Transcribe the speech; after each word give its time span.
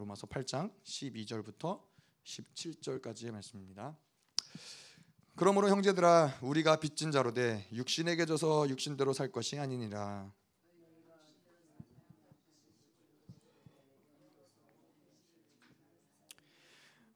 로마서 0.00 0.26
8장 0.28 0.72
12절부터 0.82 1.78
17절까지의 2.24 3.32
말씀입니다. 3.32 3.98
그러므로 5.36 5.68
형제들아 5.68 6.38
우리가 6.40 6.76
빚진 6.76 7.12
자로 7.12 7.34
돼 7.34 7.68
육신에게 7.72 8.24
져서 8.24 8.70
육신대로 8.70 9.12
살 9.12 9.30
것이 9.30 9.58
아니니라 9.58 10.32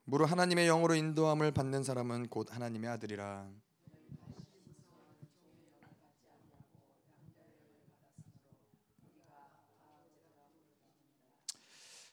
무릇 0.03 0.29
하나님의 0.29 0.67
영으로 0.67 0.93
인도함을 0.93 1.53
받는 1.53 1.83
사람은 1.83 2.27
곧 2.27 2.53
하나님의 2.53 2.91
아들이라 2.91 3.49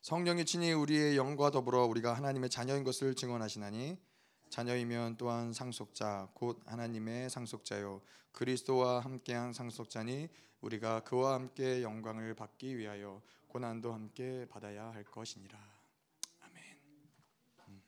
성령이 0.03 0.45
친히 0.45 0.73
우리의 0.73 1.17
영과 1.17 1.53
더불어 1.53 1.85
우리가 1.87 2.15
하나님의 2.15 2.51
자녀인 2.51 2.83
것을 2.83 3.15
증언하시나니 3.15 3.97
자녀이면 4.51 5.17
또한 5.17 5.53
상속자 5.53 6.29
곧 6.35 6.61
하나님의 6.67 7.31
상속자요 7.31 8.03
그리스도와 8.33 8.99
함께한 9.01 9.53
상속자니 9.53 10.29
우리가 10.61 11.05
그와 11.05 11.35
함께 11.35 11.83
영광을 11.83 12.35
받기 12.35 12.77
위하여 12.77 13.23
고난도 13.47 13.93
함께 13.93 14.45
받아야 14.51 14.87
할 14.87 15.05
것이니라 15.05 15.57
아멘. 16.41 16.65
음. 17.69 17.83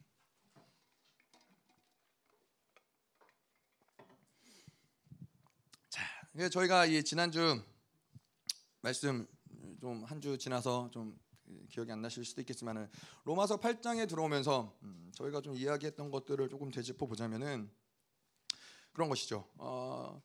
자, 5.88 6.48
저희가 6.48 6.86
이 6.86 7.02
지난주 7.02 7.60
말씀 8.80 9.26
좀 9.80 10.04
한 10.06 10.20
주 10.20 10.38
지나서 10.38 10.88
좀 10.92 11.18
기억이 11.74 11.90
안 11.90 12.00
나실 12.00 12.24
수도 12.24 12.40
있겠지만은 12.40 12.88
로마서 13.24 13.58
8장에 13.58 14.08
들어오면서 14.08 14.72
음, 14.84 15.10
저희가 15.12 15.40
좀 15.40 15.56
이야기했던 15.56 16.08
것들을 16.12 16.48
조금 16.48 16.70
되짚어 16.70 17.06
보자면은 17.06 17.68
그런 18.92 19.08
것이죠. 19.08 19.48
어, 19.56 20.22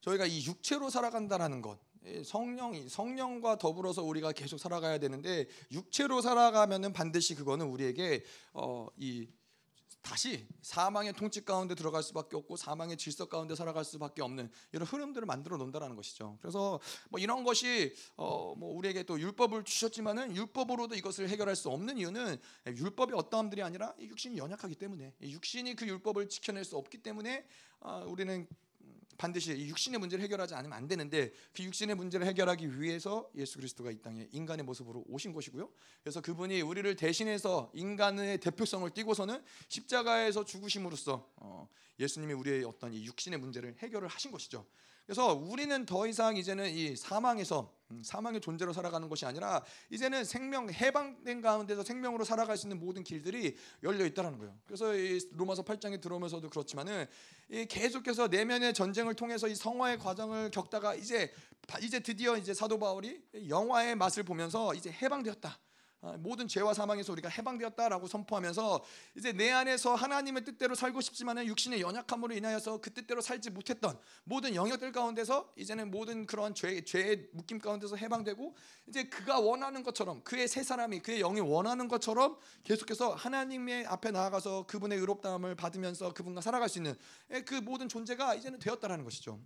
저희가 0.00 0.26
이 0.26 0.46
육체로 0.46 0.90
살아간다라는 0.90 1.60
것, 1.60 1.80
성령이 2.24 2.88
성령과 2.88 3.58
더불어서 3.58 4.04
우리가 4.04 4.30
계속 4.30 4.58
살아가야 4.58 4.98
되는데 4.98 5.48
육체로 5.72 6.20
살아가면은 6.20 6.92
반드시 6.92 7.34
그거는 7.34 7.66
우리에게 7.66 8.22
어, 8.52 8.86
이 8.96 9.28
다시 10.02 10.46
사망의 10.62 11.12
통치 11.14 11.44
가운데 11.44 11.74
들어갈 11.74 12.02
수밖에 12.02 12.36
없고 12.36 12.56
사망의 12.56 12.96
질서 12.96 13.26
가운데 13.26 13.54
살아갈 13.54 13.84
수밖에 13.84 14.20
없는 14.22 14.50
이런 14.72 14.86
흐름들을 14.86 15.26
만들어 15.26 15.56
놓는다는 15.56 15.96
것이죠. 15.96 16.36
그래서 16.40 16.80
뭐 17.10 17.20
이런 17.20 17.44
것이 17.44 17.94
어 18.16 18.42
뭐 18.56 18.74
우리에게 18.76 19.02
또 19.04 19.18
율법을 19.18 19.64
주셨지만은 19.64 20.36
율법으로도 20.36 20.94
이것을 20.94 21.28
해결할 21.28 21.56
수 21.56 21.70
없는 21.70 21.98
이유는 21.98 22.36
율법이 22.66 23.14
어떠함들이 23.14 23.62
아니라 23.62 23.94
육신이 23.98 24.36
연약하기 24.36 24.74
때문에 24.74 25.14
육신이 25.22 25.74
그 25.74 25.86
율법을 25.86 26.28
지켜낼 26.28 26.64
수 26.64 26.76
없기 26.76 26.98
때문에 26.98 27.46
어 27.80 28.04
우리는 28.06 28.46
반드시 29.18 29.52
이 29.52 29.68
육신의 29.68 30.00
문제를 30.00 30.22
해결하지 30.24 30.54
않으면 30.54 30.76
안 30.76 30.88
되는데 30.88 31.32
그 31.54 31.62
육신의 31.62 31.96
문제를 31.96 32.26
해결하기 32.26 32.80
위해서 32.80 33.30
예수 33.36 33.58
그리스도가 33.58 33.90
이 33.90 34.00
땅에 34.00 34.28
인간의 34.32 34.64
모습으로 34.64 35.04
오신 35.08 35.32
것이고요. 35.32 35.70
그래서 36.02 36.20
그분이 36.20 36.60
우리를 36.62 36.94
대신해서 36.96 37.70
인간의 37.74 38.38
대표성을 38.38 38.88
띠고서는 38.90 39.42
십자가에서 39.68 40.44
죽으심으로써 40.44 41.28
어, 41.36 41.68
예수님이 41.98 42.32
우리의 42.34 42.64
어떤 42.64 42.92
이 42.92 43.04
육신의 43.04 43.38
문제를 43.38 43.76
해결을 43.78 44.08
하신 44.08 44.30
것이죠. 44.30 44.66
그래서 45.06 45.34
우리는 45.34 45.84
더 45.84 46.06
이상 46.06 46.36
이제는 46.36 46.70
이 46.70 46.96
사망에서 46.96 47.72
음, 47.90 48.02
사망의 48.02 48.40
존재로 48.40 48.72
살아가는 48.72 49.08
것이 49.08 49.26
아니라 49.26 49.62
이제는 49.90 50.24
생명 50.24 50.70
해방된 50.70 51.40
가운데서 51.42 51.84
생명으로 51.84 52.24
살아갈 52.24 52.56
수 52.56 52.66
있는 52.66 52.78
모든 52.78 53.04
길들이 53.04 53.56
열려 53.82 54.06
있다는 54.06 54.38
거예요. 54.38 54.56
그래서 54.66 54.94
이 54.96 55.20
로마서 55.32 55.62
8장에 55.64 56.00
들어오면서도 56.00 56.48
그렇지만은 56.48 57.06
계속해서 57.68 58.28
내면의 58.28 58.72
전쟁을 58.72 59.14
통해서 59.14 59.48
이 59.48 59.54
성화의 59.54 59.98
과정을 59.98 60.50
겪다가 60.50 60.94
이제 60.94 61.32
이제 61.80 62.00
드디어 62.00 62.36
이제 62.36 62.54
사도 62.54 62.78
바울이 62.78 63.22
영화의 63.48 63.96
맛을 63.96 64.22
보면서 64.22 64.74
이제 64.74 64.90
해방되었다. 64.90 65.58
아, 66.04 66.16
모든 66.18 66.48
죄와 66.48 66.74
사망에서 66.74 67.12
우리가 67.12 67.28
해방되었다라고 67.28 68.08
선포하면서 68.08 68.84
이제 69.16 69.32
내 69.32 69.52
안에서 69.52 69.94
하나님의 69.94 70.44
뜻대로 70.44 70.74
살고 70.74 71.00
싶지만은 71.00 71.46
육신의 71.46 71.80
연약함으로 71.80 72.34
인하여서 72.34 72.80
그 72.80 72.92
뜻대로 72.92 73.20
살지 73.20 73.50
못했던 73.50 73.96
모든 74.24 74.56
영역들 74.56 74.90
가운데서 74.90 75.52
이제는 75.54 75.92
모든 75.92 76.26
그런 76.26 76.56
죄 76.56 76.84
죄의 76.84 77.28
묶임 77.32 77.60
가운데서 77.60 77.94
해방되고 77.94 78.56
이제 78.88 79.04
그가 79.04 79.38
원하는 79.38 79.84
것처럼 79.84 80.24
그의 80.24 80.48
새 80.48 80.64
사람이 80.64 81.00
그의 81.00 81.20
영이 81.20 81.38
원하는 81.38 81.86
것처럼 81.86 82.36
계속해서 82.64 83.14
하나님의 83.14 83.86
앞에 83.86 84.10
나아가서 84.10 84.66
그분의 84.66 84.98
의롭다함을 84.98 85.54
받으면서 85.54 86.14
그분과 86.14 86.40
살아갈 86.40 86.68
수 86.68 86.80
있는 86.80 86.96
그 87.46 87.54
모든 87.54 87.88
존재가 87.88 88.34
이제는 88.34 88.58
되었다라는 88.58 89.04
것이죠. 89.04 89.38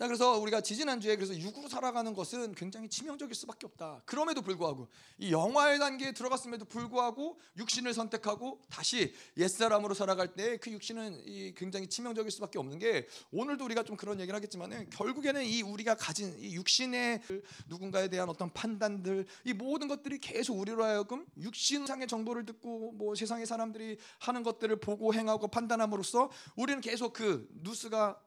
자 0.00 0.06
그래서 0.06 0.38
우리가 0.38 0.62
지지난주에 0.62 1.16
그래서 1.16 1.36
육으로 1.36 1.68
살아가는 1.68 2.14
것은 2.14 2.54
굉장히 2.54 2.88
치명적일 2.88 3.34
수밖에 3.34 3.66
없다. 3.66 4.02
그럼에도 4.06 4.40
불구하고 4.40 4.88
이 5.18 5.30
영화의 5.30 5.78
단계에 5.78 6.12
들어갔음에도 6.12 6.64
불구하고 6.64 7.38
육신을 7.58 7.92
선택하고 7.92 8.60
다시 8.70 9.12
옛사람으로 9.36 9.94
살아갈 9.94 10.34
때 10.34 10.50
그 10.60 10.70
육신은 10.70 11.22
이 11.26 11.54
굉장히 11.54 11.86
치명적일 11.86 12.30
수밖에 12.30 12.58
없는 12.58 12.78
게 12.78 13.06
오늘도 13.32 13.64
우리가 13.64 13.82
좀 13.82 13.96
그런 13.96 14.20
얘기를 14.20 14.34
하겠지만은 14.34 14.88
결국에는 14.90 15.44
이 15.44 15.62
우리가 15.62 15.94
가진 15.94 16.36
이 16.38 16.54
육신의 16.54 17.22
누군가에 17.68 18.08
대한 18.08 18.28
어떤 18.28 18.52
판단들 18.52 19.26
이 19.44 19.52
모든 19.52 19.88
것들이 19.88 20.18
계속 20.18 20.58
우리로 20.58 20.84
하여금 20.84 21.26
육신상의 21.38 22.06
정보를 22.08 22.46
듣고 22.46 22.92
뭐 22.92 23.14
세상의 23.14 23.46
사람들이 23.46 23.98
하는 24.18 24.42
것들을 24.42 24.76
보고 24.76 25.14
행하고 25.14 25.48
판단함으로써 25.48 26.30
우리는 26.56 26.80
계속 26.80 27.12
그 27.12 27.48
뉴스가 27.62 28.18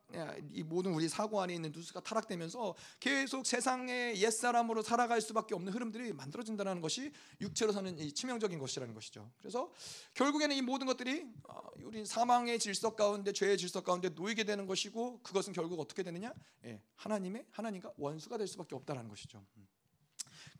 이 0.51 0.63
모든 0.63 0.93
우리 0.93 1.09
사고 1.09 1.41
안에 1.41 1.55
있는 1.55 1.71
뉴스가 1.71 2.01
타락되면서 2.01 2.75
계속 2.99 3.45
세상의 3.45 4.21
옛 4.21 4.29
사람으로 4.29 4.81
살아갈 4.81 5.21
수밖에 5.21 5.55
없는 5.55 5.73
흐름들이 5.73 6.13
만들어진다는 6.13 6.81
것이 6.81 7.11
육체로 7.41 7.71
사는 7.71 7.97
이 7.97 8.11
치명적인 8.11 8.59
것이라는 8.59 8.93
것이죠. 8.93 9.31
그래서 9.39 9.71
결국에는 10.13 10.55
이 10.55 10.61
모든 10.61 10.87
것들이 10.87 11.25
어, 11.47 11.61
우리 11.83 12.05
사망의 12.05 12.59
질서 12.59 12.95
가운데 12.95 13.33
죄의 13.33 13.57
질서 13.57 13.81
가운데 13.81 14.09
놓이게 14.09 14.43
되는 14.43 14.67
것이고 14.67 15.21
그것은 15.21 15.53
결국 15.53 15.79
어떻게 15.79 16.03
되느냐? 16.03 16.33
예, 16.65 16.81
하나님의 16.95 17.45
하나님과 17.51 17.93
원수가 17.97 18.37
될 18.37 18.47
수밖에 18.47 18.75
없다라는 18.75 19.09
것이죠. 19.09 19.43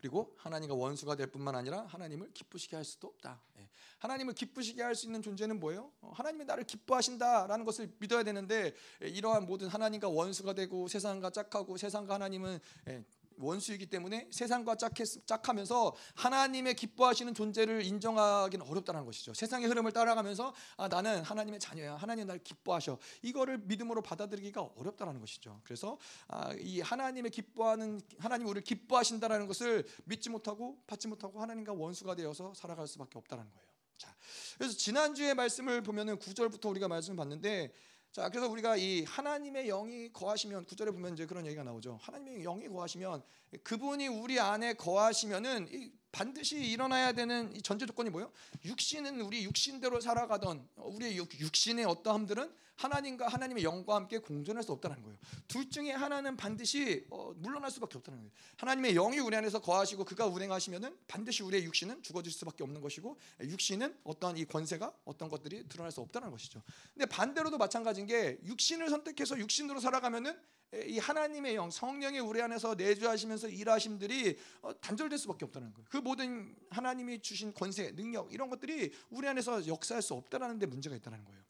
음. 0.04 0.14
그리고 0.14 0.34
하나님과 0.36 0.74
원수가 0.74 1.16
될 1.16 1.28
뿐만 1.28 1.54
아니라 1.56 1.86
하나님을 1.86 2.30
기쁘시게 2.34 2.76
할 2.76 2.84
수도 2.84 3.08
없다. 3.08 3.40
예. 3.58 3.68
하나님을 4.00 4.34
기쁘시게 4.34 4.82
할 4.82 4.94
수 4.94 5.06
있는 5.06 5.22
존재는 5.22 5.58
뭐예요? 5.58 5.90
어, 6.02 6.12
하나님이 6.14 6.44
나를 6.44 6.64
기뻐하신다라는 6.64 7.64
것을 7.64 7.90
믿어야 7.98 8.22
되는데 8.22 8.74
예, 9.02 9.08
이러한 9.08 9.46
모든 9.46 9.68
하나님과 9.68 10.08
원수가 10.08 10.52
되고 10.52 10.86
세상과 10.88 11.30
짝하고 11.30 11.78
세상과 11.78 12.14
하나님은 12.14 12.60
예, 12.88 13.02
원수이기 13.38 13.86
때문에 13.86 14.28
세상과 14.30 14.76
짝했, 14.76 15.26
짝하면서 15.26 15.94
하나님의 16.14 16.74
기뻐하시는 16.74 17.34
존재를 17.34 17.84
인정하기는 17.84 18.66
어렵다는 18.66 19.04
것이죠. 19.04 19.34
세상의 19.34 19.68
흐름을 19.68 19.92
따라가면서 19.92 20.54
아, 20.76 20.88
나는 20.88 21.22
하나님의 21.22 21.60
자녀야. 21.60 21.96
하나님 21.96 22.26
날 22.26 22.38
기뻐하셔. 22.38 22.98
이거를 23.22 23.58
믿음으로 23.58 24.02
받아들이기가 24.02 24.62
어렵다는 24.76 25.20
것이죠. 25.20 25.60
그래서 25.64 25.98
아, 26.28 26.52
이 26.54 26.80
하나님의 26.80 27.30
기뻐하는 27.30 28.00
하나님 28.18 28.46
우리를 28.46 28.62
기뻐하신다라는 28.62 29.46
것을 29.46 29.86
믿지 30.04 30.30
못하고 30.30 30.82
받지 30.86 31.08
못하고 31.08 31.40
하나님과 31.40 31.72
원수가 31.72 32.14
되어서 32.14 32.54
살아갈 32.54 32.86
수밖에 32.86 33.18
없다는 33.18 33.44
거예요. 33.50 33.68
자, 33.96 34.14
그래서 34.58 34.76
지난주에 34.76 35.34
말씀을 35.34 35.82
보면은 35.82 36.18
9절부터 36.18 36.68
우리가 36.70 36.88
말씀을 36.88 37.16
봤는데 37.16 37.72
자, 38.14 38.28
그래서 38.28 38.48
우리가 38.48 38.76
이 38.76 39.02
하나님의 39.02 39.66
영이 39.66 40.12
거하시면 40.12 40.66
구절에 40.66 40.92
보면 40.92 41.14
이제 41.14 41.26
그런 41.26 41.44
얘기가 41.46 41.64
나오죠. 41.64 41.98
하나님의 42.00 42.44
영이 42.44 42.68
거하시면 42.68 43.24
그분이 43.64 44.06
우리 44.06 44.38
안에 44.38 44.74
거하시면은 44.74 45.66
반드시 46.14 46.56
일어나야 46.56 47.10
되는 47.12 47.52
전제 47.64 47.86
조건이 47.86 48.08
뭐예요? 48.08 48.30
육신은 48.64 49.20
우리 49.20 49.44
육신대로 49.44 50.00
살아가던 50.00 50.68
우리의 50.76 51.16
육 51.16 51.56
신의 51.56 51.84
어떠함들은 51.86 52.52
하나님과 52.76 53.28
하나님의 53.28 53.64
영과 53.64 53.96
함께 53.96 54.18
공존할 54.18 54.62
수 54.62 54.70
없다는 54.72 55.02
거예요. 55.02 55.18
둘 55.48 55.68
중에 55.70 55.90
하나는 55.90 56.36
반드시 56.36 57.04
어, 57.10 57.32
물러날 57.36 57.70
수밖에 57.72 57.98
없다는 57.98 58.20
거예요. 58.20 58.30
하나님의 58.56 58.94
영이 58.94 59.18
우리 59.18 59.36
안에서 59.36 59.60
거하시고 59.60 60.04
그가 60.04 60.26
운행하시면은 60.26 60.96
반드시 61.08 61.42
우리의 61.42 61.64
육신은 61.64 62.02
죽어질 62.02 62.32
수밖에 62.32 62.62
없는 62.62 62.80
것이고 62.80 63.18
육신은 63.40 63.98
어떠한 64.04 64.36
이 64.36 64.44
권세가 64.44 64.92
어떤 65.04 65.28
것들이 65.28 65.68
드러날 65.68 65.90
수 65.90 66.00
없다는 66.00 66.30
것이죠. 66.30 66.62
근데 66.92 67.06
반대로도 67.06 67.58
마찬가지인 67.58 68.06
게 68.06 68.38
육신을 68.44 68.88
선택해서 68.88 69.36
육신으로 69.38 69.80
살아가면은 69.80 70.38
이 70.86 70.98
하나님의 70.98 71.54
영, 71.54 71.70
성령이 71.70 72.18
우리 72.18 72.42
안에서 72.42 72.74
내주하시면서 72.74 73.48
일하심들이 73.48 74.38
어, 74.62 74.78
단절될 74.80 75.18
수밖에 75.18 75.44
없다는 75.44 75.72
거예요. 75.72 75.86
그 75.90 75.98
모든 75.98 76.54
하나님이 76.70 77.20
주신 77.20 77.52
권세, 77.54 77.92
능력 77.94 78.32
이런 78.32 78.50
것들이 78.50 78.92
우리 79.10 79.28
안에서 79.28 79.66
역사할 79.66 80.02
수 80.02 80.14
없다라는 80.14 80.58
데 80.58 80.66
문제가 80.66 80.96
있다는 80.96 81.24
거예요. 81.24 81.42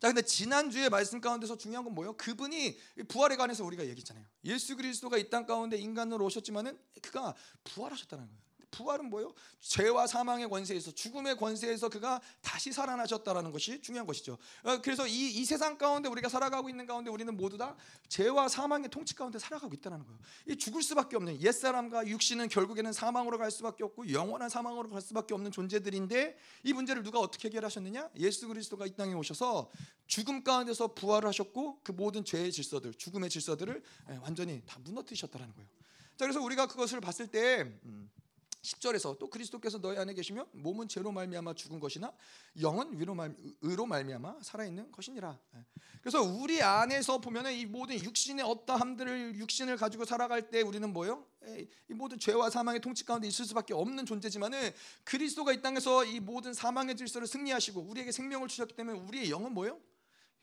자, 0.00 0.06
근데 0.08 0.22
지난주에 0.22 0.88
말씀 0.88 1.20
가운데서 1.20 1.56
중요한 1.56 1.84
건 1.84 1.94
뭐예요? 1.94 2.16
그분이 2.16 2.78
부활에 3.08 3.34
관해서 3.36 3.64
우리가 3.64 3.84
얘기했잖아요. 3.84 4.24
예수 4.44 4.76
그리스도가 4.76 5.16
이 5.16 5.28
땅 5.28 5.44
가운데 5.44 5.76
인간으로 5.76 6.24
오셨지만은 6.26 6.78
그가 7.02 7.34
부활하셨다는 7.64 8.26
거예요. 8.26 8.47
부활은 8.70 9.10
뭐예요? 9.10 9.32
죄와 9.60 10.06
사망의 10.06 10.48
권세에서 10.48 10.92
죽음의 10.92 11.36
권세에서 11.36 11.88
그가 11.88 12.20
다시 12.40 12.72
살아나셨다라는 12.72 13.52
것이 13.52 13.80
중요한 13.80 14.06
것이죠. 14.06 14.38
어, 14.62 14.80
그래서 14.82 15.06
이, 15.06 15.30
이 15.30 15.44
세상 15.44 15.78
가운데 15.78 16.08
우리가 16.08 16.28
살아가고 16.28 16.68
있는 16.68 16.86
가운데 16.86 17.10
우리는 17.10 17.36
모두 17.36 17.56
다 17.56 17.76
죄와 18.08 18.48
사망의 18.48 18.90
통치 18.90 19.14
가운데 19.14 19.38
살아가고 19.38 19.74
있다는 19.74 20.04
거예요. 20.04 20.18
이 20.46 20.56
죽을 20.56 20.82
수밖에 20.82 21.16
없는 21.16 21.40
옛 21.42 21.52
사람과 21.52 22.06
육신은 22.06 22.48
결국에는 22.48 22.92
사망으로 22.92 23.38
갈 23.38 23.50
수밖에 23.50 23.84
없고 23.84 24.10
영원한 24.12 24.48
사망으로 24.48 24.90
갈 24.90 25.00
수밖에 25.00 25.34
없는 25.34 25.50
존재들인데 25.50 26.36
이 26.64 26.72
문제를 26.72 27.02
누가 27.02 27.18
어떻게 27.20 27.48
해결하셨느냐? 27.48 28.10
예수 28.16 28.48
그리스도가 28.48 28.86
이 28.86 28.94
땅에 28.94 29.14
오셔서 29.14 29.70
죽음 30.06 30.42
가운데서 30.42 30.94
부활을 30.94 31.28
하셨고 31.28 31.80
그 31.82 31.92
모든 31.92 32.24
죄의 32.24 32.50
질서들, 32.50 32.94
죽음의 32.94 33.30
질서들을 33.30 33.82
예, 34.10 34.16
완전히 34.16 34.62
다 34.66 34.78
무너뜨리셨다는 34.82 35.52
거예요. 35.54 35.68
자, 36.16 36.24
그래서 36.24 36.40
우리가 36.40 36.66
그것을 36.66 37.00
봤을 37.00 37.28
때 37.28 37.60
음, 37.84 38.07
10절에서 38.62 39.18
또 39.18 39.30
그리스도께서 39.30 39.80
너희 39.80 39.96
안에 39.98 40.14
계시면 40.14 40.46
몸은 40.52 40.88
죄로 40.88 41.12
말미암아 41.12 41.54
죽은 41.54 41.78
것이나 41.80 42.12
영은 42.60 42.98
위로 42.98 43.14
말 43.14 43.36
의로 43.60 43.86
말미암아 43.86 44.40
살아 44.42 44.64
있는 44.64 44.90
것이니라. 44.90 45.38
예. 45.54 45.64
그래서 46.00 46.22
우리 46.22 46.62
안에서 46.62 47.18
보면은 47.18 47.52
이 47.54 47.66
모든 47.66 48.02
육신의 48.02 48.44
어떠함들을 48.44 49.36
육신을 49.36 49.76
가지고 49.76 50.04
살아갈 50.04 50.50
때 50.50 50.62
우리는 50.62 50.92
뭐요? 50.92 51.24
예, 51.46 51.68
이 51.88 51.94
모든 51.94 52.18
죄와 52.18 52.50
사망의 52.50 52.80
통치 52.80 53.04
가운데 53.04 53.28
있을 53.28 53.44
수밖에 53.44 53.74
없는 53.74 54.06
존재지만은 54.06 54.72
그리스도가 55.04 55.52
이 55.52 55.62
땅에서 55.62 56.04
이 56.04 56.20
모든 56.20 56.52
사망의 56.52 56.96
질서를 56.96 57.26
승리하시고 57.26 57.80
우리에게 57.80 58.12
생명을 58.12 58.48
주셨기 58.48 58.74
때문에 58.74 58.98
우리의 58.98 59.30
영은 59.30 59.52
뭐요? 59.52 59.80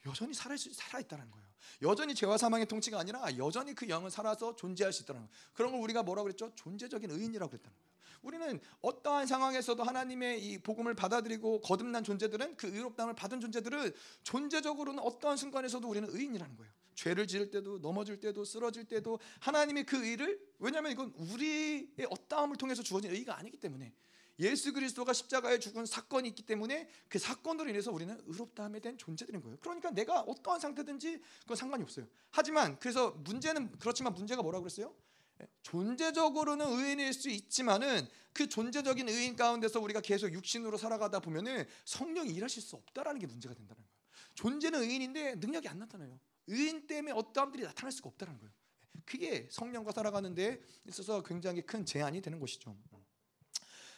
여전히 0.05 0.33
살아 0.33 0.55
살아 0.57 0.99
있다는 0.99 1.29
거예요. 1.31 1.45
여전히 1.81 2.15
죄와 2.15 2.37
사망의 2.37 2.67
통치가 2.67 2.99
아니라 2.99 3.25
여전히 3.37 3.73
그 3.73 3.89
영은 3.89 4.09
살아서 4.09 4.55
존재할 4.55 4.93
수 4.93 5.03
있다는 5.03 5.21
거예요. 5.21 5.31
그런 5.53 5.71
걸 5.71 5.81
우리가 5.81 6.03
뭐라고 6.03 6.25
그랬죠? 6.25 6.51
존재적인 6.55 7.11
의인이라고 7.11 7.49
그랬다는 7.49 7.75
거예요. 7.75 7.94
우리는 8.25 8.59
어떠한 8.81 9.27
상황에서도 9.27 9.81
하나님의 9.83 10.43
이 10.43 10.57
복음을 10.57 10.93
받아들이고 10.95 11.61
거듭난 11.61 12.03
존재들은 12.03 12.57
그 12.57 12.67
의롭다함을 12.67 13.15
받은 13.15 13.39
존재들은 13.39 13.93
존재적으로는 14.23 14.99
어떠한 14.99 15.37
순간에서도 15.37 15.87
우리는 15.87 16.09
의인이라는 16.11 16.57
거예요. 16.57 16.73
죄를 16.95 17.27
지을 17.27 17.51
때도 17.51 17.79
넘어질 17.79 18.19
때도 18.19 18.43
쓰러질 18.43 18.85
때도 18.85 19.19
하나님의 19.41 19.85
그 19.85 20.03
의를 20.05 20.39
왜냐하면 20.59 20.91
이건 20.91 21.13
우리의 21.15 22.07
어떠함을 22.09 22.57
통해서 22.57 22.81
주어진 22.81 23.11
의가 23.11 23.37
아니기 23.37 23.57
때문에 23.57 23.93
예수 24.39 24.73
그리스도가 24.73 25.13
십자가에 25.13 25.59
죽은 25.59 25.85
사건이 25.85 26.27
있기 26.29 26.43
때문에 26.43 26.89
그 27.07 27.19
사건으로 27.19 27.69
인해서 27.69 27.91
우리는 27.91 28.19
의롭다함에 28.25 28.79
대한 28.79 28.97
존재들인 28.97 29.41
거예요. 29.41 29.57
그러니까 29.61 29.91
내가 29.91 30.21
어떠한 30.21 30.59
상태든지 30.59 31.21
그건 31.41 31.55
상관이 31.55 31.83
없어요. 31.83 32.07
하지만 32.31 32.77
그래서 32.79 33.11
문제는 33.11 33.77
그렇지만 33.79 34.13
문제가 34.13 34.41
뭐라고 34.41 34.63
그랬어요? 34.63 34.93
존재적으로는 35.63 36.65
의인일 36.65 37.13
수 37.13 37.29
있지만은 37.29 38.07
그 38.33 38.47
존재적인 38.47 39.07
의인 39.07 39.35
가운데서 39.35 39.79
우리가 39.79 40.01
계속 40.01 40.31
육신으로 40.33 40.77
살아가다 40.77 41.19
보면은 41.19 41.65
성령이 41.85 42.31
일하실 42.33 42.61
수 42.61 42.75
없다라는 42.75 43.19
게 43.19 43.27
문제가 43.27 43.53
된다는 43.53 43.81
거예요. 43.81 43.95
존재는 44.35 44.81
의인인데 44.81 45.35
능력이 45.35 45.67
안 45.67 45.79
나타나요. 45.79 46.19
의인 46.47 46.85
때문에 46.87 47.13
어떠함들이 47.13 47.63
나타날 47.63 47.91
수가 47.91 48.09
없다는 48.09 48.37
거예요. 48.37 48.51
그게 49.05 49.47
성령과 49.51 49.91
살아가는데 49.91 50.61
있어서 50.87 51.21
굉장히 51.23 51.61
큰 51.61 51.85
제한이 51.85 52.21
되는 52.21 52.39
것이죠. 52.39 52.75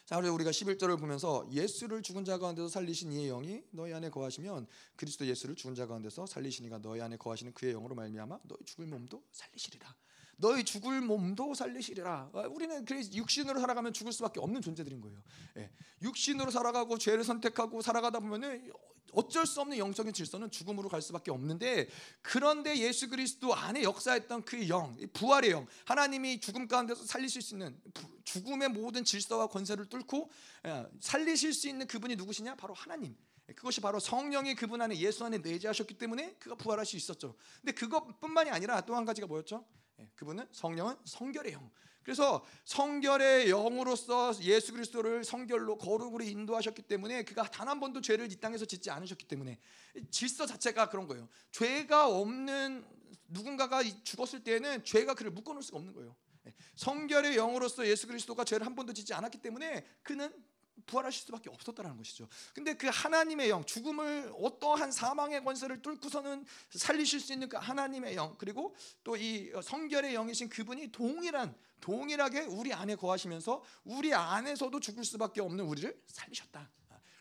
자, 0.06 0.20
우리가 0.20 0.52
11절을 0.52 0.98
보면서 1.00 1.46
예수를 1.52 2.02
죽은 2.02 2.24
자 2.24 2.38
가운데서 2.38 2.70
살리신 2.70 3.12
이의 3.12 3.28
영이 3.28 3.62
너희 3.72 3.94
안에 3.94 4.10
거하시면 4.10 4.66
그리스도 4.96 5.26
예수를 5.26 5.56
죽은 5.56 5.76
자 5.76 5.86
가운데서 5.86 6.26
살리시니가 6.26 6.78
너희 6.78 7.02
안에 7.02 7.18
거하시는 7.18 7.54
그의 7.54 7.74
영으로 7.74 7.94
말미암아 7.94 8.40
너희 8.44 8.64
죽을 8.64 8.86
몸도 8.86 9.22
살리시리라. 9.34 9.94
너희 10.38 10.64
죽을 10.64 11.02
몸도 11.02 11.54
살리시리라. 11.54 12.32
아, 12.34 12.40
우리는 12.50 12.86
그래서 12.86 13.12
육신으로 13.14 13.60
살아가면 13.60 13.94
죽을 13.94 14.14
수밖에 14.14 14.40
없는 14.40 14.62
존재들인 14.62 15.02
거예요. 15.02 15.22
예. 15.58 15.72
육신으로 16.02 16.52
살아가고 16.52 16.98
죄를 16.98 17.24
선택하고 17.24 17.82
살아가다 17.82 18.20
보면은 18.20 18.72
어쩔 19.14 19.46
수 19.48 19.62
없는 19.62 19.78
영적인 19.78 20.14
질서는 20.14 20.52
죽음으로 20.52 20.90
갈 20.90 21.02
수밖에 21.02 21.32
없는데 21.32 21.88
그런데 22.22 22.78
예수 22.78 23.10
그리스도 23.10 23.56
안에 23.56 23.82
역사했던 23.82 24.44
그 24.44 24.68
영, 24.70 24.96
부활의 25.14 25.52
영, 25.52 25.66
하나님이 25.86 26.40
죽음 26.40 26.68
가운데서 26.68 27.06
살리실 27.06 27.42
수 27.42 27.56
있는 27.56 27.80
죽음의 28.26 28.70
모든 28.70 29.04
질서와 29.04 29.48
권세를 29.48 29.86
뚫고 29.88 30.30
예, 30.66 30.86
살리실 31.00 31.54
수 31.54 31.68
있는 31.68 31.88
그분이 31.88 32.16
누구시냐? 32.16 32.56
바로 32.56 32.74
하나님. 32.74 33.16
그것이 33.56 33.80
바로 33.80 33.98
성령이 34.00 34.56
그분 34.56 34.82
안에 34.82 34.98
예수 34.98 35.24
안에 35.24 35.38
내재하셨기 35.38 35.98
때문에 35.98 36.36
그가 36.38 36.56
부활할 36.56 36.86
수 36.86 36.98
있었죠. 36.98 37.34
근데 37.62 37.72
그것뿐만이 37.72 38.52
아니라 38.52 38.82
또 38.82 38.94
한 38.94 39.06
가지가 39.06 39.26
뭐였죠? 39.26 39.66
예, 40.00 40.10
그분은 40.16 40.48
성령은 40.52 40.96
성결의 41.06 41.54
영. 41.54 41.70
그래서 42.04 42.46
성결의 42.64 43.50
영으로서 43.50 44.34
예수 44.42 44.72
그리스도를 44.72 45.26
성결로 45.26 45.78
거룩으로 45.78 46.24
인도하셨기 46.24 46.84
때문에 46.84 47.24
그가 47.24 47.44
단 47.44 47.68
한 47.68 47.82
번도 47.82 48.00
죄를 48.00 48.32
이 48.32 48.36
땅에서 48.40 48.64
짓지 48.64 48.90
않으셨기 48.90 49.28
때문에 49.28 49.60
질서 50.10 50.46
자체가 50.46 50.88
그런 50.90 51.06
거예요. 51.08 51.28
죄가 51.52 52.08
없는 52.08 52.86
누군가가 53.28 53.84
죽었을 54.04 54.44
때에는 54.44 54.86
죄가 54.86 55.16
그를 55.16 55.32
묶어놓을 55.32 55.62
수가 55.62 55.80
없는 55.80 55.94
거예요. 55.94 56.16
예, 56.48 56.54
성결의 56.76 57.36
영으로서 57.36 57.86
예수 57.86 58.08
그리스도가 58.08 58.46
죄를 58.46 58.66
한 58.66 58.74
번도 58.74 58.94
짓지 58.94 59.14
않았기 59.14 59.40
때문에 59.40 59.86
그는 60.02 60.34
부활하실 60.86 61.24
수밖에 61.26 61.50
없었다는 61.50 61.98
것이죠. 61.98 62.28
근데 62.54 62.74
그 62.74 62.88
하나님의 62.88 63.50
영, 63.50 63.66
죽음을 63.66 64.32
어떠한 64.40 64.92
사망의 64.92 65.44
권세를 65.44 65.82
뚫고서는 65.82 66.46
살리실 66.70 67.20
수 67.20 67.34
있는 67.34 67.50
그 67.50 67.58
하나님의 67.58 68.16
영, 68.16 68.36
그리고 68.38 68.76
또 69.04 69.18
이 69.18 69.52
성결의 69.64 70.14
영이신 70.14 70.50
그분이 70.50 70.92
동일한 70.92 71.56
동일하게 71.82 72.42
우리 72.42 72.74
안에 72.74 72.96
거하시면서 72.96 73.64
우리 73.84 74.14
안에서도 74.14 74.80
죽을 74.80 75.04
수밖에 75.04 75.42
없는 75.42 75.66
우리를 75.66 76.02
살리셨다. 76.06 76.70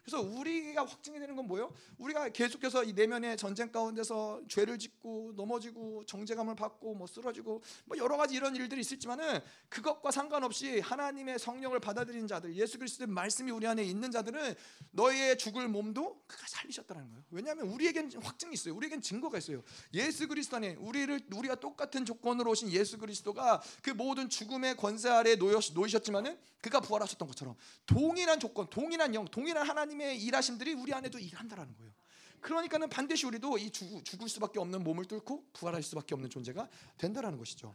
그래서 0.07 0.23
우리가 0.23 0.85
확증이 0.85 1.19
되는 1.19 1.35
건 1.35 1.49
뭐예요? 1.49 1.75
우리가 1.99 2.29
계속해서 2.29 2.85
이 2.85 2.93
내면의 2.93 3.37
전쟁 3.37 3.73
가운데서 3.73 4.43
죄를 4.47 4.79
짓고 4.79 5.33
넘어지고 5.35 6.05
정죄감을 6.07 6.55
받고 6.55 6.95
뭐 6.95 7.09
쓰러지고 7.09 7.61
뭐 7.87 7.99
여러 7.99 8.17
가지 8.17 8.37
이런 8.37 8.55
일들이 8.55 8.83
있을지만은 8.83 9.41
그것과 9.69 10.13
상관없이 10.13 10.79
하나님의 10.79 11.41
성령을 11.41 11.81
받아들인 11.81 12.29
자들, 12.29 12.55
예수 12.55 12.79
그리스도의 12.79 13.09
말씀이 13.09 13.51
우리 13.51 13.67
안에 13.67 13.83
있는 13.83 14.13
자들은 14.13 14.55
너희의 14.93 15.39
죽을 15.39 15.67
몸도 15.67 16.23
그가 16.29 16.47
살리셨다는 16.47 17.11
거예요. 17.11 17.25
왜냐하면 17.33 17.67
우리에겐 17.67 18.13
확증이 18.23 18.55
있어요. 18.55 18.77
우리에겐 18.77 19.03
증거가 19.03 19.39
있어요. 19.39 19.65
예수 19.93 20.29
그리스도 20.29 20.59
안에 20.59 20.77
우리를 20.79 21.27
우리가 21.35 21.57
똑같은 21.57 22.05
조건으로 22.05 22.53
오신 22.53 22.71
예수 22.71 22.97
그리스도가 22.99 23.61
그 23.83 23.91
모든 23.91 24.29
죽음의 24.29 24.77
권세 24.77 25.09
아래 25.09 25.35
놓이셨지만은 25.35 26.39
그가 26.61 26.81
부활하셨던 26.81 27.27
것처럼 27.27 27.57
동일한 27.87 28.39
조건, 28.39 28.69
동일한 28.71 29.13
영, 29.17 29.25
동일한 29.25 29.69
하나님 29.69 29.96
의 30.01 30.23
일하심들이 30.23 30.75
우리 30.75 30.93
안에도 30.93 31.19
일한다라는 31.19 31.77
거예요. 31.77 31.93
그러니까는 32.41 32.89
반드시 32.89 33.27
우리도 33.27 33.59
이 33.59 33.71
죽, 33.71 34.05
죽을 34.05 34.29
수밖에 34.29 34.59
없는 34.59 34.85
몸을 34.85 35.07
뚫고 35.07 35.47
부활할 35.53 35.83
수밖에 35.83 36.15
없는 36.15 36.31
존재가 36.31 36.69
된다라는 36.99 37.39
것이죠. 37.39 37.75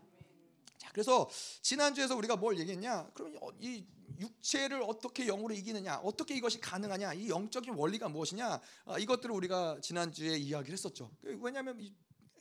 자, 0.78 0.90
그래서 0.92 1.30
지난주에서 1.62 2.16
우리가 2.16 2.36
뭘 2.36 2.58
얘기했냐? 2.60 3.10
그러면 3.14 3.40
이 3.60 3.86
육체를 4.20 4.82
어떻게 4.84 5.26
영으로 5.26 5.54
이기느냐? 5.54 5.98
어떻게 5.98 6.36
이것이 6.36 6.60
가능하냐? 6.60 7.14
이 7.14 7.30
영적인 7.30 7.74
원리가 7.74 8.10
무엇이냐? 8.10 8.62
아, 8.86 8.98
이것들을 8.98 9.34
우리가 9.36 9.80
지난주에 9.82 10.38
이야기를 10.38 10.74
했었죠. 10.74 11.12
왜냐하면 11.22 11.80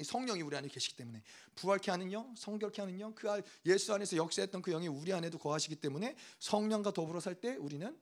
성령이 0.02 0.43
우리 0.43 0.57
안에 0.57 0.69
계시기 0.69 0.97
때문에 0.97 1.23
부활케 1.55 1.90
하는 1.90 2.11
영, 2.12 2.35
성결케 2.37 2.81
하는 2.81 2.99
영, 3.00 3.14
그 3.14 3.28
예수 3.66 3.93
안에서 3.93 4.16
역사했던 4.16 4.62
그 4.62 4.71
영이 4.71 4.88
우리 4.88 5.12
안에도 5.12 5.38
거하시기 5.38 5.76
때문에 5.76 6.16
성령과 6.38 6.93
더불어 6.93 7.21
살 7.21 7.35
때 7.35 7.57
우리는 7.57 7.87
아, 7.87 7.93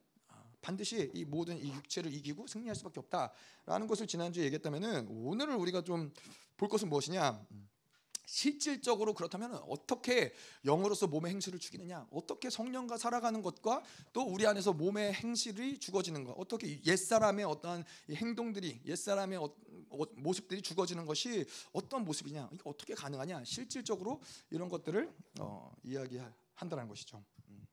반드시 0.61 1.11
이 1.15 1.25
모든 1.25 1.59
이 1.59 1.73
육체를 1.73 2.13
이기고 2.13 2.47
승리할 2.47 2.75
수밖에 2.77 3.01
없다라는 3.01 3.87
것을 3.87 4.07
지난주에 4.07 4.45
얘기했다면은 4.45 5.09
오늘을 5.09 5.55
우리가 5.55 5.83
좀 5.83 6.13
볼 6.59 6.69
것은 6.69 6.91
무엇이냐? 6.91 7.47
실질적으로 8.27 9.15
그렇다면 9.15 9.55
어떻게 9.69 10.35
영으로서 10.65 11.07
몸의 11.07 11.33
행실을 11.33 11.59
죽이느냐? 11.59 12.07
어떻게 12.11 12.51
성령과 12.51 12.99
살아가는 12.99 13.41
것과 13.41 13.83
또 14.13 14.23
우리 14.23 14.47
안에서 14.47 14.75
몸의 14.75 15.15
행실이 15.15 15.79
죽어지는 15.79 16.25
것, 16.25 16.33
어떻게 16.33 16.83
옛 16.85 16.97
사람의 16.97 17.47
어떠한 17.47 17.85
행동들이 18.11 18.83
옛 18.85 18.97
사람의 18.97 19.39
어, 19.39 19.45
어, 19.91 20.03
모습들이 20.17 20.61
죽어지는 20.61 21.07
것이 21.07 21.47
어떤 21.73 22.05
모습이냐? 22.05 22.51
이게 22.53 22.63
어떻게 22.67 22.95
가능하냐? 22.95 23.45
실질적으로 23.45 24.21
이런 24.51 24.69
것들을 24.69 25.11
어, 25.41 25.73
이야기한다는 25.85 26.89
것이죠. 26.89 27.25
음. 27.49 27.67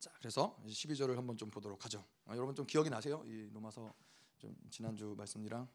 자, 0.00 0.10
그래서 0.18 0.56
12절을 0.66 1.14
한번 1.14 1.36
좀 1.36 1.50
보도록 1.50 1.84
하죠. 1.84 2.02
아, 2.24 2.34
여러분 2.34 2.54
좀 2.54 2.66
기억이 2.66 2.88
나세요? 2.88 3.22
이 3.26 3.50
로마서 3.52 3.92
좀 4.38 4.56
지난주 4.70 5.14
말씀이랑 5.16 5.68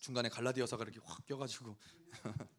중간에 0.00 0.28
갈라디아서가 0.28 0.82
이렇게 0.82 0.98
확 1.04 1.24
껴가지고 1.26 1.76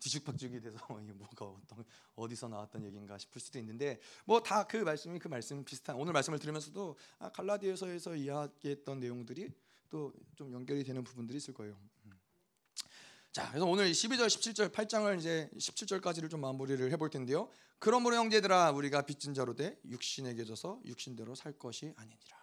뒤죽박죽이 0.00 0.60
돼서 0.60 0.78
이게 1.02 1.12
뭐가 1.12 1.46
어떤 1.46 1.84
어디서 2.16 2.48
나왔던 2.48 2.84
얘기인가 2.84 3.16
싶을 3.16 3.40
수도 3.40 3.58
있는데 3.60 3.98
뭐 4.26 4.40
다 4.42 4.64
그 4.64 4.76
말씀이 4.76 5.18
그 5.18 5.28
말씀 5.28 5.64
비슷한 5.64 5.96
오늘 5.96 6.12
말씀을 6.12 6.38
들으면서도 6.38 6.96
아, 7.20 7.30
갈라디아서에서 7.30 8.14
이야기했던 8.14 9.00
내용들이 9.00 9.50
또 9.88 10.12
좀 10.36 10.52
연결이 10.52 10.84
되는 10.84 11.02
부분들이 11.02 11.38
있을 11.38 11.54
거예요. 11.54 11.74
음. 12.04 12.12
자, 13.32 13.48
그래서 13.48 13.64
오늘 13.66 13.90
12절, 13.90 14.26
17절, 14.26 14.70
8장을 14.70 15.18
이제 15.18 15.48
17절까지를 15.56 16.30
좀 16.30 16.40
마무리를 16.42 16.92
해볼 16.92 17.08
텐데요. 17.10 17.50
그러므로 17.78 18.16
형제들아 18.16 18.72
우리가 18.72 19.02
빚진 19.02 19.34
자로 19.34 19.54
돼 19.54 19.78
육신에게 19.86 20.44
져서 20.44 20.80
육신대로 20.84 21.34
살 21.34 21.52
것이 21.52 21.92
아니니라. 21.96 22.38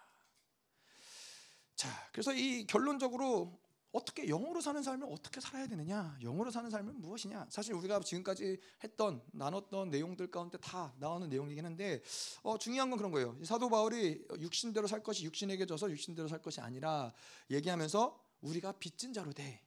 자, 1.74 1.88
그래서 2.12 2.32
이 2.32 2.66
결론적으로 2.66 3.60
어떻게 3.92 4.26
영으로 4.26 4.60
사는 4.60 4.82
삶을 4.82 5.08
어떻게 5.10 5.40
살아야 5.40 5.66
되느냐? 5.66 6.18
영으로 6.22 6.50
사는 6.50 6.68
삶은 6.68 7.00
무엇이냐? 7.00 7.46
사실 7.48 7.74
우리가 7.74 8.00
지금까지 8.00 8.58
했던 8.84 9.22
나눴던 9.32 9.90
내용들 9.90 10.30
가운데 10.30 10.58
다 10.58 10.92
나오는 10.98 11.28
내용이긴 11.28 11.64
한데 11.64 12.02
어, 12.42 12.58
중요한 12.58 12.90
건 12.90 12.98
그런 12.98 13.10
거예요. 13.12 13.38
사도 13.44 13.70
바울이 13.70 14.26
육신대로 14.38 14.86
살 14.86 15.02
것이 15.02 15.24
육신에게 15.24 15.64
져서 15.66 15.90
육신대로 15.90 16.28
살 16.28 16.42
것이 16.42 16.60
아니라 16.60 17.12
얘기하면서 17.50 18.18
우리가 18.42 18.72
빚진 18.72 19.12
자로 19.12 19.32
돼. 19.32 19.62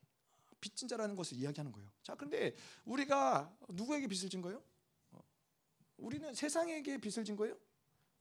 빚진 0.62 0.88
자라는 0.88 1.16
것을 1.16 1.38
이야기하는 1.38 1.72
거예요. 1.72 1.90
자, 2.04 2.16
근데 2.16 2.56
우리가 2.86 3.52
누구에게 3.70 4.08
빚을 4.08 4.30
진 4.30 4.42
거예요? 4.42 4.62
어, 6.00 6.06
우리는 6.06 6.34
세상에게 6.34 6.98
빚을 6.98 7.26
진 7.26 7.36
거예요? 7.36 7.58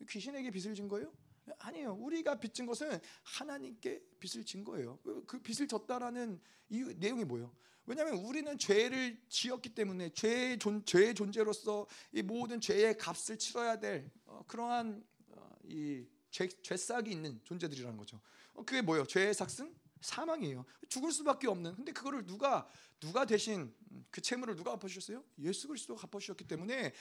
귀신에게 0.08 0.50
빚을 0.50 0.75
진 0.75 0.88
거예요? 0.88 1.12
아니에요. 1.58 1.94
우리가 1.94 2.38
빚진 2.38 2.66
것은 2.66 3.00
하나님께 3.23 4.02
빚을 4.20 4.44
진 4.44 4.64
거예요. 4.64 4.99
그 5.26 5.40
빚을 5.40 5.66
졌다라는 5.66 6.40
이 6.68 6.82
내용이 6.99 7.25
뭐예요? 7.25 7.54
왜냐하면 7.87 8.16
우리는 8.16 8.58
죄를 8.58 9.18
지었기 9.30 9.75
때문에 9.75 10.11
죄의, 10.11 10.58
존, 10.58 10.85
죄의 10.85 11.14
존재로서 11.14 11.87
이 12.12 12.20
모든 12.20 12.61
죄의 12.61 12.99
값을 12.99 13.38
치러야 13.38 13.80
될 13.80 14.11
어, 14.26 14.44
그러한 14.47 15.02
어, 15.28 15.56
이 15.64 16.06
죄, 16.30 16.49
죄싹이 16.49 17.11
있는 17.11 17.40
존재들이라는 17.44 17.97
거죠. 17.97 18.20
어, 18.52 18.62
그게 18.62 18.82
뭐예요? 18.82 19.06
죄의 19.06 19.32
삭은 19.32 19.75
사망이에요. 20.00 20.64
죽을 20.88 21.12
수밖에 21.12 21.49
없는. 21.49 21.76
근데 21.76 21.93
그거를 21.93 22.26
누가 22.26 22.69
누가 23.00 23.25
대신 23.25 23.73
그 24.11 24.21
채무를 24.21 24.57
누가 24.57 24.73
갚아주셨어요? 24.73 25.23
예수 25.38 25.69
그리스도가 25.69 26.00
갚아주셨기 26.02 26.45
때문에 26.49 26.93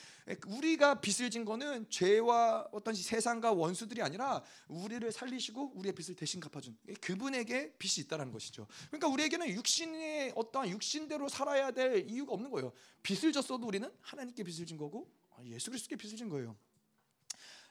우리가 0.46 1.00
빚을 1.00 1.30
진 1.30 1.44
거는 1.44 1.90
죄와 1.90 2.68
어떤 2.70 2.94
세상과 2.94 3.52
원수들이 3.52 4.00
아니라 4.02 4.42
우리를 4.68 5.10
살리시고 5.10 5.72
우리의 5.74 5.94
빚을 5.94 6.14
대신 6.14 6.40
갚아준 6.40 6.78
그분에게 7.00 7.76
빚이 7.78 8.02
있다는 8.02 8.30
것이죠. 8.30 8.68
그러니까 8.88 9.08
우리에게는 9.08 9.48
육신의 9.48 10.34
어떠한 10.36 10.68
육신대로 10.70 11.28
살아야 11.28 11.72
될 11.72 12.08
이유가 12.08 12.34
없는 12.34 12.50
거예요. 12.50 12.72
빚을 13.02 13.32
졌어도 13.32 13.66
우리는 13.66 13.90
하나님께 14.00 14.44
빚을 14.44 14.66
진 14.66 14.76
거고 14.76 15.10
예수 15.46 15.70
그리스도께 15.70 15.96
빚을 15.96 16.16
진 16.16 16.28
거예요. 16.28 16.56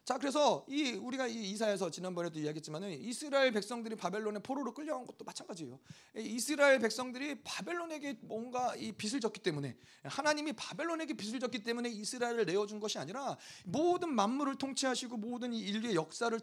자 0.07 0.17
그래서 0.17 0.65
이 0.69 0.91
우리가 0.93 1.27
이 1.27 1.51
이사에서 1.51 1.91
지난번에도 1.91 2.39
이야기했지만은 2.39 2.93
이스라엘 3.01 3.51
백성들이 3.51 3.97
바벨론의 3.97 4.41
포로로 4.41 4.73
끌려간 4.73 5.05
것도 5.05 5.25
마찬가지예요. 5.25 5.77
이스라엘 6.15 6.79
백성들이 6.79 7.41
바벨론에게 7.43 8.19
뭔가 8.21 8.73
이 8.77 8.93
빚을 8.93 9.19
졌기 9.19 9.41
때문에 9.41 9.75
하나님이 10.03 10.53
바벨론에게 10.53 11.13
빚을 11.15 11.41
졌기 11.41 11.61
때문에 11.61 11.89
이스라엘을 11.89 12.45
내어준 12.45 12.79
것이 12.79 12.97
아니라 12.97 13.35
모든 13.65 14.15
만물을 14.15 14.55
통치하시고 14.55 15.17
모든 15.17 15.51
인류의 15.51 15.95
역사를 15.95 16.39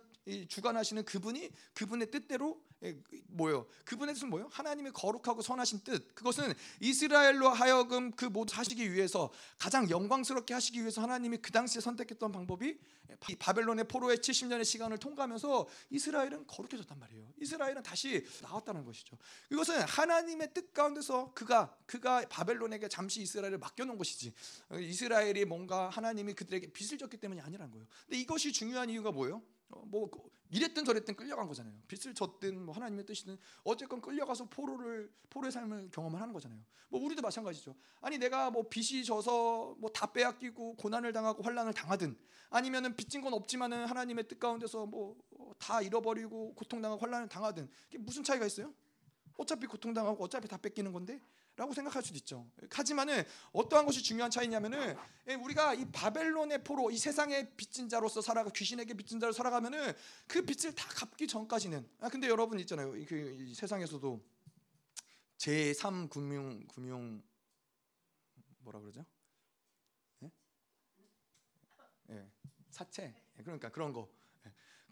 주관하시는 0.49 1.03
그분이 1.07 1.51
그분의 1.73 2.11
뜻대로 2.11 2.61
뭐요? 3.29 3.67
그분의 3.87 4.15
뜻은 4.15 4.29
뭐요? 4.29 4.49
하나님의 4.53 4.93
거룩하고 4.93 5.41
선하신 5.41 5.81
뜻. 5.85 6.15
그것은 6.15 6.53
이스라엘로 6.81 7.49
하여금 7.49 8.11
그 8.11 8.27
모두 8.27 8.55
하시기 8.55 8.93
위해서 8.93 9.31
가장 9.57 9.89
영광스럽게 9.89 10.53
하시기 10.53 10.81
위해서 10.81 11.01
하나님이 11.01 11.39
그 11.39 11.51
당시에 11.51 11.81
선택했던 11.81 12.31
방법이 12.31 12.77
바 13.39 13.54
벨론의 13.55 13.87
포로의 13.89 14.19
70년의 14.19 14.65
시간을 14.65 14.99
통과하면서 14.99 15.67
이스라엘은 15.91 16.47
거룩해졌단 16.47 16.99
말이에요. 16.99 17.33
이스라엘은 17.41 17.83
다시 17.83 18.27
나왔다는 18.43 18.85
것이죠. 18.85 19.17
이것은 19.51 19.81
하나님의 19.83 20.53
뜻 20.53 20.73
가운데서 20.73 21.33
그가 21.35 21.77
그가 21.87 22.25
바벨론에게 22.29 22.89
잠시 22.89 23.23
이스라엘을 23.23 23.59
맡겨놓은 23.59 23.97
것이지 23.99 24.33
이스라엘이 24.81 25.45
뭔가 25.45 25.89
하나님이 25.89 26.35
그들에게 26.35 26.73
빚을 26.73 26.99
졌기 26.99 27.17
때문이 27.17 27.41
아니라는 27.41 27.71
거예요. 27.71 27.87
근데 28.07 28.19
이것이 28.19 28.53
중요한 28.53 28.91
이유가 28.91 29.11
뭐예요? 29.11 29.43
어, 29.75 29.85
뭐 29.87 30.09
이랬든 30.51 30.85
저랬든 30.85 31.17
끌려간 31.17 31.49
거잖아요. 31.49 31.75
빚을 31.89 32.15
졌든 32.15 32.65
뭐 32.65 32.75
하나님의 32.75 33.05
뜻이든 33.07 33.37
어쨌건 33.65 34.01
끌려가서 34.01 34.49
포로를 34.51 35.13
포로의 35.31 35.51
삶을 35.51 35.91
경험을 35.91 36.21
하는 36.21 36.33
거잖아요. 36.33 36.61
뭐 36.89 37.03
우리도 37.03 37.23
마찬가지죠. 37.23 37.75
아니 38.01 38.19
내가 38.19 38.51
뭐 38.51 38.69
빚이 38.69 39.05
져서 39.05 39.77
뭐 39.79 39.91
다 39.95 40.13
빼앗기고 40.13 40.77
고난을 40.77 41.13
당하고 41.13 41.43
환란을 41.43 41.73
당하든 41.73 42.17
아니면은 42.51 42.95
빚진 42.95 43.21
건 43.21 43.33
없지만은 43.33 43.87
하나님의 43.87 44.29
뜻 44.29 44.39
가운데서 44.39 44.87
뭐다 44.87 45.79
어, 45.79 45.83
잃어버리고 45.83 46.55
고통당하고 46.55 47.01
환란을 47.03 47.29
당하든 47.29 47.69
이게 47.89 47.99
무슨 47.99 48.23
차이가 48.23 48.47
있어요? 48.47 48.73
어차피 49.37 49.67
고통당하고 49.67 50.23
어차피 50.23 50.47
다 50.47 50.57
뺏기는 50.57 50.93
건데 50.93 51.21
라고 51.57 51.73
생각할 51.73 52.03
수도 52.03 52.17
있죠. 52.17 52.51
하지만은 52.69 53.23
어떠한 53.53 53.87
것이 53.87 54.03
중요한 54.03 54.29
차이냐면은 54.29 54.97
예, 55.29 55.35
우리가 55.35 55.75
이 55.75 55.85
바벨론의 55.93 56.65
포로 56.65 56.91
이 56.91 56.99
세상의 56.99 57.55
빚진 57.57 57.89
자로서 57.89 58.21
살아가 58.21 58.51
귀신에게 58.51 58.95
빚진 58.95 59.21
자로 59.21 59.33
살아가면은 59.33 59.93
그 60.27 60.43
빚을 60.43 60.75
다 60.75 60.89
갚기 60.89 61.29
전까지는 61.29 61.89
아 62.01 62.09
근데 62.09 62.29
여러분 62.29 62.59
있잖아요. 62.59 62.91
그 63.07 63.53
세상에서도 63.55 64.21
제3 65.39 66.11
금융 66.11 66.67
금융 66.67 67.23
뭐라 68.59 68.81
그러죠? 68.81 69.05
예? 70.25 70.31
예. 72.11 72.29
사채. 72.71 73.15
예, 73.39 73.43
그러니까 73.43 73.69
그런 73.69 73.93
거. 73.93 74.09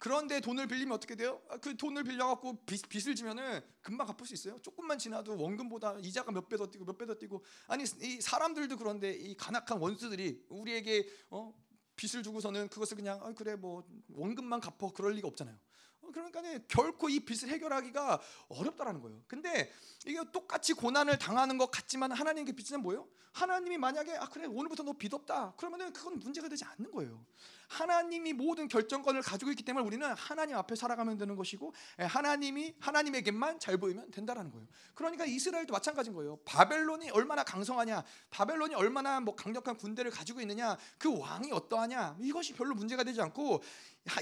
그런데 0.02 0.40
돈을 0.40 0.66
빌리면 0.66 0.94
어떻게 0.96 1.14
돼요? 1.14 1.40
아, 1.48 1.58
그 1.58 1.76
돈을 1.76 2.02
빌려갖고 2.02 2.64
빚, 2.66 2.88
빚을 2.88 3.14
지면은 3.14 3.60
금방 3.80 4.08
갚을 4.08 4.26
수 4.26 4.34
있어요. 4.34 4.58
조금만 4.60 4.98
지나도 4.98 5.36
원금보다 5.38 5.98
이자가 6.00 6.32
몇 6.32 6.48
배 6.48 6.56
더 6.56 6.66
뛰고 6.66 6.84
몇 6.84 6.98
배 6.98 7.06
더 7.06 7.14
뛰고 7.14 7.44
아니 7.68 7.84
이 7.84 8.20
사람들도 8.20 8.78
그런데 8.78 9.12
이 9.12 9.36
간악한 9.36 9.78
원수들이 9.78 10.46
우리에게 10.48 11.06
어, 11.30 11.54
빚을 11.94 12.24
주고서는 12.24 12.66
그것을 12.68 12.96
그냥 12.96 13.20
아, 13.22 13.32
그래 13.32 13.54
뭐 13.54 13.84
원금만 14.08 14.58
갚어 14.60 14.92
그럴 14.92 15.12
리가 15.12 15.28
없잖아요. 15.28 15.56
어, 16.00 16.10
그러니까 16.12 16.42
결코 16.66 17.08
이 17.08 17.20
빚을 17.20 17.52
해결하기가 17.52 18.20
어렵다라는 18.48 19.00
거예요. 19.02 19.22
근데 19.28 19.70
이게 20.04 20.18
똑같이 20.32 20.72
고난을 20.72 21.20
당하는 21.20 21.58
것 21.58 21.70
같지만 21.70 22.10
하나님께 22.10 22.50
빚은 22.56 22.82
뭐예요? 22.82 23.06
하나님이 23.34 23.78
만약에 23.78 24.16
아 24.16 24.28
그래 24.28 24.46
오늘부터 24.46 24.82
너 24.82 24.92
빚 24.94 25.14
없다 25.14 25.54
그러면은 25.56 25.92
그건 25.92 26.18
문제가 26.18 26.48
되지 26.48 26.64
않는 26.64 26.90
거예요. 26.90 27.24
하나님이 27.72 28.34
모든 28.34 28.68
결정권을 28.68 29.22
가지고 29.22 29.50
있기 29.50 29.62
때문에 29.62 29.86
우리는 29.86 30.06
하나님 30.14 30.56
앞에 30.56 30.76
살아가면 30.76 31.16
되는 31.16 31.36
것이고 31.36 31.72
예, 32.00 32.04
하나님이 32.04 32.74
하나님에게만 32.78 33.58
잘 33.60 33.78
보이면 33.78 34.10
된다라는 34.10 34.50
거예요. 34.50 34.66
그러니까 34.94 35.24
이스라엘도 35.24 35.72
마찬가지인 35.72 36.14
거예요. 36.14 36.38
바벨론이 36.44 37.10
얼마나 37.10 37.42
강성하냐, 37.42 38.04
바벨론이 38.30 38.74
얼마나 38.74 39.20
뭐 39.20 39.34
강력한 39.34 39.76
군대를 39.76 40.10
가지고 40.10 40.42
있느냐, 40.42 40.76
그 40.98 41.18
왕이 41.18 41.50
어떠하냐 41.52 42.16
이것이 42.20 42.52
별로 42.52 42.74
문제가 42.74 43.04
되지 43.04 43.20
않고 43.22 43.62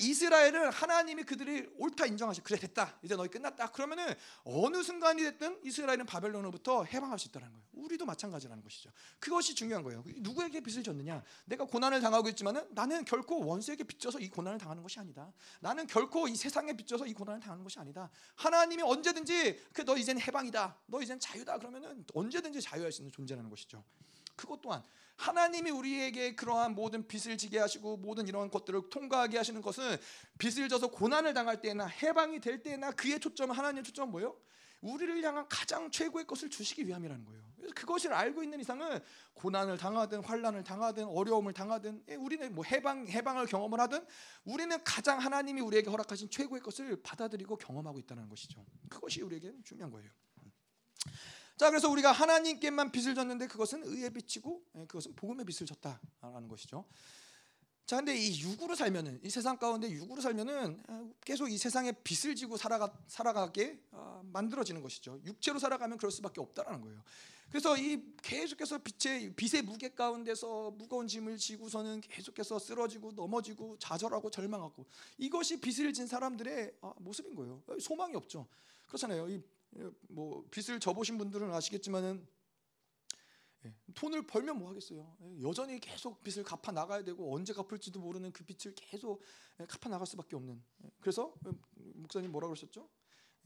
이스라엘은 0.00 0.72
하나님이 0.72 1.24
그들이 1.24 1.68
옳다 1.76 2.06
인정하시 2.06 2.40
그래 2.42 2.58
됐다. 2.58 2.98
이제 3.02 3.16
너희 3.16 3.28
끝났다. 3.28 3.72
그러면은 3.72 4.14
어느 4.44 4.82
순간이 4.82 5.22
됐든 5.22 5.60
이스라엘은 5.64 6.06
바벨론으로부터 6.06 6.84
해방할 6.84 7.18
수 7.18 7.28
있다는 7.28 7.48
거예요. 7.50 7.64
우리도 7.72 8.06
마찬가지라는 8.06 8.62
것이죠. 8.62 8.90
그것이 9.18 9.54
중요한 9.54 9.82
거예요. 9.82 10.02
누구에게 10.16 10.60
빚을 10.60 10.82
졌느냐? 10.82 11.22
내가 11.44 11.64
고난을 11.64 12.00
당하고 12.00 12.28
있지만은 12.28 12.66
나는 12.70 13.04
결코 13.04 13.44
원수에게 13.44 13.84
빚져서 13.84 14.20
이 14.20 14.28
고난을 14.28 14.58
당하는 14.58 14.82
것이 14.82 14.98
아니다. 15.00 15.32
나는 15.60 15.86
결코 15.86 16.28
이 16.28 16.36
세상에 16.36 16.72
빚져서 16.74 17.06
이 17.06 17.12
고난을 17.14 17.40
당하는 17.40 17.64
것이 17.64 17.78
아니다. 17.78 18.10
하나님이 18.36 18.82
언제든지 18.82 19.66
그 19.72 19.90
너 19.90 19.96
이제는 19.96 20.22
해방이다. 20.22 20.76
너 20.86 21.02
이제는 21.02 21.18
자유다. 21.18 21.58
그러면은 21.58 22.04
언제든지 22.14 22.60
자유할 22.60 22.92
수 22.92 23.02
있는 23.02 23.10
존재라는 23.10 23.50
것이죠. 23.50 23.82
그것 24.36 24.60
또한 24.60 24.84
하나님이 25.20 25.70
우리에게 25.70 26.34
그러한 26.34 26.74
모든 26.74 27.06
빚을 27.06 27.36
지게 27.36 27.58
하시고 27.58 27.98
모든 27.98 28.26
이러한 28.26 28.50
것들을 28.50 28.88
통과하게 28.88 29.36
하시는 29.36 29.60
것은 29.60 29.98
빚을 30.38 30.68
져서 30.70 30.88
고난을 30.88 31.34
당할 31.34 31.60
때나 31.60 31.86
해방이 31.86 32.40
될 32.40 32.62
때나 32.62 32.90
그의 32.92 33.20
초점은 33.20 33.54
하나님의 33.54 33.84
초점은 33.84 34.10
뭐예요? 34.12 34.34
우리를 34.80 35.22
향한 35.22 35.46
가장 35.46 35.90
최고의 35.90 36.26
것을 36.26 36.48
주시기 36.48 36.86
위함이라는 36.86 37.26
거예요. 37.26 37.42
그래서 37.56 37.74
그것을 37.74 38.14
알고 38.14 38.42
있는 38.42 38.60
이상은 38.60 38.98
고난을 39.34 39.76
당하든 39.76 40.24
환란을 40.24 40.64
당하든 40.64 41.04
어려움을 41.04 41.52
당하든 41.52 42.02
예, 42.08 42.14
우리는 42.14 42.54
뭐 42.54 42.64
해방 42.64 43.06
해방을 43.06 43.44
경험을 43.44 43.78
하든 43.78 44.06
우리는 44.44 44.82
가장 44.84 45.18
하나님이 45.18 45.60
우리에게 45.60 45.90
허락하신 45.90 46.30
최고의 46.30 46.62
것을 46.62 47.02
받아들이고 47.02 47.58
경험하고 47.58 47.98
있다는 47.98 48.26
것이죠. 48.30 48.64
그것이 48.88 49.20
우리에게 49.20 49.52
중요한 49.64 49.90
거예요. 49.90 50.10
자, 51.60 51.68
그래서 51.68 51.90
우리가 51.90 52.10
하나님께만 52.10 52.90
빚을 52.90 53.14
졌는데 53.14 53.46
그것은 53.46 53.82
의에 53.84 54.08
빚이고 54.08 54.62
예, 54.76 54.86
그것은 54.86 55.14
복음의 55.14 55.44
빚을 55.44 55.66
졌다라는 55.66 56.48
것이죠. 56.48 56.86
자, 57.84 57.96
근데 57.96 58.16
이 58.16 58.40
육으로 58.40 58.74
살면은 58.74 59.20
이 59.22 59.28
세상 59.28 59.58
가운데 59.58 59.90
육으로 59.90 60.22
살면은 60.22 60.82
아, 60.88 61.06
계속 61.22 61.50
이 61.50 61.58
세상에 61.58 61.92
빚을 61.92 62.34
지고 62.34 62.56
살아가 62.56 62.90
살아가게 63.08 63.78
아, 63.90 64.22
만들어지는 64.32 64.80
것이죠. 64.80 65.20
육체로 65.22 65.58
살아가면 65.58 65.98
그럴 65.98 66.10
수밖에 66.10 66.40
없다라는 66.40 66.80
거예요. 66.80 67.02
그래서 67.50 67.76
이 67.76 68.06
계속해서 68.22 68.78
빛의 68.78 69.34
빚의 69.34 69.60
무게 69.64 69.90
가운데서 69.90 70.70
무거운 70.78 71.08
짐을 71.08 71.36
지고서는 71.36 72.00
계속해서 72.00 72.58
쓰러지고 72.58 73.12
넘어지고 73.12 73.76
좌절하고 73.78 74.30
절망하고 74.30 74.86
이것이 75.18 75.60
빚을 75.60 75.92
진 75.92 76.06
사람들의 76.06 76.76
아, 76.80 76.94
모습인 77.00 77.34
거예요. 77.34 77.62
소망이 77.78 78.16
없죠. 78.16 78.46
그렇잖아요. 78.86 79.28
이 79.28 79.42
뭐 80.08 80.44
빚을 80.50 80.80
져보신 80.80 81.18
분들은 81.18 81.52
아시겠지만은 81.52 82.26
예, 83.66 83.74
돈을 83.94 84.26
벌면 84.26 84.58
뭐 84.58 84.70
하겠어요? 84.70 85.16
예, 85.22 85.42
여전히 85.42 85.78
계속 85.78 86.22
빚을 86.22 86.44
갚아 86.44 86.72
나가야 86.72 87.04
되고 87.04 87.34
언제 87.34 87.52
갚을지도 87.52 88.00
모르는 88.00 88.32
그 88.32 88.42
빚을 88.44 88.74
계속 88.74 89.22
예, 89.60 89.66
갚아 89.66 89.88
나갈 89.88 90.06
수밖에 90.06 90.34
없는. 90.36 90.62
예, 90.84 90.90
그래서 91.00 91.34
예, 91.46 91.50
목사님 91.94 92.32
뭐라 92.32 92.48
그러셨죠? 92.48 92.88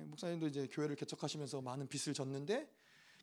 예, 0.00 0.04
목사님도 0.04 0.46
이제 0.46 0.68
교회를 0.70 0.94
개척하시면서 0.96 1.60
많은 1.62 1.88
빚을 1.88 2.14
졌는데 2.14 2.70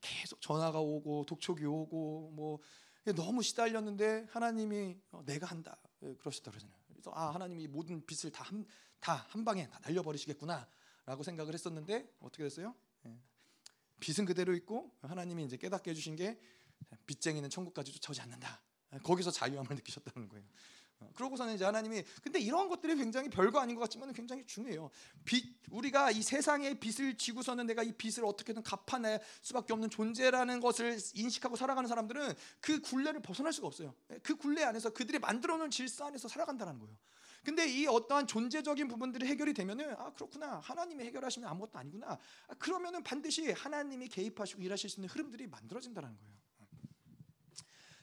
계속 0.01 0.41
전화가 0.41 0.79
오고 0.81 1.25
독촉이 1.25 1.65
오고 1.65 2.31
뭐 2.34 2.60
예, 3.08 3.13
너무 3.13 3.41
시달렸는데 3.41 4.27
하나님이 4.29 5.00
어, 5.12 5.24
내가 5.25 5.48
한다 5.48 5.77
예, 6.03 6.13
그러셨다 6.15 6.51
그러잖아요. 6.51 6.77
그래서 6.89 7.12
아 7.15 7.34
하나님이 7.34 7.67
모든 7.67 8.05
빚을 8.05 8.31
다한 8.31 8.65
다 9.00 9.25
한 9.29 9.43
방에 9.46 9.67
다 9.70 9.79
날려버리시겠구나라고 9.84 11.24
생각을 11.24 11.53
했었는데 11.53 12.15
어떻게 12.20 12.43
됐어요? 12.43 12.75
예, 13.05 13.17
빚은 14.00 14.25
그대로 14.25 14.53
있고 14.55 14.91
하나님이 15.01 15.46
이제 15.46 15.58
깨닫게 15.58 15.91
해주신 15.91 16.15
게 16.15 16.39
빚쟁이는 17.05 17.50
천국까지 17.50 17.91
쫓아오지 17.93 18.22
않는다. 18.22 18.62
거기서 19.03 19.31
자유함을 19.31 19.75
느끼셨다는 19.75 20.27
거예요. 20.29 20.46
어, 21.01 21.10
그러고서는 21.15 21.55
이제 21.55 21.65
하나님이 21.65 22.03
근데 22.22 22.39
이런 22.39 22.70
것들이 22.70 22.96
굉장히 22.96 23.29
별거 23.29 23.60
아닌 23.60 23.75
것 23.75 23.81
같지만 23.81 24.13
굉장히 24.13 24.46
중요해요. 24.46 24.89
빚 25.25 25.60
우리가 25.72 26.12
이 26.12 26.22
세상의 26.22 26.79
빚을 26.79 27.17
지고서는 27.17 27.65
내가 27.65 27.81
이 27.84 27.91
빚을 27.91 28.24
어떻게든 28.25 28.62
갚아낼 28.62 29.20
수밖에 29.41 29.74
없는 29.74 29.89
존재라는 29.89 30.60
것을 30.60 31.00
인식하고 31.15 31.55
살아가는 31.55 31.88
사람들은 31.88 32.34
그 32.60 32.81
굴레를 32.81 33.22
벗어날 33.22 33.51
수가 33.51 33.67
없어요. 33.67 33.96
그 34.22 34.36
굴레 34.36 34.63
안에서 34.63 34.91
그들이 34.91 35.17
만들어 35.20 35.58
놓은 35.58 35.72
질서 35.72 36.05
안에서 36.05 36.27
살아간다는 36.27 36.77
거예요. 36.77 36.96
근데 37.43 37.67
이 37.67 37.88
어떠한 37.88 38.27
존재적인 38.27 38.88
부분들이 38.88 39.25
해결이 39.25 39.53
되면은 39.53 39.95
아 39.98 40.13
그렇구나 40.13 40.60
하나님이 40.60 41.05
해결하시면 41.05 41.50
아무것도 41.50 41.79
아니구나 41.79 42.17
아, 42.48 42.53
그러면은 42.55 43.03
반드시 43.03 43.51
하나님이 43.51 44.07
개입하시고 44.10 44.62
일하실 44.62 44.89
수 44.89 45.00
있는 45.00 45.10
흐름들이 45.10 45.48
만들어진다는 45.48 46.15
거예요. 46.17 46.41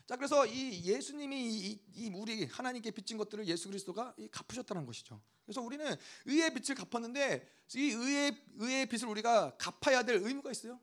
자 0.07 0.17
그래서 0.17 0.47
이 0.47 0.85
예수님이 0.85 1.51
이, 1.51 1.83
이 1.95 2.11
우리 2.15 2.47
하나님께 2.47 2.91
빚진 2.93 3.19
것들을 3.19 3.47
예수 3.47 3.69
그리스도가 3.69 4.17
갚으셨다는 4.31 4.87
것이죠. 4.87 5.21
그래서 5.45 5.61
우리는 5.61 5.85
의의 6.25 6.55
빚을 6.55 6.75
갚았는데 6.75 7.47
이 7.75 7.91
의의 7.91 8.45
의의 8.57 8.87
빚을 8.87 9.07
우리가 9.07 9.57
갚아야 9.59 10.03
될 10.03 10.17
의무가 10.17 10.51
있어요. 10.51 10.81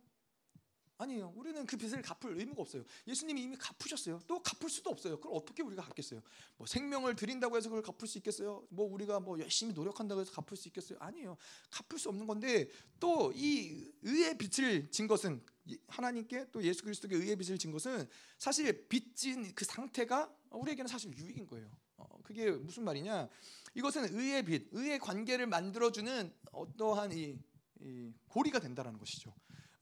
아니에요. 0.98 1.34
우리는 1.36 1.66
그 1.66 1.78
빚을 1.78 2.02
갚을 2.02 2.38
의무가 2.40 2.62
없어요. 2.62 2.84
예수님이 3.08 3.44
이미 3.44 3.58
갚으셨어요. 3.58 4.22
또 4.28 4.42
갚을 4.42 4.70
수도 4.70 4.90
없어요. 4.90 5.18
그걸 5.18 5.38
어떻게 5.38 5.62
우리가 5.62 5.84
갚겠어요? 5.84 6.22
뭐 6.58 6.66
생명을 6.66 7.16
드린다고 7.16 7.58
해서 7.58 7.70
그걸 7.70 7.84
갚을 7.84 8.08
수 8.08 8.18
있겠어요? 8.18 8.66
뭐 8.70 8.92
우리가 8.92 9.20
뭐 9.20 9.40
열심히 9.40 9.74
노력한다고 9.74 10.22
해서 10.22 10.32
갚을 10.32 10.56
수 10.58 10.68
있겠어요? 10.70 10.98
아니에요. 11.02 11.38
갚을 11.70 12.00
수 12.00 12.10
없는 12.10 12.26
건데 12.26 12.70
또 13.00 13.26
이 13.36 13.92
의의 14.02 14.38
빚을 14.38 14.90
진 14.92 15.08
것은 15.08 15.44
하나님께 15.88 16.48
또 16.52 16.64
예수 16.64 16.84
그리스도께 16.84 17.16
의의 17.16 17.36
빚을 17.36 17.58
진 17.58 17.72
것은 17.72 18.08
사실 18.38 18.88
빚진 18.88 19.54
그 19.56 19.66
상태가 19.66 20.34
우리에게는 20.52 20.88
사실 20.88 21.16
유익인 21.16 21.48
거예요. 21.48 21.70
어, 21.98 22.06
그게 22.24 22.52
무슨 22.52 22.84
말이냐? 22.84 23.28
이것은 23.74 24.16
의의 24.18 24.46
빚, 24.46 24.68
의의 24.72 25.00
관계를 25.00 25.48
만들어주는 25.48 26.34
어떠한 26.52 27.12
이, 27.12 27.38
이 27.82 28.14
고리가 28.28 28.60
된다라는 28.60 29.00
것이죠. 29.00 29.34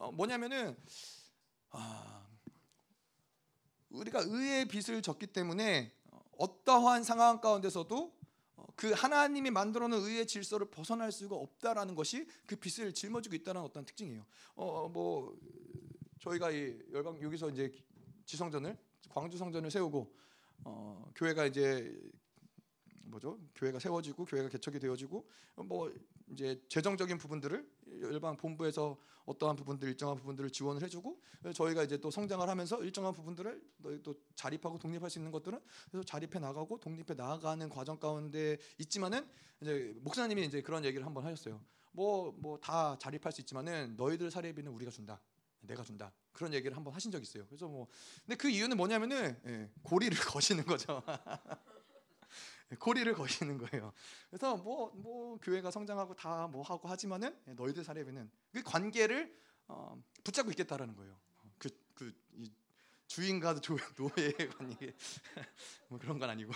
어, 0.04 0.12
뭐냐면은 0.12 0.76
아, 1.70 2.28
우리가 3.90 4.24
의의 4.26 4.68
빚을 4.68 5.02
졌기 5.02 5.28
때문에 5.28 5.94
어떠한 6.38 7.06
상황 7.06 7.40
가운데서도 7.40 8.14
어, 8.58 8.66
그 8.76 8.92
하나님이 8.92 9.50
만들어 9.50 9.88
놓은 9.88 10.02
의의 10.02 10.28
질서를 10.28 10.70
벗어날 10.70 11.14
수가 11.14 11.38
없다라는 11.38 11.96
것이 11.96 12.28
그 12.46 12.58
빚을 12.58 12.94
짊어지고 12.94 13.36
있다는 13.36 13.62
어떤 13.62 13.86
특징이에요. 13.86 14.26
어 14.56 14.90
뭐 14.90 15.38
저희가 16.20 16.52
이 16.52 16.78
열방 16.92 17.22
여기서 17.22 17.50
이제 17.52 17.72
지성전을 18.26 18.78
광주 19.10 19.38
성전을 19.38 19.72
세우고 19.72 20.14
어, 20.66 21.12
교회가 21.16 21.46
이제 21.46 21.98
뭐죠? 23.06 23.40
교회가 23.56 23.80
세워지고 23.80 24.26
교회가 24.26 24.50
개척이 24.50 24.80
되어지고 24.80 25.30
뭐 25.56 25.94
이제 26.32 26.62
재정적인 26.70 27.18
부분들을 27.18 27.68
열방 28.02 28.38
본부에서 28.38 28.98
어떠한 29.26 29.56
부분들 29.56 29.88
일정한 29.90 30.18
부분들을 30.18 30.50
지원을 30.50 30.82
해주고 30.84 31.22
저희가 31.54 31.84
이제 31.84 31.98
또 31.98 32.12
성장을 32.12 32.48
하면서 32.48 32.84
일정한 32.84 33.14
부분들을 33.14 33.62
또 34.04 34.16
자립하고 34.36 34.78
독립할 34.80 35.10
수 35.10 35.20
있는 35.20 35.32
것들은 35.32 35.60
그래서 35.92 36.04
자립해 36.06 36.40
나가고 36.40 36.80
독립해 36.80 37.14
나가는 37.16 37.70
과정 37.70 38.00
가운데 38.00 38.58
있지만은 38.80 39.28
이제 39.62 39.94
목사님이 40.02 40.46
이제 40.46 40.62
그런 40.62 40.84
얘기를 40.84 41.06
한번 41.06 41.26
하셨어요. 41.26 41.62
뭐 41.92 42.34
뭐 42.42 42.58
다 42.60 42.98
자립할 42.98 43.32
수 43.32 43.42
있지만은 43.42 43.96
너희들 43.96 44.32
사례비는 44.32 44.72
우리가 44.72 44.92
준다. 44.92 45.22
내가 45.62 45.84
준다. 45.84 46.12
그런 46.34 46.54
얘기를 46.54 46.76
한번 46.76 46.94
하신 46.94 47.12
적 47.12 47.22
있어요. 47.22 47.46
그래서 47.48 47.68
뭐 47.68 47.88
근데 48.26 48.36
그 48.36 48.50
이유는 48.50 48.76
뭐냐면은 48.76 49.40
예, 49.46 49.70
고리를 49.84 50.18
거시는 50.34 50.66
거죠. 50.66 51.02
고리를 52.76 53.14
거시는 53.16 53.58
거예요. 53.58 53.94
그래서 54.30 54.56
뭐뭐 54.58 54.92
뭐 54.96 55.38
교회가 55.42 55.72
성장하고 55.72 56.16
다 56.16 56.48
뭐 56.48 56.62
하고 56.62 56.88
하지만은 56.88 57.36
너희들 57.46 57.84
사례비는 57.84 58.30
그 58.52 58.64
관계를 58.64 59.36
어, 59.68 60.02
붙잡고 60.24 60.52
있겠다라는 60.52 60.96
거예요. 60.96 61.18
그그 61.58 61.76
그, 61.96 62.14
주인과 63.08 63.56
노예의 63.98 64.50
관계 64.58 64.94
뭐 65.90 66.00
그런 66.00 66.20
건 66.20 66.30
아니고 66.30 66.52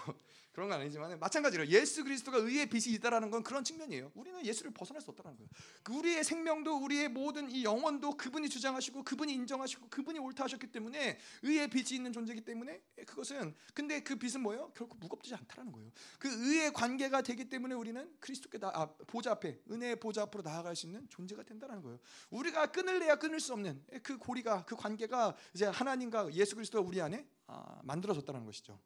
그런 0.57 0.69
건 0.69 0.81
아니지만 0.81 1.19
마찬가지로 1.19 1.67
예수 1.67 2.03
그리스도가 2.03 2.39
의의 2.39 2.65
빛이 2.65 2.95
있다라는 2.95 3.29
건 3.29 3.43
그런 3.43 3.63
측면이에요. 3.63 4.11
우리는 4.15 4.43
예수를 4.43 4.71
벗어날 4.71 5.03
수 5.03 5.11
없다는 5.11 5.37
거예요. 5.37 5.47
그 5.83 5.93
우리의 5.93 6.23
생명도 6.23 6.83
우리의 6.83 7.09
모든 7.09 7.51
이 7.51 7.63
영혼도 7.63 8.17
그분이 8.17 8.49
주장하시고 8.49 9.03
그분이 9.03 9.31
인정하시고 9.33 9.89
그분이 9.89 10.17
옳다 10.17 10.45
하셨기 10.45 10.71
때문에 10.71 11.19
의의 11.43 11.69
빛이 11.69 11.95
있는 11.97 12.11
존재이기 12.11 12.41
때문에 12.41 12.81
그것은 13.05 13.53
근데 13.75 13.99
그 13.99 14.15
빛은 14.15 14.41
뭐예요? 14.41 14.71
결코 14.75 14.95
무겁지 14.95 15.35
않다라는 15.35 15.71
거예요. 15.71 15.91
그 16.17 16.27
의의 16.27 16.73
관계가 16.73 17.21
되기 17.21 17.45
때문에 17.45 17.75
우리는 17.75 18.11
그리스도께 18.19 18.57
나, 18.57 18.71
아, 18.73 18.87
보좌 19.05 19.33
앞에 19.33 19.59
은혜의 19.69 19.97
보좌 19.97 20.23
앞으로 20.23 20.41
나아갈 20.41 20.75
수 20.75 20.87
있는 20.87 21.07
존재가 21.09 21.43
된다는 21.43 21.83
거예요. 21.83 21.99
우리가 22.31 22.71
끊을래야 22.71 23.17
끊을 23.17 23.39
수 23.39 23.53
없는 23.53 23.85
그 24.01 24.17
고리가 24.17 24.65
그 24.65 24.75
관계가 24.75 25.35
이제 25.53 25.67
하나님과 25.67 26.33
예수 26.33 26.55
그리스도가 26.55 26.83
우리 26.83 26.99
안에 26.99 27.27
아, 27.45 27.79
만들어졌다는 27.83 28.43
것이죠. 28.43 28.79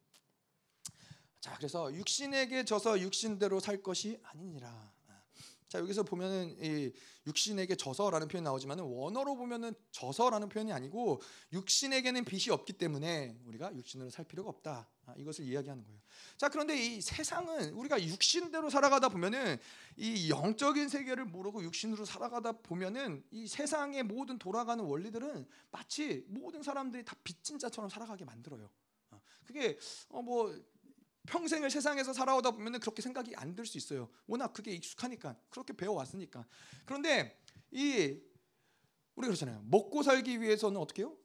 자, 1.42 1.52
그래서 1.56 1.92
육신에게 1.92 2.64
져서 2.64 3.00
육신대로 3.00 3.58
살 3.58 3.82
것이 3.82 4.16
아니니라. 4.22 4.92
자, 5.66 5.80
여기서 5.80 6.04
보면은 6.04 6.56
이 6.62 6.92
육신에게 7.26 7.74
져서라는 7.74 8.28
표현이 8.28 8.44
나오지만 8.44 8.78
원어로 8.78 9.34
보면은 9.34 9.74
져서라는 9.90 10.48
표현이 10.48 10.72
아니고 10.72 11.20
육신에게는 11.52 12.26
빚이 12.26 12.52
없기 12.52 12.74
때문에 12.74 13.36
우리가 13.46 13.74
육신으로 13.74 14.10
살 14.10 14.24
필요가 14.24 14.50
없다. 14.50 14.88
아, 15.06 15.14
이것을 15.16 15.44
이야기하는 15.46 15.82
거예요. 15.82 15.98
자, 16.36 16.48
그런데 16.48 16.76
이 16.76 17.00
세상은 17.00 17.72
우리가 17.72 18.00
육신대로 18.00 18.70
살아가다 18.70 19.08
보면은 19.08 19.58
이 19.96 20.30
영적인 20.30 20.88
세계를 20.88 21.24
모르고 21.24 21.64
육신으로 21.64 22.04
살아가다 22.04 22.52
보면은 22.52 23.24
이 23.32 23.48
세상의 23.48 24.04
모든 24.04 24.38
돌아가는 24.38 24.84
원리들은 24.84 25.48
마치 25.72 26.24
모든 26.28 26.62
사람들이 26.62 27.04
다 27.04 27.16
빚진 27.24 27.58
자처럼 27.58 27.90
살아가게 27.90 28.24
만들어요. 28.26 28.70
어, 29.10 29.20
그게 29.44 29.76
어 30.10 30.22
뭐 30.22 30.54
평생을 31.26 31.70
세상에서 31.70 32.12
살아오다 32.12 32.50
보면 32.52 32.80
그렇게 32.80 33.00
생각이 33.02 33.34
안 33.36 33.54
들 33.54 33.66
수 33.66 33.78
있어요. 33.78 34.08
워낙 34.26 34.52
그게 34.52 34.72
익숙하니까 34.72 35.36
그렇게 35.50 35.72
배워왔으니까. 35.72 36.46
그런데 36.84 37.38
이 37.70 38.18
우리 39.14 39.26
그렇잖아요. 39.26 39.62
먹고 39.66 40.02
살기 40.02 40.40
위해서는 40.40 40.80
어떻게 40.80 41.02
해요? 41.02 41.16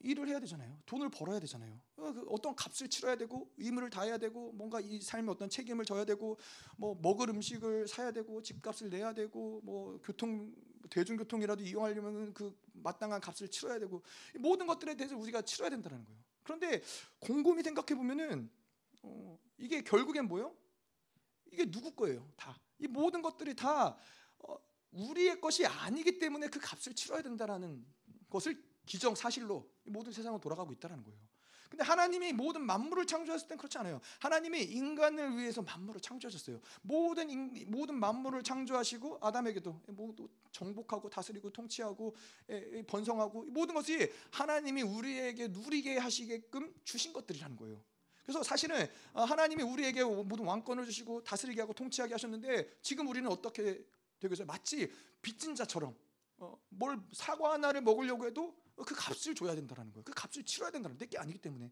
일을 0.00 0.28
해야 0.28 0.38
되잖아요. 0.40 0.78
돈을 0.86 1.08
벌어야 1.10 1.40
되잖아요. 1.40 1.80
어, 1.96 2.12
그 2.12 2.24
어떤 2.28 2.54
값을 2.54 2.88
치러야 2.88 3.16
되고 3.16 3.50
의무를 3.56 3.88
다해야 3.90 4.18
되고 4.18 4.52
뭔가 4.52 4.78
이 4.80 5.00
삶에 5.00 5.30
어떤 5.30 5.48
책임을 5.48 5.84
져야 5.84 6.04
되고 6.04 6.38
뭐 6.76 6.96
먹을 7.00 7.30
음식을 7.30 7.88
사야 7.88 8.10
되고 8.12 8.42
집값을 8.42 8.90
내야 8.90 9.14
되고 9.14 9.60
뭐 9.64 9.98
교통 10.04 10.54
대중교통이라도 10.90 11.62
이용하려면 11.64 12.34
그 12.34 12.56
마땅한 12.74 13.20
값을 13.20 13.48
치러야 13.48 13.78
되고 13.78 14.02
모든 14.38 14.66
것들에 14.66 14.94
대해서 14.96 15.16
우리가 15.16 15.42
치러야 15.42 15.70
된다는 15.70 16.04
거예요. 16.04 16.20
그런데 16.42 16.82
곰곰이 17.20 17.62
생각해 17.62 17.96
보면은 17.96 18.50
어, 19.02 19.38
이게 19.58 19.82
결국엔 19.82 20.28
뭐요? 20.28 20.54
이게 21.52 21.64
누구 21.70 21.92
거예요? 21.92 22.28
다. 22.36 22.58
이 22.78 22.86
모든 22.86 23.22
것들이 23.22 23.54
다 23.54 23.96
어, 24.38 24.56
우리의 24.92 25.40
것이 25.40 25.64
아니기 25.64 26.18
때문에 26.18 26.48
그 26.48 26.60
값을 26.60 26.94
치러야 26.94 27.22
된다라는 27.22 27.84
것을 28.28 28.62
기정 28.84 29.14
사실로 29.14 29.70
모든 29.84 30.12
세상은 30.12 30.40
돌아가고 30.40 30.72
있다는 30.72 31.02
거예요. 31.02 31.18
근데 31.68 31.82
하나님이 31.82 32.32
모든 32.32 32.62
만물을 32.62 33.06
창조했을 33.06 33.48
땐 33.48 33.58
그렇지 33.58 33.76
않아요. 33.78 34.00
하나님이 34.20 34.62
인간을 34.62 35.36
위해서 35.36 35.62
만물을 35.62 36.00
창조하셨어요. 36.00 36.60
모든 36.82 37.28
인, 37.28 37.64
모든 37.68 37.96
만물을 37.96 38.42
창조하시고 38.44 39.18
아담에게도 39.20 39.82
모두 39.88 40.28
정복하고 40.52 41.10
다스리고 41.10 41.50
통치하고 41.50 42.14
번성하고 42.86 43.46
모든 43.46 43.74
것이 43.74 44.10
하나님이 44.30 44.82
우리에게 44.82 45.48
누리게 45.48 45.98
하시게끔 45.98 46.72
주신 46.84 47.12
것들이라는 47.12 47.56
거예요. 47.56 47.82
그래서 48.26 48.42
사실은 48.42 48.86
어, 49.12 49.22
하나님이 49.22 49.62
우리에게 49.62 50.02
모든 50.02 50.44
왕권을 50.44 50.84
주시고 50.84 51.22
다스리게 51.22 51.60
하고 51.60 51.72
통치하게 51.72 52.14
하셨는데 52.14 52.78
지금 52.82 53.06
우리는 53.06 53.30
어떻게 53.30 53.84
되고 54.18 54.34
있어요? 54.34 54.46
마치 54.46 54.92
빚진 55.22 55.54
자처럼 55.54 55.94
어, 56.38 56.58
뭘 56.68 56.98
사과 57.12 57.52
하나를 57.52 57.82
먹으려고 57.82 58.26
해도 58.26 58.56
그 58.84 58.94
값을 58.94 59.34
줘야 59.34 59.54
된다는 59.54 59.92
거예요. 59.92 60.04
그 60.04 60.12
값을 60.12 60.44
치러야 60.44 60.70
된다는 60.70 60.98
내게 60.98 61.18
아니기 61.18 61.38
때문에 61.38 61.70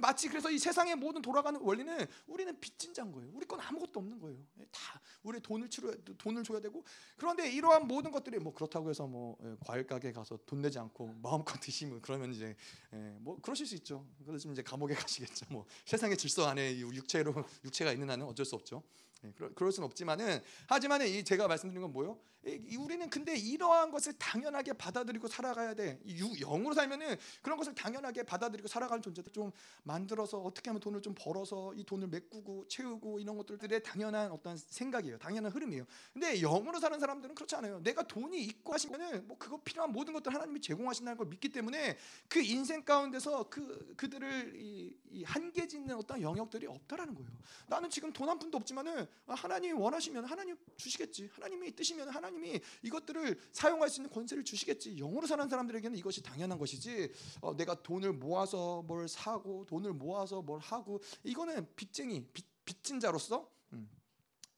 마치 0.00 0.28
그래서 0.28 0.50
이 0.50 0.58
세상의 0.58 0.96
모든 0.96 1.22
돌아가는 1.22 1.60
원리는 1.60 2.06
우리는 2.26 2.60
빚진 2.60 2.94
자인 2.94 3.12
거예요. 3.12 3.30
우리 3.34 3.46
건 3.46 3.60
아무것도 3.60 4.00
없는 4.00 4.18
거예요. 4.18 4.38
다 4.70 5.00
우리 5.22 5.40
돈을 5.40 5.68
치러 5.68 5.92
돈을 6.18 6.42
줘야 6.44 6.60
되고 6.60 6.84
그런데 7.16 7.50
이러한 7.50 7.86
모든 7.86 8.10
것들이 8.10 8.38
뭐 8.38 8.52
그렇다고 8.52 8.90
해서 8.90 9.06
뭐 9.06 9.36
예, 9.44 9.56
과일 9.66 9.86
가게 9.86 10.12
가서 10.12 10.38
돈 10.46 10.62
내지 10.62 10.78
않고 10.78 11.14
마음껏 11.22 11.58
드시면 11.60 12.00
그러면 12.02 12.32
이제 12.32 12.56
예, 12.92 12.96
뭐 13.20 13.38
그러실 13.40 13.66
수 13.66 13.74
있죠. 13.76 14.06
그러시면 14.24 14.54
이제 14.54 14.62
감옥에 14.62 14.94
가시겠죠. 14.94 15.46
뭐 15.50 15.66
세상의 15.84 16.16
질서 16.16 16.46
안에 16.46 16.78
육체로 16.78 17.34
육체가 17.64 17.92
있는 17.92 18.10
한은 18.10 18.26
어쩔 18.26 18.44
수 18.44 18.56
없죠. 18.56 18.82
예, 19.24 19.32
그럴, 19.54 19.72
수는 19.72 19.86
없지만은 19.86 20.40
하지만은 20.66 21.08
이 21.08 21.24
제가 21.24 21.48
말씀드린 21.48 21.82
건 21.82 21.92
뭐요? 21.92 22.18
이, 22.44 22.76
우리는 22.76 23.08
근데 23.10 23.36
이러한 23.36 23.90
것을 23.90 24.12
당연하게 24.18 24.74
받아들이고 24.74 25.26
살아가야 25.26 25.74
돼. 25.74 25.98
유, 26.06 26.28
영으로 26.38 26.74
살면은 26.74 27.16
그런 27.42 27.58
것을 27.58 27.74
당연하게 27.74 28.22
받아들이고 28.22 28.68
살아가는 28.68 29.02
존재들 29.02 29.32
좀 29.32 29.50
만들어서 29.82 30.38
어떻게 30.38 30.70
하면 30.70 30.80
돈을 30.80 31.02
좀 31.02 31.14
벌어서 31.16 31.74
이 31.74 31.82
돈을 31.82 32.08
메꾸고 32.08 32.68
채우고 32.68 33.18
이런 33.18 33.36
것들의 33.36 33.82
당연한 33.82 34.30
어떤 34.30 34.56
생각이에요. 34.56 35.18
당연한 35.18 35.50
흐름이에요. 35.50 35.84
근데 36.12 36.38
영으로 36.40 36.78
사는 36.78 36.98
사람들은 37.00 37.34
그렇지 37.34 37.56
않아요. 37.56 37.80
내가 37.80 38.06
돈이 38.06 38.40
있고 38.44 38.74
하시면은 38.74 39.26
뭐 39.26 39.36
그거 39.38 39.60
필요한 39.64 39.90
모든 39.90 40.12
것들 40.12 40.32
하나님이 40.32 40.60
제공하신다는 40.60 41.16
걸 41.16 41.26
믿기 41.26 41.48
때문에 41.48 41.96
그 42.28 42.40
인생 42.40 42.84
가운데서 42.84 43.48
그 43.48 43.94
그들을 43.96 44.54
이, 44.54 44.96
이 45.10 45.24
한계 45.24 45.66
짓는 45.66 45.96
어떤 45.96 46.22
영역들이 46.22 46.66
없다라는 46.66 47.14
거예요. 47.14 47.30
나는 47.66 47.90
지금 47.90 48.12
돈 48.12 48.26
한 48.26 48.38
푼도 48.38 48.58
없지만은 48.58 49.06
하나님이 49.26 49.72
원하시면 49.72 50.24
하나님 50.24 50.56
주시겠지. 50.76 51.28
하나님이 51.32 51.74
뜻이면 51.74 52.08
하나님이 52.08 52.60
이것들을 52.82 53.40
사용할 53.52 53.88
수 53.90 54.00
있는 54.00 54.10
권세를 54.10 54.44
주시겠지. 54.44 54.96
영으로 54.96 55.26
사는 55.26 55.48
사람들에게는 55.48 55.96
이것이 55.98 56.22
당연한 56.22 56.58
것이지. 56.58 57.12
어, 57.40 57.56
내가 57.56 57.82
돈을 57.82 58.12
모아서 58.12 58.82
뭘 58.82 59.08
사고 59.08 59.64
돈을 59.66 59.92
모아서 59.92 60.42
뭘 60.42 60.60
하고 60.60 61.00
이거는 61.24 61.66
빚쟁이 61.76 62.26
빚, 62.32 62.46
빚진 62.64 63.00
자로서 63.00 63.50
음, 63.72 63.88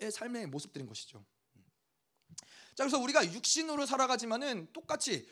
의 0.01 0.11
삶의 0.11 0.47
모습들인 0.49 0.87
것이죠. 0.87 1.25
자 2.75 2.85
그래서 2.85 2.99
우리가 3.01 3.25
육신으로 3.33 3.87
살아가지만은 3.87 4.69
똑같이 4.73 5.27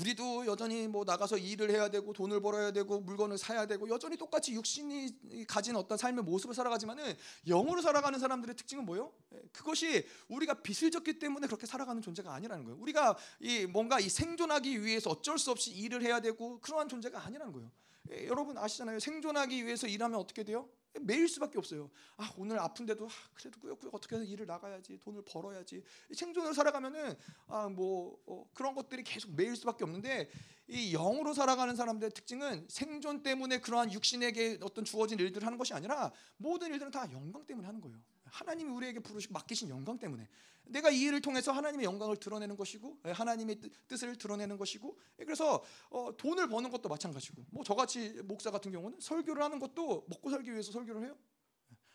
우리도 0.00 0.46
여전히 0.46 0.86
뭐 0.88 1.04
나가서 1.04 1.38
일을 1.38 1.70
해야 1.70 1.88
되고 1.88 2.12
돈을 2.12 2.40
벌어야 2.40 2.70
되고 2.70 3.00
물건을 3.00 3.38
사야 3.38 3.66
되고 3.66 3.88
여전히 3.88 4.16
똑같이 4.16 4.52
육신이 4.52 5.46
가진 5.46 5.76
어떤 5.76 5.98
삶의 5.98 6.24
모습을 6.24 6.54
살아가지만은 6.54 7.16
영으로 7.46 7.82
살아가는 7.82 8.18
사람들의 8.18 8.56
특징은 8.56 8.84
뭐요? 8.84 9.12
예, 9.34 9.40
그것이 9.52 10.06
우리가 10.28 10.62
빚을 10.62 10.90
졌기 10.90 11.18
때문에 11.18 11.46
그렇게 11.46 11.66
살아가는 11.66 12.00
존재가 12.02 12.32
아니라는 12.32 12.64
거예요. 12.64 12.78
우리가 12.80 13.16
이 13.40 13.66
뭔가 13.66 14.00
이 14.00 14.08
생존하기 14.08 14.84
위해서 14.84 15.10
어쩔 15.10 15.38
수 15.38 15.50
없이 15.50 15.70
일을 15.70 16.02
해야 16.02 16.20
되고 16.20 16.60
그러한 16.60 16.88
존재가 16.88 17.24
아니라는 17.24 17.52
거예요. 17.52 17.70
예, 18.12 18.26
여러분 18.26 18.56
아시잖아요. 18.58 18.98
생존하기 19.00 19.64
위해서 19.64 19.86
일하면 19.86 20.18
어떻게 20.18 20.42
돼요? 20.44 20.68
매일 21.00 21.28
수밖에 21.28 21.58
없어요. 21.58 21.90
아 22.16 22.32
오늘 22.36 22.58
아픈데도 22.58 23.06
아, 23.06 23.10
그래도 23.34 23.60
꾸역꾸역 23.60 23.94
어떻게 23.94 24.16
해서 24.16 24.24
일을 24.24 24.46
나가야지 24.46 24.98
돈을 24.98 25.22
벌어야지 25.24 25.82
생존을 26.12 26.54
살아가면은 26.54 27.14
아뭐 27.46 28.18
어, 28.26 28.50
그런 28.54 28.74
것들이 28.74 29.04
계속 29.04 29.34
매일 29.34 29.54
수밖에 29.56 29.84
없는데 29.84 30.30
이 30.68 30.92
영으로 30.92 31.32
살아가는 31.32 31.74
사람들의 31.74 32.12
특징은 32.12 32.66
생존 32.68 33.22
때문에 33.22 33.58
그러한 33.58 33.92
육신에게 33.92 34.58
어떤 34.62 34.84
주어진 34.84 35.18
일들을 35.18 35.44
하는 35.44 35.58
것이 35.58 35.74
아니라 35.74 36.12
모든 36.36 36.72
일들은 36.72 36.90
다 36.90 37.10
영광 37.12 37.44
때문에 37.46 37.66
하는 37.66 37.80
거예요. 37.80 37.98
하나님이 38.30 38.70
우리에게 38.70 39.00
부르시고 39.00 39.32
맡기신 39.34 39.68
영광 39.68 39.98
때문에 39.98 40.28
내가 40.64 40.90
이 40.90 41.00
일을 41.00 41.20
통해서 41.20 41.52
하나님의 41.52 41.84
영광을 41.84 42.16
드러내는 42.16 42.56
것이고 42.56 42.98
예, 43.06 43.10
하나님의 43.10 43.60
뜻을 43.88 44.16
드러내는 44.16 44.56
것이고 44.56 44.96
예, 45.18 45.24
그래서 45.24 45.62
어, 45.90 46.16
돈을 46.16 46.48
버는 46.48 46.70
것도 46.70 46.88
마찬가지고 46.88 47.44
뭐 47.50 47.64
저같이 47.64 48.20
목사 48.24 48.50
같은 48.50 48.70
경우는 48.72 49.00
설교를 49.00 49.42
하는 49.42 49.58
것도 49.58 50.06
먹고 50.08 50.30
살기 50.30 50.52
위해서 50.52 50.72
설교를 50.72 51.04
해요? 51.04 51.16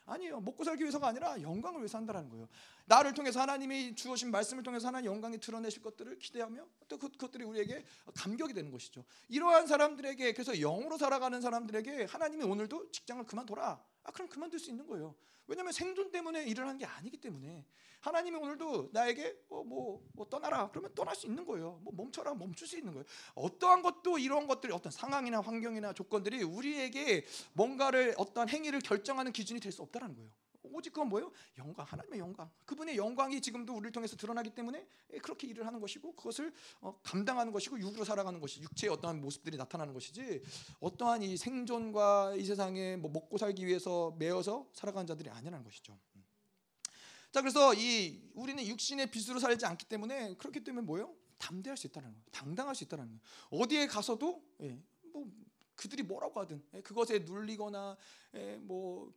아니에요. 0.05 0.39
먹고 0.39 0.63
살기 0.63 0.83
위해서가 0.83 1.07
아니라 1.07 1.41
영광을 1.41 1.79
위해서 1.79 1.97
한다는 1.97 2.29
거예요. 2.29 2.47
나를 2.85 3.13
통해서 3.13 3.41
하나님이 3.41 3.95
주어진 3.95 4.29
말씀을 4.29 4.61
통해서 4.61 4.87
하나님 4.87 5.11
영광이 5.11 5.39
드러내실 5.39 5.81
것들을 5.81 6.19
기대하며 6.19 6.67
또 6.87 6.97
그, 6.97 7.09
그것들이 7.09 7.43
우리에게 7.43 7.83
감격이 8.13 8.53
되는 8.53 8.71
것이죠. 8.71 9.03
이러한 9.29 9.65
사람들에게 9.65 10.33
그래서 10.33 10.53
영으로 10.53 10.97
살아가는 10.97 11.41
사람들에게 11.41 12.05
하나님이 12.05 12.43
오늘도 12.43 12.91
직장을 12.91 13.25
그만둬라. 13.25 13.83
아 14.05 14.11
그럼 14.11 14.29
그만둘 14.29 14.59
수 14.59 14.69
있는 14.69 14.87
거예요. 14.87 15.15
왜냐하면 15.47 15.73
생존 15.73 16.11
때문에 16.11 16.45
일을 16.45 16.63
하는 16.65 16.77
게 16.79 16.85
아니기 16.85 17.17
때문에 17.17 17.65
하나님이 18.01 18.37
오늘도 18.37 18.89
나에게 18.93 19.35
어, 19.49 19.63
뭐, 19.63 20.03
뭐, 20.13 20.27
떠나라 20.29 20.69
그러면 20.69 20.93
떠날 20.95 21.15
수 21.15 21.25
있는 21.27 21.45
거예요. 21.45 21.79
뭐 21.83 21.93
멈춰라 21.95 22.33
멈출 22.35 22.67
수 22.67 22.77
있는 22.77 22.93
거예요. 22.93 23.05
어떠한 23.35 23.81
것도 23.81 24.17
이런 24.19 24.47
것들이 24.47 24.71
어떤 24.73 24.91
상황이나 24.91 25.41
환경이나 25.41 25.93
조건들이 25.93 26.43
우리에게 26.43 27.25
뭔가를 27.53 28.13
어떤 28.17 28.47
행위를 28.49 28.79
결정하는 28.79 29.31
기준이 29.31 29.59
될 29.59 29.71
수 29.71 29.81
없다라는 29.81 30.15
거예요. 30.15 30.29
오직 30.71 30.91
그건 30.91 31.09
뭐예요? 31.09 31.31
영광, 31.57 31.85
하나님의 31.85 32.19
영광. 32.19 32.49
그분의 32.65 32.97
영광이 32.97 33.41
지금도 33.41 33.73
우리를 33.73 33.91
통해서 33.91 34.15
드러나기 34.15 34.49
때문에 34.49 34.87
그렇게 35.21 35.47
일을 35.47 35.65
하는 35.65 35.79
것이고 35.79 36.15
그것을 36.15 36.53
어, 36.81 36.99
감당하는 37.03 37.51
것이고 37.51 37.79
육으로 37.79 38.03
살아가는 38.03 38.39
것이 38.39 38.61
육체의 38.61 38.91
어떠한 38.93 39.21
모습들이 39.21 39.57
나타나는 39.57 39.93
것이지 39.93 40.43
어떠한 40.79 41.23
이 41.23 41.37
생존과 41.37 42.35
이 42.35 42.45
세상에 42.45 42.95
뭐 42.97 43.11
먹고 43.11 43.37
살기 43.37 43.65
위해서 43.65 44.15
매어서 44.17 44.67
살아가는 44.73 45.05
자들이 45.07 45.29
아니라는 45.29 45.63
것이죠. 45.63 45.97
자 47.31 47.41
그래서 47.41 47.73
이 47.73 48.21
우리는 48.33 48.65
육신의 48.65 49.11
빚으로 49.11 49.39
살지 49.39 49.65
않기 49.65 49.85
때문에 49.85 50.35
그렇기 50.35 50.63
때문에 50.63 50.85
뭐예요? 50.85 51.13
담대할 51.37 51.77
수 51.77 51.87
있다는 51.87 52.09
거예요. 52.09 52.23
당당할 52.31 52.75
수 52.75 52.83
있다는 52.85 53.05
거예요. 53.05 53.19
어디에 53.49 53.87
가서도 53.87 54.41
예, 54.61 54.79
뭐 55.11 55.29
그들이 55.75 56.03
뭐라고 56.03 56.39
하든 56.41 56.63
예, 56.73 56.81
그것에 56.81 57.19
눌리거나 57.19 57.97
예, 58.35 58.57
뭐 58.61 59.13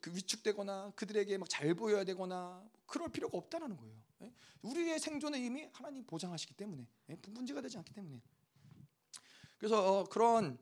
그 0.00 0.14
위축되거나 0.14 0.92
그들에게 0.96 1.38
막 1.38 1.48
잘 1.48 1.74
보여야 1.74 2.04
되거나 2.04 2.66
그럴 2.86 3.08
필요가 3.10 3.36
없다는 3.38 3.76
거예요. 3.76 3.94
예? 4.22 4.32
우리의 4.62 4.98
생존은 4.98 5.40
이미 5.40 5.68
하나님 5.72 6.04
보장하시기 6.04 6.54
때문에 6.54 6.86
예? 7.10 7.18
문제가 7.28 7.60
되지 7.60 7.78
않기 7.78 7.92
때문에 7.92 8.20
그래서 9.58 10.00
어, 10.00 10.04
그런 10.04 10.58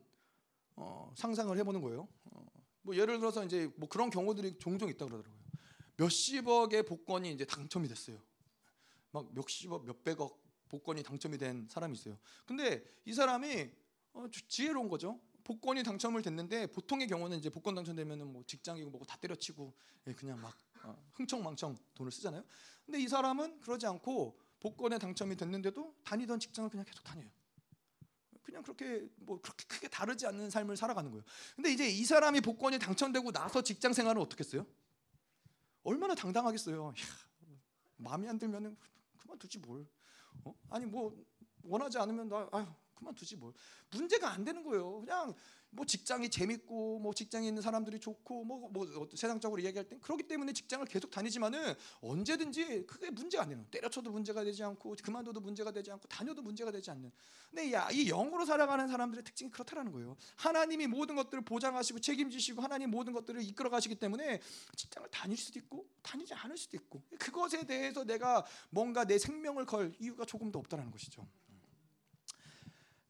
어, 0.75 1.13
상상을 1.15 1.55
해보는 1.57 1.81
거예요. 1.81 2.07
어, 2.25 2.45
뭐 2.81 2.95
예를 2.95 3.19
들어서 3.19 3.43
이제 3.45 3.71
뭐 3.75 3.87
그런 3.89 4.09
경우들이 4.09 4.57
종종 4.59 4.89
있다 4.89 5.05
그러더라고요. 5.05 5.41
몇십억의 5.97 6.83
복권이 6.83 7.31
이제 7.31 7.45
당첨이 7.45 7.87
됐어요. 7.87 8.21
막 9.11 9.33
몇십억, 9.33 9.85
몇백억 9.85 10.41
복권이 10.69 11.03
당첨이 11.03 11.37
된 11.37 11.67
사람이 11.69 11.97
있어요. 11.97 12.17
근데 12.45 12.83
이 13.05 13.13
사람이 13.13 13.69
어, 14.13 14.25
지혜로운 14.47 14.89
거죠. 14.89 15.19
복권이 15.43 15.83
당첨을 15.83 16.21
됐는데 16.21 16.67
보통의 16.67 17.07
경우는 17.07 17.37
이제 17.37 17.49
복권 17.49 17.75
당첨되면은 17.75 18.31
뭐 18.31 18.43
직장이고 18.45 18.89
뭐고 18.89 19.05
다 19.05 19.17
때려치고 19.17 19.73
예, 20.07 20.13
그냥 20.13 20.41
막 20.41 20.55
어, 20.83 20.95
흥청망청 21.13 21.77
돈을 21.93 22.11
쓰잖아요. 22.11 22.43
근데 22.85 22.99
이 22.99 23.07
사람은 23.07 23.61
그러지 23.61 23.85
않고 23.85 24.37
복권에 24.59 24.97
당첨이 24.97 25.35
됐는데도 25.35 25.95
다니던 26.03 26.39
직장을 26.39 26.69
그냥 26.69 26.85
계속 26.85 27.03
다녀요. 27.03 27.29
그냥 28.41 28.63
그렇게 28.63 29.07
뭐 29.17 29.39
그렇게 29.39 29.65
크게 29.67 29.87
다르지 29.87 30.25
않는 30.27 30.49
삶을 30.49 30.75
살아가는 30.75 31.09
거예요. 31.11 31.23
근데 31.55 31.71
이제 31.71 31.87
이 31.87 32.03
사람이 32.03 32.41
복권이 32.41 32.79
당첨되고 32.79 33.31
나서 33.31 33.61
직장 33.61 33.93
생활은 33.93 34.21
어떻겠어요? 34.21 34.65
얼마나 35.83 36.15
당당하겠어요. 36.15 36.89
야, 36.89 36.93
마음에 37.97 38.27
안 38.27 38.37
들면은 38.37 38.77
그만두지 39.17 39.59
뭘. 39.59 39.87
어? 40.43 40.55
아니 40.69 40.85
뭐 40.85 41.15
원하지 41.63 41.97
않으면 41.97 42.27
나 42.27 42.47
아유 42.51 42.65
그만두지 43.01 43.35
뭘. 43.35 43.53
문제가 43.89 44.29
안 44.31 44.43
되는 44.43 44.63
거예요. 44.63 45.01
그냥 45.01 45.33
뭐 45.73 45.85
직장이 45.85 46.29
재밌고 46.29 46.99
뭐 46.99 47.13
직장에 47.13 47.47
있는 47.47 47.61
사람들이 47.61 47.99
좋고 47.99 48.43
뭐, 48.43 48.69
뭐 48.69 49.07
세상적으로 49.15 49.63
얘기할 49.63 49.87
땐 49.87 49.99
그렇기 50.01 50.27
때문에 50.27 50.51
직장을 50.51 50.85
계속 50.85 51.09
다니지만은 51.09 51.73
언제든지 52.01 52.85
그게 52.85 53.09
문제가 53.09 53.43
안 53.43 53.49
되는 53.49 53.65
때려쳐도 53.71 54.11
문제가 54.11 54.43
되지 54.43 54.63
않고 54.63 54.95
그만둬도 55.01 55.39
문제가 55.39 55.71
되지 55.71 55.91
않고 55.91 56.09
다녀도 56.09 56.41
문제가 56.41 56.71
되지 56.71 56.91
않는 56.91 57.09
근데 57.49 57.71
야, 57.71 57.89
이 57.89 58.05
영으로 58.05 58.45
살아가는 58.45 58.85
사람들의 58.87 59.23
특징이 59.23 59.49
그렇다라는 59.49 59.93
거예요 59.93 60.17
하나님이 60.35 60.87
모든 60.87 61.15
것들을 61.15 61.45
보장하시고 61.45 62.01
책임지시고 62.01 62.61
하나님 62.61 62.91
모든 62.91 63.13
것들을 63.13 63.41
이끌어 63.41 63.69
가시기 63.69 63.95
때문에 63.95 64.41
직장을 64.75 65.09
다닐 65.09 65.37
수도 65.37 65.57
있고 65.59 65.87
다니지 66.01 66.33
않을 66.33 66.57
수도 66.57 66.75
있고 66.75 67.01
그것에 67.17 67.65
대해서 67.65 68.03
내가 68.03 68.45
뭔가 68.71 69.05
내 69.05 69.17
생명을 69.17 69.65
걸 69.65 69.93
이유가 69.99 70.25
조금도 70.25 70.59
없다라는 70.59 70.91
것이죠 70.91 71.25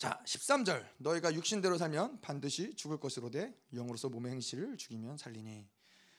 자, 0.02 0.20
13절. 0.26 0.84
너희가 0.98 1.32
육신대로 1.32 1.78
살면 1.78 2.22
반드시 2.22 2.74
죽을 2.74 3.00
것으로 3.00 3.30
돼 3.30 3.56
영으로서 3.72 4.10
몸의 4.10 4.32
행실을 4.32 4.76
죽이면 4.76 5.18
살리니. 5.18 5.68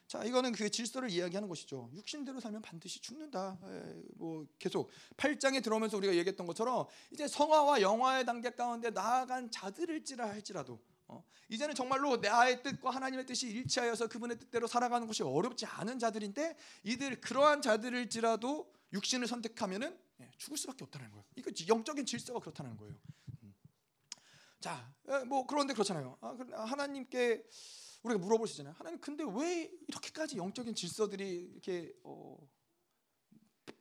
자, 0.06 0.22
이거는 0.22 0.52
그 0.52 0.70
질서를 0.70 1.10
이야기하는 1.10 1.48
것이죠. 1.48 1.90
육신대로 1.92 2.38
살면 2.38 2.62
반드시 2.62 3.00
죽는다. 3.00 3.58
에, 3.60 4.02
뭐 4.14 4.46
계속 4.60 4.88
8장에 5.16 5.64
들어오면서 5.64 5.96
우리가 5.96 6.14
얘기했던 6.14 6.46
것처럼 6.46 6.86
이제 7.10 7.26
성화와 7.26 7.80
영화의 7.80 8.24
단계 8.24 8.50
가운데 8.50 8.90
나아간 8.90 9.50
자들일지라 9.50 10.28
할지라도 10.28 10.80
어, 11.08 11.24
이제는 11.48 11.74
정말로 11.74 12.18
나의 12.18 12.62
뜻과 12.62 12.90
하나님의 12.90 13.26
뜻이 13.26 13.48
일치하여서 13.48 14.06
그분의 14.06 14.38
뜻대로 14.38 14.68
살아가는 14.68 15.08
것이 15.08 15.24
어렵지 15.24 15.66
않은 15.66 15.98
자들인데 15.98 16.56
이들 16.84 17.20
그러한 17.20 17.60
자들일지라도 17.60 18.72
육신을 18.92 19.26
선택하면은 19.26 19.98
예, 20.20 20.30
죽을 20.38 20.56
수밖에 20.56 20.84
없다는 20.84 21.10
거예요. 21.10 21.24
이거 21.34 21.50
영적인 21.66 22.06
질서가 22.06 22.38
그렇다는 22.38 22.76
거예요. 22.76 22.94
자, 24.62 24.94
에, 25.08 25.24
뭐 25.24 25.46
그런데 25.46 25.74
그렇잖아요. 25.74 26.16
아, 26.20 26.36
그- 26.36 26.46
아, 26.54 26.64
하나님께 26.64 27.44
우리가 28.04 28.18
물어볼 28.18 28.46
수 28.48 28.54
있잖아요. 28.54 28.74
하나님 28.78 29.00
근데 29.00 29.24
왜 29.24 29.70
이렇게까지 29.88 30.36
영적인 30.38 30.74
질서들이 30.74 31.50
이렇게 31.52 31.92
어, 32.04 32.38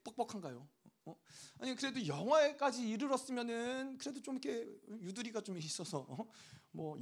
뻑뻑한가요? 0.03 0.67
어? 1.05 1.15
아니 1.59 1.75
그래도 1.75 2.05
영화에까지 2.05 2.87
이르렀으면은 2.89 3.97
그래도 3.97 4.21
좀 4.21 4.37
이렇게 4.41 4.67
유두리가 4.89 5.41
좀 5.41 5.57
있어서 5.57 6.05
어? 6.09 6.27
뭐 6.71 6.97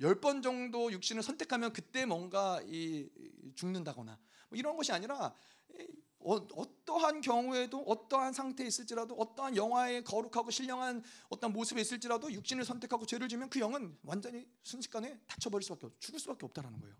열 0.00 0.18
번 0.18 0.40
정도 0.40 0.90
육신을 0.90 1.22
선택하면 1.22 1.74
그때 1.74 2.06
뭔가 2.06 2.58
이, 2.62 3.06
이 3.14 3.54
죽는다거나 3.54 4.18
뭐 4.48 4.58
이런 4.58 4.74
것이 4.76 4.92
아니라 4.92 5.34
이, 5.78 5.86
어, 6.20 6.34
어떠한 6.34 7.20
경우에도 7.22 7.82
어떠한 7.82 8.32
상태에 8.32 8.66
있을지라도 8.66 9.14
어떠한 9.14 9.56
영화에 9.56 10.02
거룩하고 10.02 10.50
신령한 10.50 11.02
어떤 11.28 11.52
모습에 11.52 11.80
있을지라도 11.80 12.32
육신을 12.32 12.64
선택하고 12.64 13.06
죄를 13.06 13.28
지면 13.28 13.48
그 13.48 13.58
영은 13.60 13.96
완전히 14.02 14.46
순식간에 14.62 15.18
다쳐버릴 15.26 15.64
수밖에 15.64 15.86
없, 15.86 16.00
죽을 16.00 16.20
수밖에 16.20 16.46
없다라는 16.46 16.80
거예요. 16.80 16.94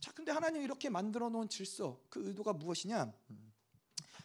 자, 0.00 0.12
근데 0.12 0.32
하나님 0.32 0.62
이 0.62 0.64
이렇게 0.64 0.88
만들어 0.88 1.28
놓은 1.28 1.48
질서, 1.48 2.00
그 2.08 2.26
의도가 2.28 2.52
무엇이냐? 2.54 3.12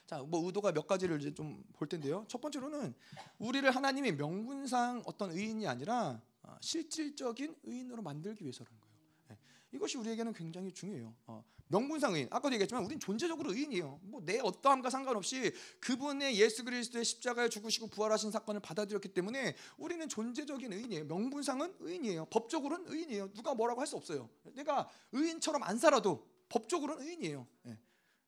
자, 0.06 0.20
뭐 0.20 0.46
의도가 0.46 0.72
몇 0.74 0.88
가지를 0.88 1.20
이제 1.20 1.34
좀 1.34 1.64
볼 1.82 1.88
텐데요. 1.88 2.26
첫 2.28 2.40
번째로는 2.40 2.94
우리를 3.40 3.70
하나님이 3.72 4.12
명분상 4.12 5.02
어떤 5.08 5.32
의인이 5.32 5.66
아니라 5.68 6.22
어, 6.44 6.56
실질적인 6.62 7.56
의인으로 7.64 8.04
만들기 8.04 8.44
위해서라는 8.44 8.80
거예요. 8.80 8.91
예. 9.74 9.78
이것이 9.78 9.98
우리에게는 9.98 10.34
굉장히 10.34 10.72
중요해요. 10.72 11.14
어, 11.28 11.44
명분상 11.68 12.14
의인. 12.14 12.28
아까도 12.30 12.54
얘기했지만 12.54 12.84
우리는 12.84 13.00
존재적으로 13.00 13.54
의인이에요. 13.54 14.00
뭐 14.04 14.22
내 14.26 14.40
어떠함과 14.40 14.90
상관없이 14.90 15.52
그분의 15.80 16.38
예수 16.40 16.64
그리스도의 16.64 17.04
십자가에 17.06 17.50
죽으시고 17.50 17.88
부활하신 17.88 18.30
사건을 18.32 18.62
받아들였기 18.62 19.10
때문에 19.10 19.56
우리는 19.78 20.08
존재적인 20.08 20.72
의인이에요. 20.74 21.06
명분상은 21.06 21.76
의인이에요. 21.80 22.26
법적으로는 22.26 22.86
의인이에요. 22.92 23.34
누가 23.34 23.54
뭐라고 23.54 23.80
할 23.80 23.88
수 23.88 23.96
없어요. 23.96 24.30
내가 24.54 24.88
의인처럼 25.12 25.64
안 25.64 25.78
살아도 25.78 26.28
법적으로는 26.50 27.06
의인이에요. 27.08 27.48
예. 27.68 27.78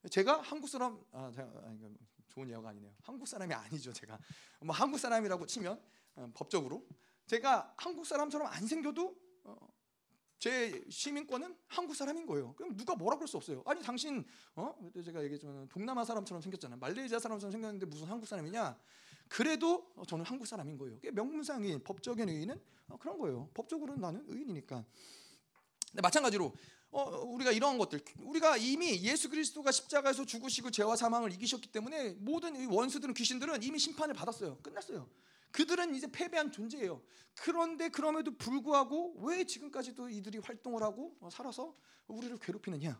제가 0.10 0.42
한국 0.42 0.68
사람 0.68 1.00
아, 1.12 1.32
제가, 1.34 1.48
이건 1.78 1.98
좋은 2.30 2.50
예화가 2.50 2.70
아니네요. 2.70 2.94
한국 3.02 3.28
사람이 3.28 3.54
아니죠, 3.54 3.94
제가. 3.94 4.18
뭐 4.62 4.76
한국 4.76 4.98
사람이라고 4.98 5.46
치면 5.46 5.80
어, 6.16 6.32
법적으로 6.34 6.86
제가 7.28 7.74
한국 7.78 8.06
사람처럼 8.06 8.48
안 8.48 8.66
생겨도 8.66 9.16
어, 9.44 9.73
제 10.44 10.84
시민권은 10.90 11.56
한국 11.70 11.96
사람인 11.96 12.26
거예요. 12.26 12.54
그럼 12.56 12.76
누가 12.76 12.96
뭐라 12.96 13.16
그럴 13.16 13.30
수 13.30 13.38
없어요. 13.38 13.64
아니 13.66 13.82
당신 13.82 14.26
어 14.58 14.76
제가 15.02 15.24
얘기했지만 15.24 15.70
동남아 15.70 16.04
사람처럼 16.04 16.42
생겼잖아요. 16.42 16.78
말레이시아 16.82 17.18
사람처럼 17.18 17.50
생겼는데 17.50 17.86
무슨 17.86 18.08
한국 18.08 18.26
사람이냐? 18.28 18.78
그래도 19.30 19.90
어, 19.96 20.04
저는 20.06 20.26
한국 20.26 20.46
사람인 20.46 20.78
거예요. 20.78 20.96
그게 20.96 21.12
명문상인 21.12 21.82
법적인 21.86 22.28
의인은 22.28 22.60
어, 22.90 22.98
그런 22.98 23.20
거예요. 23.20 23.50
법적으로는 23.54 24.02
나는 24.02 24.22
의인이니까. 24.28 24.84
근데 25.92 26.02
마찬가지로 26.02 26.54
어, 26.92 27.04
우리가 27.22 27.54
이런 27.54 27.78
것들 27.78 28.02
우리가 28.20 28.58
이미 28.58 29.02
예수 29.02 29.30
그리스도가 29.30 29.72
십자가에서 29.72 30.26
죽으시고 30.26 30.72
죄와 30.72 30.98
사망을 30.98 31.32
이기셨기 31.32 31.72
때문에 31.72 32.16
모든 32.20 32.58
이 32.58 32.66
원수들은 32.66 33.14
귀신들은 33.14 33.64
이미 33.64 33.80
심판을 33.80 34.14
받았어요. 34.14 34.58
끝났어요. 34.58 35.08
그들은 35.54 35.94
이제 35.96 36.08
패배한 36.12 36.52
존재예요. 36.52 37.02
그런데 37.36 37.90
그럼에도 37.90 38.36
불구하고 38.36 39.16
왜 39.22 39.46
지금까지도 39.46 40.10
이들이 40.10 40.40
활동을 40.40 40.82
하고 40.84 41.16
어, 41.22 41.30
살아서 41.30 41.78
우리를 42.08 42.38
괴롭히느냐? 42.40 43.00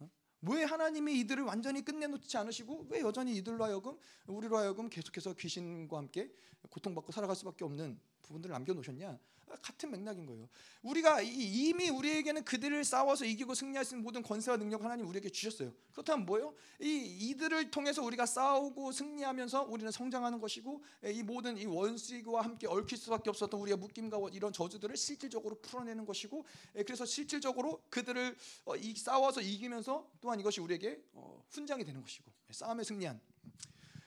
어? 0.00 0.10
왜 0.42 0.64
하나님이 0.64 1.18
이들을 1.20 1.42
완전히 1.44 1.82
끝내놓지 1.82 2.36
않으시고 2.36 2.88
왜 2.90 3.00
여전히 3.00 3.34
이들로 3.36 3.64
하여금 3.64 3.98
우리로 4.26 4.58
하여금 4.58 4.88
계속해서 4.90 5.32
귀신과 5.34 5.96
함께 5.96 6.30
고통받고 6.68 7.10
살아갈 7.10 7.34
수밖에 7.36 7.64
없는 7.64 7.98
부분들을 8.22 8.52
남겨놓으셨냐? 8.52 9.18
같은 9.62 9.90
맥락인 9.90 10.26
거예요. 10.26 10.48
우리가 10.82 11.20
이- 11.22 11.28
이미 11.68 11.88
우리에게는 11.88 12.44
그들을 12.44 12.84
싸워서 12.84 13.24
이기고 13.24 13.54
승리할 13.54 13.84
수 13.84 13.96
모든 13.96 14.22
권세와 14.22 14.56
능력 14.56 14.82
하나님 14.84 15.06
우리에게 15.08 15.28
주셨어요. 15.30 15.72
그렇다면 15.92 16.26
뭐예요? 16.26 16.54
이 16.80 17.28
이들을 17.30 17.70
통해서 17.70 18.02
우리가 18.02 18.26
싸우고 18.26 18.92
승리하면서 18.92 19.64
우리는 19.64 19.90
성장하는 19.90 20.40
것이고 20.40 20.82
이 21.06 21.22
모든 21.22 21.56
이 21.56 21.66
원수와 21.66 22.42
함께 22.42 22.66
얽힐 22.66 22.98
수밖에 22.98 23.30
없었던 23.30 23.58
우리의 23.60 23.76
묶임과 23.78 24.18
이런 24.32 24.52
저주들을 24.52 24.96
실질적으로 24.96 25.60
풀어내는 25.60 26.04
것이고 26.04 26.44
예, 26.76 26.82
그래서 26.82 27.04
실질적으로 27.04 27.82
그들을 27.90 28.36
어, 28.66 28.76
이 28.76 28.94
싸워서 28.94 29.40
이기면서 29.40 30.10
또한 30.20 30.38
이것이 30.40 30.60
우리에게 30.60 31.02
어, 31.12 31.42
훈장이 31.50 31.84
되는 31.84 32.00
것이고 32.00 32.30
예, 32.48 32.52
싸움에 32.52 32.82
승리한 32.84 33.20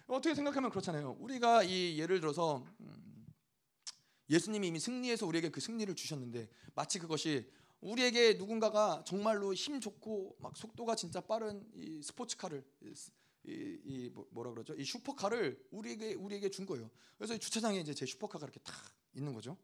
어떻게 0.08 0.34
생각하면 0.36 0.70
그렇잖아요. 0.70 1.18
우리가 1.20 1.64
이 1.64 2.00
예를 2.00 2.20
들어서 2.22 2.64
음, 2.80 3.17
예수님이 4.30 4.68
이미 4.68 4.80
승리해서 4.80 5.26
우리에게 5.26 5.50
그 5.50 5.62
승리를 5.62 5.94
주셨는데 5.96 6.50
마치 6.76 7.00
그것이 7.00 7.50
우리에게 7.82 8.34
누군가가 8.34 9.04
정말로 9.06 9.54
힘 9.54 9.80
좋고 9.80 10.38
막 10.40 10.58
속도가 10.58 10.96
진짜 10.96 11.22
빠른 11.22 11.66
이 11.76 12.02
스포츠카를 12.02 12.64
이, 12.82 12.94
이, 13.46 13.80
이 13.86 14.10
뭐- 14.10 14.28
뭐라 14.32 14.52
그러죠? 14.52 14.74
이 14.76 14.84
슈퍼카를 14.84 15.68
우리에게 15.72 16.16
우리에게 16.16 16.50
준 16.50 16.66
거예요. 16.66 16.90
그래서 17.18 17.36
이 17.36 17.40
주차장에 17.40 17.80
이제 17.80 17.94
제 17.94 18.06
슈퍼카가 18.06 18.46
이렇게 18.46 18.60
탁 18.62 18.76
있는 19.16 19.34
거죠. 19.34 19.58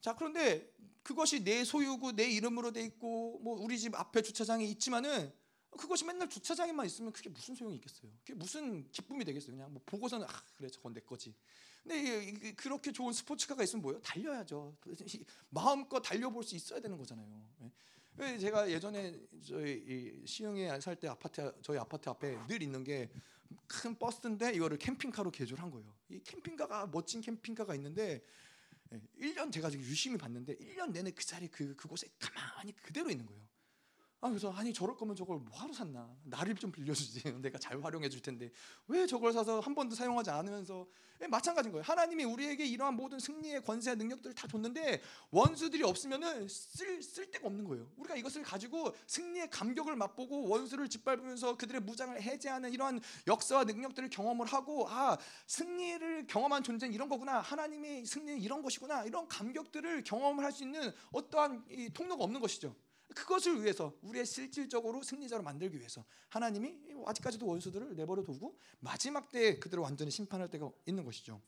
자 0.00 0.14
그런데 0.16 0.72
그것이 1.02 1.42
내 1.44 1.64
소유고 1.64 2.12
내 2.12 2.30
이름으로 2.30 2.70
돼 2.72 2.82
있고 2.84 3.40
뭐 3.42 3.60
우리 3.60 3.78
집 3.78 3.94
앞에 3.94 4.22
주차장에 4.22 4.64
있지만은 4.64 5.32
그것이 5.76 6.04
맨날 6.04 6.28
주차장에만 6.28 6.86
있으면 6.86 7.12
그게 7.12 7.28
무슨 7.30 7.54
소용이 7.54 7.76
있겠어요? 7.76 8.10
그게 8.20 8.34
무슨 8.34 8.90
기쁨이 8.92 9.24
되겠어요? 9.24 9.52
그냥 9.52 9.72
뭐 9.72 9.82
보고서는 9.86 10.26
아 10.28 10.42
그래 10.56 10.68
저건 10.68 10.92
내 10.94 11.00
거지. 11.00 11.34
근데 11.82 12.52
그렇게 12.52 12.92
좋은 12.92 13.12
스포츠카가 13.12 13.62
있으면 13.64 13.82
뭐예요? 13.82 14.00
달려야죠. 14.02 14.76
이- 14.86 15.24
마음껏 15.50 16.00
달려볼 16.00 16.44
수 16.44 16.54
있어야 16.54 16.78
되는 16.80 16.96
거잖아요. 16.96 17.44
예. 17.62 17.70
왜 18.16 18.38
제가 18.38 18.70
예전에 18.70 19.18
저희 19.44 19.82
이 20.22 20.26
시흥에 20.26 20.78
살 20.80 20.94
때 20.96 21.08
아파트 21.08 21.52
저희 21.62 21.78
아파트 21.78 22.08
앞에 22.08 22.38
늘 22.46 22.62
있는 22.62 22.84
게 22.84 23.08
큰 23.66 23.94
버스인데 23.98 24.54
이거를 24.54 24.78
캠핑카로 24.78 25.30
개조를 25.30 25.62
한 25.62 25.70
거예요. 25.70 25.94
이 26.08 26.18
캠핑카가 26.20 26.86
멋진 26.86 27.20
캠핑카가 27.20 27.74
있는데 27.74 28.22
예, 28.92 29.00
1년 29.20 29.52
제가 29.52 29.68
지금 29.68 29.84
유심히 29.84 30.16
봤는데 30.16 30.56
1년 30.56 30.90
내내 30.90 31.10
그 31.10 31.22
자리 31.24 31.48
그 31.48 31.74
그곳에 31.76 32.08
가만히 32.18 32.72
그대로 32.76 33.10
있는 33.10 33.26
거예요. 33.26 33.42
아 34.24 34.28
그래서 34.28 34.52
아니 34.52 34.72
저럴 34.72 34.96
거면 34.96 35.16
저걸 35.16 35.38
뭐하러 35.38 35.72
샀나? 35.72 36.08
나를 36.22 36.54
좀 36.54 36.70
빌려주지. 36.70 37.22
내가 37.42 37.58
잘 37.58 37.82
활용해 37.82 38.08
줄 38.08 38.22
텐데. 38.22 38.52
왜 38.86 39.04
저걸 39.04 39.32
사서 39.32 39.58
한 39.58 39.74
번도 39.74 39.96
사용하지 39.96 40.30
않으면서? 40.30 40.86
예, 41.20 41.26
마찬가지인 41.26 41.72
거예요. 41.72 41.82
하나님이 41.82 42.24
우리에게 42.24 42.64
이러한 42.64 42.94
모든 42.94 43.18
승리의 43.18 43.64
권세와 43.64 43.96
능력들을 43.96 44.34
다 44.36 44.46
줬는데 44.46 45.02
원수들이 45.30 45.82
없으면은 45.82 46.46
쓸, 46.48 47.02
쓸 47.02 47.30
데가 47.32 47.48
없는 47.48 47.64
거예요. 47.64 47.90
우리가 47.96 48.14
이것을 48.14 48.42
가지고 48.44 48.94
승리의 49.08 49.50
감격을 49.50 49.96
맛보고 49.96 50.48
원수를 50.48 50.88
짓밟으면서 50.88 51.56
그들의 51.56 51.80
무장을 51.82 52.20
해제하는 52.20 52.72
이러한 52.72 53.00
역사와 53.26 53.64
능력들을 53.64 54.08
경험을 54.10 54.46
하고 54.46 54.88
아 54.88 55.18
승리를 55.48 56.28
경험한 56.28 56.62
존재는 56.62 56.94
이런 56.94 57.08
거구나. 57.08 57.40
하나님의 57.40 58.06
승리는 58.06 58.40
이런 58.40 58.62
것이구나. 58.62 59.04
이런 59.04 59.26
감격들을 59.26 60.04
경험을 60.04 60.44
할 60.44 60.52
수 60.52 60.62
있는 60.64 60.92
어떠한 61.12 61.64
이 61.70 61.88
통로가 61.92 62.22
없는 62.24 62.38
것이죠 62.40 62.76
그것을 63.12 63.62
위해서 63.62 63.94
우리의 64.02 64.26
실질적으로 64.26 65.02
승리자로 65.02 65.42
만들기 65.42 65.78
위해서 65.78 66.04
하나님이 66.28 66.74
아직까지도 67.06 67.46
원수들을 67.46 67.96
내버려 67.96 68.22
두고 68.22 68.58
마지막 68.80 69.30
때에 69.30 69.58
그들을 69.58 69.82
완전히 69.82 70.10
심판할 70.10 70.48
때가 70.50 70.70
있는 70.86 71.04
것이죠. 71.04 71.40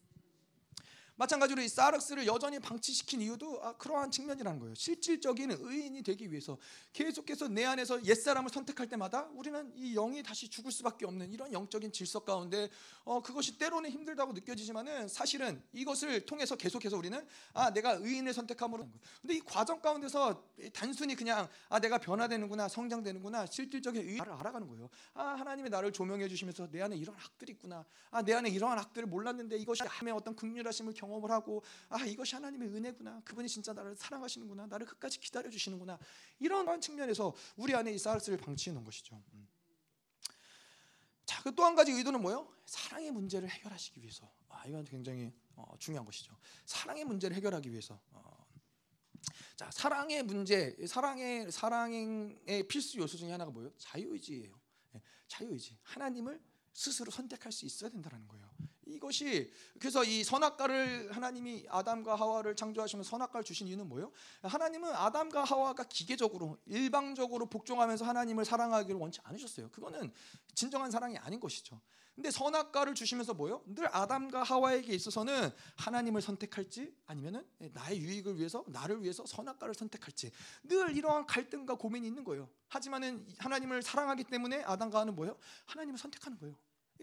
마찬가지로 1.17 1.63
이 1.63 1.69
사르스를 1.69 2.27
여전히 2.27 2.59
방치시킨 2.59 3.21
이유도 3.23 3.63
아, 3.63 3.77
그러한 3.77 4.11
측면이라는 4.11 4.59
거예요. 4.59 4.75
실질적인 4.75 5.53
의인이 5.61 6.03
되기 6.03 6.31
위해서 6.31 6.59
계속해서 6.93 7.49
내 7.49 7.65
안에서 7.65 8.05
옛 8.05 8.15
사람을 8.15 8.51
선택할 8.51 8.89
때마다 8.89 9.29
우리는 9.35 9.73
이 9.77 9.95
영이 9.95 10.23
다시 10.25 10.49
죽을 10.49 10.73
수밖에 10.73 11.07
없는 11.07 11.33
이런 11.33 11.53
영적인 11.53 11.93
질서 11.93 12.21
가운데 12.21 12.69
어, 13.05 13.23
그것이 13.23 13.57
때로는 13.59 13.91
힘들다고 13.91 14.33
느껴지지만은 14.33 15.07
사실은 15.07 15.63
이것을 15.73 16.27
통해서 16.27 16.57
계속해서 16.57 16.97
우리는 16.97 17.25
아 17.53 17.73
내가 17.73 17.93
의인을 17.93 18.33
선택함으로 18.33 18.89
근데 19.21 19.35
이 19.35 19.41
과정 19.41 19.81
가운데서 19.81 20.45
단순히 20.73 21.15
그냥 21.15 21.49
아 21.69 21.79
내가 21.79 21.99
변화되는구나 21.99 22.69
성장되는구나 22.69 23.47
실질적인 23.47 24.03
의를 24.03 24.33
알아가는 24.33 24.67
거예요. 24.67 24.91
아 25.15 25.29
하나님이 25.39 25.69
나를 25.71 25.93
조명해 25.93 26.27
주시면서 26.29 26.69
내 26.71 26.83
안에 26.83 26.97
이런 26.97 27.15
악들이 27.17 27.53
있구나. 27.53 27.85
아 28.11 28.25
내 28.25 28.33
안에 28.33 28.49
이러한 28.49 28.79
악들을 28.79 29.07
몰랐는데 29.07 29.57
이것이 29.59 29.83
하나님의 29.83 30.15
어떤 30.15 30.35
극률하심을 30.35 30.95
경험을 31.05 31.31
하고 31.31 31.63
아 31.89 32.05
이것이 32.05 32.35
하나님의 32.35 32.69
은혜구나. 32.69 33.21
그분이 33.25 33.49
진짜 33.49 33.73
나를 33.73 33.95
사랑하시는구나. 33.97 34.67
나를 34.67 34.87
끝까지 34.87 35.21
기다려 35.21 35.51
주시는구나. 35.51 35.99
이런 36.39 36.81
측면에서 36.81 37.35
우리 37.57 37.75
안에 37.75 37.93
이 37.93 37.99
사르스를 37.99 38.39
방치해 38.39 38.73
놓은 38.75 38.85
것이죠. 38.85 39.23
음. 39.35 39.49
자, 41.27 41.43
그 41.43 41.55
또 41.55 41.65
한 41.65 41.75
가지 41.75 41.91
의도는 41.93 42.21
뭐예요? 42.21 42.47
사랑의 42.67 43.11
문제를 43.11 43.49
해결하시기 43.49 44.01
위해서. 44.03 44.31
아, 44.49 44.67
이건 44.67 44.85
굉장히 44.85 45.33
어, 45.57 45.75
중요한 45.79 46.05
것이죠. 46.05 46.37
사랑의 46.67 47.05
문제를 47.05 47.37
해결하기 47.37 47.71
위해서. 47.71 47.99
어. 48.13 48.47
자, 49.57 49.71
사랑의 49.71 50.23
문제, 50.23 50.77
사랑의 50.87 51.51
사랑의 51.51 52.67
필수 52.69 52.99
요소 52.99 53.17
중에 53.17 53.31
하나가 53.33 53.51
뭐예요? 53.51 53.73
자유의지예요. 53.79 54.53
예, 54.97 55.03
자유의지. 55.29 55.79
하나님을 55.83 56.43
스스로 56.73 57.11
선택할 57.11 57.53
수 57.53 57.65
있어야 57.65 57.89
된다는 57.89 58.27
거예요. 58.29 58.44
이, 58.87 58.95
이것이 58.95 59.51
그래서 59.79 60.05
이 60.05 60.25
선악과를 60.25 61.13
하나님이 61.13 61.67
아담과 61.69 62.15
하와를 62.15 62.57
창조하시면 62.57 63.05
선악과를 63.05 63.45
주신 63.45 63.69
이유는 63.69 63.89
뭐예요? 63.89 64.11
하나님은 64.43 64.93
아담과 64.93 65.45
하와가 65.45 65.85
기계적으로 65.85 66.59
일방적으로 66.67 67.47
복종하면서 67.47 68.05
하나님을 68.05 68.45
사랑하기를 68.45 68.99
원치 69.01 69.21
않으셨어요. 69.25 69.71
그거는 69.71 70.13
진정한 70.55 70.91
사랑이 70.91 71.19
아닌 71.19 71.41
것이죠. 71.41 71.81
근데 72.15 72.31
선악과를 72.31 72.95
주시면서 72.95 73.35
뭐요? 73.35 73.63
늘 73.67 73.89
아담과 73.95 74.45
하와에게 74.45 74.95
있어서는 74.95 75.51
하나님을 75.77 76.23
선택할지 76.23 76.95
아니면은 77.07 77.45
나의 77.73 77.99
유익을 77.99 78.39
위해서 78.39 78.65
나를 78.69 79.03
위해서 79.03 79.27
선악과를 79.27 79.75
선택할지 79.75 80.31
늘 80.63 80.97
이러한 80.97 81.27
갈등과 81.27 81.75
고민이 81.75 82.07
있는 82.07 82.23
거예요. 82.23 82.49
하지만은 82.69 83.27
하나님을 83.39 83.83
사랑하기 83.83 84.25
때문에 84.25 84.63
아담과 84.63 84.99
하와는 84.99 85.17
뭐예요? 85.17 85.37
하나님을 85.67 85.99
선택하는 85.99 86.39
거예요. 86.39 86.57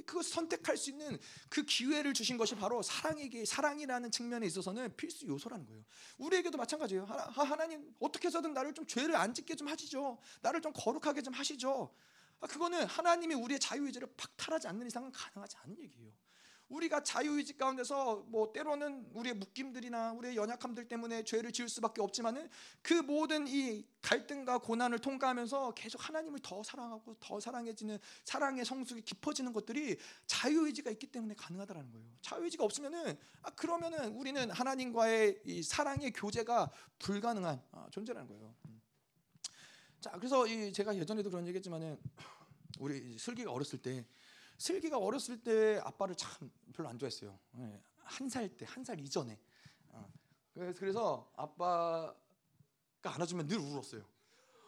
그것 0.06 0.26
선택할 0.26 0.78
수 0.78 0.90
있는 0.90 1.20
그 1.50 1.64
기회를 1.64 2.14
주신 2.14 2.38
것이 2.38 2.56
바로 2.56 2.82
사랑에게 2.82 3.46
사랑이라는 3.46 4.12
측면에 4.12 4.46
있어서는 4.48 4.96
필수 4.96 5.28
요소라는 5.28 5.66
거예요. 5.66 5.84
우리에게도 6.18 6.58
마찬가지예요. 6.58 7.06
하나, 7.06 7.66
님 7.68 7.94
어떻게 8.00 8.28
해서든 8.28 8.54
나를 8.54 8.74
좀 8.74 8.86
죄를 8.86 9.16
안 9.16 9.34
짓게 9.34 9.56
좀 9.56 9.68
하시죠. 9.68 10.18
나를 10.42 10.62
좀 10.62 10.72
거룩하게 10.74 11.22
좀 11.22 11.34
하시죠. 11.34 11.94
아, 12.40 12.48
그거는 12.48 12.86
하나님이 12.86 13.36
우리의 13.36 13.60
자유의지를 13.60 14.14
박탈하지 14.18 14.68
않는 14.68 14.88
이상은 14.88 15.12
가능하지 15.12 15.58
않은 15.58 15.80
얘기예요. 15.80 16.12
우리가 16.72 17.04
자유의지 17.04 17.58
가운데서 17.58 18.26
뭐 18.28 18.52
때로는 18.54 19.10
우리의 19.14 19.36
묶임들이나 19.36 20.14
우리의 20.14 20.38
연약함들 20.38 20.88
때문에 20.88 21.24
죄를 21.24 21.52
지을 21.52 21.68
수밖에 21.68 22.02
없지만은 22.02 22.50
그 22.82 22.94
모든 22.94 23.48
이 23.48 23.86
갈등과 24.02 24.60
고난을 24.60 25.00
통과하면서 25.00 25.74
계속 25.74 26.08
하나님을 26.08 26.40
더 26.42 26.64
사랑하고 26.64 27.16
더 27.20 27.40
사랑해지는 27.40 27.98
사랑의 28.24 28.64
성숙이 28.64 29.02
깊어지는 29.02 29.52
것들이 29.52 29.98
자유의지가 30.28 30.92
있기 30.92 31.08
때문에 31.08 31.36
가능하다라는 31.38 31.92
거예요. 31.92 32.08
자유의지가 32.22 32.64
없으면은 32.64 33.18
아 33.42 33.52
그러면은 33.52 34.16
우리는 34.16 34.50
하나님과의 34.50 35.42
이 35.46 35.64
사랑의 35.64 36.12
교제가 36.12 36.72
불가능한 37.00 37.62
아, 37.72 37.88
존재라는 37.92 38.28
거예요. 38.30 38.56
음. 38.68 38.82
자, 40.00 40.12
그래서 40.12 40.48
이 40.48 40.72
제가 40.72 40.96
예전에도 40.96 41.30
그런 41.30 41.46
얘기했지만은 41.48 42.00
우리 42.80 43.18
슬기가 43.20 43.52
어렸을 43.52 43.80
때 43.80 44.06
슬기가 44.62 45.00
어렸을 45.00 45.42
때 45.42 45.80
아빠를 45.84 46.14
참 46.16 46.52
별로 46.74 46.88
안 46.88 47.00
좋아했어요. 47.00 47.38
예, 47.58 47.82
한살 47.98 48.48
때, 48.58 48.66
한 48.70 48.84
살 48.86 49.00
이전에. 49.00 49.40
어, 49.90 50.08
그래서 50.54 51.32
아빠가 51.36 52.16
안아주면 53.04 53.48
늘 53.48 53.58
울었어요. 53.58 54.04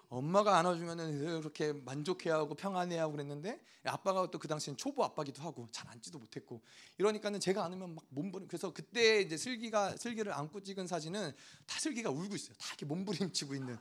엄마가 0.09 0.57
안아주면은 0.57 1.39
이렇게 1.39 1.73
만족해하고 1.73 2.55
평안해하고 2.55 3.11
그랬는데 3.13 3.59
아빠가 3.83 4.29
또 4.29 4.39
그 4.39 4.47
당시엔 4.47 4.77
초보 4.77 5.03
아빠기도 5.03 5.41
하고 5.43 5.67
잘 5.71 5.87
앉지도 5.89 6.17
못했고 6.19 6.61
이러니까는 6.97 7.39
제가 7.39 7.63
안으면 7.65 7.95
막 7.95 8.05
몸부림 8.09 8.47
그래서 8.47 8.71
그때 8.73 9.21
이제 9.21 9.37
슬기가 9.37 9.95
슬기를 9.97 10.31
안고 10.33 10.61
찍은 10.61 10.85
사진은 10.87 11.31
다 11.65 11.79
슬기가 11.79 12.09
울고 12.11 12.35
있어요 12.35 12.55
다 12.59 12.67
이렇게 12.69 12.85
몸부림치고 12.85 13.55
있는 13.55 13.77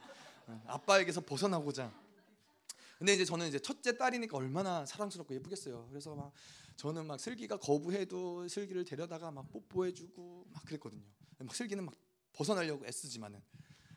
아빠에게서 0.66 1.20
벗어나고자. 1.22 1.90
근데 3.02 3.14
이제 3.14 3.24
저는 3.24 3.48
이제 3.48 3.58
첫째 3.58 3.96
딸이니까 3.98 4.36
얼마나 4.36 4.86
사랑스럽고 4.86 5.34
예쁘겠어요. 5.34 5.88
그래서 5.88 6.14
막 6.14 6.32
저는 6.76 7.04
막 7.04 7.18
슬기가 7.18 7.56
거부해도 7.56 8.46
슬기를 8.46 8.84
데려다가 8.84 9.32
막 9.32 9.50
뽀뽀해주고 9.50 10.46
막 10.48 10.64
그랬거든요. 10.64 11.02
막 11.38 11.52
슬기는 11.52 11.84
막 11.84 11.96
벗어나려고 12.32 12.86
애쓰지만은. 12.86 13.42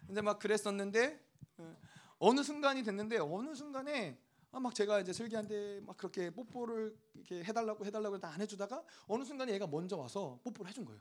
근데 0.07 0.21
막 0.23 0.39
그랬었는데 0.39 1.23
예, 1.59 1.75
어느 2.17 2.41
순간이 2.41 2.81
됐는데 2.81 3.19
어느 3.19 3.53
순간에 3.53 4.17
아, 4.51 4.59
막 4.59 4.73
제가 4.73 5.01
이제 5.01 5.13
슬기한테 5.13 5.81
막 5.81 5.97
그렇게 5.97 6.31
뽀뽀를 6.31 6.97
이렇게 7.13 7.43
해달라고 7.43 7.85
해달라고 7.85 8.17
안 8.23 8.41
해주다가 8.41 8.83
어느 9.05 9.23
순간에 9.23 9.53
얘가 9.53 9.67
먼저 9.67 9.97
와서 9.97 10.39
뽀뽀를 10.43 10.71
해준 10.71 10.83
거예요. 10.83 10.99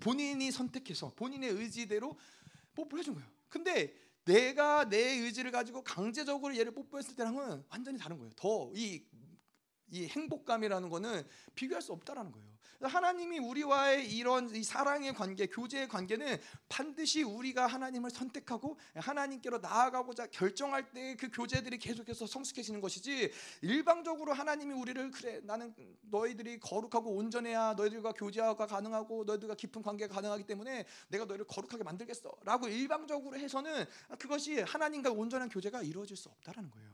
본인이 0.00 0.52
선택해서 0.52 1.10
본인의 1.16 1.48
의지대로 1.48 2.14
뽀뽀를 2.74 2.98
해준 2.98 3.14
거예요. 3.14 3.26
근데 3.48 3.94
내가 4.24 4.88
내 4.88 4.98
의지를 5.18 5.50
가지고 5.50 5.82
강제적으로 5.82 6.56
얘를 6.56 6.72
뽀뽀했을 6.72 7.16
때랑은 7.16 7.64
완전히 7.68 7.98
다른 7.98 8.18
거예요. 8.18 8.32
더 8.36 8.70
이 8.74 9.02
이 9.92 10.08
행복감이라는 10.08 10.88
거는 10.88 11.22
비교할 11.54 11.80
수 11.80 11.92
없다라는 11.92 12.32
거예요. 12.32 12.52
하나님이 12.80 13.38
우리와의 13.38 14.12
이런 14.12 14.52
이 14.56 14.64
사랑의 14.64 15.14
관계, 15.14 15.46
교제의 15.46 15.88
관계는 15.88 16.36
반드시 16.68 17.22
우리가 17.22 17.68
하나님을 17.68 18.10
선택하고 18.10 18.76
하나님께로 18.96 19.58
나아가고자 19.58 20.26
결정할 20.26 20.90
때 20.90 21.12
그 21.16 21.30
교제들이 21.30 21.78
계속해서 21.78 22.26
성숙해지는 22.26 22.80
것이지 22.80 23.30
일방적으로 23.60 24.32
하나님이 24.32 24.74
우리를 24.74 25.10
그래 25.10 25.40
나는 25.44 25.74
너희들이 26.02 26.58
거룩하고 26.60 27.10
온전해야 27.14 27.74
너희들과 27.74 28.12
교제가 28.12 28.66
가능하고 28.66 29.24
너희들과 29.24 29.54
깊은 29.54 29.82
관계가 29.82 30.14
가능하기 30.14 30.44
때문에 30.44 30.84
내가 31.08 31.24
너희를 31.24 31.46
거룩하게 31.46 31.84
만들겠어라고 31.84 32.68
일방적으로 32.68 33.36
해서는 33.36 33.84
그것이 34.18 34.60
하나님과 34.60 35.10
온전한 35.10 35.48
교제가 35.48 35.82
이루어질 35.82 36.16
수 36.16 36.28
없다라는 36.28 36.70
거예요. 36.70 36.91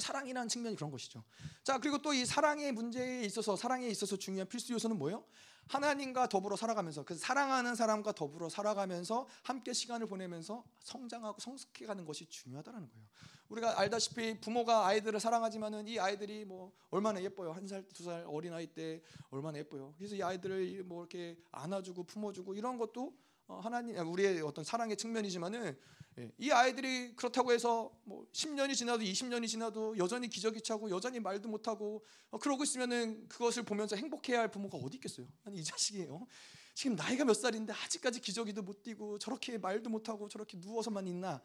사랑이라는 0.00 0.48
측면이 0.48 0.76
그런 0.76 0.90
것이죠. 0.90 1.22
자 1.62 1.78
그리고 1.78 1.98
또 1.98 2.12
이 2.12 2.24
사랑의 2.24 2.72
문제에 2.72 3.22
있어서 3.24 3.56
사랑에 3.56 3.86
있어서 3.88 4.16
중요한 4.16 4.48
필수 4.48 4.72
요소는 4.72 4.98
뭐예요? 4.98 5.24
하나님과 5.68 6.28
더불어 6.28 6.54
살아가면서 6.56 7.04
그 7.04 7.16
사랑하는 7.16 7.74
사람과 7.74 8.12
더불어 8.12 8.48
살아가면서 8.48 9.26
함께 9.42 9.72
시간을 9.72 10.06
보내면서 10.06 10.64
성장하고 10.80 11.40
성숙해 11.40 11.86
가는 11.86 12.04
것이 12.04 12.26
중요하다는 12.26 12.88
거예요. 12.88 13.06
우리가 13.48 13.78
알다시피 13.78 14.40
부모가 14.40 14.86
아이들을 14.86 15.18
사랑하지만은 15.20 15.86
이 15.88 15.98
아이들이 15.98 16.44
뭐 16.44 16.72
얼마나 16.90 17.20
예뻐요 17.22 17.52
한 17.52 17.64
살 17.66 17.82
두 17.88 18.02
살 18.04 18.24
어린 18.28 18.52
아이 18.52 18.66
때 18.66 19.02
얼마나 19.30 19.58
예뻐요. 19.58 19.94
그래서 19.98 20.14
이 20.16 20.22
아이들을 20.22 20.82
뭐 20.84 21.02
이렇게 21.02 21.36
안아주고 21.52 22.04
품어주고 22.04 22.54
이런 22.54 22.78
것도 22.78 23.06
어, 23.06 23.25
하나님 23.48 23.96
우리의 23.96 24.40
어떤 24.42 24.64
사랑의 24.64 24.96
측면이지만은 24.96 25.78
예, 26.18 26.32
이 26.38 26.50
아이들이 26.50 27.14
그렇다고 27.14 27.52
해서 27.52 27.92
뭐 28.04 28.26
10년이 28.32 28.74
지나도 28.74 29.04
20년이 29.04 29.48
지나도 29.48 29.98
여전히 29.98 30.28
기저귀 30.28 30.62
차고 30.62 30.90
여전히 30.90 31.20
말도 31.20 31.48
못하고 31.48 32.02
어, 32.30 32.38
그러고 32.38 32.64
있으면은 32.64 33.28
그것을 33.28 33.64
보면서 33.64 33.96
행복해야 33.96 34.40
할 34.40 34.50
부모가 34.50 34.78
어디 34.78 34.96
있겠어요? 34.96 35.26
아니 35.44 35.58
이 35.58 35.64
자식이에요. 35.64 36.26
지금 36.74 36.96
나이가 36.96 37.24
몇 37.24 37.34
살인데 37.34 37.72
아직까지 37.72 38.20
기저귀도 38.20 38.62
못 38.62 38.82
띄고 38.82 39.18
저렇게 39.18 39.58
말도 39.58 39.90
못하고 39.90 40.28
저렇게 40.28 40.56
누워서만 40.58 41.06
있나? 41.06 41.42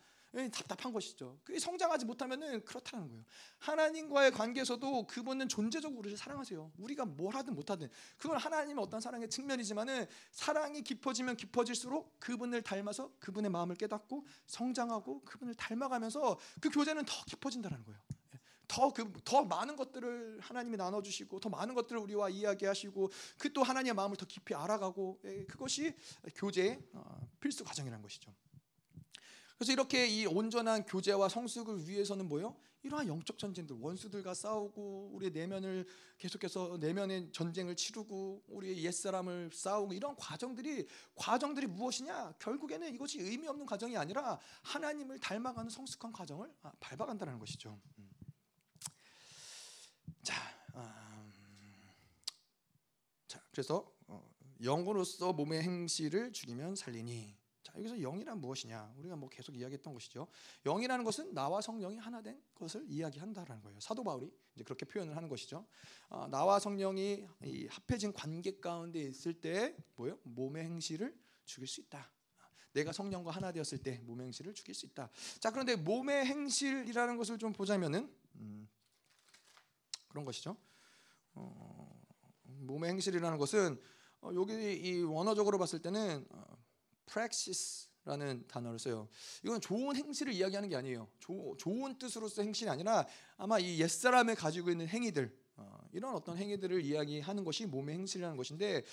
답답한 0.51 0.93
것이죠. 0.93 1.37
그게 1.43 1.59
성장하지 1.59 2.05
못하면은 2.05 2.63
그렇다는 2.63 3.09
거예요. 3.09 3.23
하나님과의 3.59 4.31
관계에서도 4.31 5.07
그분은 5.07 5.49
존재적으로 5.49 5.99
우리를 5.99 6.17
사랑하세요. 6.17 6.71
우리가 6.77 7.05
뭘 7.05 7.35
하든 7.35 7.53
못하든 7.53 7.89
그건 8.17 8.37
하나님의 8.37 8.81
어떤 8.81 9.01
사랑의 9.01 9.29
측면이지만은 9.29 10.05
사랑이 10.31 10.81
깊어지면 10.83 11.35
깊어질수록 11.37 12.19
그분을 12.19 12.61
닮아서 12.61 13.11
그분의 13.19 13.51
마음을 13.51 13.75
깨닫고 13.75 14.25
성장하고 14.47 15.23
그분을 15.25 15.53
닮아가면서 15.55 16.39
그 16.61 16.69
교제는 16.69 17.03
더 17.05 17.13
깊어진다는 17.25 17.83
거예요. 17.83 17.99
더 18.67 18.93
그 18.93 19.03
더 19.25 19.43
많은 19.43 19.75
것들을 19.75 20.39
하나님이 20.39 20.77
나눠주시고 20.77 21.41
더 21.41 21.49
많은 21.49 21.75
것들을 21.75 21.99
우리와 22.01 22.29
이야기하시고 22.29 23.11
그 23.37 23.51
또 23.51 23.63
하나님의 23.63 23.93
마음을 23.95 24.15
더 24.15 24.25
깊이 24.25 24.55
알아가고 24.55 25.19
예, 25.25 25.43
그것이 25.45 25.93
교제의 26.35 26.79
어, 26.93 27.29
필수 27.41 27.65
과정이라는 27.65 28.01
것이죠. 28.01 28.33
그래서 29.61 29.73
이렇게 29.73 30.07
이 30.07 30.25
온전한 30.25 30.83
교제와 30.85 31.29
성숙을 31.29 31.87
위해서는 31.87 32.27
뭐요? 32.27 32.55
이러한 32.81 33.07
영적 33.07 33.37
전쟁들, 33.37 33.75
원수들과 33.79 34.33
싸우고 34.33 35.11
우리의 35.13 35.31
내면을 35.33 35.85
계속해서 36.17 36.79
내면의 36.79 37.31
전쟁을 37.31 37.75
치르고 37.75 38.45
우리의 38.47 38.83
옛 38.83 38.91
사람을 38.91 39.51
싸우고 39.53 39.93
이런 39.93 40.15
과정들이 40.15 40.87
과정들이 41.13 41.67
무엇이냐? 41.67 42.33
결국에는 42.39 42.91
이것이 42.91 43.19
의미 43.19 43.47
없는 43.47 43.67
과정이 43.67 43.95
아니라 43.95 44.39
하나님을 44.63 45.19
닮아가는 45.19 45.69
성숙한 45.69 46.11
과정을 46.11 46.51
아, 46.63 46.71
밟아간다는 46.79 47.37
것이죠. 47.37 47.79
음. 47.99 48.09
자, 50.23 50.41
음, 50.73 51.31
자, 53.27 53.39
그래서 53.51 53.93
어, 54.07 54.27
영으로서 54.63 55.33
몸의 55.33 55.61
행실을 55.61 56.33
죽이면 56.33 56.75
살리니 56.75 57.40
자, 57.71 57.79
여기서 57.79 58.01
영이란 58.01 58.39
무엇이냐? 58.39 58.93
우리가 58.97 59.15
뭐 59.15 59.29
계속 59.29 59.55
이야기했던 59.55 59.93
것이죠. 59.93 60.27
영이라는 60.65 61.05
것은 61.05 61.33
나와 61.33 61.61
성령이 61.61 61.97
하나 61.97 62.21
된 62.21 62.41
것을 62.55 62.85
이야기한다라는 62.87 63.63
거예요. 63.63 63.79
사도 63.79 64.03
바울이 64.03 64.31
이제 64.55 64.63
그렇게 64.63 64.85
표현을 64.85 65.15
하는 65.15 65.29
것이죠. 65.29 65.65
어, 66.09 66.27
나와 66.27 66.59
성령이 66.59 67.25
합해진 67.69 68.13
관계 68.13 68.59
가운데 68.59 69.01
있을 69.01 69.33
때 69.33 69.75
뭐요? 69.95 70.19
몸의 70.23 70.65
행실을 70.65 71.17
죽일 71.45 71.67
수 71.67 71.81
있다. 71.81 72.11
내가 72.73 72.91
성령과 72.91 73.31
하나 73.31 73.51
되었을 73.51 73.79
때 73.79 73.99
몸의 74.03 74.27
행실을 74.27 74.53
죽일 74.53 74.75
수 74.75 74.85
있다. 74.85 75.09
자, 75.39 75.51
그런데 75.51 75.75
몸의 75.75 76.25
행실이라는 76.25 77.17
것을 77.17 77.37
좀 77.37 77.53
보자면은 77.53 78.13
음, 78.35 78.67
그런 80.09 80.25
것이죠. 80.25 80.57
어, 81.33 82.01
몸의 82.43 82.91
행실이라는 82.91 83.37
것은 83.37 83.81
어, 84.21 84.31
여기 84.35 84.53
이 84.53 85.01
원어적으로 85.03 85.57
봤을 85.57 85.81
때는 85.81 86.25
어, 86.29 86.60
practice라는 87.11 88.45
단어를 88.47 88.79
써요. 88.79 89.09
이건 89.43 89.59
좋은 89.59 89.95
행실을 89.95 90.33
이야기하는 90.33 90.69
게 90.69 90.75
아니에요. 90.75 91.09
조, 91.19 91.55
좋은 91.57 91.97
뜻으로서 91.97 92.41
행실이 92.41 92.69
아니라 92.69 93.05
아마 93.37 93.59
이 93.59 93.79
옛사람이 93.79 94.35
가지고 94.35 94.71
있는 94.71 94.87
행위들, 94.87 95.35
어, 95.57 95.79
이런 95.91 96.15
어떤 96.15 96.37
행위들을 96.37 96.81
이야기하는 96.81 97.43
것이 97.43 97.65
몸의 97.65 97.95
행실이라는 97.95 98.37
것인데 98.37 98.83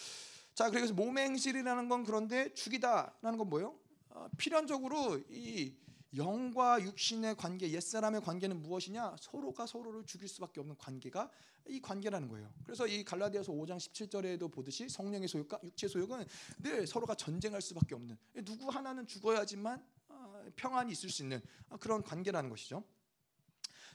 자 0.54 0.70
그래서 0.70 0.92
몸의 0.92 1.26
행실이라는 1.26 1.88
건 1.88 2.04
그런데 2.04 2.52
죽이다라는 2.54 3.38
건 3.38 3.48
뭐예요? 3.48 3.78
어, 4.10 4.28
필연적으로 4.36 5.20
이 5.30 5.72
영과 6.16 6.80
육신의 6.82 7.36
관계, 7.36 7.70
옛사람의 7.70 8.22
관계는 8.22 8.62
무엇이냐? 8.62 9.16
서로가 9.20 9.66
서로를 9.66 10.04
죽일 10.06 10.28
수밖에 10.28 10.60
없는 10.60 10.76
관계가 10.78 11.30
이 11.68 11.80
관계라는 11.80 12.28
거예요. 12.28 12.50
그래서 12.64 12.86
이 12.86 13.04
갈라디아서 13.04 13.52
5장 13.52 13.76
17절에도 13.76 14.50
보듯이 14.50 14.88
성령의 14.88 15.28
소욕과 15.28 15.60
육체의 15.62 15.90
소욕은 15.90 16.24
늘 16.62 16.86
서로가 16.86 17.14
전쟁할 17.14 17.60
수밖에 17.60 17.94
없는 17.94 18.16
누구 18.44 18.70
하나는 18.70 19.06
죽어야지만 19.06 19.84
아, 20.08 20.44
평안이 20.56 20.92
있을 20.92 21.10
수 21.10 21.22
있는 21.22 21.42
아, 21.68 21.76
그런 21.76 22.02
관계라는 22.02 22.48
것이죠. 22.48 22.82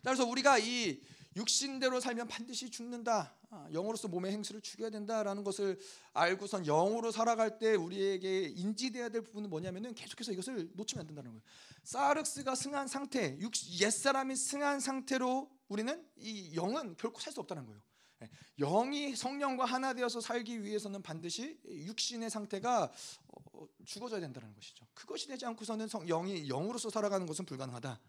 그래서 0.04 0.26
우리가 0.26 0.60
이 0.60 1.02
육신대로 1.36 2.00
살면 2.00 2.28
반드시 2.28 2.70
죽는다. 2.70 3.36
아, 3.50 3.68
영으로서 3.72 4.08
몸의 4.08 4.32
행실을 4.32 4.62
죽여야 4.62 4.90
된다라는 4.90 5.44
것을 5.44 5.80
알고선 6.14 6.64
영으로 6.64 7.12
살아갈 7.12 7.58
때 7.58 7.76
우리에게 7.76 8.50
인지돼야 8.56 9.10
될 9.10 9.22
부분은 9.22 9.50
뭐냐면은 9.50 9.94
계속해서 9.94 10.32
이것을 10.32 10.72
놓치면 10.74 11.02
안 11.02 11.08
된다는 11.08 11.32
거예요. 11.32 11.44
사르스가 11.84 12.56
승한 12.56 12.88
상태, 12.88 13.38
옛 13.82 13.90
사람이 13.90 14.36
승한 14.36 14.80
상태로 14.80 15.50
우리는 15.68 16.06
이 16.18 16.56
영은 16.56 16.96
결코 16.98 17.20
살 17.20 17.34
수 17.34 17.40
없다는 17.42 17.66
거예요. 17.66 17.82
예, 18.22 18.30
영이 18.60 19.16
성령과 19.16 19.66
하나 19.66 19.94
되어서 19.94 20.22
살기 20.22 20.64
위해서는 20.64 21.02
반드시 21.02 21.60
육신의 21.66 22.30
상태가 22.30 22.92
어, 23.28 23.68
죽어져야 23.86 24.20
된다는 24.20 24.54
것이죠. 24.54 24.86
그것이 24.94 25.28
되지 25.28 25.46
않고서는 25.46 25.88
영이 26.08 26.48
영으로서 26.48 26.90
살아가는 26.90 27.26
것은 27.26 27.46
불가능하다. 27.46 28.00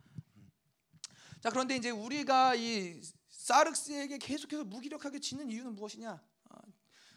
자 1.45 1.51
그런데 1.51 1.77
이제 1.77 1.91
우리가 1.91 2.55
이 2.55 3.03
사르스에게 3.29 4.17
계속해서 4.17 4.65
무기력하게 4.65 5.19
지는 5.19 5.51
이유는 5.51 5.75
무엇이냐? 5.75 6.19
아, 6.49 6.59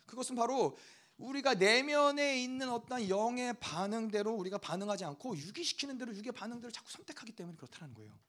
그것은 0.06 0.36
바로 0.36 0.78
우리가 1.16 1.54
내면에 1.54 2.44
있는 2.44 2.68
어떤 2.68 3.08
영의 3.08 3.54
반응대로 3.62 4.34
우리가 4.34 4.58
반응하지 4.58 5.06
않고 5.06 5.38
유기시키는 5.38 5.98
대로 5.98 6.14
육의 6.14 6.34
반응들을 6.34 6.74
자꾸 6.74 6.92
선택하기 6.92 7.32
때문에 7.38 7.56
그렇다는 7.56 7.94
거예요. 7.94 8.20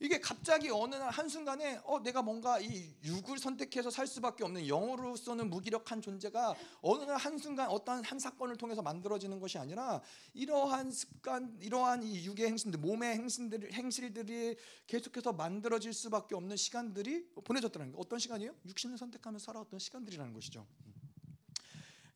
이게 0.00 0.18
갑자기 0.18 0.70
어느 0.70 0.96
날 0.96 1.08
한순간에 1.10 1.80
어 1.84 2.00
내가 2.00 2.20
뭔가 2.20 2.58
이 2.58 2.92
육을 3.04 3.38
선택해서 3.38 3.90
살 3.90 4.06
수밖에 4.06 4.44
없는 4.44 4.66
영으로서는 4.66 5.48
무기력한 5.48 6.02
존재가 6.02 6.54
어느 6.82 7.04
날 7.04 7.16
한순간 7.16 7.68
어떠한 7.70 8.04
한 8.04 8.18
사건을 8.18 8.56
통해서 8.56 8.82
만들어지는 8.82 9.38
것이 9.38 9.56
아니라 9.56 10.02
이러한 10.34 10.90
습관 10.90 11.56
이러한 11.60 12.02
이 12.02 12.24
육의 12.26 12.46
행신들 12.48 12.80
몸의 12.80 13.14
행신들 13.14 13.72
행실들이 13.72 14.56
계속해서 14.88 15.32
만들어질 15.32 15.92
수밖에 15.92 16.34
없는 16.34 16.56
시간들이 16.56 17.26
보내졌다는 17.44 17.92
거예요. 17.92 18.00
어떤 18.00 18.18
시간이에요? 18.18 18.54
육신을 18.66 18.98
선택하면서 18.98 19.44
살아왔던 19.44 19.78
시간들이라는 19.78 20.34
것이죠. 20.34 20.66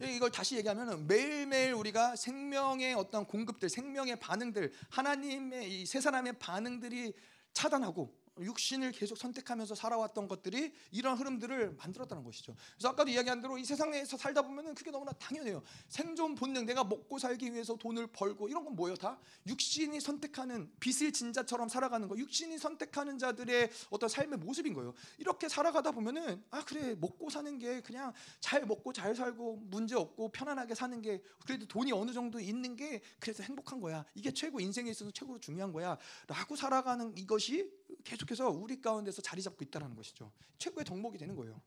이걸 0.01 0.31
다시 0.31 0.57
얘기하면 0.57 1.09
매일매일 1.09 1.73
우리가 1.73 2.15
생명의 2.15 2.95
어떤 2.95 3.27
공급들, 3.27 3.69
생명의 3.69 4.21
반응들, 4.21 4.73
하나님의 4.91 5.81
이 5.83 5.87
세 5.87 6.01
사람의 6.01 6.39
반응들이 6.39 7.15
차단하고 7.53 8.18
육신을 8.41 8.93
계속 8.93 9.17
선택하면서 9.19 9.75
살아왔던 9.75 10.29
것들이 10.29 10.73
이런 10.91 11.17
흐름들을 11.17 11.75
만들었다는 11.77 12.25
것이죠. 12.25 12.55
그래서 12.75 12.89
아까도 12.89 13.11
이야기한 13.11 13.41
대로 13.41 13.59
이 13.59 13.65
세상에서 13.65 14.17
살다 14.17 14.43
보면은 14.43 14.75
그게 14.75 14.91
너무나 14.91 15.13
당연해요. 15.13 15.63
생존 15.89 16.35
본능, 16.35 16.67
내가 16.67 16.85
먹고 16.85 17.19
살기 17.19 17.53
위해서 17.53 17.77
돈을 17.77 18.09
벌고 18.09 18.49
이런 18.49 18.65
건 18.65 18.75
뭐예요? 18.77 18.97
다 18.97 19.19
육신이 19.47 20.01
선택하는 20.01 20.71
빚을 20.81 21.13
진자처럼 21.13 21.69
살아가는 21.69 22.07
거. 22.09 22.17
육신이 22.17 22.59
선택하는 22.59 23.19
자들의 23.19 23.71
어떤 23.91 24.09
삶의 24.09 24.39
모습인 24.39 24.75
거예요. 24.75 24.95
이렇게 25.19 25.49
살아가다 25.49 25.93
보면은 25.93 26.43
아 26.51 26.65
그래 26.65 26.95
먹고 26.95 27.31
사는 27.31 27.59
게 27.59 27.81
그냥 27.81 28.13
잘 28.41 28.67
먹고 28.67 28.93
잘 28.93 29.15
살고 29.15 29.57
문제 29.67 29.95
없고 29.95 30.31
편안하게 30.31 30.75
사는 30.75 31.01
게 31.01 31.23
그래도 31.45 31.67
돈이 31.67 31.93
어느 31.93 32.13
정도 32.13 32.41
있는 32.41 32.77
게 32.77 33.01
그래서 33.19 33.43
행복한 33.43 33.81
거야. 33.81 34.05
이게 34.15 34.33
최고 34.33 34.61
인생에 34.61 34.91
있어서 34.91 35.11
최고로 35.11 35.41
중요한 35.41 35.73
거야 35.73 35.97
라고 36.27 36.57
살아가는 36.57 37.17
이것이 37.17 37.71
계속해서 38.05 38.49
우리 38.49 38.81
가운데서 38.81 39.23
자리 39.23 39.43
잡고 39.43 39.65
있다는 39.65 39.95
것이죠. 39.95 40.33
최고의 40.59 40.85
덕목이 40.85 41.19
되는 41.19 41.35
거예요. 41.35 41.61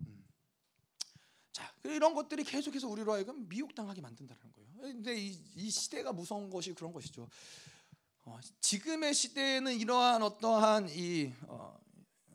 음. 0.00 0.24
자, 1.52 1.72
이런 1.84 2.14
것들이 2.14 2.44
계속해서 2.44 2.88
우리로 2.88 3.12
하여금 3.12 3.48
미혹당하게 3.48 4.00
만든다는 4.00 4.52
거예요. 4.52 4.68
근데 4.80 5.16
이, 5.16 5.40
이, 5.56 5.70
시대가 5.70 6.12
무서운 6.12 6.50
것이 6.50 6.72
그런 6.72 6.92
것이죠. 6.92 7.28
어, 8.24 8.38
지금의 8.60 9.14
시대에는 9.14 9.74
이러한 9.78 10.22
어떠한 10.22 10.90
이 10.90 11.32
어, 11.46 11.78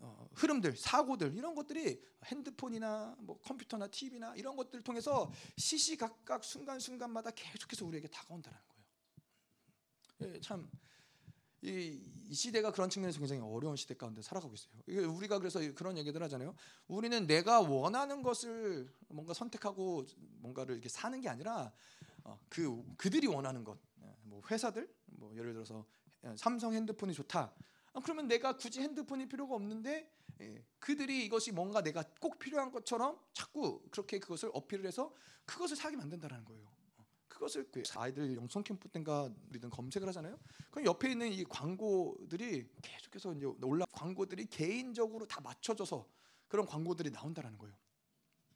어, 0.02 0.30
흐름들, 0.34 0.76
사고들 0.76 1.36
이런 1.36 1.56
것들이 1.56 2.02
핸드폰이나 2.26 3.16
뭐 3.20 3.40
컴퓨터나 3.42 3.88
TV나 3.88 4.36
이런 4.36 4.56
것들을 4.56 4.84
통해서 4.84 5.32
시시각각 5.58 6.44
순간순간마다 6.44 7.32
계속해서 7.32 7.86
우리에게 7.86 8.08
다가온다는 8.08 8.58
거예요. 8.68 10.36
예, 10.36 10.42
참 10.42 10.70
이, 11.64 11.98
이, 12.30 12.34
시대가 12.34 12.72
그런 12.72 12.90
측면에서 12.90 13.20
굉장히 13.20 13.42
어려운 13.42 13.78
시대 13.78 13.94
가운데 13.94 14.22
살아가고 14.22 14.54
있어요. 14.54 15.12
우리가 15.16 15.40
그래서 15.40 15.60
그런 15.74 15.98
얘기들 15.98 16.22
하잖아요. 16.24 16.56
우리는 16.88 17.26
내가 17.26 17.62
원하는 17.62 18.22
것을 18.22 18.92
뭔가 19.08 19.34
선택하고 19.34 20.06
뭔가를 20.42 20.76
이렇게 20.76 20.90
사는 20.90 21.20
게 21.22 21.30
아니라 21.30 21.72
어, 22.26 22.38
그 22.50 22.84
그들이 22.98 23.28
원하는 23.28 23.64
것, 23.64 23.78
예, 24.02 24.16
뭐 24.24 24.42
회사들, 24.50 24.94
뭐 25.06 25.34
예를 25.36 25.54
들어서 25.54 25.86
예, 26.26 26.36
삼성 26.36 26.74
핸드폰이 26.74 27.14
좋다. 27.14 27.54
아, 27.94 28.00
그러면 28.02 28.28
내가 28.28 28.58
굳이 28.58 28.82
핸드폰이 28.82 29.28
필요가 29.30 29.56
없는데 29.56 30.10
예, 30.42 30.64
그들이 30.80 31.26
이것이 31.26 31.52
뭔가 31.52 31.82
내가 31.82 32.04
꼭 32.20 32.40
필요한 32.40 32.72
것처럼 32.72 33.18
자꾸 33.34 33.82
그렇게 33.90 34.20
그것을 34.20 34.50
어필을 34.54 34.86
해서 34.86 35.14
그것을 35.46 35.78
사게 35.78 35.96
만든다는 35.96 36.44
거예요. 36.44 36.83
그것을 37.44 37.70
그 37.72 37.84
아이들 37.96 38.36
영성 38.36 38.64
캠프 38.64 38.88
때인가 38.88 39.30
우리는 39.50 39.70
검색을 39.70 40.08
하잖아요. 40.08 40.40
그럼 40.72 40.86
옆에 40.86 41.12
있는 41.12 41.32
이 41.32 41.44
광고들이 41.44 42.70
계속해서 42.82 43.34
이제 43.34 43.46
올라 43.62 43.86
광고들이 43.92 44.46
개인적으로 44.46 45.28
다 45.28 45.42
맞춰져서 45.42 46.08
그런 46.48 46.66
광고들이 46.66 47.12
나온다라는 47.12 47.58
거예요. 47.58 47.76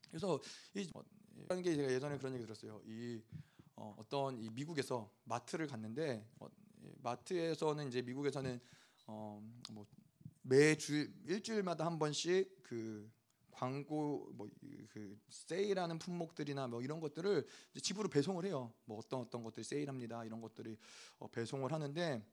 그래서 0.09 0.39
이 0.73 0.89
이런 1.35 1.61
게 1.61 1.75
제가 1.75 1.91
예전에 1.91 2.17
그런 2.17 2.33
얘기 2.35 2.45
들었어요. 2.45 2.81
이 2.85 3.21
어, 3.75 3.93
어떤 3.97 4.39
이 4.39 4.49
미국에서 4.49 5.11
마트를 5.25 5.67
갔는데 5.67 6.25
어, 6.39 6.47
마트에서는 7.03 7.87
이제 7.89 8.01
미국에서는 8.01 8.59
어, 9.07 9.41
뭐 9.71 9.85
매주 10.43 11.11
일주일마다 11.25 11.85
한 11.85 11.99
번씩 11.99 12.63
그 12.63 13.11
광고 13.57 14.29
뭐그 14.33 15.19
세일하는 15.29 15.97
품목들이나 15.97 16.67
뭐 16.67 16.83
이런 16.83 16.99
것들을 16.99 17.47
집으로 17.81 18.07
배송을 18.07 18.45
해요. 18.45 18.71
뭐 18.85 18.99
어떤 18.99 19.21
어떤 19.21 19.43
것들이 19.43 19.63
세일합니다. 19.63 20.25
이런 20.25 20.41
것들이 20.41 20.77
어, 21.17 21.27
배송을 21.27 21.73
하는데 21.73 22.23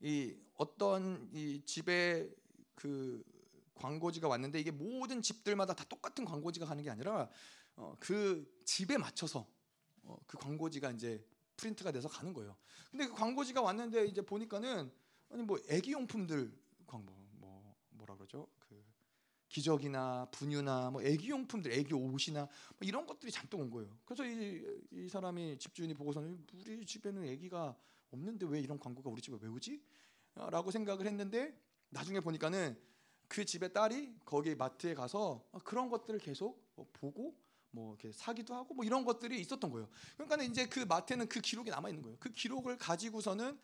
이 0.00 0.36
어떤 0.56 1.30
이 1.32 1.62
집에 1.64 2.30
그 2.74 3.24
광고지가 3.76 4.28
왔는데 4.28 4.60
이게 4.60 4.70
모든 4.70 5.22
집들마다 5.22 5.72
다 5.72 5.84
똑같은 5.84 6.26
광고지가 6.26 6.66
가는 6.66 6.84
게 6.84 6.90
아니라 6.90 7.30
어, 7.76 7.96
그 7.98 8.60
집에 8.66 8.98
맞춰서 8.98 9.48
어, 10.02 10.18
그 10.26 10.36
광고지가 10.36 10.90
이제 10.90 11.26
프린트가 11.56 11.92
돼서 11.92 12.08
가는 12.08 12.34
거예요. 12.34 12.54
근데 12.90 13.06
그 13.06 13.14
광고지가 13.14 13.62
왔는데 13.62 14.04
이제 14.04 14.20
보니까는 14.20 14.92
아니 15.30 15.42
뭐 15.42 15.58
애기 15.70 15.92
용품들 15.92 16.52
광고 16.86 17.14
뭐 17.32 17.74
뭐라 17.88 18.16
그러죠? 18.16 18.46
기저귀나 19.54 20.26
분유나 20.32 20.90
뭐 20.90 21.00
애기 21.02 21.30
용품들, 21.30 21.70
애기 21.70 21.94
옷이나 21.94 22.40
뭐 22.40 22.78
이런 22.80 23.06
것들이 23.06 23.30
잔뜩 23.30 23.60
온 23.60 23.70
거예요. 23.70 23.96
그래서 24.04 24.24
이, 24.26 24.60
이 24.90 25.08
사람이 25.08 25.58
집주인이 25.58 25.94
보고서는 25.94 26.44
우리 26.54 26.84
집에는 26.84 27.24
애기가 27.24 27.76
없는데 28.10 28.46
왜 28.46 28.58
이런 28.58 28.80
광고가 28.80 29.08
우리 29.10 29.22
집에 29.22 29.36
왜 29.40 29.48
오지? 29.48 29.80
라고 30.34 30.72
생각을 30.72 31.06
했는데 31.06 31.56
나중에 31.90 32.18
보니까는 32.18 32.76
그 33.28 33.44
집의 33.44 33.72
딸이 33.72 34.16
거기 34.24 34.56
마트에 34.56 34.92
가서 34.92 35.48
그런 35.62 35.88
것들을 35.88 36.18
계속 36.18 36.74
보고 36.92 37.36
뭐 37.70 37.94
이렇게 37.94 38.10
사기도 38.10 38.56
하고 38.56 38.74
뭐 38.74 38.84
이런 38.84 39.04
것들이 39.04 39.40
있었던 39.40 39.70
거예요. 39.70 39.88
그러니까 40.16 40.42
이제 40.42 40.66
그 40.66 40.80
마트에는 40.80 41.28
그 41.28 41.40
기록이 41.40 41.70
남아 41.70 41.90
있는 41.90 42.02
거예요. 42.02 42.16
그 42.18 42.28
기록을 42.32 42.76
가지고서는 42.76 43.56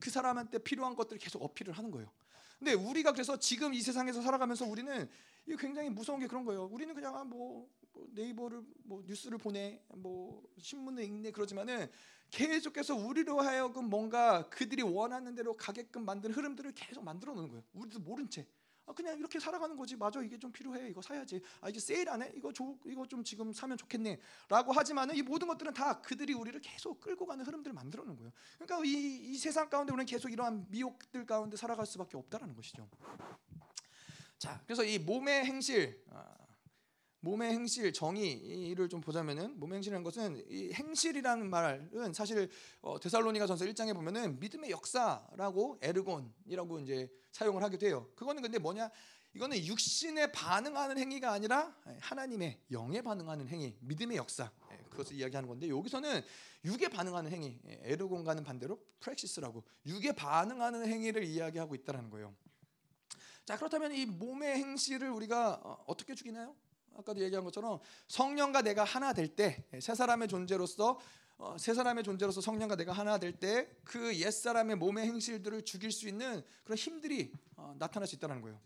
그 0.00 0.08
사람한테 0.08 0.60
필요한 0.60 0.96
것들을 0.96 1.18
계속 1.18 1.42
어필을 1.42 1.74
하는 1.74 1.90
거예요. 1.90 2.10
근데 2.58 2.72
우리가 2.72 3.12
그래서 3.12 3.36
지금 3.38 3.74
이 3.74 3.80
세상에서 3.80 4.22
살아가면서 4.22 4.64
우리는 4.66 5.08
이 5.46 5.56
굉장히 5.56 5.90
무서운 5.90 6.20
게 6.20 6.26
그런 6.26 6.44
거예요. 6.44 6.64
우리는 6.64 6.94
그냥 6.94 7.16
아, 7.16 7.24
뭐, 7.24 7.68
뭐 7.92 8.08
네이버를 8.12 8.62
뭐 8.84 9.02
뉴스를 9.06 9.38
보내, 9.38 9.80
뭐 9.94 10.42
신문을 10.58 11.04
읽네 11.04 11.32
그러지만은 11.32 11.90
계속해서 12.30 12.94
우리로 12.96 13.40
하여금 13.40 13.90
뭔가 13.90 14.48
그들이 14.48 14.82
원하는 14.82 15.34
대로 15.34 15.56
가게끔 15.56 16.04
만든 16.04 16.32
흐름들을 16.32 16.72
계속 16.72 17.04
만들어 17.04 17.34
놓는 17.34 17.48
거예요. 17.48 17.62
우리도 17.74 18.00
모른 18.00 18.28
채. 18.28 18.46
아 18.86 18.92
그냥 18.92 19.18
이렇게 19.18 19.40
살아가는 19.40 19.76
거지. 19.76 19.96
맞아, 19.96 20.20
이게 20.20 20.38
좀 20.38 20.52
필요해. 20.52 20.88
이거 20.90 21.00
사야지. 21.00 21.40
아 21.60 21.68
이제 21.68 21.80
세일 21.80 22.08
안 22.08 22.22
해? 22.22 22.30
이거 22.34 22.52
조, 22.52 22.78
이거 22.84 23.06
좀 23.06 23.24
지금 23.24 23.52
사면 23.52 23.78
좋겠네.라고 23.78 24.72
하지만은 24.72 25.16
이 25.16 25.22
모든 25.22 25.48
것들은 25.48 25.72
다 25.72 26.00
그들이 26.00 26.34
우리를 26.34 26.60
계속 26.60 27.00
끌고 27.00 27.26
가는 27.26 27.44
흐름들을 27.44 27.72
만들어 27.72 28.04
놓은 28.04 28.16
거예요. 28.16 28.32
그러니까 28.58 28.84
이, 28.84 29.32
이 29.32 29.38
세상 29.38 29.68
가운데 29.70 29.92
우리는 29.92 30.06
계속 30.06 30.30
이러한 30.30 30.66
미혹들 30.68 31.24
가운데 31.26 31.56
살아갈 31.56 31.86
수밖에 31.86 32.16
없다라는 32.16 32.54
것이죠. 32.54 32.88
자, 34.38 34.60
그래서 34.66 34.84
이 34.84 34.98
몸의 34.98 35.46
행실, 35.46 36.04
아, 36.10 36.34
몸의 37.24 37.52
행실 37.52 37.92
정의를 37.92 38.88
좀 38.88 39.00
보자면은 39.00 39.58
몸의 39.58 39.76
행실이라는 39.76 40.04
것은 40.04 40.44
이 40.48 40.72
행실이라는 40.74 41.48
말은 41.48 42.12
사실 42.12 42.50
어, 42.82 43.00
데살로니가전서 43.00 43.64
1장에 43.64 43.94
보면은 43.94 44.38
믿음의 44.38 44.70
역사라고 44.70 45.78
에르곤이라고 45.80 46.80
이제 46.80 47.10
사용을 47.32 47.62
하게 47.62 47.78
돼요. 47.78 48.10
그거는 48.14 48.42
근데 48.42 48.58
뭐냐? 48.58 48.90
이거는 49.32 49.64
육신에 49.64 50.30
반응하는 50.30 50.98
행위가 50.98 51.32
아니라 51.32 51.74
하나님의 52.00 52.60
영에 52.70 53.00
반응하는 53.00 53.48
행위, 53.48 53.74
믿음의 53.80 54.16
역사 54.16 54.52
예, 54.70 54.76
그것을 54.90 55.16
이야기하는 55.16 55.48
건데 55.48 55.68
여기서는 55.68 56.22
육에 56.64 56.88
반응하는 56.88 57.32
행위, 57.32 57.58
예, 57.66 57.80
에르곤과는 57.82 58.44
반대로 58.44 58.78
프렉시스라고 59.00 59.64
육에 59.86 60.12
반응하는 60.12 60.86
행위를 60.86 61.24
이야기하고 61.24 61.74
있다는 61.74 62.10
거예요. 62.10 62.32
자 63.44 63.56
그렇다면 63.56 63.92
이 63.92 64.06
몸의 64.06 64.56
행실을 64.56 65.10
우리가 65.10 65.60
어, 65.64 65.84
어떻게 65.86 66.14
죽이나요? 66.14 66.54
아까도 66.96 67.20
얘기한 67.22 67.44
것처럼 67.44 67.80
성령과 68.08 68.62
내가 68.62 68.84
하나 68.84 69.12
될 69.12 69.34
때 69.34 69.64
세 69.80 69.94
사람의 69.94 70.28
존재로서 70.28 70.98
어, 71.36 71.56
세 71.58 71.74
사람의 71.74 72.04
존재로서 72.04 72.40
성령과 72.40 72.76
내가 72.76 72.92
하나 72.92 73.18
될 73.18 73.32
때 73.38 73.68
그 73.84 74.12
옛 74.14 74.30
사람의 74.32 74.76
몸의 74.76 75.06
행실들을 75.06 75.64
죽일 75.64 75.90
수 75.90 76.06
있는 76.08 76.42
그런 76.62 76.76
힘들이 76.78 77.32
어, 77.56 77.74
나타날 77.78 78.06
수 78.06 78.14
있다는 78.16 78.40
거예요. 78.40 78.60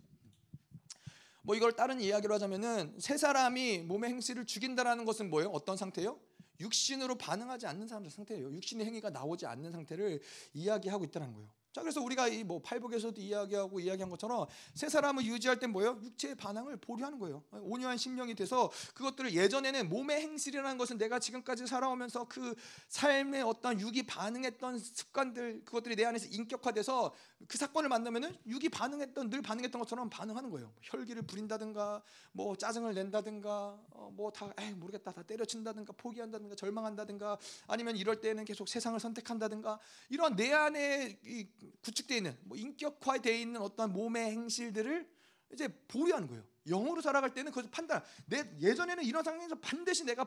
뭐 1.43 1.55
이걸 1.57 1.73
다른 1.73 2.01
이야기로 2.01 2.35
하자면은 2.35 2.97
세 3.01 3.17
사람이 3.17 3.79
몸의 3.81 4.11
행실을 4.11 4.45
죽인다라는 4.45 5.07
것은 5.07 5.31
뭐예요? 5.31 5.49
어떤 5.51 5.77
상태예요? 5.79 6.21
육신으로 6.61 7.15
반응하지 7.17 7.67
않는 7.69 7.87
사람들 7.89 8.11
상태예요. 8.11 8.53
육신의 8.53 8.85
행위가 8.87 9.11
나오지 9.11 9.47
않는 9.47 9.71
상태를 9.73 10.21
이야기하고 10.53 11.05
있다는 11.05 11.33
거예요. 11.33 11.49
자 11.73 11.83
그래서 11.83 12.01
우리가 12.03 12.27
이 12.29 12.49
뭐 12.49 12.61
팔복에서도 12.63 13.21
이야기하고 13.21 13.79
이야기한 13.79 14.09
것처럼 14.09 14.47
세 14.75 14.89
사람을 14.89 15.25
유지할 15.25 15.59
때 15.59 15.67
뭐예요? 15.67 15.99
육체의 16.03 16.35
반응을 16.35 16.79
보류하는 16.79 17.19
거예요. 17.19 17.45
온유한 17.51 17.99
심령이 17.99 18.35
돼서 18.35 18.71
그것들을 18.95 19.35
예전에는 19.35 19.89
몸의 19.89 20.21
행실이라는 20.23 20.79
것은 20.79 20.97
내가 20.97 21.19
지금까지 21.19 21.67
살아오면서 21.67 22.25
그 22.27 22.55
삶의 22.89 23.43
어떤 23.43 23.79
육이 23.79 24.07
반응했던 24.07 24.79
습관들 24.79 25.65
그것들이 25.67 25.95
내 25.97 26.07
안에서 26.07 26.27
인격화돼서 26.31 27.15
그 27.47 27.59
사건을 27.59 27.91
만나면은 27.91 28.35
육이 28.47 28.71
반응했던 28.71 29.29
늘 29.29 29.43
반응했던 29.43 29.79
것처럼 29.79 30.09
반응하는 30.09 30.51
거예요. 30.51 30.73
혈기를 30.83 31.23
부린다든가 31.23 32.03
뭐 32.33 32.57
짜증을 32.57 32.95
낸다든가 32.95 33.79
어 33.91 34.11
뭐다 34.15 34.55
모르겠다 34.77 35.13
다 35.13 35.23
때려친다든가 35.23 35.93
포기한다든가 35.99 36.55
절망한다든가 36.55 37.37
아니면 37.67 37.97
이럴 37.97 38.21
때는 38.23 38.47
계속 38.47 38.69
세상을 38.69 38.99
선택한다든가 38.99 39.79
이런 40.09 40.35
내 40.35 40.53
안에 40.53 41.19
이 41.25 41.47
구축되어 41.83 42.17
있는 42.17 42.37
뭐 42.45 42.57
인격화되어 42.57 43.35
있는 43.35 43.61
어떤 43.61 43.93
몸의 43.93 44.31
행실들을 44.33 45.09
이제 45.53 45.69
보류하는 45.89 46.29
거예요. 46.29 46.45
영으로 46.67 47.01
살아갈 47.01 47.33
때는 47.33 47.51
그것을 47.51 47.71
판단. 47.71 48.03
내 48.27 48.45
예전에는 48.61 49.03
이런 49.05 49.25
상황에서 49.25 49.55
반드시 49.57 50.05
내가 50.05 50.27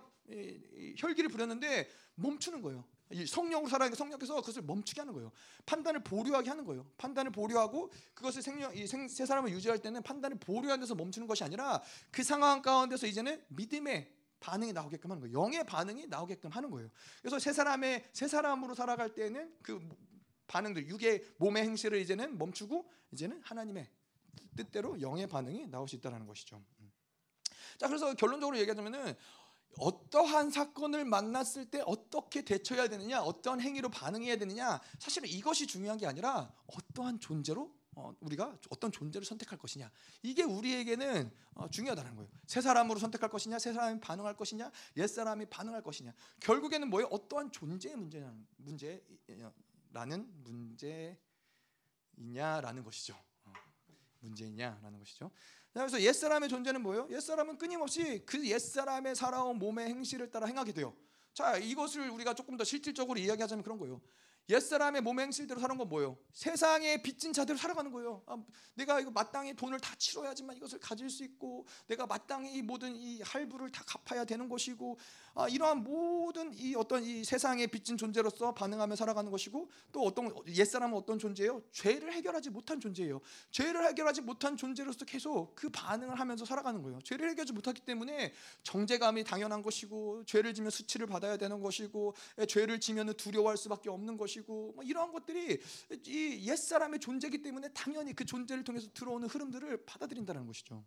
혈기를 0.97 1.29
부렸는데 1.29 1.87
멈추는 2.15 2.61
거예요. 2.61 2.83
성령으로 3.27 3.69
살아가니까 3.69 3.95
성령께서 3.95 4.35
그것을 4.35 4.61
멈추게 4.63 5.01
하는 5.01 5.13
거예요. 5.13 5.31
판단을 5.65 6.03
보류하게 6.03 6.49
하는 6.49 6.65
거예요. 6.65 6.85
판단을 6.97 7.31
보류하고 7.31 7.91
그것을 8.13 8.41
생명 8.41 8.75
이세 8.75 9.25
사람을 9.25 9.51
유지할 9.51 9.79
때는 9.79 10.01
판단을 10.01 10.39
보류하는 10.39 10.79
데서 10.79 10.95
멈추는 10.95 11.27
것이 11.27 11.43
아니라 11.43 11.81
그 12.09 12.23
상황 12.23 12.61
가운데서 12.61 13.07
이제는 13.07 13.43
믿음의 13.49 14.11
반응이 14.39 14.73
나오게끔 14.73 15.11
하는 15.11 15.21
거예요. 15.21 15.39
영의 15.39 15.63
반응이 15.63 16.07
나오게끔 16.07 16.49
하는 16.49 16.71
거예요. 16.71 16.89
그래서 17.21 17.37
세 17.37 17.53
사람의 17.53 18.09
세 18.13 18.27
사람으로 18.27 18.73
살아갈 18.73 19.13
때는 19.13 19.53
그 19.61 19.79
반응들 20.51 20.87
육의 20.89 21.23
몸의 21.37 21.63
행실을 21.63 21.99
이제는 22.01 22.37
멈추고 22.37 22.85
이제는 23.11 23.41
하나님의 23.41 23.89
뜻대로 24.57 24.99
영의 24.99 25.25
반응이 25.27 25.67
나올 25.67 25.87
수 25.87 25.95
있다는 25.95 26.27
것이죠. 26.27 26.61
음. 26.81 26.91
자 27.77 27.87
그래서 27.87 28.13
결론적으로 28.15 28.57
얘기하자면은 28.59 29.15
어떠한 29.77 30.51
사건을 30.51 31.05
만났을 31.05 31.71
때 31.71 31.81
어떻게 31.85 32.43
대처해야 32.43 32.89
되느냐, 32.89 33.21
어떠한 33.21 33.61
행위로 33.61 33.87
반응해야 33.87 34.35
되느냐, 34.35 34.81
사실은 34.99 35.29
이것이 35.29 35.65
중요한 35.67 35.97
게 35.97 36.05
아니라 36.05 36.53
어떠한 36.67 37.21
존재로 37.21 37.73
어, 37.95 38.13
우리가 38.19 38.57
어떤 38.69 38.91
존재를 38.91 39.23
선택할 39.25 39.57
것이냐, 39.57 39.89
이게 40.23 40.43
우리에게는 40.43 41.31
어, 41.53 41.69
중요하다는 41.69 42.15
거예요. 42.17 42.29
새 42.45 42.59
사람으로 42.59 42.99
선택할 42.99 43.29
것이냐, 43.29 43.59
새 43.59 43.71
사람이 43.71 44.01
반응할 44.01 44.35
것이냐, 44.35 44.69
옛 44.97 45.07
사람이 45.07 45.45
반응할 45.45 45.81
것이냐. 45.81 46.13
결국에는 46.41 46.89
뭐예요? 46.89 47.07
어떠한 47.07 47.53
존재의 47.53 47.95
문제냐는 47.95 48.45
문제 48.57 49.01
라는 49.91 50.27
문제이냐라는 52.13 52.83
것이죠. 52.83 53.13
어, 53.45 53.53
문제이냐라는 54.19 54.99
것이죠. 54.99 55.31
그래서 55.73 56.01
옛사람의 56.01 56.49
존재는 56.49 56.81
뭐예요? 56.81 57.07
옛사람은 57.11 57.57
끊임없이 57.57 58.23
그 58.25 58.45
옛사람의 58.45 59.15
살아온 59.15 59.57
몸의 59.57 59.87
행실을 59.87 60.29
따라 60.29 60.47
행하게 60.47 60.73
돼요. 60.73 60.95
자, 61.33 61.57
이것을 61.57 62.09
우리가 62.09 62.33
조금 62.33 62.57
더 62.57 62.63
실질적으로 62.63 63.19
이야기하자면 63.19 63.63
그런 63.63 63.77
거예요. 63.77 64.01
옛사람의 64.49 65.01
몸의 65.01 65.25
행실대로 65.25 65.61
사는 65.61 65.77
건 65.77 65.87
뭐예요? 65.87 66.17
세상에 66.33 67.01
빚진 67.01 67.31
자대로 67.31 67.57
살아가는 67.57 67.89
거예요. 67.91 68.21
아, 68.25 68.37
내가 68.73 68.99
이거 68.99 69.11
마땅히 69.11 69.53
돈을 69.53 69.79
다 69.79 69.95
치러야지만 69.95 70.57
이것을 70.57 70.79
가질 70.79 71.09
수 71.09 71.23
있고, 71.23 71.65
내가 71.87 72.05
마땅히 72.05 72.53
이 72.55 72.61
모든 72.61 72.95
이 72.95 73.21
할부를 73.21 73.71
다 73.71 73.83
갚아야 73.85 74.25
되는 74.25 74.49
것이고, 74.49 74.97
아, 75.33 75.47
이러한 75.47 75.83
모든 75.83 76.53
이 76.53 76.75
어떤 76.75 77.03
이 77.03 77.23
세상에 77.23 77.67
빚진 77.67 77.97
존재로서 77.97 78.53
반응하며 78.53 78.95
살아가는 78.95 79.29
것이고, 79.31 79.69
또 79.91 80.03
어떤 80.03 80.31
옛사람은 80.47 80.97
어떤 80.97 81.19
존재예요? 81.19 81.61
죄를 81.71 82.13
해결하지 82.13 82.51
못한 82.51 82.79
존재예요. 82.79 83.19
죄를 83.49 83.85
해결하지 83.87 84.21
못한 84.21 84.55
존재로서 84.55 85.03
계속 85.05 85.55
그 85.55 85.69
반응을 85.69 86.19
하면서 86.19 86.45
살아가는 86.45 86.81
거예요. 86.81 86.99
죄를 87.01 87.29
해결하지 87.31 87.53
못하기 87.53 87.81
때문에 87.81 88.33
정제감이 88.63 89.23
당연한 89.25 89.61
것이고, 89.61 90.23
죄를 90.25 90.53
지면 90.53 90.71
수치를 90.71 91.07
받아야 91.07 91.37
되는 91.37 91.59
것이고, 91.59 92.13
죄를 92.47 92.79
지면 92.79 93.13
두려워할 93.15 93.57
수밖에 93.57 93.89
없는. 93.89 94.21
것이고 94.21 94.73
뭐 94.75 94.83
이러한 94.83 95.11
것들이 95.11 95.59
이 96.05 96.47
옛사람의 96.47 96.99
존재이기 96.99 97.41
때문에 97.41 97.69
당연히 97.73 98.13
그 98.13 98.25
존재를 98.25 98.63
통해서 98.63 98.87
들어오는 98.93 99.27
흐름들을 99.27 99.85
받아들인다는 99.85 100.45
것이죠. 100.45 100.83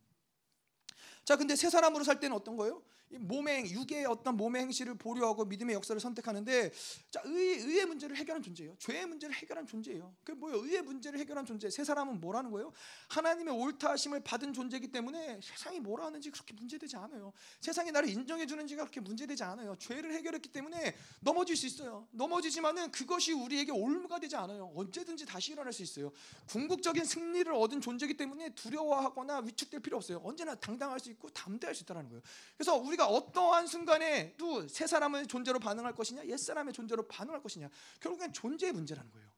자, 1.25 1.37
근데 1.37 1.57
새 1.57 1.71
사람으로 1.71 2.05
살 2.05 2.21
때는 2.21 2.37
어떤 2.37 2.57
거예요? 2.57 2.83
몸의 3.11 3.71
육의 3.71 4.07
어떤 4.07 4.37
몸의 4.37 4.63
행실을 4.63 4.95
보류하고 4.95 5.45
믿음의 5.45 5.75
역사를 5.75 5.99
선택하는데 6.01 6.73
자, 7.11 7.21
의, 7.25 7.59
의의 7.59 7.87
문제를 7.87 8.17
해결한 8.17 8.43
존재예요. 8.43 8.75
죄의 8.79 9.07
문제를 9.07 9.35
해결한 9.35 9.67
존재예요. 9.67 10.15
그 10.25 10.33
뭐예요? 10.33 10.65
의의 10.65 10.83
문제를 10.83 11.19
해결한 11.21 11.45
존재. 11.47 11.71
새 11.71 11.85
사람은 11.85 12.21
뭐라는 12.21 12.51
거예요? 12.51 12.73
하나님의 13.09 13.55
옳다 13.55 13.91
하심을 13.91 14.21
받은 14.21 14.53
존재이기 14.53 14.89
때문에 14.89 15.41
세상이 15.43 15.81
뭐라 15.81 16.07
하는지 16.07 16.31
그렇게 16.31 16.55
문제되지 16.55 16.97
않아요. 16.97 17.33
세상이 17.61 17.93
나를 17.93 18.09
인정해 18.09 18.47
주는지가 18.47 18.83
그렇게 18.85 19.01
문제되지 19.01 19.45
않아요. 19.45 19.77
죄를 19.77 20.13
해결했기 20.15 20.51
때문에 20.51 20.97
넘어질 21.21 21.57
수 21.57 21.67
있어요. 21.67 22.09
넘어지지만은 22.11 22.91
그것이 22.91 23.33
우리에게 23.33 23.73
올무가 23.73 24.19
되지 24.19 24.37
않아요. 24.37 24.73
언제든지 24.75 25.27
다시 25.27 25.53
일어날 25.53 25.73
수 25.73 25.83
있어요. 25.83 26.13
궁극적인 26.49 27.05
승리를 27.05 27.53
얻은 27.53 27.81
존재이기 27.81 28.17
때문에 28.17 28.51
두려워하거나 28.55 29.41
위축될 29.41 29.81
필요 29.81 29.97
없어요. 29.97 30.21
언제나 30.25 30.55
당당할 30.55 30.99
수 31.01 31.11
있고 31.11 31.29
담대할 31.31 31.75
수 31.75 31.83
있다는 31.85 32.09
거예요. 32.09 32.23
그래서 32.57 32.77
우리 32.77 32.94
가 32.97 33.07
어떠한 33.07 33.67
순간에 33.67 34.37
또새 34.37 34.87
사람의 34.87 35.27
존재로 35.27 35.59
반응할 35.59 35.95
것이냐, 35.95 36.25
옛 36.27 36.37
사람의 36.37 36.73
존재로 36.73 37.07
반응할 37.09 37.43
것이냐, 37.43 37.69
결국엔 38.01 38.33
존재의 38.33 38.73
문제라는 38.73 39.11
거예요. 39.11 39.34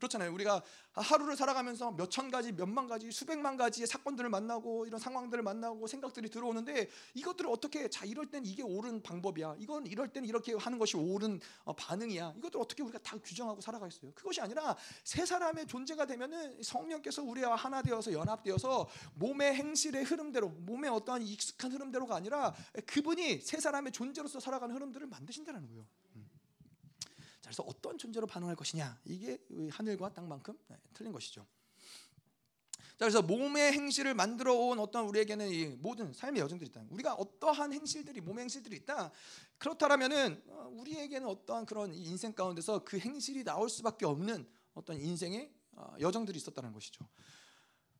그렇잖아요. 0.00 0.32
우리가 0.32 0.62
하루를 0.92 1.36
살아가면서 1.36 1.92
몇 1.92 2.10
천 2.10 2.30
가지, 2.30 2.50
몇만 2.52 2.88
가지, 2.88 3.12
수백만 3.12 3.56
가지의 3.56 3.86
사건들을 3.86 4.28
만나고 4.30 4.84
이런 4.86 4.98
상황들을 4.98 5.44
만나고 5.44 5.86
생각들이 5.86 6.28
들어오는데 6.28 6.88
이것들을 7.14 7.48
어떻게 7.48 7.88
자 7.88 8.04
이럴 8.04 8.26
땐 8.26 8.44
이게 8.44 8.62
옳은 8.62 9.02
방법이야. 9.02 9.56
이건 9.60 9.86
이럴 9.86 10.08
땐 10.08 10.24
이렇게 10.24 10.54
하는 10.54 10.78
것이 10.78 10.96
옳은 10.96 11.38
어, 11.64 11.72
반응이야. 11.76 12.34
이것들 12.38 12.60
어떻게 12.60 12.82
우리가 12.82 12.98
다 12.98 13.16
규정하고 13.22 13.60
살아가겠어요? 13.60 14.12
그것이 14.14 14.40
아니라 14.40 14.76
세 15.04 15.24
사람의 15.24 15.66
존재가 15.66 16.06
되면은 16.06 16.62
성령께서 16.62 17.22
우리와 17.22 17.54
하나 17.54 17.80
되어서 17.82 18.12
연합되어서 18.12 18.88
몸의 19.14 19.54
행실의 19.54 20.04
흐름대로 20.04 20.48
몸의 20.48 20.90
어떠한 20.90 21.22
익숙한 21.22 21.70
흐름대로가 21.72 22.16
아니라 22.16 22.52
그분이 22.86 23.40
세 23.40 23.60
사람의 23.60 23.92
존재로서 23.92 24.40
살아가는 24.40 24.74
흐름들을 24.74 25.06
만드신다는 25.06 25.68
거예요. 25.68 25.86
그래서 27.50 27.64
어떤 27.64 27.98
존재로 27.98 28.28
반응할 28.28 28.54
것이냐 28.54 29.00
이게 29.04 29.36
하늘과 29.72 30.14
땅만큼 30.14 30.56
네, 30.68 30.76
틀린 30.94 31.10
것이죠. 31.10 31.44
자 32.78 33.06
그래서 33.06 33.22
몸의 33.22 33.72
행실을 33.72 34.14
만들어 34.14 34.54
온 34.54 34.78
어떤 34.78 35.06
우리에게는 35.08 35.48
이 35.50 35.66
모든 35.66 36.12
삶의 36.12 36.42
여정들이 36.42 36.70
있다. 36.70 36.84
우리가 36.90 37.14
어떠한 37.14 37.72
행실들이 37.72 38.20
몸의 38.20 38.42
행실들이 38.42 38.76
있다. 38.76 39.10
그렇다라면은 39.58 40.40
어, 40.46 40.70
우리에게는 40.74 41.26
어떠한 41.26 41.66
그런 41.66 41.92
인생 41.92 42.32
가운데서 42.32 42.84
그 42.84 43.00
행실이 43.00 43.42
나올 43.42 43.68
수밖에 43.68 44.06
없는 44.06 44.48
어떤 44.74 45.00
인생의 45.00 45.52
어, 45.72 45.94
여정들이 45.98 46.38
있었다는 46.38 46.72
것이죠. 46.72 47.04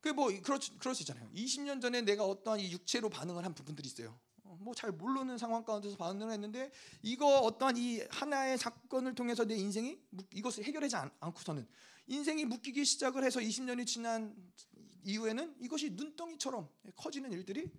그뭐 0.00 0.28
그럴, 0.42 0.60
그럴 0.78 0.94
수 0.94 1.02
있잖아요. 1.02 1.28
20년 1.34 1.82
전에 1.82 2.02
내가 2.02 2.24
어떠한 2.24 2.60
이 2.60 2.70
육체로 2.70 3.10
반응을 3.10 3.44
한 3.44 3.52
부분들이 3.52 3.88
있어요. 3.88 4.16
뭐 4.60 4.74
잘 4.74 4.92
모르는 4.92 5.38
상황 5.38 5.64
가운데서 5.64 5.96
반응을 5.96 6.32
했는데 6.32 6.70
이거 7.02 7.26
어떠한 7.40 7.76
이 7.76 8.00
하나의 8.10 8.58
사건을 8.58 9.14
통해서 9.14 9.44
내 9.44 9.56
인생이 9.56 9.98
이것을 10.34 10.64
해결하지 10.64 10.96
않, 10.96 11.10
고서는 11.20 11.66
인생이 12.06 12.44
묶이기 12.44 12.84
시작을 12.84 13.24
해서 13.24 13.40
20년이 13.40 13.86
지난 13.86 14.34
이후에는 15.04 15.56
이것이 15.60 15.90
눈덩이처럼 15.90 16.68
커지는 16.96 17.32
일들이 17.32 17.70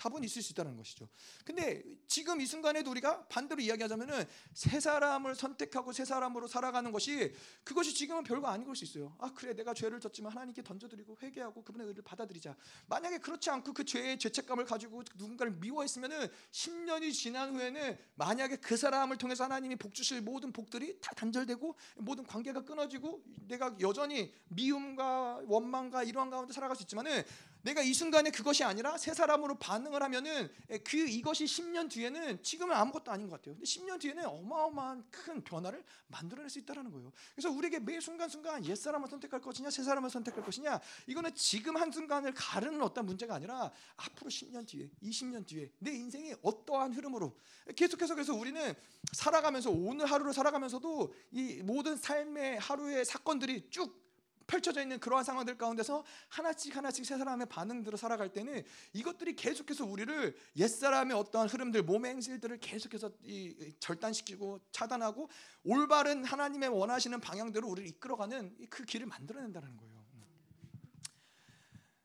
답은 0.00 0.24
있을 0.24 0.42
수 0.42 0.52
있다는 0.52 0.76
것이죠. 0.76 1.08
근데 1.44 1.82
지금 2.06 2.40
이 2.40 2.46
순간에도 2.46 2.90
우리가 2.90 3.26
반대로 3.28 3.60
이야기하자면은 3.60 4.24
새 4.54 4.80
사람을 4.80 5.34
선택하고 5.34 5.92
새 5.92 6.06
사람으로 6.06 6.48
살아가는 6.48 6.90
것이 6.90 7.34
그것이 7.62 7.94
지금은 7.94 8.24
별거 8.24 8.48
아닌 8.48 8.66
걸 8.66 8.80
수 8.80 8.84
있어요. 8.84 9.14
아 9.18 9.32
그래 9.34 9.52
내가 9.52 9.74
죄를 9.74 10.00
졌지만 10.00 10.32
하나님께 10.32 10.62
던져드리고 10.62 11.18
회개하고 11.22 11.62
그분의 11.62 11.88
의를 11.88 12.02
받아들이자. 12.02 12.56
만약에 12.86 13.18
그렇지 13.18 13.50
않고 13.50 13.74
그 13.74 13.84
죄의 13.84 14.18
죄책감을 14.18 14.64
가지고 14.64 15.02
누군가를 15.16 15.52
미워했으면은 15.54 16.28
10년이 16.50 17.12
지난 17.12 17.54
후에는 17.54 17.98
만약에 18.14 18.56
그 18.56 18.76
사람을 18.76 19.18
통해서 19.18 19.44
하나님이 19.44 19.76
복 19.76 19.92
주실 19.92 20.22
모든 20.22 20.52
복들이 20.52 20.98
다 21.00 21.12
단절되고 21.14 21.76
모든 21.96 22.24
관계가 22.24 22.64
끊어지고 22.64 23.22
내가 23.48 23.76
여전히 23.80 24.32
미움과 24.48 25.42
원망과 25.46 26.04
이러한 26.04 26.30
가운데 26.30 26.52
살아갈 26.52 26.76
수 26.76 26.82
있지만은 26.84 27.22
내가 27.62 27.82
이 27.82 27.92
순간에 27.92 28.30
그것이 28.30 28.64
아니라 28.64 28.96
새 28.96 29.12
사람으로 29.12 29.58
반응을 29.58 30.02
하면은 30.02 30.50
그 30.84 30.96
이것이 30.96 31.44
10년 31.44 31.90
뒤에는 31.90 32.42
지금은 32.42 32.74
아무것도 32.74 33.10
아닌 33.10 33.28
것 33.28 33.36
같아요. 33.36 33.54
근데 33.54 33.64
10년 33.64 34.00
뒤에는 34.00 34.24
어마어마한 34.24 35.04
큰 35.10 35.42
변화를 35.42 35.84
만들어낼 36.08 36.48
수 36.48 36.58
있다는 36.58 36.90
거예요. 36.90 37.12
그래서 37.34 37.50
우리에게 37.50 37.78
매 37.80 38.00
순간 38.00 38.28
순간 38.28 38.64
옛 38.64 38.74
사람을 38.74 39.08
선택할 39.08 39.40
것이냐 39.40 39.70
새 39.70 39.82
사람을 39.82 40.10
선택할 40.10 40.42
것이냐 40.42 40.80
이거는 41.06 41.34
지금 41.34 41.76
한 41.76 41.90
순간을 41.90 42.32
가르는 42.34 42.82
어떤 42.82 43.06
문제가 43.06 43.34
아니라 43.34 43.70
앞으로 43.96 44.30
10년 44.30 44.66
뒤에 44.66 44.90
20년 45.02 45.46
뒤에 45.46 45.70
내 45.78 45.92
인생이 45.92 46.34
어떠한 46.42 46.94
흐름으로 46.94 47.36
계속해서 47.76 48.14
그래서 48.14 48.34
우리는 48.34 48.74
살아가면서 49.12 49.70
오늘 49.70 50.06
하루를 50.06 50.32
살아가면서도 50.32 51.14
이 51.32 51.62
모든 51.62 51.96
삶의 51.96 52.58
하루의 52.58 53.04
사건들이 53.04 53.68
쭉 53.70 54.09
펼쳐져 54.50 54.82
있는 54.82 54.98
그러한 54.98 55.24
상황들 55.24 55.56
가운데서 55.56 56.04
하나씩 56.28 56.76
하나씩 56.76 57.06
새 57.06 57.16
사람의 57.16 57.46
반응들을 57.46 57.96
살아갈 57.96 58.32
때는 58.32 58.64
이것들이 58.92 59.36
계속해서 59.36 59.84
우리를 59.84 60.36
옛 60.56 60.66
사람의 60.66 61.16
어떠한 61.16 61.48
흐름들, 61.48 61.84
몸의 61.84 62.14
행실들을 62.14 62.58
계속해서 62.58 63.12
이 63.22 63.72
절단시키고 63.78 64.58
차단하고 64.72 65.28
올바른 65.62 66.24
하나님의 66.24 66.68
원하시는 66.68 67.20
방향대로 67.20 67.68
우리를 67.68 67.88
이끌어가는 67.90 68.56
그 68.68 68.84
길을 68.84 69.06
만들어낸다는 69.06 69.76
거예요. 69.76 70.00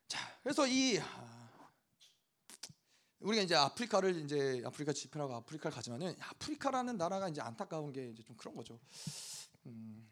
자, 0.08 0.20
그래서 0.44 0.68
이 0.68 1.00
아, 1.00 1.72
우리가 3.22 3.42
이제 3.42 3.56
아프리카를 3.56 4.24
이제 4.24 4.62
아프리카 4.64 4.94
집회라고 4.94 5.34
아프리카를 5.34 5.74
가지만은 5.74 6.16
아프리카라는 6.20 6.96
나라가 6.98 7.28
이제 7.28 7.42
안타까운 7.42 7.92
게 7.92 8.10
이제 8.10 8.22
좀 8.22 8.38
그런 8.38 8.56
거죠. 8.56 8.80
음, 9.66 10.08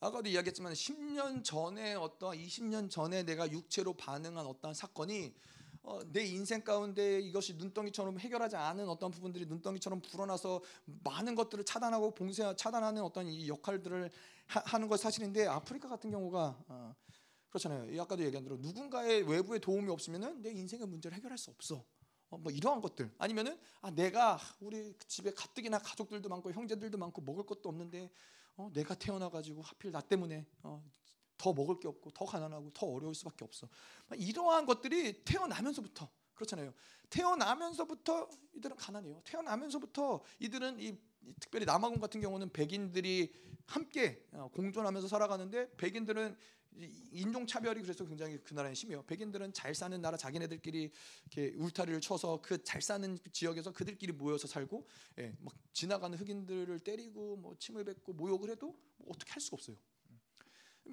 아까도 0.00 0.28
이야기했지만 0.28 0.74
10년 0.74 1.42
전에 1.42 1.94
어떤 1.94 2.36
20년 2.36 2.90
전에 2.90 3.22
내가 3.22 3.50
육체로 3.50 3.94
반응한 3.94 4.46
어떤 4.46 4.74
사건이 4.74 5.34
어, 5.82 6.00
내 6.12 6.24
인생 6.24 6.62
가운데 6.62 7.20
이것이 7.20 7.54
눈덩이처럼 7.54 8.18
해결하지 8.18 8.56
않은 8.56 8.88
어떤 8.88 9.10
부분들이 9.10 9.46
눈덩이처럼 9.46 10.02
불어나서 10.02 10.60
많은 11.04 11.36
것들을 11.36 11.64
차단하고 11.64 12.12
봉쇄 12.12 12.42
차단하는 12.56 13.02
어떤 13.02 13.28
이 13.28 13.48
역할들을 13.48 14.10
하, 14.48 14.78
는것 14.78 14.98
사실인데 14.98 15.46
아프리카 15.46 15.88
같은 15.88 16.10
경우가 16.10 16.58
어, 16.68 16.94
그렇잖아요. 17.50 18.02
아까도 18.02 18.24
얘기한 18.24 18.44
대로 18.44 18.56
누군가의 18.56 19.22
외부의 19.22 19.60
도움이 19.60 19.88
없으면은 19.88 20.42
내 20.42 20.50
인생의 20.50 20.86
문제를 20.88 21.16
해결할 21.16 21.38
수 21.38 21.50
없어. 21.50 21.84
어, 22.30 22.36
뭐 22.36 22.50
이러한 22.50 22.80
것들 22.80 23.10
아니면은 23.18 23.56
아 23.80 23.90
내가 23.90 24.38
우리 24.60 24.92
집에 25.06 25.30
가뜩이나 25.32 25.78
가족들도 25.78 26.28
많고 26.28 26.50
형제들도 26.50 26.98
많고 26.98 27.22
먹을 27.22 27.46
것도 27.46 27.68
없는데 27.68 28.10
어, 28.56 28.70
내가 28.72 28.94
태어나 28.94 29.28
가지고 29.28 29.62
하필 29.62 29.92
나 29.92 30.00
때문에 30.00 30.46
어, 30.62 30.82
더 31.38 31.52
먹을 31.52 31.78
게 31.78 31.88
없고 31.88 32.10
더 32.10 32.24
가난하고 32.24 32.70
더 32.72 32.86
어려울 32.86 33.14
수밖에 33.14 33.44
없어. 33.44 33.68
이러한 34.16 34.66
것들이 34.66 35.24
태어나면서부터 35.24 36.08
그렇잖아요. 36.34 36.72
태어나면서부터 37.10 38.28
이들은 38.54 38.76
가난해요. 38.76 39.20
태어나면서부터 39.24 40.22
이들은 40.40 40.80
이 40.80 40.98
특별히 41.40 41.66
남아공 41.66 41.98
같은 41.98 42.20
경우는 42.20 42.52
백인들이 42.52 43.32
함께 43.66 44.24
어, 44.32 44.48
공존하면서 44.52 45.08
살아가는데 45.08 45.70
백인들은 45.76 46.36
인종 47.12 47.46
차별이 47.46 47.80
그래서 47.82 48.04
굉장히 48.06 48.38
그 48.44 48.52
나라에 48.54 48.74
심해요. 48.74 49.02
백인들은 49.04 49.52
잘 49.52 49.74
사는 49.74 49.98
나라 50.00 50.16
자기네들끼리 50.16 50.90
이렇게 51.32 51.54
울타리를 51.56 52.00
쳐서 52.00 52.40
그 52.42 52.62
잘 52.62 52.82
사는 52.82 53.18
지역에서 53.32 53.72
그들끼리 53.72 54.12
모여서 54.12 54.46
살고, 54.46 54.86
예, 55.18 55.34
막 55.40 55.54
지나가는 55.72 56.16
흑인들을 56.18 56.78
때리고 56.80 57.36
뭐 57.36 57.56
침을 57.58 57.84
뱉고 57.84 58.12
모욕을 58.12 58.50
해도 58.50 58.78
뭐 58.96 59.14
어떻게 59.14 59.32
할 59.32 59.40
수가 59.40 59.54
없어요. 59.54 59.76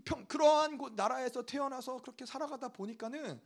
평, 0.06 0.26
그러한 0.26 0.78
곳 0.78 0.94
나라에서 0.94 1.46
태어나서 1.46 2.02
그렇게 2.02 2.26
살아가다 2.26 2.70
보니까는 2.70 3.40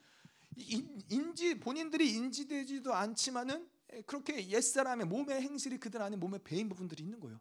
인, 0.58 1.02
인지 1.10 1.60
본인들이 1.60 2.14
인지되지도 2.14 2.94
않지만은 2.94 3.70
그렇게 4.06 4.48
옛 4.50 4.62
사람의 4.62 5.08
몸의 5.08 5.42
행실이 5.42 5.80
그들 5.80 6.02
안에 6.02 6.18
몸에 6.18 6.40
배인 6.44 6.70
부분들이 6.70 7.04
있는 7.04 7.20
거예요. 7.20 7.40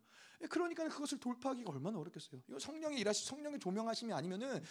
그러니까 0.51 0.89
그것을 0.89 1.19
돌파하기가 1.19 1.71
얼마나 1.71 1.99
어렵겠어요. 1.99 2.41
성령의 2.59 3.01
일하시, 3.01 3.27
성령의 3.27 3.59
조명하심이 3.59 4.13
아니면은 4.13 4.63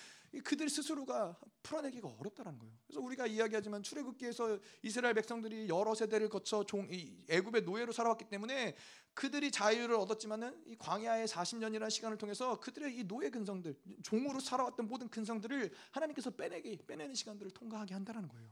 그들 0.44 0.70
스스로가 0.70 1.38
풀어내기가 1.64 2.08
어렵다는 2.20 2.60
거예요. 2.60 2.74
그래서 2.86 3.02
우리가 3.02 3.28
이야기하지만 3.28 3.82
출애굽기에서 3.84 4.60
이스라엘 4.84 5.14
백성들이 5.16 5.68
여러 5.70 5.96
세대를 5.96 6.30
거쳐 6.30 6.64
종, 6.64 6.88
애굽의 7.30 7.64
노예로 7.64 7.92
살아왔기 7.92 8.26
때문에 8.26 8.76
그들이 9.14 9.50
자유를 9.50 9.96
얻었지만은 9.96 10.62
이 10.66 10.76
광야의 10.78 11.28
40년이라는 11.28 11.90
시간을 11.90 12.18
통해서 12.18 12.60
그들의 12.60 12.98
이 12.98 13.04
노예 13.06 13.30
근성들, 13.30 13.76
종으로 14.04 14.40
살아왔던 14.40 14.88
모든 14.88 15.10
근성들을 15.10 15.72
하나님께서 15.92 16.32
빼내기, 16.32 16.78
빼내는 16.86 17.16
시간들을 17.16 17.52
통과하게 17.52 17.94
한다는 17.94 18.28
거예요. 18.28 18.50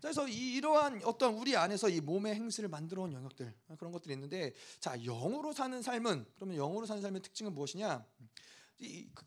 그래서 0.00 0.26
이러한 0.28 1.02
어떤 1.04 1.34
우리 1.34 1.56
안에서 1.56 1.88
이 1.88 2.00
몸의 2.00 2.34
행실을 2.34 2.68
만들어 2.68 3.02
온 3.02 3.12
영역들 3.12 3.54
그런 3.78 3.92
것들이 3.92 4.14
있는데 4.14 4.52
자 4.78 4.96
영으로 4.96 5.52
사는 5.52 5.80
삶은 5.82 6.26
그러면 6.36 6.56
영으로 6.56 6.86
사는 6.86 7.02
삶의 7.02 7.22
특징은 7.22 7.54
무엇이냐? 7.54 8.04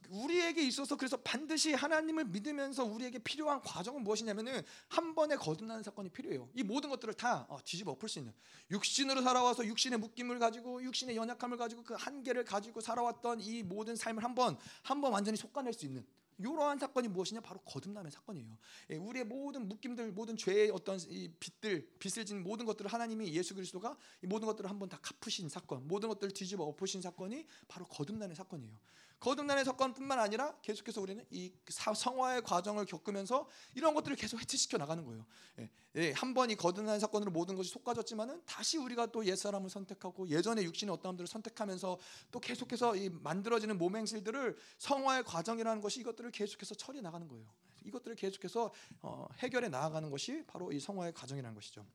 우리에게 0.09 0.63
있어서 0.63 0.95
그래서 0.97 1.15
반드시 1.17 1.73
하나님을 1.73 2.25
믿으면서 2.25 2.85
우리에게 2.85 3.19
필요한 3.19 3.61
과정은 3.61 4.03
무엇이냐면은 4.03 4.63
한 4.87 5.13
번에 5.13 5.35
거듭나는 5.35 5.83
사건이 5.83 6.09
필요해요. 6.09 6.49
이 6.55 6.63
모든 6.63 6.89
것들을 6.89 7.13
다 7.13 7.45
어, 7.49 7.59
뒤집어 7.63 7.91
엎을 7.91 8.09
수 8.09 8.17
있는 8.17 8.33
육신으로 8.71 9.21
살아와서 9.21 9.63
육신의 9.67 9.99
묶임을 9.99 10.39
가지고 10.39 10.81
육신의 10.83 11.15
연약함을 11.15 11.57
가지고 11.57 11.83
그 11.83 11.93
한계를 11.93 12.45
가지고 12.45 12.81
살아왔던 12.81 13.41
이 13.41 13.61
모든 13.61 13.95
삶을 13.95 14.23
한번 14.23 14.57
한 14.81 15.01
번 15.01 15.11
완전히 15.11 15.37
속아낼 15.37 15.73
수 15.73 15.85
있는 15.85 16.03
이러한 16.37 16.79
사건이 16.79 17.07
무엇이냐? 17.09 17.41
바로 17.41 17.59
거듭남의 17.61 18.11
사건이에요. 18.11 18.57
예, 18.91 18.95
우리의 18.95 19.25
모든 19.25 19.67
묶임들, 19.67 20.11
모든 20.11 20.37
죄의 20.37 20.71
어떤 20.71 20.99
이 21.09 21.29
빚들, 21.39 21.87
빚을 21.99 22.25
진 22.25 22.43
모든 22.43 22.65
것들을 22.65 22.91
하나님이 22.91 23.33
예수 23.33 23.53
그리스도가 23.53 23.97
이 24.21 24.27
모든 24.27 24.45
것들을 24.47 24.69
한번 24.69 24.89
다 24.89 24.99
갚으신 25.01 25.49
사건, 25.49 25.87
모든 25.87 26.09
것들을 26.09 26.33
뒤집어 26.33 26.63
엎으신 26.65 27.01
사건이 27.01 27.45
바로 27.67 27.85
거듭남의 27.87 28.35
사건이에요. 28.35 28.77
거듭남의 29.23 29.63
사건뿐만 29.63 30.19
아니라 30.19 30.53
계속해서 30.61 30.99
우리는 30.99 31.25
이 31.29 31.53
성화의 31.69 32.41
과정을 32.41 32.83
겪으면서 32.85 33.47
이런 33.73 33.93
것들을 33.93 34.17
계속 34.17 34.37
해체시켜 34.41 34.77
나가는 34.77 35.05
거예요. 35.05 35.25
예, 35.59 35.69
예, 35.95 36.11
한 36.11 36.33
번 36.33 36.51
이 36.51 36.55
거듭난 36.55 36.99
사건으로 36.99 37.31
모든 37.31 37.55
것이 37.55 37.69
속가졌지만은 37.69 38.41
다시 38.45 38.77
우리가 38.77 39.05
또 39.13 39.23
옛 39.23 39.37
사람을 39.37 39.69
선택하고 39.69 40.27
예전의 40.27 40.65
육신의 40.65 40.93
어떤 40.93 41.13
것들을 41.13 41.27
선택하면서 41.27 41.97
또 42.31 42.39
계속해서 42.41 42.97
이 42.97 43.09
만들어지는 43.09 43.77
몸 43.77 43.95
행실들을 43.95 44.57
성화의 44.77 45.23
과정이라는 45.23 45.81
것이 45.81 46.01
이것들을 46.01 46.29
계속해서 46.31 46.75
처리 46.75 47.01
나가는 47.01 47.25
거예요. 47.25 47.45
이것들을 47.85 48.17
계속해서 48.17 48.73
어, 49.01 49.27
해결해 49.37 49.69
나아가는 49.69 50.09
것이 50.09 50.43
바로 50.47 50.73
이 50.73 50.81
성화의 50.81 51.13
과정이라는 51.13 51.55
것이죠. 51.55 51.85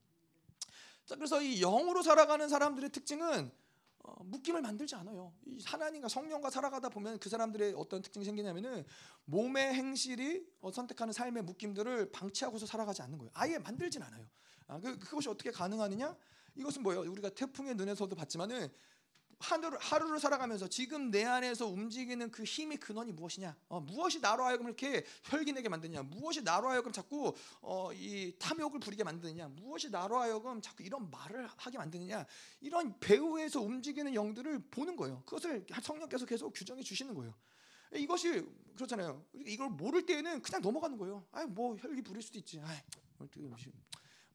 자, 1.05 1.15
그래서 1.17 1.43
이 1.43 1.61
영으로 1.61 2.03
살아가는 2.03 2.49
사람들의 2.49 2.91
특징은 2.91 3.51
어, 3.51 3.68
묶임을 4.21 4.63
만들지 4.63 4.95
않아요. 4.97 5.33
하나님과 5.65 6.09
성령과 6.09 6.51
살아가다 6.51 6.89
보면 6.89 7.19
그 7.19 7.29
사람들의 7.29 7.75
어떤 7.77 8.03
특징이 8.03 8.25
생기냐면은 8.25 8.85
몸의 9.25 9.75
행실이 9.75 10.47
어, 10.61 10.71
선택하는 10.71 11.13
삶의 11.13 11.43
묶임들을 11.45 12.13
방치하고서 12.13 12.67
살아가지 12.67 13.03
않는 13.03 13.19
거예요. 13.19 13.31
아예 13.35 13.59
만들진 13.59 14.03
않아요. 14.03 14.27
아, 14.67 14.79
그, 14.81 14.99
그것이 14.99 15.29
어떻게 15.29 15.51
가능하느냐? 15.51 16.17
이것은 16.57 16.83
뭐예요? 16.83 17.03
우리가 17.11 17.31
태풍의 17.31 17.75
눈에서도 17.77 18.15
봤지만은 18.15 18.69
하루를, 19.39 19.79
하루를 19.79 20.19
살아가면서 20.19 20.69
지금 20.69 21.11
내 21.11 21.25
안에서 21.25 21.67
움직이는 21.67 22.31
그 22.31 22.45
힘의 22.45 22.79
근원이 22.79 23.13
무엇이냐? 23.13 23.57
어, 23.69 23.81
무엇이 23.81 24.21
나로 24.21 24.45
하여금 24.45 24.67
이렇게 24.67 25.05
혈기내게 25.25 25.69
만드냐? 25.69 26.03
무엇이 26.03 26.43
나로 26.43 26.69
하여금 26.69 26.93
자꾸 26.93 27.35
어, 27.61 27.93
이 27.93 28.35
탐욕을 28.39 28.81
부리게 28.81 29.05
만드느냐? 29.05 29.49
무엇이 29.49 29.91
나로 29.91 30.19
하여금 30.19 30.61
자꾸 30.61 30.83
이런 30.83 31.09
말을 31.11 31.49
하게 31.57 31.79
만드느냐? 31.79 32.27
이런 32.61 32.99
배후에서 32.99 33.61
움직이는 33.61 34.15
영들을 34.15 34.59
보는 34.71 34.97
거예요. 34.97 35.23
그것을 35.25 35.65
성령께서 35.83 36.27
계속 36.27 36.53
규정해 36.53 36.83
주시는 36.83 37.15
거예요. 37.15 37.35
이것이 37.95 38.45
그렇잖아요. 38.75 39.25
이걸 39.35 39.71
모를 39.71 40.05
때에는 40.05 40.43
그냥 40.43 40.61
넘어가는 40.61 40.99
거예요. 40.99 41.25
아뭐 41.33 41.77
혈기 41.77 42.03
부릴 42.03 42.23
수도 42.23 42.39
있지. 42.39 42.61
아이, 42.61 42.77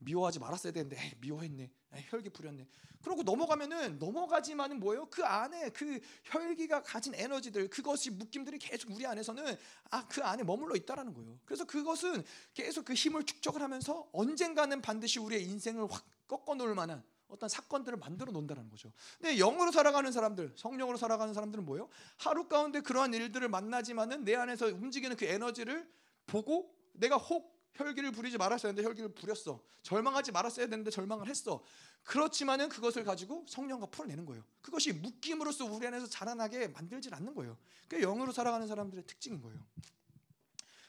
미워하지 0.04 0.40
말았어야 0.40 0.72
되는데 0.74 0.98
에이, 1.00 1.12
미워했네. 1.20 1.72
에이, 1.94 2.04
혈기 2.10 2.30
부렸네. 2.30 2.68
그러고 3.02 3.24
넘어가면은 3.24 4.00
넘어가지만은 4.00 4.80
뭐예요? 4.80 5.06
그 5.10 5.26
안에 5.26 5.70
그 5.70 6.00
혈기가 6.24 6.84
가진 6.84 7.14
에너지들 7.16 7.70
그것이 7.70 8.12
묶임들이 8.12 8.58
계속 8.60 8.92
우리 8.92 9.06
안에서는 9.06 9.56
아 9.92 10.08
그 10.08 10.24
안에 10.24 10.44
머물러 10.44 10.76
있다라는 10.76 11.14
거예요. 11.14 11.40
그래서 11.46 11.66
그것은 11.66 12.24
계속 12.54 12.86
그 12.86 12.94
힘을 12.94 13.24
축적을 13.26 13.62
하면서 13.62 14.08
언젠가는 14.14 14.82
반드시 14.82 15.20
우리의 15.20 15.44
인생을 15.46 15.88
확 15.90 16.06
꺾어 16.28 16.56
놓을 16.56 16.76
만한 16.76 17.04
어떤 17.28 17.50
사건들을 17.50 17.98
만들어 17.98 18.32
놓는다는 18.32 18.70
거죠. 18.70 18.92
근데 19.20 19.38
영으로 19.38 19.72
살아가는 19.72 20.12
사람들, 20.12 20.54
성령으로 20.56 20.98
살아가는 20.98 21.34
사람들은 21.34 21.66
뭐예요? 21.66 21.90
하루 22.18 22.48
가운데 22.48 22.80
그러한 22.82 23.14
일들을 23.14 23.50
만나지만은 23.50 24.24
내 24.24 24.36
안에서 24.36 24.68
움직이는 24.68 25.16
그 25.18 25.26
에너지를 25.26 25.90
보고 26.28 26.74
내가 26.94 27.18
혹 27.18 27.53
혈기를 27.76 28.12
부리지 28.12 28.38
말았어야 28.38 28.72
되는데 28.72 28.88
혈기를 28.88 29.14
부렸어. 29.14 29.62
절망하지 29.82 30.32
말았어야 30.32 30.68
되는데 30.68 30.92
절망을 30.92 31.28
했어. 31.28 31.64
그렇지만은 32.04 32.70
그것을 32.70 33.04
가지고 33.04 33.46
성령과 33.48 33.88
풀어내는 33.88 34.26
거예요. 34.26 34.44
그것이 34.62 34.94
묶임으로써 34.94 35.66
우리 35.66 35.88
안에서 35.88 36.08
자라나게 36.08 36.68
만들질 36.68 37.14
않는 37.16 37.34
거예요. 37.34 37.58
그게 37.88 38.02
영으로 38.02 38.32
살아가는 38.32 38.68
사람들의 38.68 39.06
특징인 39.06 39.42
거예요. 39.42 39.60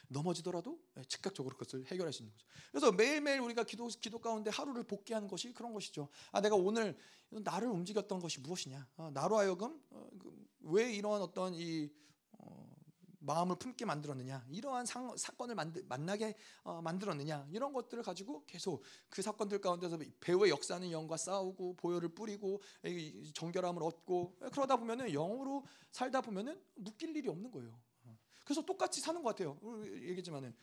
넘어지더라도 0.08 0.78
예, 0.98 1.04
즉각적으로 1.04 1.56
그것을 1.56 1.84
해결할 1.86 2.12
수 2.12 2.22
있는 2.22 2.32
거죠. 2.32 2.46
그래서 2.70 2.92
매일매일 2.92 3.40
우리가 3.40 3.64
기도, 3.64 3.88
기도 3.88 4.18
가운데 4.18 4.50
하루를 4.50 4.84
복귀하는 4.84 5.28
것이 5.28 5.52
그런 5.52 5.72
것이죠. 5.72 6.08
아, 6.32 6.40
내가 6.40 6.56
오늘 6.56 6.96
나를 7.30 7.68
움직였던 7.68 8.20
것이 8.20 8.40
무엇이냐? 8.40 8.86
아, 8.96 9.10
나로 9.12 9.38
하여금 9.38 9.80
어, 9.90 10.08
그, 10.18 10.46
왜 10.60 10.92
이러한 10.92 11.22
어떤 11.22 11.54
이 11.54 11.86
어, 11.86 12.13
마음을 13.24 13.56
품게 13.56 13.84
만들었느냐? 13.84 14.46
이러한 14.50 14.86
상, 14.86 15.16
사건을 15.16 15.54
만드, 15.54 15.84
만나게 15.88 16.36
어, 16.62 16.80
만들었느냐? 16.82 17.48
이런 17.50 17.72
것들을 17.72 18.02
가지고 18.02 18.44
계속 18.46 18.82
그 19.08 19.22
사건들 19.22 19.60
가운데서 19.60 19.98
배우의 20.20 20.50
역사는 20.50 20.90
영과 20.90 21.16
싸우고 21.16 21.76
보혈을 21.76 22.10
뿌리고 22.10 22.62
정결함을 23.34 23.82
얻고 23.82 24.36
그러다 24.52 24.76
보면은 24.76 25.12
영으로 25.12 25.64
살다 25.90 26.20
보면은 26.20 26.60
묶일 26.74 27.16
일이 27.16 27.28
없는 27.28 27.50
거예요. 27.50 27.78
그래서 28.44 28.62
똑같이 28.62 29.00
사는 29.00 29.22
것 29.22 29.30
같아요. 29.30 29.58
얘기지만은 29.84 30.54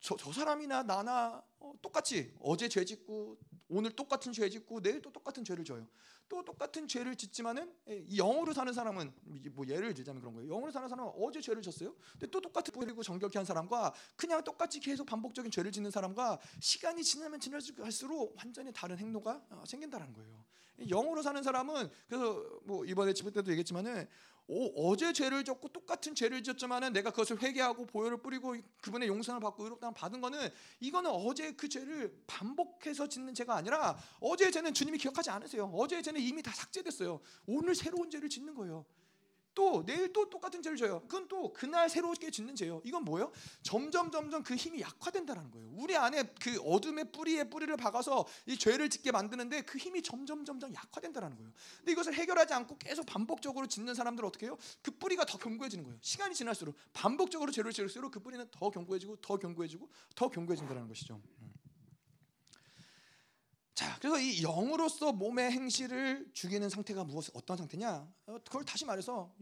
저, 0.00 0.16
저 0.16 0.32
사람이나 0.32 0.82
나나 0.82 1.42
어, 1.60 1.72
똑같이 1.80 2.34
어제 2.40 2.68
죄 2.68 2.84
짓고 2.84 3.38
오늘 3.68 3.92
똑같은 3.92 4.32
죄 4.32 4.48
짓고 4.48 4.80
내일 4.82 5.00
또 5.00 5.12
똑같은 5.12 5.44
죄를 5.44 5.64
져요. 5.64 5.86
또 6.32 6.42
똑같은 6.42 6.88
죄를 6.88 7.14
짓지만은 7.14 7.70
예, 7.90 7.98
이 8.08 8.16
영으로 8.16 8.54
사는 8.54 8.72
사람은 8.72 9.12
뭐 9.52 9.66
예를 9.68 9.92
들자면 9.92 10.22
그런 10.22 10.34
거예요. 10.34 10.48
영으로 10.48 10.72
사는 10.72 10.88
사람은 10.88 11.12
어제 11.18 11.42
죄를 11.42 11.60
졌어요. 11.60 11.94
근데 12.12 12.26
또 12.28 12.40
똑같은 12.40 12.72
뿌리고 12.72 13.02
정결케 13.02 13.38
한 13.38 13.44
사람과 13.44 13.92
그냥 14.16 14.42
똑같이 14.42 14.80
계속 14.80 15.04
반복적인 15.04 15.50
죄를 15.50 15.70
짓는 15.70 15.90
사람과 15.90 16.38
시간이 16.58 17.04
지나면 17.04 17.38
지날수록 17.38 18.34
완전히 18.38 18.72
다른 18.72 18.96
행로가 18.96 19.44
어, 19.50 19.62
생긴다는 19.66 20.14
거예요. 20.14 20.42
영으로 20.88 21.20
사는 21.20 21.42
사람은 21.42 21.90
그래서 22.08 22.42
뭐 22.64 22.86
이번에 22.86 23.12
집회 23.12 23.30
때도 23.30 23.50
얘기했지만은 23.50 24.08
오, 24.48 24.90
어제 24.90 25.12
죄를 25.12 25.44
졌고 25.44 25.68
똑같은 25.68 26.14
죄를 26.14 26.42
지었지만은 26.42 26.92
내가 26.92 27.10
그것을 27.10 27.40
회개하고 27.40 27.86
보혈을 27.86 28.18
뿌리고 28.18 28.56
그분의 28.80 29.08
용서를 29.08 29.40
받고 29.40 29.64
의롭다함 29.64 29.94
받은 29.94 30.20
거는 30.20 30.48
이거는 30.80 31.10
어제 31.10 31.52
그 31.52 31.68
죄를 31.68 32.22
반복해서 32.26 33.08
짓는 33.08 33.34
죄가 33.34 33.56
아니라 33.56 33.96
어제 34.20 34.50
죄는 34.50 34.74
주님이 34.74 34.98
기억하지 34.98 35.30
않으세요. 35.30 35.70
어제 35.74 36.02
죄는 36.02 36.20
이미 36.20 36.42
다 36.42 36.52
삭제됐어요. 36.52 37.20
오늘 37.46 37.74
새로운 37.74 38.10
죄를 38.10 38.28
짓는 38.28 38.54
거예요. 38.54 38.84
또 39.54 39.84
내일 39.84 40.12
또 40.12 40.28
똑같은 40.28 40.62
죄를 40.62 40.76
져요. 40.76 41.00
그건 41.02 41.28
또 41.28 41.52
그날 41.52 41.88
새롭게 41.88 42.30
짓는 42.30 42.54
죄예요. 42.54 42.80
이건 42.84 43.04
뭐예요? 43.04 43.32
점점 43.62 44.10
점점 44.10 44.42
그 44.42 44.54
힘이 44.54 44.80
약화된다는 44.80 45.50
거예요. 45.50 45.68
우리 45.74 45.96
안에 45.96 46.22
그 46.40 46.60
어둠의 46.60 47.12
뿌리에 47.12 47.44
뿌리를 47.44 47.74
박아서 47.76 48.26
이 48.46 48.56
죄를 48.56 48.88
짓게 48.88 49.12
만드는데 49.12 49.62
그 49.62 49.78
힘이 49.78 50.02
점점 50.02 50.44
점점 50.44 50.74
약화된다는 50.74 51.36
거예요. 51.36 51.52
근데 51.78 51.92
이것을 51.92 52.14
해결하지 52.14 52.54
않고 52.54 52.78
계속 52.78 53.06
반복적으로 53.06 53.66
짓는 53.66 53.94
사람들은 53.94 54.26
어떻게 54.26 54.46
해요? 54.46 54.56
그 54.82 54.90
뿌리가 54.90 55.24
더 55.24 55.38
견고해지는 55.38 55.84
거예요. 55.84 55.98
시간이 56.00 56.34
지날수록 56.34 56.74
반복적으로 56.92 57.50
죄를 57.50 57.72
지을수록 57.72 58.12
그 58.12 58.20
뿌리는 58.20 58.46
더 58.50 58.70
견고해지고 58.70 59.16
더 59.16 59.36
견고해지고 59.36 59.88
더 60.14 60.28
견고해진다는 60.28 60.88
것이죠. 60.88 61.20
자, 63.74 63.96
그래서 64.00 64.18
이 64.18 64.42
영으로서 64.42 65.12
몸의 65.12 65.50
행실을 65.50 66.28
죽이는 66.34 66.68
상태가 66.68 67.04
무엇 67.04 67.24
어떤 67.34 67.56
상태냐? 67.56 68.06
어, 68.26 68.38
그걸 68.44 68.64
다시 68.64 68.84
말해서 68.84 69.34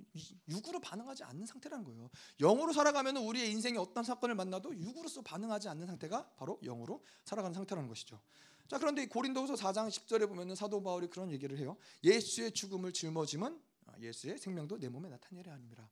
육으로 0.49 0.79
반응하지 0.81 1.25
않는 1.25 1.47
상태라는 1.47 1.85
거예요. 1.85 2.09
영으로 2.39 2.73
살아가면 2.73 3.17
우리의 3.17 3.51
인생에 3.51 3.77
어떤 3.77 4.05
사건을 4.05 4.37
만나도 4.37 4.77
육으로서 4.77 5.23
반응하지 5.23 5.69
않는 5.69 5.87
상태가 5.87 6.29
바로 6.37 6.61
영으로 6.63 7.03
살아가는 7.25 7.53
상태라는 7.55 7.89
것이죠. 7.89 8.21
자, 8.69 8.79
그런데 8.79 9.07
고린도후서 9.07 9.55
4장 9.55 9.89
10절에 9.89 10.29
보면 10.29 10.55
사도 10.55 10.81
바울이 10.81 11.09
그런 11.09 11.33
얘기를 11.33 11.59
해요. 11.59 11.77
예수의 12.05 12.53
죽음을 12.53 12.93
짊어짐은 12.93 13.61
아, 13.87 13.93
예수의 13.99 14.39
생명도 14.39 14.79
내 14.79 14.89
몸에 14.89 15.09
나타내려 15.09 15.51
함이라. 15.51 15.89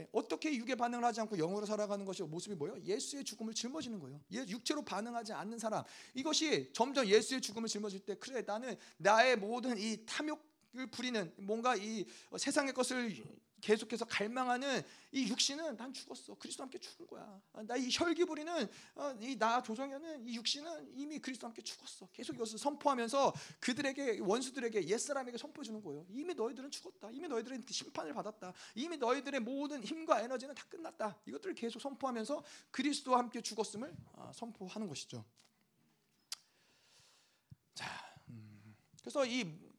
예, 0.00 0.08
어떻게 0.12 0.54
육에 0.54 0.74
반응을 0.74 1.04
하지 1.04 1.20
않고 1.20 1.36
영으로 1.36 1.66
살아가는 1.66 2.04
것이 2.04 2.22
모습이 2.22 2.56
뭐예요? 2.56 2.80
예수의 2.82 3.22
죽음을 3.24 3.52
짊어지는 3.52 4.00
거예요. 4.00 4.20
육체로 4.32 4.82
반응하지 4.82 5.32
않는 5.32 5.58
사람 5.58 5.84
이것이 6.14 6.70
점점 6.72 7.06
예수의 7.06 7.40
죽음을 7.40 7.68
짊어질 7.68 8.00
때 8.00 8.14
그래 8.14 8.42
나는 8.46 8.76
나의 8.96 9.36
모든 9.36 9.76
이 9.78 10.04
탐욕을 10.06 10.86
부리는 10.90 11.32
뭔가 11.36 11.76
이 11.76 12.06
세상의 12.36 12.72
것을 12.72 13.14
계속해서 13.60 14.04
갈망하는 14.04 14.82
이 15.12 15.28
육신은 15.28 15.76
난 15.76 15.92
죽었어. 15.92 16.34
그리스도 16.34 16.62
함께 16.62 16.78
죽은 16.78 17.06
거야. 17.06 17.40
아, 17.52 17.62
나이 17.62 17.88
혈기 17.90 18.24
부리는 18.24 18.68
어, 18.94 19.16
이나 19.20 19.62
조정현은 19.62 20.26
이 20.26 20.36
육신은 20.36 20.92
이미 20.94 21.18
그리스도 21.18 21.46
함께 21.46 21.62
죽었어. 21.62 22.08
계속 22.12 22.34
이것을 22.36 22.58
선포하면서 22.58 23.32
그들에게 23.60 24.20
원수들에게 24.20 24.88
옛 24.88 24.98
사람에게 24.98 25.38
선포해 25.38 25.64
주는 25.64 25.82
거예요. 25.82 26.06
이미 26.10 26.34
너희들은 26.34 26.70
죽었다. 26.70 27.10
이미 27.10 27.28
너희들은 27.28 27.64
심판을 27.68 28.12
받았다. 28.14 28.52
이미 28.74 28.96
너희들의 28.96 29.40
모든 29.40 29.82
힘과 29.84 30.22
에너지는 30.22 30.54
다 30.54 30.64
끝났다. 30.68 31.18
이것들을 31.26 31.54
계속 31.54 31.80
선포하면서 31.80 32.42
그리스도와 32.70 33.18
함께 33.18 33.40
죽었음을 33.40 33.94
아, 34.14 34.32
선포하는 34.34 34.88
것이죠. 34.88 35.24
자, 37.74 37.86
음, 38.28 38.76
그래서 39.00 39.24
이 39.24 39.69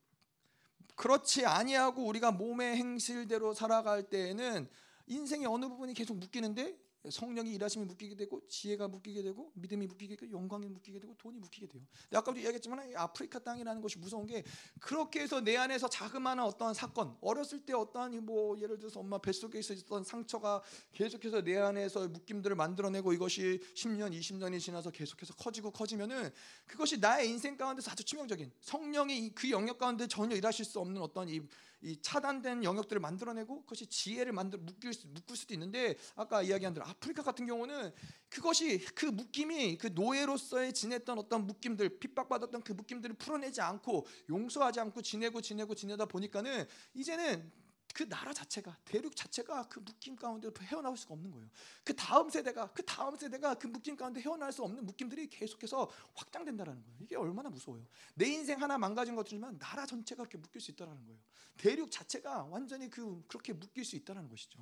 그렇지 0.95 1.45
아니하고 1.45 2.05
우리가 2.05 2.31
몸의 2.31 2.75
행실대로 2.75 3.53
살아갈 3.53 4.03
때에는 4.03 4.69
인생의 5.07 5.47
어느 5.47 5.67
부분이 5.67 5.93
계속 5.93 6.17
묶이는데 6.17 6.77
성령이 7.09 7.53
일하심이 7.53 7.85
묶이게 7.85 8.15
되고 8.15 8.45
지혜가 8.47 8.87
묶이게 8.87 9.23
되고 9.23 9.51
믿음이 9.55 9.87
묶이게 9.87 10.15
되고 10.15 10.31
영광이 10.31 10.67
묶이게 10.67 10.99
되고 10.99 11.15
돈이 11.17 11.39
묶이게 11.39 11.67
돼요. 11.67 11.83
아까도 12.13 12.39
이야기했지만 12.39 12.93
아프리카 12.95 13.39
땅이라는 13.39 13.81
것이 13.81 13.97
무서운 13.97 14.25
게 14.25 14.43
그렇게 14.79 15.21
해서 15.21 15.41
내 15.41 15.57
안에서 15.57 15.87
자그마한 15.87 16.39
어떤 16.39 16.73
사건, 16.73 17.17
어렸을 17.21 17.65
때 17.65 17.73
어떠한 17.73 18.23
뭐 18.25 18.59
예를 18.59 18.77
들어서 18.77 18.99
엄마 18.99 19.17
뱃속에 19.17 19.59
있었던 19.59 20.03
상처가 20.03 20.61
계속해서 20.91 21.41
내 21.41 21.57
안에서 21.57 22.07
묶임들을 22.07 22.55
만들어내고 22.55 23.13
이것이 23.13 23.59
10년, 23.75 24.17
20년이 24.17 24.59
지나서 24.59 24.91
계속해서 24.91 25.33
커지고 25.35 25.71
커지면은 25.71 26.29
그것이 26.67 26.97
나의 26.99 27.29
인생 27.29 27.57
가운데서 27.57 27.91
아주 27.91 28.03
치명적인 28.03 28.51
성령이 28.61 29.31
그 29.33 29.49
영역 29.49 29.77
가운데 29.77 30.07
전혀 30.07 30.35
일하실 30.35 30.65
수 30.65 30.79
없는 30.79 31.01
어떤 31.01 31.29
이 31.29 31.41
이 31.81 31.99
차단된 32.01 32.63
영역들을 32.63 32.99
만들어내고 32.99 33.61
그것이 33.61 33.87
지혜를 33.87 34.33
만들 34.33 34.59
묶일 34.59 34.93
수, 34.93 35.07
묶을 35.07 35.35
수도 35.35 35.53
있는데 35.53 35.95
아까 36.15 36.41
이야기한 36.41 36.73
대로 36.73 36.85
아프리카 36.85 37.23
같은 37.23 37.45
경우는 37.45 37.91
그것이 38.29 38.85
그 38.93 39.05
묶임이 39.05 39.77
그 39.77 39.87
노예로서의 39.87 40.73
지냈던 40.73 41.17
어떤 41.17 41.45
묶임들 41.47 41.99
핍박받았던 41.99 42.63
그 42.63 42.73
묶임들을 42.73 43.15
풀어내지 43.15 43.61
않고 43.61 44.05
용서하지 44.29 44.79
않고 44.79 45.01
지내고 45.01 45.41
지내고 45.41 45.73
지내다 45.73 46.05
보니까는 46.05 46.65
이제는 46.93 47.51
그 47.93 48.07
나라 48.07 48.33
자체가 48.33 48.77
대륙 48.85 49.15
자체가 49.15 49.67
그 49.67 49.79
묶임 49.79 50.15
가운데 50.15 50.49
헤어나올 50.61 50.97
수가 50.97 51.13
없는 51.13 51.31
거예요. 51.31 51.49
그 51.83 51.95
다음 51.95 52.29
세대가 52.29 52.71
그 52.71 52.83
다음 52.83 53.15
세대가 53.17 53.55
그 53.55 53.67
묶임 53.67 53.95
가운데 53.95 54.21
헤어날 54.21 54.51
수 54.51 54.63
없는 54.63 54.85
묶임들이 54.85 55.29
계속해서 55.29 55.89
확장된다라는 56.15 56.83
거예요. 56.83 56.97
이게 57.01 57.15
얼마나 57.15 57.49
무서워요. 57.49 57.85
내 58.15 58.27
인생 58.27 58.61
하나 58.61 58.77
망가진 58.77 59.15
것이지만 59.15 59.57
나라 59.59 59.85
전체가 59.85 60.23
그렇게 60.23 60.37
묶일 60.37 60.61
수 60.61 60.71
있다라는 60.71 61.05
거예요. 61.05 61.19
대륙 61.57 61.91
자체가 61.91 62.45
완전히 62.45 62.89
그 62.89 63.23
그렇게 63.27 63.53
묶일 63.53 63.85
수 63.85 63.95
있다라는 63.95 64.29
것이죠. 64.29 64.59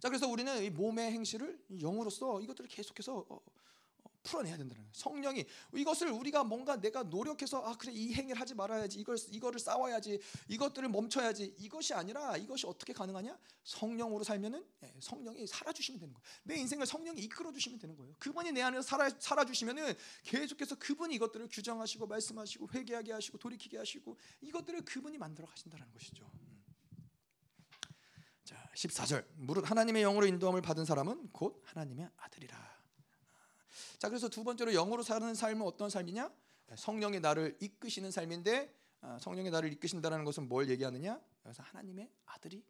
자 0.00 0.08
그래서 0.08 0.28
우리는 0.28 0.62
이 0.62 0.70
몸의 0.70 1.10
행실을 1.12 1.64
영으로서 1.80 2.40
이것들을 2.40 2.68
계속해서 2.68 3.24
어, 3.28 3.40
풀어내야 4.26 4.56
된다는 4.56 4.82
거예요. 4.82 4.92
성령이 4.92 5.44
이것을 5.74 6.10
우리가 6.10 6.44
뭔가 6.44 6.80
내가 6.80 7.04
노력해서 7.04 7.62
아 7.64 7.76
그래 7.76 7.92
이 7.92 8.12
행위를 8.12 8.40
하지 8.40 8.54
말아야지 8.54 8.98
이걸 8.98 9.16
이거를 9.30 9.60
싸워야지 9.60 10.20
이것들을 10.48 10.88
멈춰야지 10.88 11.54
이것이 11.58 11.94
아니라 11.94 12.36
이것이 12.36 12.66
어떻게 12.66 12.92
가능하냐? 12.92 13.38
성령으로 13.62 14.24
살면은 14.24 14.64
예, 14.82 14.94
성령이 15.00 15.46
살아 15.46 15.72
주시면 15.72 16.00
되는 16.00 16.12
거예요. 16.12 16.24
내 16.42 16.56
인생을 16.56 16.86
성령이 16.86 17.20
이끌어 17.22 17.52
주시면 17.52 17.78
되는 17.78 17.96
거예요. 17.96 18.14
그분이 18.18 18.52
내 18.52 18.62
안에서 18.62 18.82
살아 18.82 19.08
살아 19.18 19.44
주시면은 19.44 19.94
계속해서 20.24 20.76
그분이 20.76 21.14
이것들을 21.14 21.48
규정하시고 21.50 22.06
말씀하시고 22.06 22.68
회개하게 22.74 23.12
하시고 23.12 23.38
돌이키게 23.38 23.78
하시고 23.78 24.16
이것들을 24.40 24.84
그분이 24.84 25.18
만들어 25.18 25.46
가신다는 25.46 25.90
것이죠. 25.92 26.28
음. 26.34 26.64
자 28.44 28.56
14절 28.74 29.24
무릇 29.36 29.70
하나님의 29.70 30.02
영으로 30.02 30.26
인도함을 30.26 30.62
받은 30.62 30.84
사람은 30.84 31.30
곧 31.32 31.62
하나님의 31.64 32.10
아들이라. 32.16 32.75
자자 33.94 34.08
그래서 34.08 34.28
두 34.28 34.44
번째로 34.44 34.72
영으로 34.72 35.02
사는 35.02 35.34
삶은 35.34 35.62
어떤 35.66 35.90
삶이냐? 35.90 36.30
성령이 36.76 37.20
나를 37.20 37.56
이끄시는 37.60 38.10
삶인데 38.10 38.74
아, 39.00 39.18
성령이 39.20 39.50
나를 39.50 39.72
이끄신다는 39.72 40.24
것은 40.24 40.48
뭘 40.48 40.68
얘기하느냐? 40.68 41.20
그래서 41.42 41.62
하나님의 41.62 42.10
아들이 42.26 42.64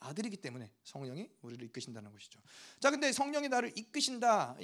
아들이기 0.00 0.36
때문에 0.36 0.70
성령이 0.84 1.28
우리를 1.42 1.64
이끄신다는 1.66 2.12
것이죠. 2.12 2.40
자, 2.78 2.90
근데 2.90 3.10
성령이 3.12 3.48
나를 3.48 3.76
이끄신다, 3.76 4.56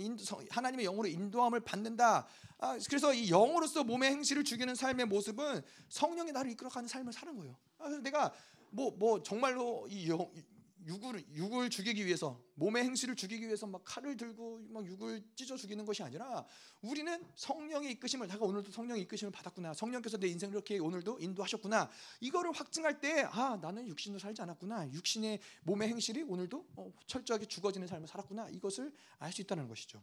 하나님의 0.51 0.87
영으로 0.87 1.09
인도함을 1.09 1.61
받는다. 1.61 2.26
아, 2.59 2.78
그래서 2.89 3.12
이 3.12 3.30
영으로서 3.30 3.85
몸의 3.85 4.11
행실을 4.11 4.45
죽이는 4.45 4.74
삶의 4.74 5.07
모습은 5.07 5.62
성령이 5.89 6.32
나를 6.32 6.53
이끌어가는 6.53 6.89
삶을 6.89 7.12
사는 7.12 7.37
거예요. 7.37 7.57
아, 7.78 7.89
내가 7.89 8.32
뭐뭐 8.70 8.97
뭐 8.97 9.22
정말로 9.22 9.87
이 9.89 10.09
영, 10.09 10.30
육을 10.87 11.24
육을 11.35 11.70
죽이기 11.70 12.05
위해서 12.05 12.43
몸의 12.55 12.85
행실을 12.85 13.16
죽이기 13.16 13.47
위해서 13.47 13.66
막 13.66 13.82
칼을 13.85 14.16
들고 14.16 14.61
막 14.68 14.85
육을 14.85 15.22
찢어 15.35 15.57
죽이는 15.57 15.85
것이 15.85 16.03
아니라 16.03 16.47
우리는 16.82 17.22
성령의 17.37 17.93
이끄심을 17.93 18.28
내가 18.28 18.45
오늘도 18.45 18.70
성령의 18.70 19.03
이끄심을 19.03 19.32
받았구나 19.32 19.74
성령께서 19.74 20.18
내 20.18 20.28
인생을 20.28 20.55
이렇게 20.55 20.78
오늘도 20.78 21.18
인도하셨구나 21.20 21.91
이거를 22.20 22.53
확증할 22.53 23.01
때 23.01 23.24
아 23.24 23.59
나는 23.61 23.89
육신으로 23.89 24.18
살지 24.18 24.43
않았구나 24.43 24.93
육신의 24.93 25.41
몸의 25.64 25.89
행실이 25.89 26.22
오늘도 26.22 26.66
어, 26.76 26.93
철저하게 27.07 27.47
죽어지는 27.47 27.87
삶을 27.87 28.07
살았구나 28.07 28.51
이것을 28.51 28.93
알 29.18 29.32
수 29.32 29.41
있다는 29.41 29.66
것이죠. 29.66 30.01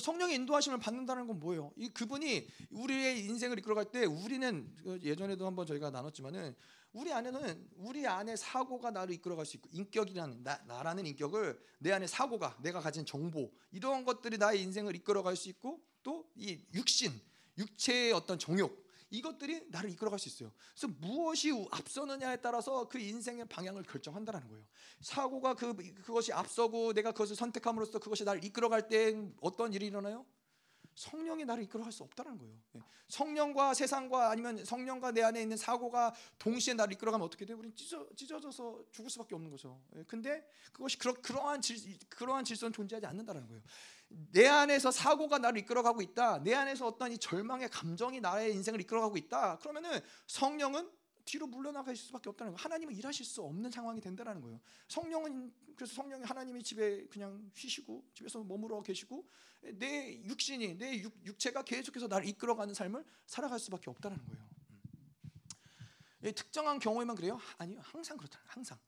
성령의 0.00 0.34
인도하심을 0.36 0.78
받는다는 0.78 1.26
건 1.26 1.38
뭐예요? 1.38 1.72
이 1.76 1.88
그분이 1.88 2.48
우리의 2.70 3.24
인생을 3.26 3.58
이끌어갈 3.60 3.84
때 3.92 4.04
우리는 4.04 4.74
그 4.82 4.98
예전에도 5.02 5.46
한번 5.46 5.66
저희가 5.66 5.90
나눴지만은 5.90 6.54
우리 6.94 7.12
안에는 7.12 7.68
우리 7.76 8.06
안에 8.06 8.36
사고가 8.36 8.90
나를 8.90 9.14
이끌어갈 9.14 9.44
수 9.44 9.56
있고 9.56 9.68
인격이라는 9.72 10.42
나, 10.44 10.58
나라는 10.66 11.06
인격을 11.06 11.60
내 11.80 11.92
안에 11.92 12.06
사고가 12.06 12.56
내가 12.62 12.80
가진 12.80 13.04
정보 13.04 13.52
이런 13.72 14.04
것들이 14.04 14.38
나의 14.38 14.62
인생을 14.62 14.94
이끌어갈 14.96 15.36
수 15.36 15.48
있고 15.50 15.80
또 16.02 16.24
이 16.36 16.60
육신 16.72 17.12
육체의 17.58 18.12
어떤 18.12 18.38
정욕 18.38 18.84
이것들이 19.10 19.66
나를 19.70 19.90
이끌어갈 19.90 20.18
수 20.18 20.28
있어요. 20.28 20.50
그래서 20.72 20.88
무엇이 21.00 21.52
앞서느냐에 21.70 22.38
따라서 22.38 22.88
그 22.88 22.98
인생의 22.98 23.46
방향을 23.46 23.84
결정한다는 23.84 24.48
거예요. 24.48 24.64
사고가 25.00 25.54
그 25.54 25.74
그것이 26.02 26.32
앞서고 26.32 26.92
내가 26.92 27.12
그것을 27.12 27.36
선택함으로써 27.36 28.00
그것이 28.00 28.24
나를 28.24 28.44
이끌어갈 28.44 28.88
때 28.88 29.14
어떤 29.40 29.72
일이 29.72 29.86
일어나요? 29.86 30.26
성령이 30.94 31.44
나를 31.44 31.62
이끌어 31.64 31.82
갈 31.82 31.92
수 31.92 32.02
없다는 32.02 32.38
거예요. 32.38 32.54
예. 32.76 32.80
성령과 33.08 33.74
세상과 33.74 34.30
아니면 34.30 34.64
성령과 34.64 35.12
내 35.12 35.22
안에 35.22 35.42
있는 35.42 35.56
사고가 35.56 36.14
동시에 36.38 36.74
나를 36.74 36.94
이끌어 36.94 37.12
가면 37.12 37.24
어떻게 37.26 37.44
돼요? 37.44 37.58
우리는 37.58 37.76
찢어, 37.76 38.06
찢어져서 38.16 38.84
죽을 38.90 39.10
수밖에 39.10 39.34
없는 39.34 39.50
거죠. 39.50 39.80
예. 39.96 40.04
근데 40.04 40.46
그것이 40.72 40.98
그러, 40.98 41.12
그러한 41.14 41.60
질, 41.60 41.76
그러한 42.08 42.44
질서는 42.44 42.72
존재하지 42.72 43.06
않는다는 43.06 43.46
거예요. 43.46 43.62
내 44.08 44.46
안에서 44.46 44.90
사고가 44.90 45.38
나를 45.38 45.58
이끌어가고 45.58 46.02
있다. 46.02 46.42
내 46.42 46.54
안에서 46.54 46.86
어떤 46.86 47.12
이 47.12 47.18
절망의 47.18 47.68
감정이 47.70 48.20
나의 48.20 48.52
인생을 48.54 48.80
이끌어가고 48.80 49.16
있다. 49.16 49.58
그러면은 49.58 50.00
성령은 50.26 50.90
뒤로 51.24 51.46
물러나갈 51.46 51.96
수밖에 51.96 52.28
없다는 52.28 52.52
거예요. 52.52 52.62
하나님은 52.62 52.94
일하실 52.94 53.24
수 53.24 53.42
없는 53.42 53.70
상황이 53.70 54.00
된다는 54.00 54.40
거예요. 54.40 54.60
성령은 54.88 55.52
그래서 55.74 55.94
성령이 55.94 56.24
하나님이 56.24 56.62
집에 56.62 57.06
그냥 57.06 57.50
쉬시고 57.54 58.04
집에서 58.14 58.42
머물러 58.44 58.80
계시고 58.82 59.26
내 59.74 60.22
육신이 60.24 60.76
내 60.76 60.98
육, 61.00 61.12
육체가 61.24 61.62
계속해서 61.62 62.06
나를 62.08 62.28
이끌어가는 62.28 62.74
삶을 62.74 63.04
살아갈 63.26 63.58
수밖에 63.58 63.90
없다는 63.90 64.18
거예요. 64.24 64.48
음. 66.22 66.32
특정한 66.34 66.78
경우에만 66.78 67.16
그래요? 67.16 67.38
아니요, 67.58 67.80
항상 67.82 68.16
그렇다. 68.16 68.40
항상 68.46 68.78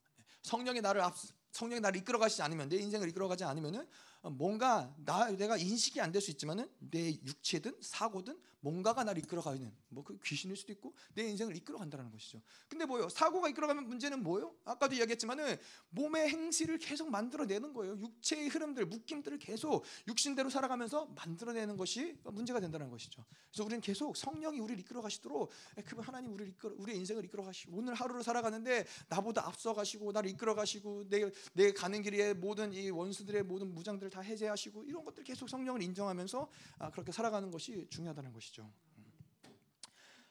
성령이 0.42 0.80
나를 0.80 1.00
앞 1.00 1.14
성령이 1.52 1.80
나를 1.80 1.98
이끌어 2.00 2.18
가시지 2.18 2.42
않으면 2.42 2.68
내 2.68 2.76
인생을 2.76 3.08
이끌어 3.08 3.28
가지 3.28 3.42
않으면은 3.44 3.88
뭔가 4.22 4.94
나 4.98 5.30
내가 5.30 5.56
인식이 5.56 6.00
안 6.00 6.12
될 6.12 6.20
수 6.20 6.30
있지만은 6.30 6.70
내 6.78 7.12
육체든 7.12 7.78
사고든 7.80 8.38
뭔가가 8.60 9.04
나를 9.04 9.22
이끌어가는 9.22 9.72
뭐 9.88 10.06
그 10.06 10.18
귀신일 10.24 10.56
수도 10.56 10.72
있고 10.72 10.94
내 11.14 11.24
인생을 11.24 11.56
이끌어간다는 11.56 12.10
것이죠. 12.12 12.40
근데 12.68 12.84
뭐요? 12.86 13.08
사고가 13.08 13.48
이끌어가면 13.48 13.88
문제는 13.88 14.22
뭐요? 14.22 14.54
아까도 14.64 14.94
이야기했지만은 14.94 15.56
몸의 15.90 16.28
행실을 16.28 16.78
계속 16.78 17.10
만들어내는 17.10 17.72
거예요. 17.72 17.98
육체의 17.98 18.48
흐름들, 18.48 18.86
묶임들을 18.86 19.38
계속 19.38 19.84
육신대로 20.06 20.48
살아가면서 20.48 21.06
만들어내는 21.06 21.76
것이 21.76 22.16
문제가 22.24 22.60
된다는 22.60 22.88
것이죠. 22.88 23.24
그래서 23.50 23.64
우리는 23.64 23.80
계속 23.80 24.16
성령이 24.16 24.60
우리를 24.60 24.80
이끌어가시도록 24.80 25.50
그 25.84 26.00
하나님 26.00 26.32
우리를 26.34 26.52
이끌어 26.52 26.74
우리의 26.78 26.98
인생을 26.98 27.24
이끌어가시고 27.24 27.76
오늘 27.76 27.94
하루를 27.94 28.22
살아가는데 28.22 28.86
나보다 29.08 29.46
앞서가시고 29.48 30.12
나를 30.12 30.30
이끌어가시고 30.30 31.08
내 31.08 31.26
내 31.54 31.72
가는 31.72 32.02
길에 32.02 32.34
모든 32.34 32.72
이 32.72 32.90
원수들의 32.90 33.42
모든 33.44 33.72
무장들을 33.74 34.10
다 34.10 34.20
해제하시고 34.20 34.84
이런 34.84 35.04
것들 35.04 35.24
계속 35.24 35.48
성령을 35.48 35.82
인정하면서 35.82 36.48
아, 36.78 36.90
그렇게 36.90 37.12
살아가는 37.12 37.50
것이 37.50 37.86
중요하다는 37.90 38.32
것이죠. 38.32 38.45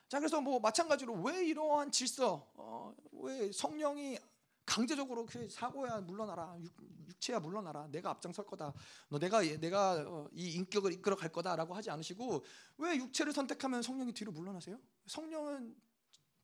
자 0.07 0.20
그래서 0.20 0.39
뭐 0.39 0.59
마찬가지로 0.59 1.13
왜 1.24 1.45
이러한 1.45 1.91
질서, 1.91 2.47
어, 2.55 2.95
왜 3.11 3.51
성령이 3.51 4.18
강제적으로 4.66 5.26
그 5.26 5.49
사고야 5.49 6.01
물러나라, 6.01 6.55
육, 6.59 6.74
체야 7.20 7.39
물러나라, 7.39 7.88
내가 7.88 8.11
앞장설 8.11 8.45
거다, 8.45 8.74
너 9.09 9.20
내가 9.20 9.41
내가 9.41 10.03
어, 10.07 10.30
이 10.34 10.53
인격을 10.53 10.93
이끌어 10.93 11.16
갈 11.16 11.32
거다라고 11.32 11.74
하지 11.76 11.89
않으시고 11.89 12.43
왜 12.78 12.95
육체를 12.97 13.34
선택하면 13.34 13.82
성령이 13.82 14.13
뒤로 14.13 14.32
물러나세요? 14.32 14.80
성령은 15.07 15.76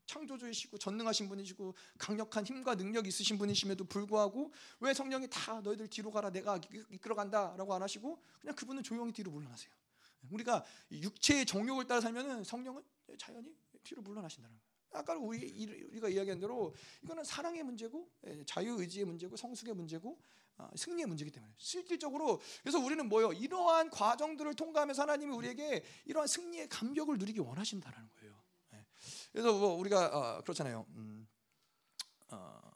창조주이시고 0.07 0.77
전능하신 0.77 1.29
분이시고 1.29 1.73
강력한 1.97 2.45
힘과 2.45 2.75
능력이 2.75 3.07
있으신 3.07 3.37
분이심에도 3.37 3.85
불구하고 3.85 4.51
왜 4.81 4.93
성령이 4.93 5.29
다 5.29 5.61
너희들 5.61 5.87
뒤로 5.87 6.11
가라 6.11 6.29
내가 6.31 6.59
이끌어 6.89 7.15
간다라고 7.15 7.73
안 7.73 7.81
하시고 7.81 8.21
그냥 8.39 8.55
그분은 8.55 8.83
조용히 8.83 9.13
뒤로 9.13 9.31
물러나세요. 9.31 9.71
우리가 10.29 10.63
육체의 10.91 11.45
정욕을 11.45 11.87
따라 11.87 12.01
살면은 12.01 12.43
성령은 12.43 12.83
자연히 13.17 13.55
뒤로 13.83 14.01
물러나신다는 14.01 14.55
거예요. 14.55 14.71
아까 14.93 15.15
우리, 15.15 15.85
우리가 15.91 16.09
이야기한 16.09 16.39
대로 16.39 16.73
이거는 17.01 17.23
사랑의 17.23 17.63
문제고 17.63 18.09
예, 18.27 18.43
자유 18.45 18.79
의지의 18.79 19.05
문제고 19.05 19.35
성숙의 19.35 19.73
문제고 19.73 20.19
아, 20.57 20.69
승리의 20.75 21.07
문제이기 21.07 21.31
때문에 21.31 21.53
실질적으로 21.57 22.41
그래서 22.61 22.77
우리는 22.77 23.07
뭐요 23.07 23.31
이러한 23.33 23.89
과정들을 23.89 24.53
통과하면서 24.53 25.01
하나님이 25.01 25.33
우리에게 25.33 25.83
이러한 26.05 26.27
승리의 26.27 26.67
감격을 26.69 27.17
누리기 27.17 27.39
원하신다는 27.39 28.09
거예요. 28.19 28.43
예. 28.73 28.85
그래서 29.31 29.57
뭐 29.57 29.75
우리가 29.75 30.07
어, 30.07 30.41
그렇잖아요. 30.41 30.85
음, 30.89 31.27
어, 32.29 32.71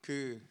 그 0.00 0.47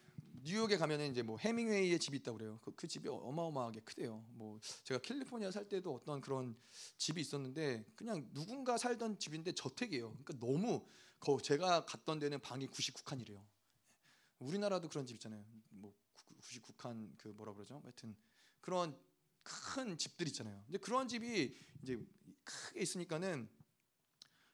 뉴욕에 0.47 0.77
가면은 0.77 1.11
이제 1.11 1.21
뭐 1.21 1.37
해밍웨이의 1.37 1.99
집이 1.99 2.17
있다고 2.17 2.37
그래요. 2.37 2.59
그, 2.63 2.73
그 2.73 2.87
집이 2.87 3.09
어마어마하게 3.09 3.81
크대요. 3.81 4.23
뭐 4.29 4.57
제가 4.83 5.01
캘리포니아 5.01 5.51
살 5.51 5.67
때도 5.67 5.93
어떤 5.93 6.21
그런 6.21 6.55
집이 6.97 7.19
있었는데 7.19 7.85
그냥 7.97 8.29
누군가 8.33 8.77
살던 8.77 9.19
집인데 9.19 9.51
저택이에요. 9.51 10.09
그러니까 10.23 10.33
너무 10.39 10.87
거 11.19 11.37
제가 11.41 11.85
갔던 11.85 12.19
데는 12.19 12.39
방이 12.39 12.67
99칸이래요. 12.67 13.45
우리나라도 14.39 14.87
그런 14.87 15.05
집 15.05 15.15
있잖아요. 15.15 15.43
뭐 15.69 15.93
99칸 16.39 17.17
그 17.17 17.27
뭐라 17.29 17.53
그러죠? 17.53 17.81
하여튼 17.83 18.15
그런 18.61 18.97
큰 19.43 19.97
집들 19.97 20.27
있잖아요. 20.27 20.63
근데 20.65 20.77
그런 20.77 21.09
집이 21.09 21.57
이제 21.83 21.99
크게 22.45 22.81
있으니까는 22.81 23.49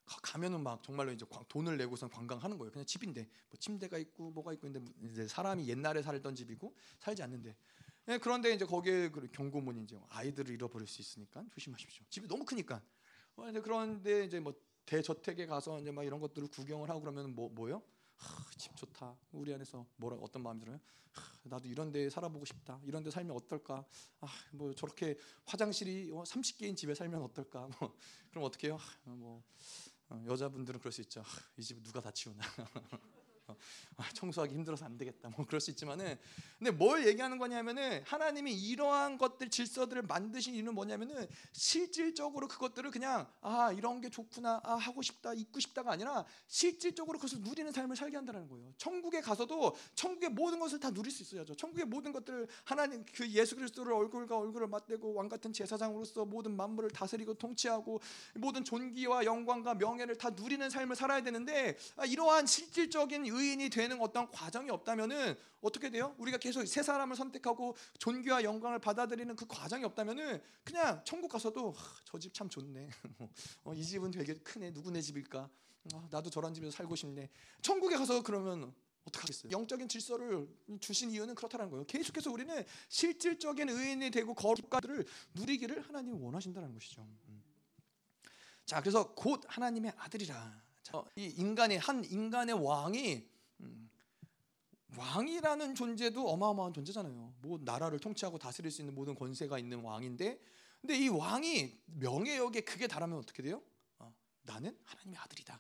가면은 0.06 0.62
막 0.62 0.84
정말로 0.84 1.12
이제 1.12 1.26
돈을 1.48 1.78
내고선 1.78 2.10
관광하는 2.10 2.58
거예요. 2.58 2.72
그냥 2.72 2.86
집인데 2.86 3.22
뭐 3.50 3.58
침대가 3.60 3.98
있고 3.98 4.32
뭐가 4.32 4.54
있고 4.54 4.72
근데 4.72 4.82
이제 5.10 5.28
사람이 5.28 5.68
옛날에 5.68 6.02
살던 6.02 6.36
집이고 6.36 6.76
살지 7.00 7.24
않는데 7.24 7.56
예, 8.10 8.18
그런데 8.18 8.52
이제 8.52 8.66
거기에 8.66 9.10
그 9.10 9.30
경고문이 9.32 9.84
이제 9.84 9.98
아이들을 10.10 10.54
잃어버릴 10.54 10.88
수 10.88 11.02
있으니까 11.02 11.44
조심하십시오. 11.54 12.06
집이 12.10 12.28
너무 12.28 12.44
크니까. 12.44 12.82
어, 13.36 13.52
그런데 13.64 14.26
이제 14.26 14.40
뭐 14.40 14.54
대저택에 14.86 15.46
가서 15.46 15.80
이제 15.80 15.92
막 15.92 16.04
이런 16.04 16.20
것들을 16.20 16.50
구경을 16.50 16.90
하고 16.90 17.00
그러면 17.00 17.34
뭐 17.34 17.50
뭐요? 17.50 17.82
하, 18.18 18.52
집 18.58 18.76
좋다. 18.76 19.16
우리 19.32 19.54
안에서 19.54 19.86
뭐라 19.96 20.18
어떤 20.18 20.44
마음이 20.44 20.60
들어요? 20.60 20.80
하, 21.12 21.24
나도 21.44 21.70
이런 21.70 21.92
데 21.94 22.10
살아보고 22.10 22.44
싶다. 22.44 22.80
이런 22.84 23.04
데 23.04 23.10
살면 23.10 23.36
어떨까? 23.36 23.86
아, 24.20 24.28
뭐 24.52 24.74
저렇게 24.74 25.18
화장실이 25.46 26.12
30개인 26.12 26.74
어, 26.74 26.76
집에 26.76 26.94
살면 26.94 27.22
어떨까? 27.22 27.70
뭐 27.80 27.96
그럼 28.32 28.44
어떻게 28.44 28.68
해요? 28.68 28.78
하, 28.78 29.12
뭐 29.12 29.38
어, 29.38 29.44
여자분들은 30.28 30.80
그럴 30.80 30.92
수 30.92 31.02
있죠. 31.02 31.24
이 31.58 31.62
집 31.64 31.82
누가 31.84 32.02
다 32.02 32.12
치우나. 32.12 32.44
어, 33.98 34.04
아, 34.04 34.10
청소하기 34.14 34.54
힘들어서 34.54 34.86
안 34.86 34.98
되겠다. 34.98 35.30
뭐 35.30 35.46
그럴 35.46 35.62
수 35.62 35.72
있지만은 35.72 36.18
근데 36.58 36.72
뭘 36.72 37.06
얘기하는 37.08 37.38
거냐면은 37.38 38.04
하나님이 38.06 38.54
이러한 38.54 39.18
것들 39.18 39.50
질서들을 39.50 40.04
만드신 40.04 40.56
이유는 40.56 40.74
뭐냐면은 40.74 41.28
실질적으로 41.52 42.48
그것들을 42.48 42.90
그냥 42.92 43.28
아 43.42 43.72
이런 43.72 44.02
게 44.02 44.10
좋구나 44.10 44.62
아 44.64 44.76
하고 44.76 45.02
싶다 45.02 45.34
입고 45.34 45.60
싶다가 45.60 45.92
아니라 45.92 46.26
실질적으로 46.48 47.18
그것을 47.18 47.42
누리는 47.42 47.72
삶을 47.72 47.96
살게 47.96 48.16
한다는 48.16 48.48
거예요. 48.48 48.74
천국에 48.78 49.22
가서도 49.22 49.76
천국의 49.96 50.30
모든 50.30 50.60
것을 50.60 50.80
다 50.80 50.92
누릴 50.92 51.12
수 51.12 51.24
있어야죠. 51.24 51.56
천국의 51.56 51.86
모든 51.86 52.12
것들을 52.12 52.48
하나님 52.64 53.06
그 53.14 53.30
예수 53.30 53.56
그리스도를 53.56 53.94
얼굴과 53.94 54.38
얼굴을 54.38 54.68
맞대고 54.68 55.14
왕 55.14 55.30
같은 55.30 55.54
제사장으로서 55.54 56.26
모든 56.26 56.56
만물을 56.56 56.92
다스리고 56.92 57.34
통치하고 57.36 58.02
모든 58.36 58.64
존귀와 58.64 59.26
영광과 59.26 59.76
명예를 59.76 60.18
다 60.18 60.30
누리는 60.30 60.70
삶을 60.70 60.96
살아야 60.96 61.22
되는데 61.22 61.78
아, 61.96 62.06
이러한 62.06 62.46
실질적인 62.46 63.26
의 63.26 63.43
의인이 63.44 63.70
되는 63.70 64.00
어떤 64.02 64.30
과정이 64.32 64.70
없다면은 64.70 65.36
어떻게 65.62 65.90
돼요? 65.90 66.16
우리가 66.18 66.38
계속 66.38 66.66
새 66.66 66.82
사람을 66.84 67.16
선택하고 67.16 67.76
존귀와 68.00 68.44
영광을 68.44 68.80
받아들이는 68.80 69.36
그 69.36 69.46
과정이 69.48 69.84
없다면은 69.86 70.42
그냥 70.64 71.02
천국 71.06 71.30
가서도 71.30 71.76
저 72.06 72.18
집 72.20 72.34
참 72.34 72.50
좋네. 72.50 72.90
어, 73.66 73.74
이 73.74 73.84
집은 73.84 74.12
되게 74.12 74.34
크네. 74.34 74.72
누구네 74.72 75.02
집일까? 75.02 75.50
아, 75.94 76.08
나도 76.10 76.30
저런 76.30 76.54
집에서 76.54 76.72
살고 76.78 76.96
싶네. 76.96 77.30
천국에 77.62 77.96
가서 77.98 78.24
그러면 78.24 78.74
어떡하겠어요? 79.06 79.52
영적인 79.52 79.90
질서를 79.90 80.48
주신 80.80 81.12
이유는 81.12 81.36
그렇다는 81.36 81.70
거예요. 81.70 81.86
계속해서 81.86 82.32
우리는 82.32 82.64
실질적인 82.88 83.68
의인이 83.70 84.10
되고 84.12 84.34
거룩가들을 84.34 85.06
누리기를 85.34 85.82
하나님이 85.82 86.18
원하신다는 86.22 86.74
것이죠. 86.74 87.02
음. 87.28 87.44
자, 88.66 88.80
그래서 88.80 89.14
곧 89.14 89.42
하나님의 89.48 89.92
아들이라. 89.98 90.64
자, 90.84 91.04
이 91.16 91.26
인간의 91.38 91.80
한 91.80 92.04
인간의 92.06 92.56
왕이 92.66 93.16
음, 93.16 93.33
왕이라는 94.98 95.76
존재도 95.76 96.30
어마어마한 96.30 96.74
존재잖아요. 96.74 97.34
뭐 97.42 97.60
나라를 97.62 98.00
통치하고 98.00 98.38
다스릴 98.38 98.72
수 98.72 98.82
있는 98.82 98.94
모든 98.96 99.16
권세가 99.16 99.60
있는 99.60 99.82
왕인데, 99.82 100.40
근데 100.82 100.98
이 100.98 101.08
왕이 101.08 101.82
명예욕에 101.86 102.62
크게 102.62 102.88
달하면 102.88 103.18
어떻게 103.18 103.42
돼요? 103.42 103.62
어, 104.00 104.14
나는 104.44 104.78
하나님의 104.84 105.18
아들이다. 105.20 105.60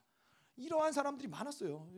이러한 0.58 0.92
사람들이 0.94 1.28
많았어요. 1.30 1.90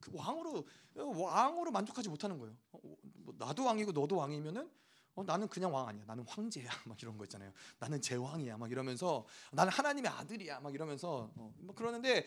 그 0.00 0.10
왕으로 0.14 0.66
왕으로 0.94 1.70
만족하지 1.70 2.08
못하는 2.08 2.38
거예요. 2.38 2.54
어, 2.72 2.78
뭐 3.02 3.34
나도 3.38 3.64
왕이고 3.64 3.92
너도 3.92 4.16
왕이면은 4.16 4.68
어, 5.14 5.22
나는 5.24 5.48
그냥 5.48 5.72
왕 5.72 5.88
아니야. 5.88 6.04
나는 6.06 6.24
황제야. 6.26 6.70
막 6.86 7.00
이런 7.02 7.16
거 7.16 7.24
있잖아요. 7.24 7.52
나는 7.78 8.00
제왕이야. 8.00 8.56
막 8.56 8.70
이러면서 8.70 9.26
나는 9.52 9.72
하나님의 9.72 10.10
아들이야. 10.10 10.60
막 10.60 10.74
이러면서 10.74 11.30
어, 11.36 11.54
뭐 11.58 11.74
그러는데 11.74 12.26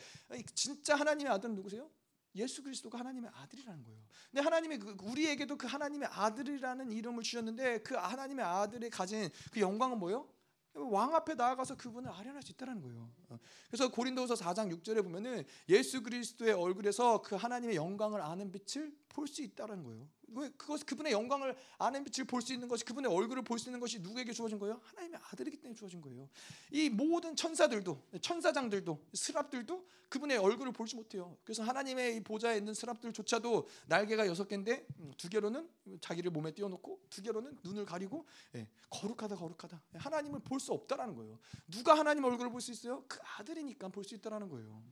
진짜 0.53 0.95
하나님의 0.95 1.31
아들은 1.33 1.55
누구세요? 1.55 1.89
예수 2.35 2.61
그리스도가 2.61 2.99
하나님의 2.99 3.31
아들이라는 3.33 3.83
거예요. 3.83 3.99
근데 4.31 4.43
하나님의 4.43 4.79
그, 4.79 4.97
우리에게도 5.01 5.57
그 5.57 5.67
하나님의 5.67 6.09
아들이라는 6.11 6.91
이름을 6.91 7.23
주셨는데 7.23 7.79
그 7.79 7.95
하나님의 7.95 8.45
아들이 8.45 8.89
가진 8.89 9.29
그 9.51 9.59
영광은 9.59 9.99
뭐예요? 9.99 10.27
왕 10.73 11.15
앞에 11.15 11.35
나아가서 11.35 11.77
그분을 11.77 12.11
아련할 12.11 12.43
수 12.43 12.51
있다는 12.51 12.81
거예요. 12.81 13.09
어. 13.29 13.39
그래서 13.67 13.89
고린도서 13.89 14.35
4장 14.35 14.69
6절에 14.77 15.01
보면은 15.03 15.45
예수 15.69 16.03
그리스도의 16.03 16.53
얼굴에서 16.53 17.21
그 17.21 17.35
하나님의 17.35 17.77
영광을 17.77 18.21
아는 18.21 18.51
빛을 18.51 18.93
볼 19.15 19.27
수 19.27 19.41
있다는 19.41 19.83
거예요. 19.83 20.07
왜 20.27 20.49
그것 20.57 20.85
그분의 20.85 21.13
영광을 21.13 21.55
아는 21.77 22.03
빛을 22.03 22.27
볼 22.27 22.41
수 22.41 22.51
있는 22.53 22.67
것이 22.67 22.83
그분의 22.83 23.09
얼굴을 23.09 23.43
볼 23.43 23.57
수 23.57 23.69
있는 23.69 23.79
것이 23.79 23.99
누구에게 23.99 24.33
주어진 24.33 24.59
거예요? 24.59 24.81
하나님의 24.83 25.19
아들이기 25.31 25.57
때문에 25.61 25.73
주어진 25.77 26.01
거예요. 26.01 26.27
이 26.71 26.89
모든 26.89 27.35
천사들도 27.35 28.01
천사장들도 28.21 29.05
스랍들도 29.13 29.87
그분의 30.09 30.37
얼굴을 30.37 30.71
보지 30.73 30.95
못해요. 30.97 31.37
그래서 31.43 31.63
하나님의 31.63 32.23
보좌에 32.23 32.57
있는 32.57 32.73
스랍들조차도 32.73 33.67
날개가 33.87 34.27
여섯 34.27 34.47
개인데 34.47 34.85
음, 34.99 35.11
두 35.17 35.29
개로는 35.29 35.67
자기를 36.01 36.31
몸에 36.31 36.51
띄워놓고 36.53 36.99
두 37.09 37.21
개로는 37.21 37.57
눈을 37.63 37.85
가리고 37.85 38.25
예, 38.55 38.67
거룩하다 38.89 39.35
거룩하다 39.37 39.81
하나님을 39.95 40.41
볼 40.41 40.59
수 40.59 40.73
없다라는 40.73 41.15
거예요. 41.15 41.39
누가 41.69 41.97
하나님 41.97 42.23
얼굴을 42.25 42.51
볼 42.51 42.59
수 42.61 42.71
있어요? 42.71 43.03
그 43.07 43.19
아들이니까 43.37 43.87
볼 43.89 44.03
수 44.03 44.13
있다라는 44.15 44.49
거예요. 44.49 44.83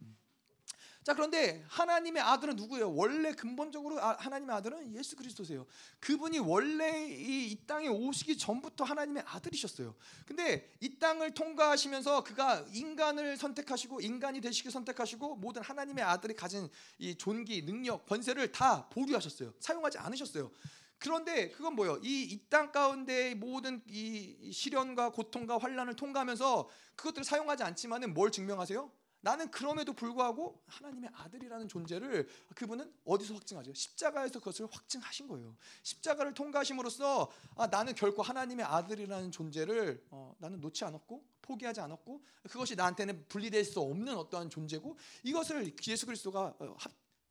음. 1.03 1.05
자 1.05 1.13
그런데 1.13 1.63
하나님의 1.67 2.21
아들은 2.23 2.55
누구예요? 2.55 2.93
원래 2.95 3.33
근본적으로 3.33 4.01
아, 4.01 4.15
하나님의 4.19 4.55
아들은 4.55 4.95
예수 4.95 5.15
그리스도세요. 5.15 5.65
그분이 5.99 6.39
원래 6.39 7.07
이, 7.09 7.51
이, 7.51 7.65
땅에 7.67 7.87
오시기 7.89 8.37
전부터 8.37 8.85
하나님의 8.85 9.23
아들이셨어요. 9.25 9.95
근데 10.25 10.71
이 10.79 10.97
땅을 10.99 11.33
통과하시면서 11.33 12.23
그가 12.23 12.65
인간을 12.73 13.37
선택하시고 13.37 14.01
인간이 14.01 14.39
되시기 14.41 14.71
선택하시고 14.71 15.35
모든 15.35 15.61
하나님의 15.61 16.03
아들이 16.03 16.33
가진 16.33 16.69
이 16.99 17.15
존귀, 17.15 17.65
능력, 17.65 18.05
권세를 18.05 18.51
다 18.51 18.87
보류하셨어요. 18.89 19.53
사용하지 19.59 19.97
않으셨어요. 19.97 20.51
그런데 20.99 21.49
그건 21.49 21.75
뭐예요? 21.75 21.99
이 22.01 22.31
이 22.31 22.49
땅 22.49 22.71
가운데 22.71 23.35
모든 23.35 23.81
이 23.87 24.51
시련과 24.53 25.09
고통과 25.11 25.57
환란을 25.57 25.95
통과하면서 25.95 26.69
그것들을 26.95 27.25
사용하지 27.25 27.63
않지만은 27.63 28.13
뭘 28.13 28.31
증명하세요? 28.31 28.89
나는 29.23 29.49
그럼에도 29.51 29.93
불구하고 29.93 30.61
하나님의 30.67 31.09
아들이라는 31.13 31.69
존재를 31.69 32.27
그분은 32.55 32.93
어디서 33.05 33.35
확증하죠? 33.35 33.73
십자가에서 33.73 34.39
그것을 34.39 34.67
확증하신 34.69 35.29
거예요. 35.29 35.55
십자가를 35.81 36.33
통과하심으로써 36.33 37.31
아, 37.55 37.67
나는 37.67 37.95
결코 37.95 38.21
하나님의 38.21 38.65
아들이라는 38.65 39.31
존재를 39.31 40.05
어, 40.09 40.35
나는 40.39 40.59
놓지 40.59 40.83
않았고 40.83 41.23
포기하지 41.41 41.79
않았고 41.79 42.21
그것이 42.49 42.75
나한테는 42.75 43.25
분리될 43.29 43.63
수 43.63 43.79
없는 43.79 44.13
어떠한 44.17 44.49
존재고 44.49 44.97
이것을 45.23 45.73
예수 45.87 46.05
그리스도가 46.05 46.53
어, 46.59 46.75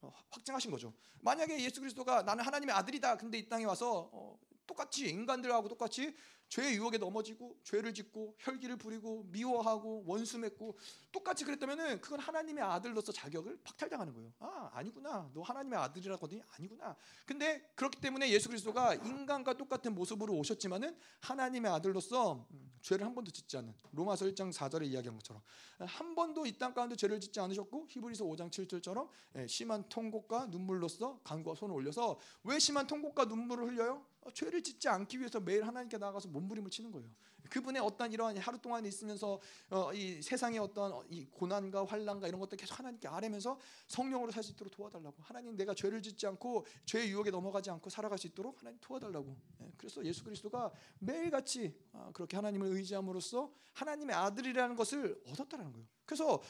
어, 0.00 0.12
확증하신 0.30 0.70
거죠. 0.70 0.94
만약에 1.20 1.62
예수 1.62 1.78
그리스도가 1.80 2.22
나는 2.22 2.42
하나님의 2.42 2.74
아들이다. 2.74 3.18
근데 3.18 3.36
이 3.36 3.46
땅에 3.46 3.64
와서 3.64 4.08
어, 4.14 4.38
똑같이 4.66 5.08
인간들하고 5.08 5.68
똑같이 5.68 6.14
죄의 6.48 6.74
유혹에 6.76 6.98
넘어지고 6.98 7.56
죄를 7.64 7.94
짓고 7.94 8.36
혈기를 8.38 8.76
부리고 8.76 9.24
미워하고 9.28 10.04
원수 10.06 10.38
맺고 10.38 10.76
똑같이 11.10 11.46
그랬다면은 11.46 12.02
그건 12.02 12.20
하나님의 12.20 12.62
아들로서 12.62 13.10
자격을 13.10 13.58
박탈당하는 13.64 14.12
거예요. 14.12 14.32
아 14.38 14.70
아니구나, 14.74 15.30
너 15.32 15.40
하나님의 15.40 15.78
아들이라거든요. 15.78 16.42
아니구나. 16.58 16.94
근데 17.24 17.62
그렇기 17.74 18.02
때문에 18.02 18.28
예수 18.30 18.48
그리스도가 18.48 18.96
인간과 18.96 19.54
똑같은 19.54 19.94
모습으로 19.94 20.34
오셨지만은 20.34 20.94
하나님의 21.20 21.72
아들로서 21.72 22.46
음, 22.50 22.70
죄를 22.82 23.06
한 23.06 23.14
번도 23.14 23.30
짓지 23.30 23.56
않은 23.56 23.74
로마서 23.92 24.26
1장 24.26 24.52
4절에 24.52 24.84
이야기한 24.88 25.16
것처럼 25.16 25.40
한 25.78 26.14
번도 26.14 26.44
이 26.44 26.58
땅 26.58 26.74
가운데 26.74 26.96
죄를 26.96 27.18
짓지 27.18 27.40
않으셨고 27.40 27.86
히브리서 27.88 28.24
5장 28.26 28.50
7절처럼 28.50 29.08
예, 29.36 29.46
심한 29.46 29.88
통곡과 29.88 30.46
눈물로써 30.46 31.18
간과 31.24 31.54
손을 31.54 31.74
올려서 31.74 32.18
왜 32.44 32.58
심한 32.58 32.86
통곡과 32.86 33.24
눈물을 33.24 33.68
흘려요? 33.68 34.04
어, 34.22 34.30
죄를 34.32 34.62
짓지 34.62 34.88
않기 34.88 35.18
위해서 35.18 35.40
매일 35.40 35.66
하나님께 35.66 35.98
나가서 35.98 36.28
몸부림을 36.28 36.70
치는 36.70 36.90
거예요. 36.90 37.08
그분의 37.50 37.82
어떤 37.82 38.12
이러한 38.12 38.36
하루 38.38 38.58
동안 38.58 38.86
있으면서 38.86 39.40
어, 39.68 39.92
이 39.92 40.22
세상의 40.22 40.58
어떤 40.58 41.04
이 41.10 41.26
고난과 41.26 41.84
환란과 41.84 42.28
이런 42.28 42.40
것들 42.40 42.56
계속 42.56 42.78
하나님께 42.78 43.08
아뢰면서 43.08 43.58
성령으로 43.88 44.30
살 44.30 44.42
수 44.42 44.52
있도록 44.52 44.72
도와달라고 44.72 45.16
하나님 45.20 45.56
내가 45.56 45.74
죄를 45.74 46.02
짓지 46.02 46.26
않고 46.26 46.66
죄의 46.84 47.10
유혹에 47.10 47.30
넘어가지 47.30 47.70
않고 47.70 47.90
살아갈 47.90 48.18
수 48.18 48.26
있도록 48.26 48.60
하나님 48.60 48.78
도와달라고. 48.80 49.36
예, 49.60 49.72
그래서 49.76 50.04
예수 50.04 50.24
그리스도가 50.24 50.72
매일같이 50.98 51.74
아, 51.92 52.10
그렇게 52.12 52.36
하나님을 52.36 52.68
의지함으로써 52.68 53.52
하나님의 53.74 54.16
아들이라는 54.16 54.76
것을 54.76 55.20
얻었다는 55.28 55.72
거예요. 55.72 55.86
그래서 56.04 56.42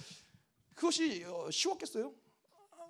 그것이 0.74 1.24
어, 1.24 1.50
쉬웠겠어요? 1.50 2.14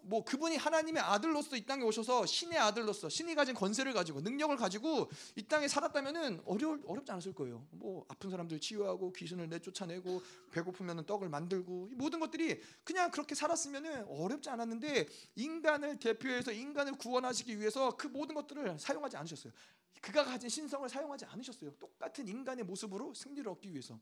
뭐 0.05 0.24
그분이 0.24 0.57
하나님의 0.57 1.03
아들로서 1.03 1.57
이 1.57 1.64
땅에 1.64 1.82
오셔서 1.84 2.26
신의 2.26 2.59
아들로서 2.59 3.09
신이 3.09 3.34
가진 3.34 3.55
권세를 3.55 3.92
가지고 3.92 4.20
능력을 4.20 4.57
가지고 4.57 5.09
이 5.36 5.42
땅에 5.42 5.68
살았다면은 5.68 6.42
어려 6.44 6.78
어렵지 6.86 7.11
않았을 7.12 7.34
거예요. 7.34 7.66
뭐 7.70 8.05
아픈 8.09 8.30
사람들 8.30 8.61
치유하고 8.61 9.12
귀신을 9.12 9.48
내쫓아내고 9.48 10.22
배고프면은 10.53 11.07
떡을 11.07 11.28
만들고 11.28 11.88
이 11.90 11.94
모든 11.94 12.20
것들이 12.20 12.61
그냥 12.84 13.11
그렇게 13.11 13.34
살았으면은 13.34 14.05
어렵지 14.09 14.50
않았는데 14.50 15.07
인간을 15.36 15.98
대표해서 15.98 16.53
인간을 16.53 16.98
구원하시기 16.98 17.59
위해서 17.59 17.96
그 17.96 18.07
모든 18.09 18.34
것들을 18.34 18.78
사용하지 18.78 19.16
않으셨어요. 19.16 19.53
그가 20.00 20.24
가진 20.24 20.48
신성을 20.48 20.88
사용하지 20.88 21.26
않으셨어요. 21.26 21.70
똑같은 21.78 22.26
인간의 22.26 22.64
모습으로 22.64 23.14
승리를 23.14 23.48
얻기 23.48 23.70
위해서. 23.70 23.98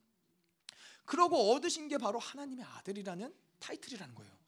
그러고 1.04 1.52
얻으신 1.52 1.88
게 1.88 1.98
바로 1.98 2.18
하나님의 2.18 2.64
아들이라는 2.64 3.34
타이틀이라는 3.58 4.14
거예요. 4.14 4.39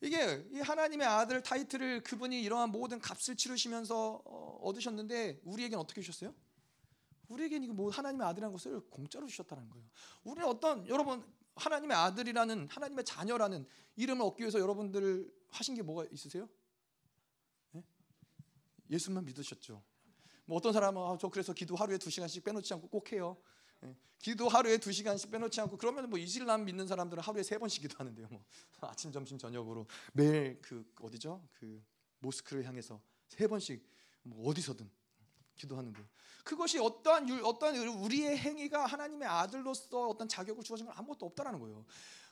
이게 0.00 0.46
이 0.50 0.60
하나님의 0.60 1.06
아들 1.06 1.42
타이틀을 1.42 2.02
그분이 2.02 2.42
이러한 2.42 2.70
모든 2.70 2.98
값을 2.98 3.36
치르시면서 3.36 4.22
어, 4.24 4.58
얻으셨는데 4.62 5.40
우리에겐 5.44 5.78
어떻게 5.78 6.00
주셨어요? 6.00 6.34
우리에겐 7.28 7.64
이거 7.64 7.72
뭐 7.72 7.90
하나님의 7.90 8.26
아들이라는 8.28 8.52
것을 8.52 8.80
공짜로 8.90 9.26
주셨다는 9.26 9.68
거예요. 9.70 9.86
우리는 10.24 10.46
어떤 10.48 10.86
여러분 10.88 11.24
하나님의 11.56 11.96
아들이라는 11.96 12.68
하나님의 12.68 13.04
자녀라는 13.04 13.66
이름을 13.96 14.24
얻기 14.26 14.42
위해서 14.42 14.60
여러분들 14.60 15.32
하신 15.48 15.74
게 15.74 15.82
뭐가 15.82 16.04
있으세요? 16.12 16.48
네? 17.72 17.82
예수만 18.90 19.24
믿으셨죠. 19.24 19.82
뭐 20.44 20.58
어떤 20.58 20.72
사람은 20.72 21.02
아, 21.02 21.16
저 21.18 21.28
그래서 21.28 21.52
기도 21.52 21.74
하루에 21.74 21.98
두 21.98 22.10
시간씩 22.10 22.44
빼놓지 22.44 22.72
않고 22.74 22.88
꼭 22.88 23.10
해요. 23.12 23.36
예. 23.86 23.96
기도 24.18 24.48
하루에 24.48 24.78
두 24.78 24.92
시간씩 24.92 25.30
빼놓지 25.30 25.60
않고 25.60 25.76
그러면 25.76 26.10
뭐 26.10 26.18
이슬람 26.18 26.64
믿는 26.64 26.86
사람들은 26.86 27.22
하루에 27.22 27.42
세 27.42 27.58
번씩 27.58 27.82
기도하는데요. 27.82 28.28
뭐 28.28 28.44
아침, 28.90 29.12
점심, 29.12 29.38
저녁으로 29.38 29.86
매일 30.12 30.60
그 30.60 30.84
어디죠? 31.00 31.46
그 31.52 31.82
모스크를 32.18 32.64
향해서 32.64 33.00
세 33.28 33.46
번씩 33.46 33.86
뭐 34.22 34.48
어디서든 34.48 34.90
기도하는데 35.54 36.06
그것이 36.44 36.78
어떠한 36.78 37.44
어떠한 37.44 37.76
우리의 37.76 38.36
행위가 38.36 38.86
하나님의 38.86 39.28
아들로서 39.28 40.08
어떤 40.08 40.28
자격을 40.28 40.62
주어진 40.62 40.86
건 40.86 40.94
아무것도 40.96 41.26
없다라는 41.26 41.58
거예요. 41.60 41.84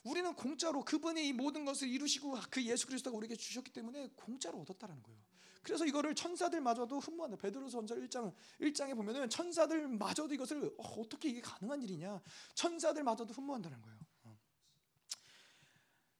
우리는 0.04 0.34
공짜로 0.34 0.84
그분이 0.84 1.28
이 1.28 1.32
모든 1.32 1.64
것을 1.64 1.88
이루시고 1.88 2.36
그 2.50 2.62
예수 2.64 2.86
그리스도가 2.86 3.16
우리에게 3.16 3.36
주셨기 3.36 3.72
때문에 3.72 4.10
공짜로 4.14 4.60
얻었다라는 4.60 5.02
거예요. 5.02 5.18
그래서 5.64 5.86
이거를 5.86 6.14
천사들마저도 6.14 7.00
흠모한다. 7.00 7.38
베드로전서 7.38 7.94
1장 7.94 8.32
1장에 8.60 8.94
보면은 8.94 9.28
천사들마저도 9.30 10.34
이것을 10.34 10.70
어, 10.78 11.08
떻게 11.08 11.30
이게 11.30 11.40
가능한 11.40 11.82
일이냐? 11.82 12.20
천사들마저도 12.54 13.32
흠모한다는 13.32 13.80
거예요. 13.80 13.98
어. 14.24 14.38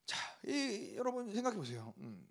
자, 0.06 0.18
이, 0.46 0.94
여러분 0.96 1.32
생각해 1.32 1.56
보세요. 1.56 1.92
음, 1.98 2.26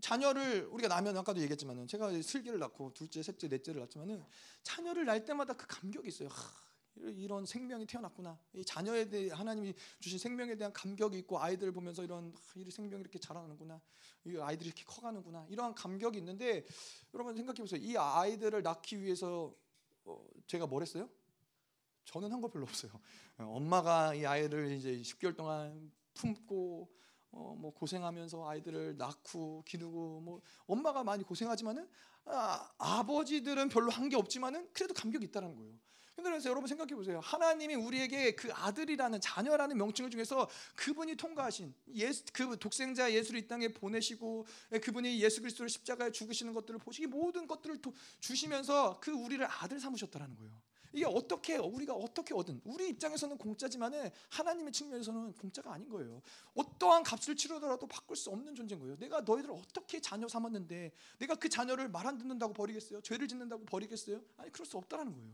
자녀를 0.00 0.66
우리가 0.72 0.88
나면 0.88 1.16
아까도 1.18 1.40
얘기했지만은 1.40 1.86
제가 1.86 2.10
슬기를 2.22 2.58
낳고 2.58 2.94
둘째, 2.94 3.22
셋째, 3.22 3.48
넷째를 3.48 3.82
낳지만은 3.82 4.24
자녀를 4.62 5.04
낳을 5.04 5.24
때마다 5.26 5.54
그 5.54 5.66
감격이 5.66 6.08
있어요. 6.08 6.28
하, 6.28 6.50
이런 6.96 7.46
생명이 7.46 7.86
태어났구나. 7.86 8.38
이 8.54 8.64
자녀에 8.64 9.08
대해 9.08 9.30
하나님이 9.30 9.74
주신 10.00 10.18
생명에 10.18 10.56
대한 10.56 10.72
감격이 10.72 11.18
있고 11.20 11.40
아이들을 11.40 11.72
보면서 11.72 12.04
이런 12.04 12.34
이 12.56 12.70
생명이 12.70 13.00
이렇게 13.00 13.18
자라는구나. 13.18 13.80
이 14.26 14.36
아이들이 14.38 14.68
이렇게 14.68 14.84
커가는구나. 14.84 15.46
이러한 15.48 15.74
감격이 15.74 16.18
있는데 16.18 16.64
여러분 17.14 17.34
생각해 17.34 17.56
보세요. 17.58 17.80
이 17.82 17.96
아이들을 17.96 18.62
낳기 18.62 19.00
위해서 19.02 19.54
어, 20.04 20.24
제가 20.46 20.66
뭘 20.66 20.82
했어요? 20.82 21.08
저는 22.04 22.32
한 22.32 22.40
거 22.40 22.48
별로 22.48 22.64
없어요. 22.64 22.92
엄마가 23.38 24.14
이 24.14 24.24
아이를 24.26 24.72
이제 24.72 24.96
10개월 25.00 25.36
동안 25.36 25.90
품고 26.14 26.90
어, 27.30 27.56
뭐 27.58 27.72
고생하면서 27.72 28.46
아이들을 28.48 28.96
낳고 28.98 29.62
기르고 29.64 30.20
뭐 30.20 30.42
엄마가 30.66 31.02
많이 31.04 31.24
고생하지만은 31.24 31.88
아, 32.26 32.70
아버지들은 32.78 33.68
별로 33.70 33.90
한 33.90 34.08
게 34.08 34.16
없지만은 34.16 34.68
그래도 34.72 34.92
감격이 34.94 35.24
있다는 35.26 35.56
거예요. 35.56 35.74
그래서 36.30 36.50
여러분 36.50 36.68
생각해 36.68 36.94
보세요. 36.94 37.20
하나님이 37.20 37.74
우리에게 37.74 38.34
그 38.34 38.52
아들이라는 38.52 39.20
자녀라는 39.20 39.76
명칭을 39.76 40.10
중에서 40.10 40.48
그분이 40.76 41.16
통과하신 41.16 41.74
예수, 41.94 42.24
그 42.32 42.58
독생자 42.58 43.12
예수를 43.12 43.40
이 43.40 43.48
땅에 43.48 43.68
보내시고 43.68 44.46
예, 44.72 44.78
그분이 44.78 45.20
예수 45.20 45.40
그리스도를 45.40 45.68
십자가에 45.70 46.12
죽으시는 46.12 46.52
것들을 46.52 46.78
보시기 46.78 47.06
모든 47.06 47.46
것들을 47.46 47.78
주시면서 48.20 49.00
그 49.00 49.10
우리를 49.10 49.44
아들 49.48 49.80
삼으셨다라는 49.80 50.36
거예요. 50.36 50.52
이게 50.94 51.06
어떻게 51.06 51.56
우리가 51.56 51.94
어떻게 51.94 52.34
얻은 52.34 52.60
우리 52.64 52.90
입장에서는 52.90 53.38
공짜지만은 53.38 54.10
하나님의 54.28 54.72
측면에서는 54.74 55.32
공짜가 55.32 55.72
아닌 55.72 55.88
거예요. 55.88 56.20
어떠한 56.54 57.02
값을 57.02 57.34
치르더라도 57.34 57.86
바꿀 57.86 58.14
수 58.14 58.28
없는 58.28 58.54
존재인 58.54 58.78
거예요. 58.78 58.96
내가 58.98 59.22
너희들을 59.22 59.54
어떻게 59.54 60.02
자녀 60.02 60.28
삼았는데 60.28 60.92
내가 61.18 61.34
그 61.36 61.48
자녀를 61.48 61.88
말 61.88 62.02
안 62.06 62.18
듣는다고 62.18 62.52
버리겠어요? 62.52 63.00
죄를 63.00 63.28
짓는다고 63.28 63.64
버리겠어요? 63.64 64.20
아니 64.36 64.50
그럴 64.50 64.66
수 64.66 64.76
없다라는 64.76 65.14
거예요. 65.14 65.30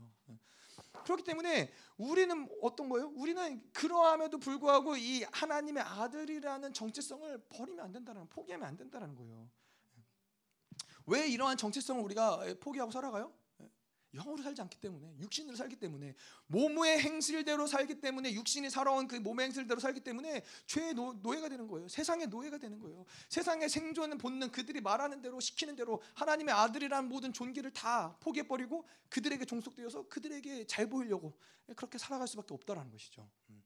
예. 0.99 1.03
그렇기 1.03 1.23
때문에 1.23 1.71
우리는 1.97 2.49
어떤 2.61 2.89
거예요? 2.89 3.11
우리는 3.15 3.61
그러함에도 3.73 4.37
불구하고 4.37 4.95
이 4.97 5.23
하나님의 5.31 5.83
아들이라는 5.83 6.73
정체성을 6.73 7.37
버리면 7.49 7.85
안 7.85 7.91
된다는 7.91 8.27
포기하면 8.29 8.67
안 8.67 8.77
된다는 8.77 9.15
거예요. 9.15 9.49
예. 9.97 10.03
왜 11.05 11.27
이러한 11.27 11.57
정체성을 11.57 12.01
우리가 12.03 12.43
포기하고 12.59 12.91
살아가요? 12.91 13.33
영으로 14.13 14.41
살지 14.41 14.61
않기 14.61 14.79
때문에 14.79 15.15
육신으로 15.19 15.55
살기 15.55 15.75
때문에 15.75 16.15
몸의 16.47 16.99
행실대로 16.99 17.67
살기 17.67 18.01
때문에 18.01 18.33
육신이 18.33 18.69
살아온 18.69 19.07
그 19.07 19.15
몸의 19.15 19.47
행실대로 19.47 19.79
살기 19.79 19.99
때문에 20.01 20.43
죄의 20.65 20.93
노, 20.93 21.13
예가 21.35 21.49
되는 21.49 21.67
거예요. 21.67 21.87
세상의 21.87 22.27
노예가 22.27 22.57
되는 22.57 22.79
거예요. 22.79 23.05
세상의 23.29 23.69
생존 23.69 24.17
본능 24.17 24.49
그들이 24.51 24.81
말하는 24.81 25.21
대로 25.21 25.39
시키는 25.39 25.75
대로 25.75 26.01
하나님의 26.15 26.53
아들이라는 26.53 27.07
모든 27.07 27.31
존귀를 27.33 27.71
다 27.71 28.15
포기해 28.19 28.47
버리고 28.47 28.85
그들에게 29.09 29.45
종속되어서 29.45 30.07
그들에게 30.07 30.65
잘 30.65 30.89
보이려고 30.89 31.37
그렇게 31.75 31.97
살아갈 31.97 32.27
수밖에 32.27 32.53
없다라는 32.53 32.91
것이죠. 32.91 33.29
음. 33.49 33.58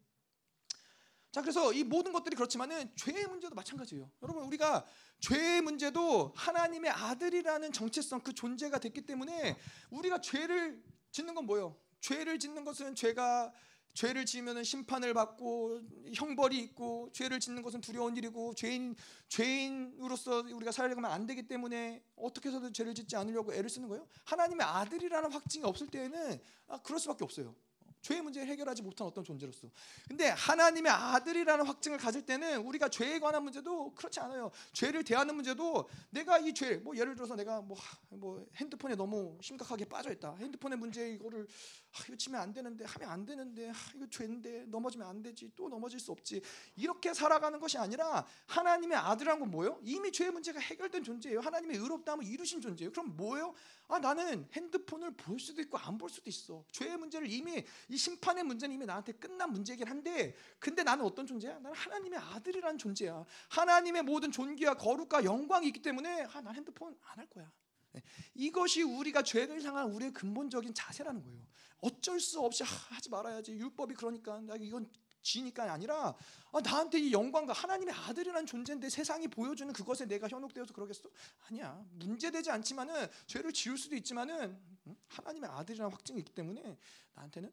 자 1.34 1.42
그래서 1.42 1.74
이 1.74 1.84
모든 1.84 2.14
것들이 2.14 2.36
그렇지만은 2.36 2.92
죄의 2.96 3.26
문제도 3.26 3.56
마찬가지예요. 3.56 4.08
여러분 4.22 4.44
우리가 4.44 4.86
죄의 5.20 5.62
문제도 5.62 6.32
하나님의 6.36 6.92
아들이라는 6.92 7.72
정체성 7.72 8.22
그 8.22 8.34
존재가 8.34 8.78
됐기 8.78 9.02
때문에 9.08 9.58
우리가 9.90 10.22
죄를 10.22 10.84
짓는 11.12 11.34
건 11.34 11.48
뭐예요? 11.48 11.76
죄를 12.02 12.38
짓는 12.38 12.64
것은 12.64 12.94
죄가 12.94 13.52
죄를 13.96 14.28
지으면 14.28 14.64
심판을 14.64 15.16
받고 15.16 15.82
형벌이 16.14 16.56
있고 16.60 17.10
죄를 17.14 17.40
짓는 17.40 17.64
것은 17.64 17.82
두려운 17.82 18.16
일이고 18.16 18.54
죄인 18.54 18.96
죄인으로서 19.28 20.42
우리가 20.42 20.72
살아가면 20.72 21.10
안 21.10 21.26
되기 21.26 21.48
때문에 21.48 22.04
어떻게 22.16 22.50
해서든 22.50 22.74
죄를 22.74 22.94
짓지 22.94 23.16
않으려고 23.16 23.56
애를 23.56 23.72
쓰는 23.72 23.88
거예요. 23.90 24.08
하나님의 24.26 24.68
아들이라는 24.68 25.32
확증이 25.32 25.66
없을 25.66 25.88
때에는 25.88 26.40
아, 26.68 26.80
그럴 26.84 27.00
수밖에 27.00 27.24
없어요. 27.24 27.56
죄의 28.04 28.22
문제를 28.22 28.48
해결하지 28.50 28.84
못한 28.84 29.08
어떤 29.08 29.24
존재로서. 29.24 29.70
근데 30.08 30.28
하나님의 30.30 30.92
아들이라는 30.92 31.66
확증을 31.66 31.98
가질 31.98 32.26
때는 32.26 32.60
우리가 32.60 32.90
죄에 32.90 33.18
관한 33.20 33.44
문제도 33.44 33.94
그렇지 33.96 34.20
않아요. 34.20 34.52
죄를 34.74 35.04
대하는 35.04 35.34
문제도 35.34 35.90
내가 36.10 36.38
이 36.38 36.54
죄, 36.54 36.76
뭐 36.76 36.96
예를 36.96 37.16
들어서 37.16 37.36
내가 37.36 37.62
뭐, 37.62 37.78
뭐 38.10 38.46
핸드폰에 38.58 38.96
너무 38.96 39.38
심각하게 39.42 39.86
빠져 39.86 40.12
있다. 40.12 40.36
핸드폰의 40.36 40.78
문제 40.78 41.12
이거를 41.12 41.48
아, 41.96 42.04
이거 42.08 42.16
치면 42.16 42.42
안 42.42 42.52
되는데 42.52 42.86
하면 42.86 43.10
안 43.10 43.24
되는데 43.26 43.70
아, 43.70 43.74
이거 43.96 44.08
죄인데 44.10 44.66
넘어지면 44.66 45.08
안 45.08 45.22
되지 45.22 45.52
또 45.56 45.70
넘어질 45.70 46.00
수 46.00 46.12
없지 46.12 46.42
이렇게 46.76 47.14
살아가는 47.14 47.60
것이 47.60 47.78
아니라 47.78 48.26
하나님의 48.48 48.98
아들이란 48.98 49.40
건 49.40 49.52
뭐예요? 49.52 49.80
이미 49.84 50.12
죄의 50.12 50.32
문제가 50.32 50.60
해결된 50.60 51.04
존재예요. 51.04 51.40
하나님의 51.40 51.78
의롭다함을 51.78 52.26
이루신 52.26 52.62
존재예요. 52.62 52.92
그럼 52.92 53.16
뭐예요? 53.16 53.54
아 53.88 54.00
나는 54.00 54.48
핸드폰을 54.54 55.12
볼 55.12 55.40
수도 55.40 55.62
있고 55.62 55.78
안 55.78 55.98
볼 56.00 56.10
수도 56.10 56.28
있어. 56.32 56.66
죄의 56.72 56.98
문제를 56.98 57.32
이미 57.32 57.64
이 57.88 57.96
심판의 57.98 58.44
문제는 58.44 58.74
이미 58.74 58.86
나한테 58.88 59.12
끝난 59.14 59.52
문제이긴 59.52 59.88
한데 59.88 60.36
근데 60.58 60.82
나는 60.84 61.06
어떤 61.06 61.28
존재야? 61.28 61.54
나는 61.60 61.74
하나님의 61.74 62.18
아들이라는 62.20 62.80
존재야. 62.80 63.24
하나님의 63.50 64.02
모든 64.02 64.32
존귀와 64.32 64.74
거룩과 64.76 65.24
영광이 65.24 65.68
있기 65.68 65.82
때문에 65.84 66.24
아, 66.34 66.42
난 66.42 66.56
핸드폰 66.56 66.98
안 67.04 67.20
할 67.20 67.28
거야. 67.28 67.52
네. 67.92 68.02
이것이 68.34 68.82
우리가 68.82 69.22
죄를 69.22 69.64
향한 69.64 69.92
우리의 69.92 70.12
근본적인 70.14 70.74
자세라는 70.74 71.22
거예요. 71.22 71.44
어쩔 71.84 72.20
수 72.20 72.40
없이 72.40 72.64
하지 72.64 73.10
말아야지. 73.10 73.52
율법이 73.54 73.94
그러니까 73.96 74.40
나 74.42 74.56
이건 74.56 74.90
지니까 75.22 75.72
아니라 75.72 76.16
아, 76.52 76.60
나한테 76.62 77.00
이 77.00 77.12
영광과 77.14 77.54
하나님의 77.54 77.94
아들이라는 77.94 78.46
존재인데 78.46 78.90
세상이 78.90 79.28
보여주는 79.28 79.72
그것에 79.74 80.06
내가 80.06 80.28
현혹되어서 80.28 80.74
그러겠어? 80.74 81.10
아니야. 81.48 81.84
문제되지 81.94 82.52
않지만은 82.52 83.08
죄를 83.28 83.54
지을 83.54 83.78
수도 83.78 83.96
있지만은 83.96 84.60
하나님의 85.08 85.50
아들이라는 85.50 85.92
확증이 85.92 86.20
있기 86.20 86.34
때문에 86.34 86.78
나한테는 87.14 87.52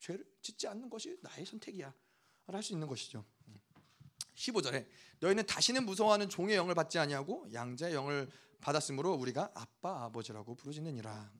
죄를 0.00 0.24
짓지 0.40 0.66
않는 0.68 0.88
것이 0.88 1.18
나의 1.20 1.44
선택이야. 1.46 1.92
할 2.46 2.62
수 2.62 2.72
있는 2.72 2.86
것이죠. 2.86 3.24
15절에 4.36 4.86
너희는 5.20 5.46
다시는 5.46 5.84
무서워하는 5.84 6.28
종의 6.28 6.56
영을 6.56 6.74
받지 6.74 6.98
아니하고 6.98 7.48
양자의 7.52 7.94
영을 7.94 8.30
받았으므로 8.60 9.14
우리가 9.14 9.50
아빠 9.54 10.04
아버지라고 10.04 10.54
부르짖느니라. 10.54 11.32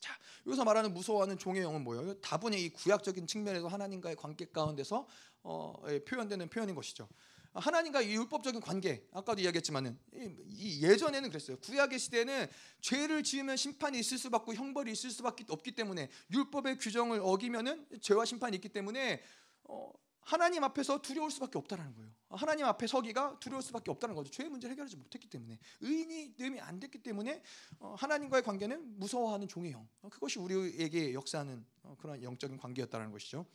자, 0.00 0.18
여기서 0.46 0.64
말하는 0.64 0.94
무서워하는 0.94 1.38
종의 1.38 1.62
영은 1.62 1.82
뭐예요? 1.82 2.20
다분히 2.20 2.64
이 2.64 2.68
구약적인 2.70 3.26
측면에서 3.26 3.66
하나님과의 3.66 4.16
관계 4.16 4.46
가운데서 4.46 5.06
어, 5.42 5.74
예, 5.88 6.04
표현되는 6.04 6.48
표현인 6.48 6.74
것이죠. 6.74 7.08
하나님과 7.52 8.02
이 8.02 8.14
율법적인 8.14 8.60
관계 8.60 9.06
아까도 9.12 9.40
이야기했지만은 9.40 9.98
이 10.46 10.82
예전에는 10.82 11.30
그랬어요. 11.30 11.56
구약의 11.60 11.98
시대에는 11.98 12.48
죄를 12.80 13.22
지으면 13.22 13.56
심판이 13.56 13.98
있을 13.98 14.18
수밖에 14.18 14.54
형벌이 14.54 14.92
있을 14.92 15.10
수밖에 15.10 15.44
없기 15.48 15.72
때문에 15.72 16.10
율법의 16.30 16.78
규정을 16.78 17.20
어기면은 17.22 17.86
죄와 18.02 18.24
심판이 18.26 18.56
있기 18.56 18.68
때문에 18.68 19.22
어, 19.64 19.90
하나님 20.26 20.64
앞에서 20.64 21.00
두려울 21.00 21.30
수밖에 21.30 21.56
없다는 21.56 21.94
거예요. 21.94 22.10
하나님 22.30 22.66
앞에 22.66 22.88
서기가 22.88 23.38
두려울 23.38 23.62
수밖에 23.62 23.92
없다는 23.92 24.16
거죠. 24.16 24.28
죄의 24.32 24.50
문제를 24.50 24.72
해결하지 24.72 24.96
못했기 24.96 25.30
때문에 25.30 25.56
의인이 25.80 26.34
됨이 26.34 26.60
안 26.60 26.80
됐기 26.80 26.98
때문에 26.98 27.40
어, 27.78 27.94
하나님과의 27.96 28.42
관계는 28.42 28.98
무서워하는 28.98 29.46
종의 29.46 29.70
형. 29.70 29.88
어, 30.02 30.08
그것이 30.08 30.40
우리에게 30.40 31.14
역사하는 31.14 31.64
어, 31.84 31.96
그런 32.00 32.20
영적인 32.20 32.56
관계였다는 32.56 33.12
것이죠. 33.12 33.46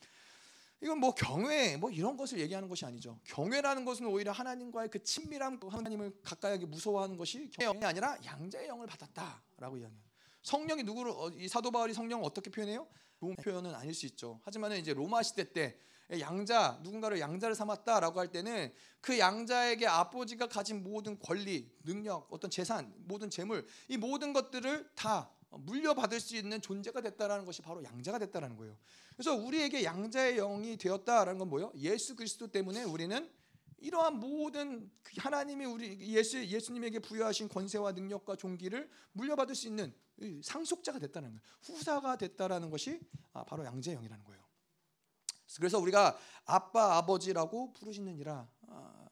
이건 0.80 0.98
뭐 0.98 1.14
경외 1.14 1.76
뭐 1.76 1.90
이런 1.90 2.16
것을 2.16 2.38
얘기하는 2.38 2.70
것이 2.70 2.86
아니죠. 2.86 3.20
경외라는 3.24 3.84
것은 3.84 4.06
오히려 4.06 4.32
하나님과의 4.32 4.88
그 4.88 5.02
친밀함, 5.02 5.60
하나님을 5.62 6.22
가까이하게 6.22 6.64
무서워하는 6.64 7.18
것이 7.18 7.50
경외이 7.50 7.84
아니라 7.84 8.16
양자의 8.24 8.68
영을 8.68 8.86
받았다라고 8.86 9.76
이야기해요. 9.76 10.02
성령이 10.40 10.84
누구를 10.84 11.12
이 11.38 11.48
사도 11.48 11.70
바울이 11.70 11.92
성령을 11.92 12.24
어떻게 12.24 12.50
표현해요? 12.50 12.88
좋은 13.20 13.36
표현은 13.36 13.74
아닐 13.74 13.92
수 13.92 14.06
있죠. 14.06 14.40
하지만 14.42 14.72
이제 14.72 14.94
로마 14.94 15.22
시대 15.22 15.52
때 15.52 15.78
양자 16.18 16.80
누군가를 16.82 17.20
양자를 17.20 17.54
삼았다라고 17.54 18.20
할 18.20 18.28
때는 18.28 18.72
그 19.00 19.18
양자에게 19.18 19.86
아버지가 19.86 20.48
가진 20.48 20.82
모든 20.82 21.18
권리, 21.18 21.70
능력, 21.84 22.26
어떤 22.30 22.50
재산, 22.50 22.92
모든 22.98 23.30
재물 23.30 23.66
이 23.88 23.96
모든 23.96 24.32
것들을 24.32 24.90
다 24.94 25.30
물려받을 25.50 26.20
수 26.20 26.36
있는 26.36 26.60
존재가 26.60 27.00
됐다라는 27.00 27.44
것이 27.44 27.62
바로 27.62 27.84
양자가 27.84 28.18
됐다라는 28.18 28.56
거예요. 28.56 28.76
그래서 29.16 29.34
우리에게 29.34 29.84
양자의 29.84 30.36
영이 30.36 30.76
되었다라는 30.76 31.38
건 31.38 31.48
뭐예요? 31.48 31.72
예수 31.76 32.16
그리스도 32.16 32.46
때문에 32.46 32.84
우리는 32.84 33.30
이러한 33.78 34.20
모든 34.20 34.90
그 35.02 35.12
하나님이 35.18 35.64
우리 35.64 35.98
예수 36.14 36.42
예수님에게 36.42 37.00
부여하신 37.00 37.48
권세와 37.48 37.92
능력과 37.92 38.36
종기를 38.36 38.88
물려받을 39.12 39.54
수 39.54 39.66
있는 39.66 39.92
상속자가 40.42 40.98
됐다는 41.00 41.30
거예요. 41.30 41.40
후사가 41.62 42.16
됐다라는 42.16 42.70
것이 42.70 43.00
아, 43.32 43.44
바로 43.44 43.64
양자의 43.64 43.96
영이라는 43.96 44.24
거예요. 44.24 44.41
그래서 45.58 45.78
우리가 45.78 46.16
아빠 46.44 46.96
아버지라고 46.96 47.72
부르시느니라. 47.72 48.48
아, 48.68 49.08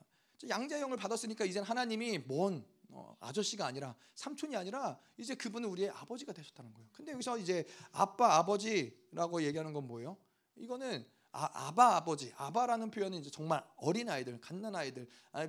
양자형을 0.48 0.96
받았으니까 0.96 1.44
이제 1.44 1.60
하나님이 1.60 2.20
먼 2.26 2.64
어, 2.88 3.16
아저씨가 3.20 3.66
아니라 3.66 3.94
삼촌이 4.14 4.56
아니라 4.56 4.98
이제 5.16 5.34
그분은 5.34 5.68
우리의 5.68 5.90
아버지가 5.90 6.32
되셨다는 6.32 6.72
거예요. 6.74 6.88
근데 6.92 7.12
여기서 7.12 7.38
이제 7.38 7.66
아빠 7.92 8.36
아버지라고 8.36 9.42
얘기하는 9.42 9.72
건 9.72 9.86
뭐예요? 9.86 10.16
이거는 10.56 11.06
아, 11.32 11.72
바 11.72 11.96
아버지 11.96 12.32
아바라는 12.36 12.90
표현은 12.90 13.18
이제 13.20 13.30
정말 13.30 13.64
어린 13.76 14.08
아이들 14.08 14.40
갓난 14.40 14.74
아이들 14.74 15.06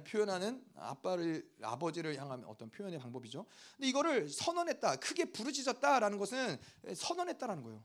표현하는 0.07 0.63
아빠를 0.75 1.49
아버지를 1.63 2.17
향한 2.17 2.43
어떤 2.45 2.69
표현의 2.69 2.99
방법이죠. 2.99 3.47
근데 3.75 3.87
이거를 3.87 4.29
선언했다 4.29 4.97
크게 4.97 5.25
부르짖었다라는 5.31 6.19
것은 6.19 6.59
선언했다라는 6.93 7.63
거예요. 7.63 7.83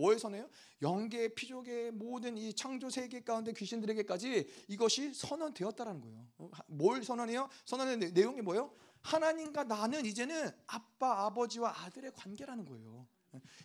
뭘 0.00 0.18
선해요? 0.18 0.48
영계 0.80 1.28
피조계 1.28 1.90
모든 1.90 2.36
이 2.38 2.54
창조 2.54 2.88
세계 2.88 3.22
가운데 3.22 3.52
귀신들에게까지 3.52 4.48
이것이 4.68 5.12
선언되었다라는 5.12 6.00
거예요. 6.00 6.26
뭘 6.66 7.04
선언해요? 7.04 7.48
선언의 7.66 8.12
내용이 8.12 8.40
뭐예요? 8.40 8.72
하나님과 9.02 9.64
나는 9.64 10.06
이제는 10.06 10.50
아빠 10.66 11.26
아버지와 11.26 11.84
아들의 11.84 12.12
관계라는 12.14 12.64
거예요. 12.64 13.06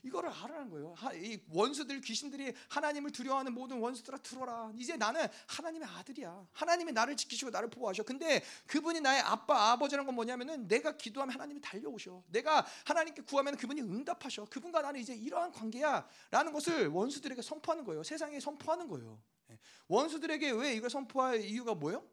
이거를 0.04 0.30
알아라는 0.30 0.70
거예요. 0.70 0.96
이 1.16 1.40
원수들 1.50 2.02
귀신들이 2.02 2.54
하나님을 2.70 3.12
두려워하는 3.12 3.54
모든 3.54 3.80
원수들아 3.80 4.18
들어라. 4.20 4.72
이제 4.76 4.96
나는 4.96 5.26
하나님의 5.48 5.88
아들이야. 5.88 6.48
하나님이 6.54 6.92
나를 6.92 7.18
지키시고 7.18 7.52
나를 7.52 7.70
보호하셔. 7.70 8.04
근데 8.04 8.44
그분이 8.68 9.02
나의 9.02 9.22
아빠 9.22 9.72
아버지라는 9.72 10.06
건 10.06 10.16
뭐냐면은 10.16 10.68
내가 10.68 10.96
기도하면 10.98 11.34
하나님이 11.34 11.62
달려오셔. 11.62 12.24
내가 12.28 12.66
하나님께 12.86 13.24
구하면 13.24 13.58
그분이 13.58 13.82
응답하셔. 13.82 14.46
그분과 14.46 14.82
나는 14.82 15.00
이제 15.00 15.16
이러한 15.16 15.52
관계야라는 15.52 16.54
것을 16.54 16.88
원수들에게 16.88 17.42
선포하는 17.42 17.84
거예요. 17.84 18.04
세상에 18.04 18.40
선포하는 18.40 18.88
거예요. 18.88 19.20
예. 19.52 19.60
원수들에게 19.88 20.52
왜 20.52 20.74
이걸 20.76 20.90
선포할 20.90 21.42
이유가 21.42 21.74
뭐예요? 21.74 22.04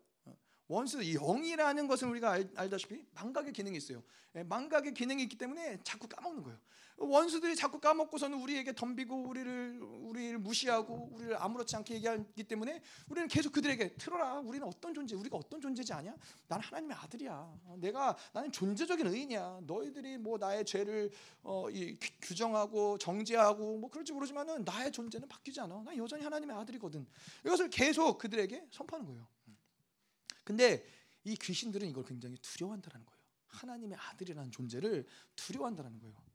원수 0.73 1.03
영이라는 1.03 1.87
것은 1.87 2.09
우리가 2.09 2.31
알, 2.31 2.51
알다시피 2.57 3.05
망각의 3.13 3.53
기능이 3.53 3.77
있어요. 3.77 4.03
예, 4.37 4.43
망각의 4.43 4.95
기능이 4.95 5.23
있기 5.25 5.37
때문에 5.37 5.79
자꾸 5.85 6.09
까먹는 6.09 6.43
거예요. 6.43 6.59
원수들이 6.97 7.57
자꾸 7.57 7.81
까먹고서는 7.81 8.39
우리에게 8.41 8.75
덤비고 8.75 9.29
우리를 9.29 9.81
우리를 9.83 10.39
무시하고 10.39 11.11
우리를 11.13 11.37
아무렇지 11.43 11.75
않게 11.77 11.95
얘기하기 11.95 12.45
때문에 12.45 12.83
우리는 13.09 13.29
계속 13.29 13.53
그들에게 13.53 13.95
틀어라. 13.97 14.41
우리는 14.41 14.67
어떤 14.67 14.95
존재, 14.95 15.15
우리가 15.17 15.37
어떤 15.37 15.61
존재지 15.61 15.93
아냐? 15.93 16.15
나는 16.49 16.65
하나님의 16.65 16.97
아들이야. 16.97 17.33
어, 17.33 17.77
내가 17.81 18.17
나는 18.33 18.53
존재적인 18.53 19.07
의인이야. 19.07 19.61
너희들이 19.67 20.19
뭐 20.19 20.39
나의 20.39 20.65
죄를 20.65 21.11
어, 21.43 21.69
이, 21.71 21.99
규정하고 22.21 22.99
정죄하고 22.99 23.79
뭐 23.79 23.91
그럴지 23.91 24.13
모르지만은 24.13 24.65
나의 24.65 24.93
존재는 24.93 25.29
바뀌지 25.29 25.61
않아. 25.61 25.83
나 25.83 25.97
여전히 25.97 26.23
하나님의 26.23 26.57
아들이거든. 26.57 27.07
이것을 27.45 27.71
계속 27.71 28.19
그들에게 28.19 28.69
선포하는 28.71 29.07
거예요. 29.07 29.27
근데 30.45 30.85
이 31.25 31.37
귀신들은 31.37 31.89
이걸 31.89 32.05
굉장히 32.05 32.37
두려워한다는 32.39 33.05
거예요. 33.07 33.23
하나님의 33.49 33.99
아들이라는 33.99 34.51
존재를 34.51 35.07
두려워한다는 35.37 35.99
거예요. 35.99 36.32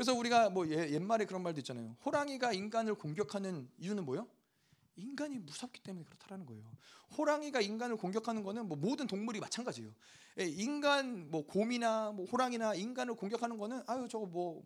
그래서 0.00 0.14
우리가 0.14 0.48
뭐 0.48 0.66
옛말에 0.66 1.26
그런 1.26 1.42
말도 1.42 1.60
있잖아요. 1.60 1.94
호랑이가 2.06 2.54
인간을 2.54 2.94
공격하는 2.94 3.68
이유는 3.76 4.06
뭐요? 4.06 4.26
인간이 4.96 5.38
무섭기 5.38 5.82
때문에 5.82 6.06
그렇다라는 6.06 6.46
거예요. 6.46 6.64
호랑이가 7.18 7.60
인간을 7.60 7.98
공격하는 7.98 8.42
거는 8.42 8.66
뭐 8.66 8.78
모든 8.78 9.06
동물이 9.06 9.40
마찬가지예요. 9.40 9.92
예, 10.38 10.46
인간 10.46 11.30
뭐 11.30 11.44
곰이나 11.44 12.12
뭐 12.12 12.24
호랑이나 12.24 12.76
인간을 12.76 13.14
공격하는 13.14 13.58
거는 13.58 13.82
아유 13.86 14.08
저거 14.08 14.24
뭐 14.24 14.64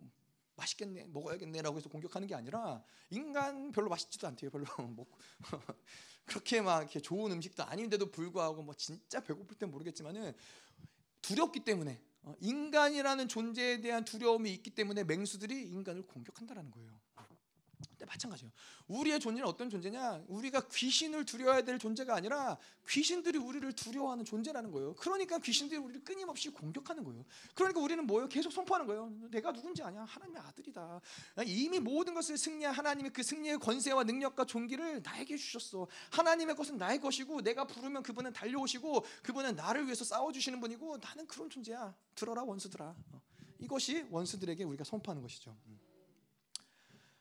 맛있겠네 0.55 1.07
먹어야겠네라고 1.07 1.79
해서 1.79 1.89
공격하는 1.89 2.29
게 2.29 2.33
아니라 2.33 2.81
인간 3.09 3.73
별로 3.73 3.89
맛있지도 3.89 4.27
않대요. 4.27 4.49
별로 4.51 4.63
뭐 4.87 5.05
그렇게 6.23 6.61
막 6.61 6.79
이렇게 6.79 7.01
좋은 7.01 7.29
음식도 7.33 7.61
아닌데도 7.61 8.09
불구하고 8.09 8.63
뭐 8.63 8.73
진짜 8.73 9.19
배고플 9.19 9.57
땐 9.57 9.69
모르겠지만은 9.69 10.33
두렵기 11.21 11.65
때문에 11.65 11.91
어, 11.91 12.14
인간이라는 12.39 13.27
존재에 13.27 13.81
대한 13.81 14.05
두려움이 14.05 14.51
있기 14.53 14.71
때문에 14.71 15.03
맹수들이 15.03 15.67
인간을 15.69 16.03
공격한다라는 16.03 16.71
거예요. 16.71 17.04
근데 17.95 18.05
마찬가지예요. 18.05 18.51
우리의 18.87 19.19
존재는 19.19 19.47
어떤 19.47 19.69
존재냐? 19.69 20.23
우리가 20.27 20.67
귀신을 20.67 21.25
두려워야 21.25 21.63
될 21.63 21.79
존재가 21.79 22.13
아니라 22.13 22.57
귀신들이 22.87 23.37
우리를 23.37 23.71
두려워하는 23.73 24.25
존재라는 24.25 24.71
거예요. 24.71 24.93
그러니까 24.95 25.39
귀신들이 25.39 25.79
우리를 25.79 26.03
끊임없이 26.03 26.49
공격하는 26.49 27.03
거예요. 27.05 27.25
그러니까 27.53 27.79
우리는 27.79 28.05
뭐예요? 28.05 28.27
계속 28.27 28.51
선포하는 28.51 28.85
거예요. 28.85 29.11
내가 29.31 29.53
누군지 29.53 29.81
아냐? 29.81 30.03
하나님의 30.03 30.41
아들이다. 30.41 31.01
이미 31.45 31.79
모든 31.79 32.13
것을 32.13 32.37
승리한 32.37 32.75
하나님의 32.75 33.13
그 33.13 33.23
승리의 33.23 33.59
권세와 33.59 34.03
능력과 34.03 34.45
존귀를 34.45 35.01
나에게 35.01 35.37
주셨어. 35.37 35.87
하나님의 36.11 36.55
것은 36.55 36.77
나의 36.77 36.99
것이고 36.99 37.41
내가 37.41 37.65
부르면 37.65 38.03
그분은 38.03 38.33
달려오시고 38.33 39.05
그분은 39.23 39.55
나를 39.55 39.85
위해서 39.85 40.03
싸워 40.03 40.33
주시는 40.33 40.59
분이고 40.59 40.97
나는 40.97 41.25
그런 41.27 41.49
존재야. 41.49 41.95
들어라 42.15 42.43
원수들아. 42.43 42.95
어. 43.11 43.21
이것이 43.59 44.05
원수들에게 44.09 44.63
우리가 44.65 44.83
선포하는 44.83 45.21
것이죠. 45.21 45.55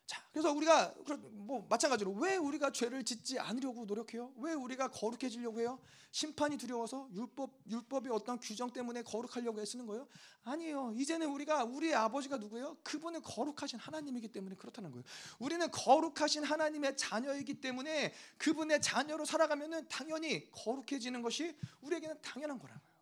음. 0.05 0.06
자, 0.06 0.22
그래서 0.32 0.52
우리가 0.52 0.94
뭐 1.32 1.66
마찬가지로 1.68 2.12
왜 2.12 2.36
우리가 2.36 2.70
죄를 2.70 3.05
짓지 3.05 3.39
않으려고 3.39 3.85
노력해요? 3.86 4.32
왜 4.36 4.52
우리가 4.52 4.89
거룩해지려고 4.89 5.60
해요? 5.60 5.78
심판이 6.10 6.59
두려워서 6.59 7.09
율법 7.12 7.51
율법의 7.66 8.12
어떤 8.12 8.39
규정 8.39 8.70
때문에 8.70 9.02
거룩하려고 9.02 9.60
애쓰는 9.60 9.86
거예요? 9.86 10.06
아니에요. 10.43 10.93
이제는 10.97 11.28
우리가 11.28 11.64
우리의 11.64 11.94
아버지가 11.94 12.36
누구예요? 12.36 12.76
그분은 12.82 13.22
거룩하신 13.22 13.78
하나님이기 13.78 14.28
때문에 14.28 14.56
그렇다는 14.56 14.90
거예요. 14.90 15.05
우리는 15.39 15.70
거룩하신 15.70 16.44
하나님의 16.44 16.97
자녀이기 16.97 17.60
때문에 17.60 18.12
그분의 18.36 18.82
자녀로 18.82 19.24
살아가면은 19.24 19.89
당연히 19.89 20.51
거룩해지는 20.52 21.22
것이 21.22 21.56
우리에게는 21.81 22.20
당연한 22.20 22.59
거라는 22.59 22.81
거예요. 22.81 22.94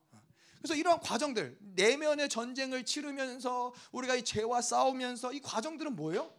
그래서 0.59 0.77
이러한 0.77 1.01
과정들 1.01 1.59
내면의 1.61 2.29
전쟁을 2.29 2.85
치르면서 2.85 3.75
우리가 3.91 4.15
이 4.15 4.23
죄와 4.23 4.63
싸우면서 4.63 5.33
이 5.33 5.41
과정들은 5.41 5.97
뭐예요? 5.97 6.33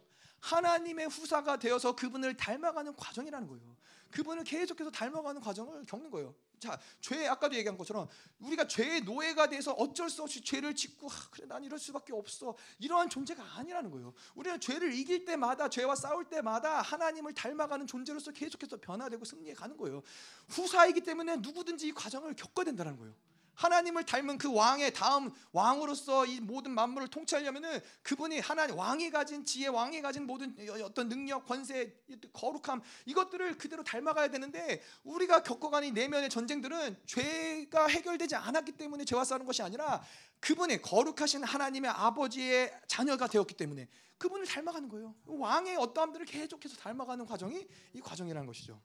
하나님의 0.44 1.08
후사가 1.08 1.58
되어서 1.58 1.96
그분을 1.96 2.36
닮아가는 2.36 2.94
과정이라는 2.96 3.48
거예요. 3.48 3.76
그분을 4.10 4.44
계속해서 4.44 4.90
닮아가는 4.90 5.40
과정을 5.40 5.84
겪는 5.86 6.10
거예요. 6.10 6.34
자, 6.60 6.78
죄 7.00 7.26
아까도 7.26 7.56
얘기한 7.56 7.76
것처럼 7.76 8.08
우리가 8.38 8.66
죄의 8.68 9.02
노예가 9.02 9.48
돼서 9.48 9.72
어쩔 9.72 10.08
수 10.08 10.22
없이 10.22 10.42
죄를 10.42 10.74
짓고 10.74 11.10
아, 11.10 11.14
그래 11.30 11.46
난 11.46 11.64
이럴 11.64 11.78
수밖에 11.78 12.12
없어 12.12 12.56
이러한 12.78 13.08
존재가 13.08 13.42
아니라는 13.56 13.90
거예요. 13.90 14.12
우리는 14.34 14.60
죄를 14.60 14.92
이길 14.94 15.24
때마다 15.24 15.68
죄와 15.68 15.94
싸울 15.94 16.26
때마다 16.26 16.82
하나님을 16.82 17.34
닮아가는 17.34 17.86
존재로서 17.86 18.30
계속해서 18.30 18.76
변화되고 18.80 19.24
승리해 19.24 19.54
가는 19.54 19.76
거예요. 19.76 20.02
후사이기 20.48 21.00
때문에 21.00 21.36
누구든지 21.36 21.88
이 21.88 21.92
과정을 21.92 22.36
겪어야 22.36 22.64
된다는 22.66 22.96
거예요. 22.98 23.14
하나님을 23.54 24.04
닮은 24.04 24.38
그 24.38 24.52
왕의 24.52 24.92
다음 24.92 25.30
왕으로서 25.52 26.26
이 26.26 26.40
모든 26.40 26.72
만물을 26.72 27.08
통치하려면은 27.08 27.80
그분이 28.02 28.40
하나님 28.40 28.76
왕이 28.76 29.10
가진 29.10 29.44
지혜, 29.44 29.68
왕이 29.68 30.02
가진 30.02 30.26
모든 30.26 30.56
어떤 30.82 31.08
능력, 31.08 31.46
권세, 31.46 31.94
거룩함 32.32 32.82
이것들을 33.06 33.58
그대로 33.58 33.82
닮아가야 33.84 34.28
되는데 34.28 34.82
우리가 35.04 35.42
겪어가는 35.42 35.94
내면의 35.94 36.30
전쟁들은 36.30 36.96
죄가 37.06 37.86
해결되지 37.86 38.36
않았기 38.36 38.72
때문에 38.72 39.04
죄와 39.04 39.24
싸우는 39.24 39.46
것이 39.46 39.62
아니라 39.62 40.02
그분의 40.40 40.82
거룩하신 40.82 41.44
하나님의 41.44 41.90
아버지의 41.90 42.72
자녀가 42.86 43.26
되었기 43.26 43.54
때문에 43.54 43.88
그분을 44.18 44.46
닮아가는 44.46 44.88
거예요. 44.88 45.14
왕의 45.26 45.76
어떠함들을 45.76 46.26
계속해서 46.26 46.76
닮아가는 46.76 47.26
과정이 47.26 47.66
이 47.92 48.00
과정이라는 48.00 48.46
것이죠. 48.46 48.80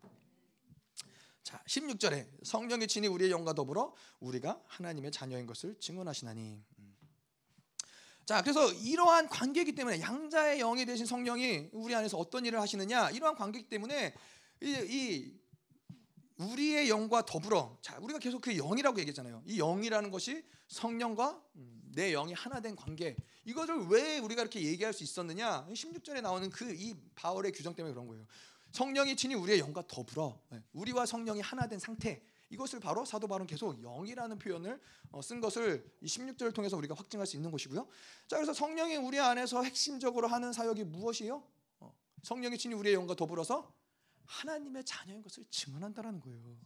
자, 1.44 1.62
16절에 1.68 2.28
성령의 2.44 2.88
친히 2.88 3.08
우리의 3.08 3.32
영과 3.32 3.54
더불어 3.54 3.94
우리가 4.20 4.62
하나님의 4.68 5.12
자녀인 5.12 5.46
것을 5.46 5.76
증언하시나니. 5.80 6.64
음. 6.80 6.98
자, 8.26 8.42
그래서 8.44 8.72
이러한 8.72 9.28
관계이기 9.28 9.74
때문에 9.74 10.02
양자의 10.02 10.60
영이 10.60 10.86
되신 10.86 11.06
성령이 11.06 11.70
우리 11.72 11.96
안에서 11.96 12.18
어떤 12.18 12.46
일을 12.46 12.62
하시느냐? 12.62 13.10
이러한 13.10 13.36
관계이기 13.36 13.70
때문에 13.70 14.14
이, 14.62 14.68
이 14.68 15.40
우리의 16.38 16.90
영과 16.90 17.26
더불어 17.26 17.78
자, 17.82 17.98
우리가 18.00 18.20
계속 18.20 18.42
그 18.42 18.54
영이라고 18.56 19.00
얘기했잖아요. 19.00 19.42
이 19.46 19.58
영이라는 19.58 20.12
것이 20.12 20.46
성령과 20.68 21.42
음, 21.56 21.82
내 21.96 22.12
영이 22.12 22.34
하나 22.34 22.62
된 22.62 22.76
관계. 22.76 23.18
이것을 23.46 23.88
왜 23.88 24.20
우리가 24.20 24.44
이렇게 24.44 24.62
얘기할 24.62 24.94
수 24.94 25.04
있었느냐? 25.04 25.66
16절에 25.72 26.22
나오는 26.22 26.50
그 26.52 26.72
이 26.72 26.94
바울의 27.16 27.52
규정 27.52 27.74
때문에 27.74 27.94
그런 27.94 28.08
거예요. 28.08 28.26
성령이 28.72 29.16
친히 29.16 29.36
우리의 29.36 29.60
영과 29.60 29.84
더불어 29.88 30.40
네, 30.50 30.62
우리와 30.74 31.06
성령이 31.06 31.42
하나 31.42 31.68
된 31.68 31.80
상태 31.80 32.22
이것을 32.50 32.80
바로 32.80 33.06
사도 33.06 33.28
바울은 33.28 33.46
계속 33.48 33.80
영이라는 33.82 34.40
표현을 34.40 34.80
어, 35.12 35.22
쓴 35.22 35.40
것을 35.40 35.86
이 36.02 36.06
16절을 36.06 36.54
통해서 36.54 36.78
우리가 36.78 36.96
확증할 36.96 37.28
수 37.28 37.36
있는 37.36 37.52
것이고요. 37.52 37.88
자 38.28 38.38
그래서 38.38 38.54
성령이 38.54 38.98
우리 38.98 39.20
안에서 39.20 39.64
핵심적으로 39.64 40.28
하는 40.28 40.52
사역이 40.52 40.84
무엇이요? 40.86 41.44
어, 41.80 41.96
성령이 42.24 42.58
친히 42.58 42.76
우리의 42.76 42.96
영과 42.96 43.16
더불어서 43.16 43.72
하나님의 44.26 44.84
자녀인 44.86 45.22
것을 45.22 45.46
증언한다라는 45.50 46.22
거예요. 46.22 46.58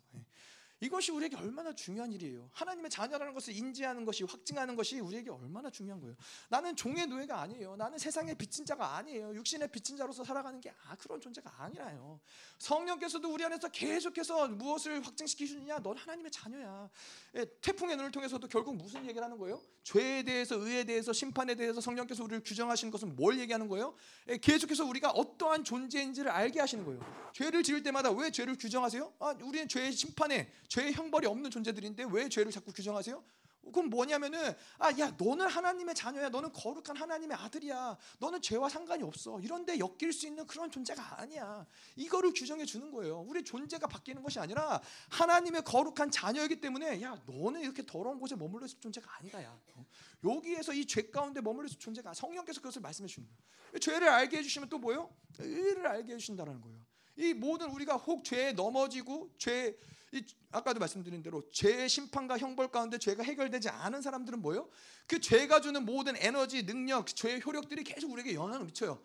네. 0.83 0.87
이것이 0.87 1.11
우리에게 1.11 1.37
얼마나 1.37 1.73
중요한 1.73 2.11
일이에요. 2.11 2.49
하나님의 2.51 2.91
자녀라는 2.91 3.33
것을 3.33 3.55
인지하는 3.55 4.03
것이 4.03 4.23
확증하는 4.23 4.75
것이 4.75 4.99
우리에게 4.99 5.29
얼마나 5.29 5.69
중요한 5.69 6.01
거예요. 6.01 6.15
나는 6.49 6.75
종의 6.75 7.07
노예가 7.07 7.41
아니에요. 7.41 7.75
나는 7.77 7.97
세상의 7.97 8.35
빚진 8.35 8.65
자가 8.65 8.97
아니에요. 8.97 9.33
육신의 9.35 9.69
빚진 9.71 9.95
자로서 9.95 10.23
살아가는 10.23 10.59
게 10.59 10.73
아, 10.87 10.95
그런 10.95 11.21
존재가 11.21 11.63
아니라요. 11.63 12.19
성령께서도 12.59 13.33
우리 13.33 13.43
안에서 13.45 13.69
계속해서 13.69 14.49
무엇을 14.49 15.05
확증시키시느냐? 15.05 15.79
넌 15.79 15.97
하나님의 15.97 16.31
자녀야. 16.31 16.89
예, 17.35 17.45
태풍의 17.61 17.95
눈을 17.97 18.11
통해서도 18.11 18.47
결국 18.47 18.75
무슨 18.75 19.03
얘기를 19.03 19.23
하는 19.23 19.37
거예요? 19.37 19.61
죄에 19.83 20.23
대해서, 20.23 20.55
의에 20.55 20.85
대해서, 20.85 21.11
심판에 21.11 21.55
대해서 21.55 21.81
성령께서 21.81 22.23
우리를 22.23 22.43
규정하시는 22.43 22.91
것은 22.91 23.15
뭘 23.15 23.39
얘기하는 23.39 23.67
거예요? 23.67 23.95
예, 24.29 24.37
계속해서 24.37 24.85
우리가 24.85 25.11
어떠한 25.11 25.63
존재인지를 25.63 26.31
알게 26.31 26.59
하시는 26.59 26.85
거예요. 26.85 27.01
죄를 27.33 27.63
지을 27.63 27.83
때마다 27.83 28.11
왜 28.11 28.31
죄를 28.31 28.57
규정하세요? 28.57 29.13
아, 29.19 29.35
우리는 29.41 29.67
죄의 29.67 29.91
심판에 29.91 30.49
죄의 30.73 30.93
형벌이 30.93 31.27
없는 31.27 31.51
존재들인데 31.51 32.07
왜 32.11 32.27
죄를 32.27 32.51
자꾸 32.51 32.73
규정하세요? 32.73 33.23
그건 33.63 33.89
뭐냐면은 33.91 34.53
아 34.79 34.89
야 34.99 35.11
너는 35.17 35.47
하나님의 35.47 35.93
자녀야. 35.95 36.29
너는 36.29 36.51
거룩한 36.51 36.97
하나님의 36.97 37.37
아들이야. 37.37 37.95
너는 38.19 38.41
죄와 38.41 38.69
상관이 38.69 39.03
없어. 39.03 39.39
이런데 39.39 39.77
엮일 39.77 40.11
수 40.11 40.25
있는 40.25 40.47
그런 40.47 40.71
존재가 40.71 41.21
아니야. 41.21 41.65
이거를 41.95 42.33
규정해 42.33 42.65
주는 42.65 42.91
거예요. 42.91 43.19
우리 43.21 43.43
존재가 43.43 43.85
바뀌는 43.87 44.23
것이 44.23 44.39
아니라 44.39 44.81
하나님의 45.09 45.63
거룩한 45.63 46.09
자녀이기 46.09 46.59
때문에 46.59 47.01
야 47.03 47.21
너는 47.27 47.61
이렇게 47.61 47.85
더러운 47.85 48.19
곳에 48.19 48.35
머물러 48.35 48.65
있을 48.65 48.79
존재가 48.81 49.17
아니다 49.19 49.41
야. 49.43 49.55
여기에서 50.25 50.73
이 50.73 50.85
죄 50.87 51.09
가운데 51.11 51.39
머물러 51.39 51.67
있을 51.67 51.77
존재가 51.77 52.15
성령께서 52.15 52.59
그것을 52.61 52.81
말씀해 52.81 53.07
주는 53.07 53.29
거예요. 53.29 53.79
죄를 53.79 54.09
알게 54.09 54.37
해주시면 54.39 54.69
또 54.69 54.79
뭐요? 54.79 55.13
의를 55.37 55.85
알게 55.85 56.13
해주신다는 56.13 56.59
거예요. 56.61 56.79
이 57.15 57.33
모든 57.33 57.69
우리가 57.69 57.95
혹 57.95 58.25
죄에 58.25 58.53
넘어지고 58.53 59.29
죄 59.37 59.69
이, 59.69 59.75
아까도 60.51 60.79
말씀드린 60.79 61.23
대로 61.23 61.49
죄의 61.51 61.89
심판과 61.89 62.37
형벌 62.37 62.69
가운데 62.69 62.97
죄가 62.97 63.23
해결되지 63.23 63.69
않은 63.69 64.01
사람들은 64.01 64.41
뭐예요? 64.41 64.69
그 65.07 65.19
죄가 65.19 65.61
주는 65.61 65.83
모든 65.85 66.15
에너지, 66.17 66.65
능력, 66.65 67.07
죄의 67.07 67.41
효력들이 67.45 67.83
계속 67.83 68.11
우리에게 68.11 68.35
영향을 68.35 68.65
미쳐요. 68.65 69.01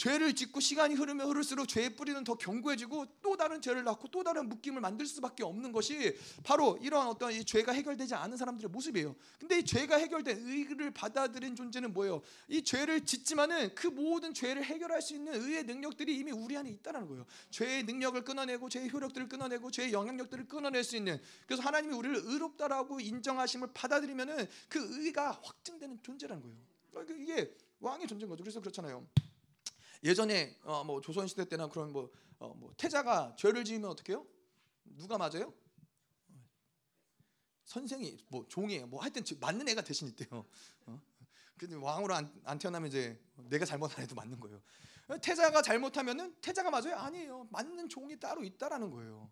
죄를 0.00 0.34
짓고 0.34 0.60
시간이 0.60 0.94
흐르면 0.94 1.28
흐를수록 1.28 1.68
죄의 1.68 1.94
뿌리는 1.94 2.24
더 2.24 2.34
견고해지고 2.34 3.04
또 3.20 3.36
다른 3.36 3.60
죄를 3.60 3.84
낳고 3.84 4.08
또 4.08 4.24
다른 4.24 4.48
묶임을 4.48 4.80
만들 4.80 5.04
수밖에 5.04 5.44
없는 5.44 5.72
것이 5.72 6.16
바로 6.42 6.78
이러한 6.80 7.08
어떤 7.08 7.30
이 7.34 7.44
죄가 7.44 7.72
해결되지 7.72 8.14
않은 8.14 8.38
사람들의 8.38 8.70
모습이에요. 8.70 9.14
근데 9.38 9.58
이 9.58 9.62
죄가 9.62 9.96
해결된 9.96 10.38
의를 10.46 10.90
받아들인 10.90 11.54
존재는 11.54 11.92
뭐예요? 11.92 12.22
이 12.48 12.62
죄를 12.62 13.04
짓지만은 13.04 13.74
그 13.74 13.88
모든 13.88 14.32
죄를 14.32 14.64
해결할 14.64 15.02
수 15.02 15.14
있는 15.14 15.34
의의 15.34 15.64
능력들이 15.64 16.16
이미 16.16 16.32
우리 16.32 16.56
안에 16.56 16.70
있다는 16.70 17.06
거예요. 17.06 17.26
죄의 17.50 17.82
능력을 17.82 18.24
끊어내고 18.24 18.70
죄의 18.70 18.90
효력들을 18.90 19.28
끊어내고 19.28 19.70
죄의 19.70 19.92
영향력들을 19.92 20.48
끊어낼 20.48 20.82
수 20.82 20.96
있는 20.96 21.20
그래서 21.46 21.62
하나님이 21.62 21.94
우리를 21.94 22.22
의롭다라고 22.24 23.00
인정하심을 23.00 23.68
받아들이면은 23.74 24.48
그 24.70 24.78
의가 24.98 25.32
확증되는 25.42 25.98
존재라는 26.02 26.42
거예요. 26.42 26.56
그러니까 26.90 27.14
이게 27.16 27.54
왕의 27.80 28.06
존재인 28.06 28.30
거죠. 28.30 28.42
그래서 28.42 28.60
그렇잖아요. 28.60 29.06
예전에 30.02 30.56
어, 30.62 30.84
뭐 30.84 31.00
조선 31.00 31.26
시대 31.26 31.44
때나 31.44 31.68
그런 31.68 31.92
뭐, 31.92 32.10
어, 32.38 32.54
뭐 32.54 32.72
태자가 32.76 33.36
죄를 33.36 33.64
지으면 33.64 33.90
어떻게 33.90 34.12
해요? 34.12 34.26
누가 34.84 35.18
맞아요? 35.18 35.52
선생이 37.66 38.18
뭐 38.28 38.46
종이 38.48 38.80
뭐 38.80 39.00
하여튼 39.00 39.22
맞는 39.38 39.68
애가 39.68 39.82
대신 39.82 40.08
있대요. 40.08 40.44
어? 40.86 41.00
근데 41.56 41.76
왕으로 41.76 42.14
안, 42.14 42.32
안, 42.44 42.58
태어나면 42.58 42.88
이제 42.88 43.20
내가 43.48 43.64
잘못한 43.64 44.02
애도 44.02 44.14
맞는 44.14 44.40
거예요. 44.40 44.60
태자가 45.22 45.62
잘못하면은 45.62 46.34
태자가 46.40 46.70
맞아요? 46.70 46.96
아니에요. 46.96 47.48
맞는 47.50 47.88
종이 47.88 48.18
따로 48.18 48.42
있다라는 48.42 48.90
거예요. 48.90 49.30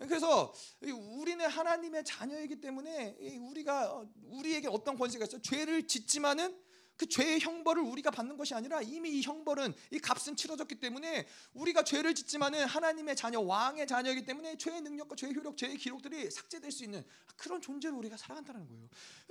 그래서 0.00 0.54
우리는 0.82 1.44
하나님의 1.44 2.04
자녀이기 2.04 2.60
때문에 2.60 3.16
우리가 3.40 4.04
우리에게 4.24 4.68
어떤 4.68 4.96
권세가 4.96 5.24
있어? 5.24 5.40
죄를 5.40 5.88
짓지만은 5.88 6.56
그 6.98 7.06
죄의 7.06 7.38
형벌을 7.40 7.80
우리가 7.80 8.10
받는 8.10 8.36
것이 8.36 8.54
아니라 8.54 8.82
이미 8.82 9.10
이 9.10 9.22
형벌은 9.22 9.72
이 9.92 10.00
값은 10.00 10.34
치러졌기 10.34 10.74
때문에 10.74 11.26
우리가 11.54 11.84
죄를 11.84 12.12
짓지만은 12.14 12.66
하나님의 12.66 13.14
자녀 13.14 13.40
왕의 13.40 13.86
자녀이기 13.86 14.24
때문에 14.24 14.58
죄의 14.58 14.80
능력과 14.82 15.14
죄의 15.14 15.34
효력, 15.34 15.56
죄의 15.56 15.76
기록들이 15.78 16.28
삭제될 16.30 16.72
수 16.72 16.82
있는 16.82 17.04
그런 17.36 17.60
존재로 17.60 17.96
우리가 17.98 18.16
살아간다는 18.16 18.66
거예요. 18.66 18.88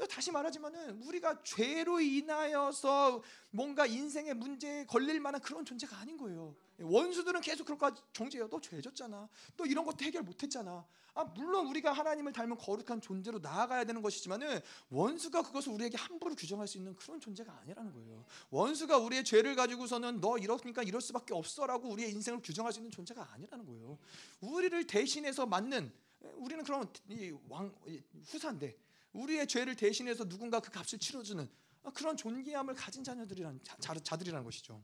다시 0.10 0.31
말하지만은 0.31 1.02
우리가 1.03 1.44
죄로 1.44 1.99
인하여서 1.99 3.22
뭔가 3.49 3.86
인생의 3.86 4.34
문제에 4.34 4.86
걸릴 4.86 5.19
만한 5.19 5.41
그런 5.41 5.65
존재가 5.65 5.98
아닌 5.98 6.18
거예요. 6.18 6.56
원수들은 6.80 7.41
계속 7.41 7.64
그럴까 7.64 7.95
정죄해요. 8.14 8.49
너 8.49 8.60
죄졌잖아. 8.60 9.28
또 9.56 9.65
이런 9.65 9.86
것도 9.86 10.03
해결 10.03 10.24
못했잖아. 10.24 10.86
아 11.14 11.24
물론 11.24 11.65
우리가 11.68 11.91
하나님을 11.91 12.32
닮은 12.34 12.57
거룩한 12.57 13.02
존재로 13.02 13.40
나아가야 13.40 13.86
되는 13.86 14.02
것이지만은 14.02 14.60
원수가 14.90 15.41
그것을 15.44 15.72
우리에게 15.74 15.98
함부로 15.98 16.36
규정할 16.36 16.68
수 16.68 16.78
있는 16.78 16.95
그런 16.95 17.19
존재가 17.19 17.52
아니라는 17.61 17.91
거예요. 17.94 18.24
원수가 18.52 18.99
우리의 18.99 19.24
죄를 19.24 19.56
가지고서는 19.56 20.22
너 20.22 20.38
이러니까 20.38 20.84
이럴 20.84 21.02
수밖에 21.02 21.34
없어라고 21.34 21.90
우리의 21.90 22.11
인생을 22.11 22.41
규정할 22.41 22.72
수 22.72 22.80
있는 22.80 22.91
존재가 22.91 23.34
아니라는 23.34 23.65
거예요. 23.65 23.98
우리를 24.41 24.86
대신해서 24.86 25.48
맞는 25.48 25.91
우리는 26.36 26.64
그런 26.64 26.88
왕 27.49 27.74
후사인데 28.26 28.78
우리의 29.14 29.48
죄를 29.48 29.76
대신해서 29.76 30.28
누군가 30.28 30.60
그 30.60 30.69
값을 30.69 30.99
치러주는 30.99 31.49
그런 31.92 32.18
존귀함을 32.18 32.74
가진 32.76 33.04
자녀들이란 33.04 33.60
자, 33.64 33.94
자들이라는 33.94 34.44
것이죠. 34.44 34.84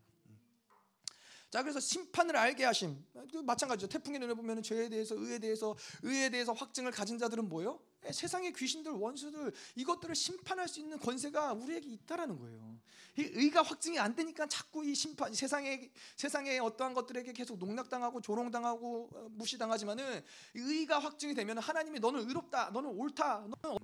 자 1.54 1.62
그래서 1.62 1.80
심판을 1.80 2.36
알게 2.36 2.66
하심 2.66 3.06
마찬가지죠 3.44 3.88
태풍의 3.88 4.20
눈에 4.20 4.34
보면 4.34 4.64
죄에 4.64 4.90
대해서 4.90 5.14
의에 5.14 5.38
대해서 5.38 5.76
의에 6.02 6.32
대해서 6.32 6.52
확증을 6.52 6.90
가진 6.90 7.20
자들은 7.20 7.48
뭐요? 7.48 7.80
예, 8.08 8.12
세상의 8.12 8.54
귀신들 8.54 8.92
원수들 8.92 9.54
이것들을 9.76 10.16
심판할 10.16 10.68
수 10.68 10.80
있는 10.80 10.98
권세가 10.98 11.54
우리에게 11.54 11.88
있다라는 11.90 12.40
거예요. 12.40 12.80
이 13.18 13.22
의가 13.22 13.62
확증이 13.62 14.00
안 14.00 14.16
되니까 14.16 14.48
자꾸 14.48 14.84
이 14.84 14.96
심판 14.96 15.32
세상의 15.32 15.92
세상의 16.16 16.58
어떠한 16.58 16.96
것들에게 16.96 17.32
계속 17.34 17.60
농락당하고 17.60 18.20
조롱당하고 18.22 19.10
어, 19.14 19.28
무시당하지만은 19.34 20.24
의가 20.56 20.98
확증이 20.98 21.36
되면 21.36 21.60
하나님이 21.60 22.00
너는 22.00 22.28
의롭다, 22.28 22.72
너는 22.72 22.90
옳다, 22.90 23.46
너는 23.62 23.78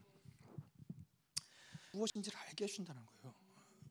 무엇인지를 1.92 2.38
알게 2.38 2.66
해준다는 2.66 3.06
거예요. 3.06 3.34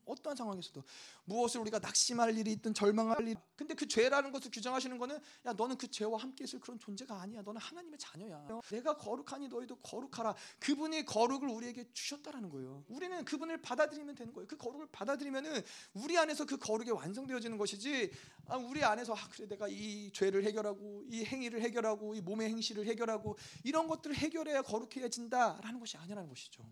어떠한 0.09 0.35
상황에서도 0.35 0.83
무엇을 1.25 1.61
우리가 1.61 1.79
낙심할 1.79 2.35
일이 2.37 2.51
있든 2.53 2.73
절망할 2.73 3.27
일 3.27 3.35
근데 3.55 3.73
그 3.73 3.87
죄라는 3.87 4.31
것을 4.31 4.51
규정하시는 4.51 4.97
거는 4.97 5.19
야 5.45 5.53
너는 5.53 5.77
그 5.77 5.89
죄와 5.89 6.17
함께 6.19 6.43
있을 6.43 6.59
그런 6.59 6.79
존재가 6.79 7.21
아니야. 7.21 7.41
너는 7.41 7.61
하나님의 7.61 7.99
자녀야. 7.99 8.47
내가 8.71 8.97
거룩하니 8.97 9.47
너희도 9.49 9.77
거룩하라. 9.77 10.35
그분이 10.59 11.05
거룩을 11.05 11.47
우리에게 11.49 11.85
주셨다라는 11.93 12.49
거예요. 12.49 12.83
우리는 12.87 13.23
그분을 13.25 13.61
받아들이면 13.61 14.15
되는 14.15 14.33
거예요. 14.33 14.47
그 14.47 14.57
거룩을 14.57 14.87
받아들이면은 14.91 15.61
우리 15.93 16.17
안에서 16.17 16.45
그 16.45 16.57
거룩이 16.57 16.91
완성되어지는 16.91 17.57
것이지 17.57 18.11
아, 18.47 18.57
우리 18.57 18.83
안에서 18.83 19.13
아 19.13 19.27
그래 19.29 19.47
내가 19.47 19.67
이 19.67 20.11
죄를 20.11 20.43
해결하고 20.45 21.05
이 21.07 21.23
행위를 21.25 21.61
해결하고 21.61 22.15
이 22.15 22.21
몸의 22.21 22.49
행실을 22.49 22.85
해결하고 22.87 23.37
이런 23.63 23.87
것들을 23.87 24.15
해결해야 24.15 24.63
거룩해진다라는 24.63 25.79
것이 25.79 25.97
아니라는 25.97 26.29
것이죠 26.29 26.63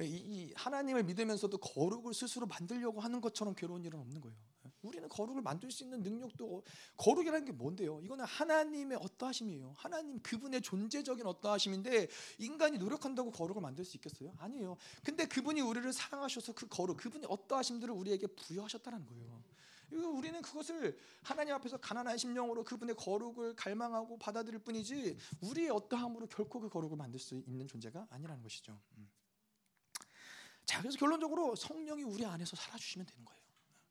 이 0.00 0.52
하나님을 0.54 1.04
믿으면서도 1.04 1.58
거룩을 1.58 2.14
스스로 2.14 2.46
만들려고 2.46 3.00
하는 3.00 3.20
것처럼 3.20 3.54
괴로운 3.54 3.84
일은 3.84 3.98
없는 3.98 4.20
거예요. 4.20 4.36
우리는 4.82 5.08
거룩을 5.08 5.42
만들 5.42 5.70
수 5.70 5.82
있는 5.82 6.02
능력도 6.02 6.62
거룩이라는 6.96 7.44
게 7.44 7.52
뭔데요? 7.52 8.00
이거는 8.00 8.24
하나님의 8.24 8.98
어떠하심이에요. 9.00 9.74
하나님 9.76 10.20
그분의 10.20 10.62
존재적인 10.62 11.26
어떠하심인데 11.26 12.08
인간이 12.38 12.78
노력한다고 12.78 13.32
거룩을 13.32 13.60
만들 13.60 13.84
수 13.84 13.96
있겠어요? 13.96 14.34
아니에요. 14.38 14.76
근데 15.02 15.26
그분이 15.26 15.60
우리를 15.60 15.92
사랑하셔서 15.92 16.52
그 16.52 16.68
거룩, 16.68 16.96
그분의 16.96 17.26
어떠하심들을 17.28 17.92
우리에게 17.92 18.28
부여하셨다는 18.28 19.04
거예요. 19.06 19.42
우리는 19.90 20.42
그것을 20.42 20.96
하나님 21.22 21.54
앞에서 21.54 21.78
가난한 21.78 22.18
심령으로 22.18 22.62
그분의 22.62 22.94
거룩을 22.94 23.56
갈망하고 23.56 24.18
받아들일 24.18 24.58
뿐이지 24.60 25.16
우리의 25.40 25.70
어떠함으로 25.70 26.26
결코 26.26 26.60
그 26.60 26.68
거룩을 26.68 26.96
만들 26.96 27.18
수 27.18 27.42
있는 27.46 27.66
존재가 27.66 28.06
아니라는 28.10 28.42
것이죠. 28.42 28.78
음. 28.98 29.08
자, 30.68 30.82
그래서 30.82 30.98
결론적으로 30.98 31.56
성령이 31.56 32.02
우리 32.02 32.26
안에서 32.26 32.54
살아주시면 32.54 33.06
되는 33.06 33.24
거예요. 33.24 33.40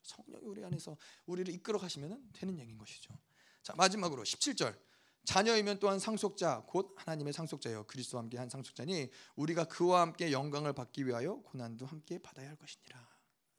성령이 0.04 0.46
우리 0.46 0.64
안에서 0.64 0.96
우리를 1.26 1.52
이끌어 1.56 1.80
가시면 1.80 2.30
되는 2.34 2.60
얘기인 2.60 2.78
것이죠. 2.78 3.18
자, 3.64 3.74
마지막으로 3.76 4.22
17절. 4.22 4.78
자녀이면 5.26 5.80
또한 5.80 5.98
상속자 5.98 6.66
곧 6.68 6.94
하나님의 6.96 7.34
상속자여 7.34 7.88
그리스도와 7.88 8.22
함께 8.22 8.38
한 8.38 8.48
상속자니 8.48 9.10
우리가 9.36 9.66
그와 9.66 10.02
함께 10.02 10.32
영광을 10.32 10.72
받기 10.72 11.08
위하여 11.08 11.38
고난도 11.38 11.88
함께 11.88 12.20
받아야 12.20 12.50
할 12.50 12.56
것이니라. 12.58 13.10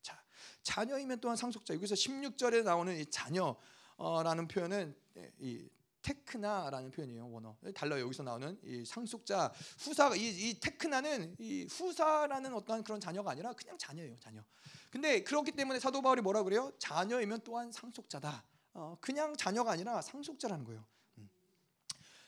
자, 0.00 0.22
자녀이면 0.62 1.20
또한 1.20 1.36
상속자. 1.36 1.74
여기서 1.74 1.96
16절에 1.96 2.62
나오는 2.62 2.96
이 2.96 3.04
자녀라는 3.06 4.46
표현은 4.46 4.96
이 5.40 5.68
테크나라는 6.02 6.90
표현이에요 6.90 7.30
원어. 7.30 7.56
달라요. 7.74 8.02
여기서 8.02 8.22
나오는 8.22 8.58
이 8.64 8.84
상속자 8.84 9.52
후사 9.78 10.14
이, 10.14 10.50
이 10.50 10.60
테크나는 10.60 11.36
이 11.38 11.66
후사라는 11.70 12.54
어떤 12.54 12.82
그런 12.82 13.00
자녀가 13.00 13.32
아니라 13.32 13.52
그냥 13.52 13.76
자녀예요 13.78 14.18
자녀. 14.18 14.42
근데 14.90 15.22
그렇기 15.22 15.52
때문에 15.52 15.80
사도 15.80 16.02
바울이 16.02 16.22
뭐라 16.22 16.42
그래요? 16.42 16.72
자녀이면 16.78 17.40
또한 17.44 17.72
상속자다. 17.72 18.44
어, 18.74 18.96
그냥 19.00 19.36
자녀가 19.36 19.72
아니라 19.72 20.00
상속자라는 20.00 20.64
거예요. 20.64 20.84
음. 21.18 21.28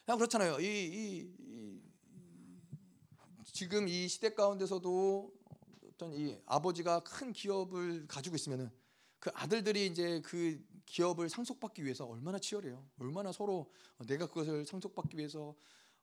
아, 0.07 0.17
그렇잖아요. 0.17 0.59
이, 0.61 0.67
이, 0.67 1.35
이, 1.39 1.81
지금 3.53 3.89
이 3.89 4.09
시대 4.09 4.35
가운데서도 4.35 5.33
어떤 5.93 6.13
이 6.15 6.37
아버지가 6.47 7.01
큰 7.01 7.33
기업을 7.33 8.07
가지고 8.09 8.37
있으면은 8.37 8.71
그 9.19 9.31
아들들이 9.35 9.87
이제 9.87 10.21
그 10.25 10.59
기업을 10.91 11.29
상속받기 11.29 11.85
위해서 11.85 12.05
얼마나 12.05 12.39
치열해요. 12.39 12.85
얼마나 12.99 13.31
서로 13.31 13.71
내가 14.09 14.27
그것을 14.27 14.67
상속받기 14.67 15.17
위해서 15.17 15.55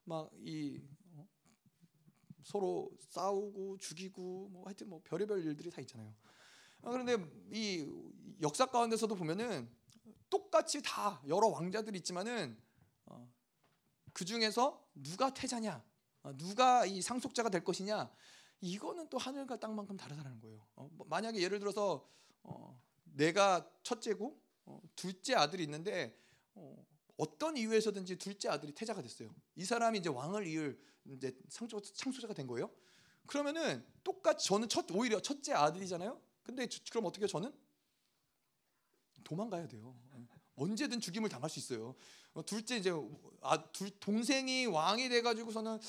막이 0.05 0.81
어? 1.15 1.27
서로 2.43 2.89
싸우고 3.09 3.77
죽이고 3.80 4.47
뭐 4.49 4.65
하여튼 4.65 4.88
뭐 4.88 5.01
별의별 5.03 5.43
일들이 5.43 5.69
다 5.69 5.81
있잖아요. 5.81 6.15
아, 6.84 6.91
그런데 6.91 7.18
이 7.51 7.85
역사 8.41 8.65
가운데서도 8.65 9.14
보면은 9.15 9.69
똑같이 10.30 10.81
다 10.81 11.22
여러 11.27 11.47
왕자들이 11.47 11.97
있지만은 11.99 12.57
어, 13.07 13.30
그 14.14 14.23
중에서 14.23 14.88
누가 14.95 15.34
태자냐, 15.34 15.84
어, 16.23 16.38
누가 16.38 16.85
이 16.85 17.01
상속자가 17.01 17.49
될 17.49 17.64
것이냐, 17.65 18.09
이거는 18.61 19.09
또 19.09 19.18
하늘과 19.18 19.59
땅만큼 19.59 19.97
다르다는 19.97 20.39
거예요. 20.39 20.65
어, 20.76 20.89
뭐 20.93 21.05
만약에 21.09 21.41
예를 21.41 21.59
들어서 21.59 22.07
어, 22.43 22.81
내가 23.03 23.69
첫째고 23.84 24.27
어, 24.27 24.47
둘째 24.95 25.35
아들이 25.35 25.64
있는데 25.64 26.18
어, 26.56 27.38
떤 27.38 27.57
이유에서든지 27.57 28.18
둘째 28.18 28.49
아들이 28.49 28.73
태자가 28.73 29.02
됐어요. 29.02 29.34
이 29.56 29.65
사람이 29.65 29.99
이제 29.99 30.10
왕을 30.10 30.48
이을 30.48 30.80
이제 31.06 31.35
상속, 31.49 31.84
상속자가 31.85 32.34
된 32.34 32.48
거예요. 32.48 32.69
그러면은 33.26 33.85
똑같이 34.03 34.48
저는 34.48 34.69
첫 34.69 34.89
오히려 34.91 35.19
첫째 35.22 35.53
아들이잖아요. 35.53 36.22
근데 36.44 36.68
저, 36.68 36.80
그럼 36.89 37.06
어떻게 37.06 37.27
저는 37.27 37.52
도망가야 39.23 39.68
돼요. 39.68 39.95
언제든 40.56 40.99
죽임을 40.99 41.30
당할 41.30 41.49
수 41.49 41.60
있어요. 41.60 41.95
어, 42.34 42.44
둘째 42.45 42.77
이제 42.77 42.91
아, 43.41 43.72
둘, 43.72 43.89
동생이 43.99 44.65
왕이 44.68 45.10
돼가지고서는 45.10 45.80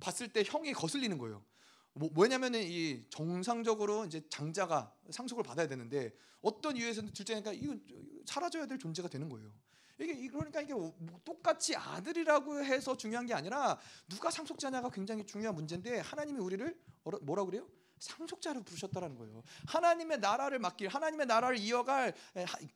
봤을 0.00 0.32
때 0.32 0.42
형이 0.44 0.72
거슬리는 0.72 1.16
거예요. 1.18 1.44
뭐, 1.94 2.10
뭐냐면은 2.12 2.62
이 2.62 3.04
정상적으로 3.10 4.04
이제 4.06 4.22
장자가 4.28 4.92
상속을 5.10 5.44
받아야 5.44 5.66
되는데 5.66 6.12
어떤 6.40 6.76
이유에서는 6.76 7.12
둘째니까 7.12 7.52
이거 7.52 7.76
사라져야 8.24 8.66
될 8.66 8.78
존재가 8.78 9.08
되는 9.08 9.28
거예요. 9.28 9.52
이게 9.98 10.26
그러니까 10.28 10.60
이게 10.60 10.74
뭐 10.74 10.94
똑같이 11.24 11.76
아들이라고 11.76 12.64
해서 12.64 12.96
중요한 12.96 13.26
게 13.26 13.34
아니라 13.34 13.78
누가 14.08 14.30
상속자냐가 14.30 14.90
굉장히 14.90 15.24
중요한 15.24 15.54
문제인데 15.54 16.00
하나님이 16.00 16.40
우리를 16.40 16.80
뭐라 17.22 17.44
그래요? 17.44 17.68
상속자로 18.02 18.62
부르셨다라는 18.62 19.16
거예요. 19.16 19.42
하나님의 19.66 20.18
나라를 20.18 20.58
맡길 20.58 20.88
하나님의 20.88 21.26
나라를 21.26 21.56
이어갈 21.58 22.14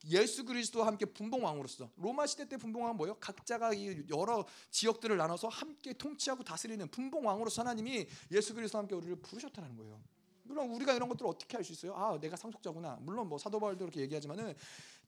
예수 0.08 0.44
그리스도와 0.44 0.86
함께 0.86 1.04
분봉왕으로서 1.04 1.90
로마 1.96 2.26
시대 2.26 2.48
때 2.48 2.56
분봉왕은 2.56 2.96
뭐예요? 2.96 3.16
각자가 3.18 3.72
여러 4.08 4.46
지역들을 4.70 5.16
나눠서 5.16 5.48
함께 5.48 5.92
통치하고 5.92 6.44
다스리는 6.44 6.86
분봉왕으로서 6.88 7.62
하나님이 7.62 8.06
예수 8.30 8.54
그리스도와 8.54 8.82
함께 8.82 8.94
우리를 8.94 9.16
부르셨다는 9.16 9.76
거예요. 9.76 10.00
그럼 10.46 10.72
우리가 10.72 10.92
이런 10.92 11.08
것들을 11.08 11.28
어떻게 11.28 11.56
할수 11.56 11.72
있어요? 11.72 11.94
아, 11.96 12.18
내가 12.20 12.36
상속자구나. 12.36 12.98
물론 13.00 13.28
뭐 13.28 13.36
사도 13.36 13.58
바울도 13.58 13.86
그렇게 13.86 14.00
얘기하지만은 14.02 14.54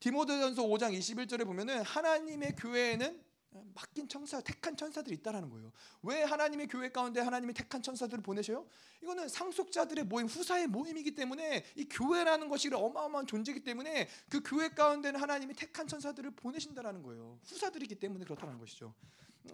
디모데전서 0.01 0.63
5장 0.63 0.99
21절에 0.99 1.45
보면은 1.45 1.83
하나님의 1.83 2.57
교회에는 2.57 3.28
맡긴 3.51 4.09
천사, 4.09 4.41
택한 4.41 4.77
천사들이 4.77 5.17
있다라는 5.17 5.51
거예요. 5.51 5.73
왜 6.03 6.23
하나님의 6.23 6.69
교회 6.69 6.91
가운데 6.91 7.21
하나님이 7.21 7.55
택한 7.55 7.83
천사들을 7.83 8.23
보내셔요? 8.23 8.67
이거는 9.03 9.29
상속자들의 9.29 10.05
모임, 10.05 10.27
후사의 10.27 10.67
모임이기 10.67 11.15
때문에 11.15 11.65
이 11.77 11.89
교회라는 11.89 12.49
것이 12.49 12.69
어마어마한 12.73 13.27
존재이기 13.27 13.65
때문에 13.65 14.09
그 14.29 14.43
교회 14.45 14.69
가운데는 14.69 15.21
하나님이 15.21 15.55
택한 15.55 15.87
천사들을 15.87 16.31
보내신다라는 16.33 17.03
거예요. 17.03 17.39
후사들이기 17.45 17.95
때문에 17.97 18.25
그렇다는 18.25 18.59
것이죠. 18.59 18.95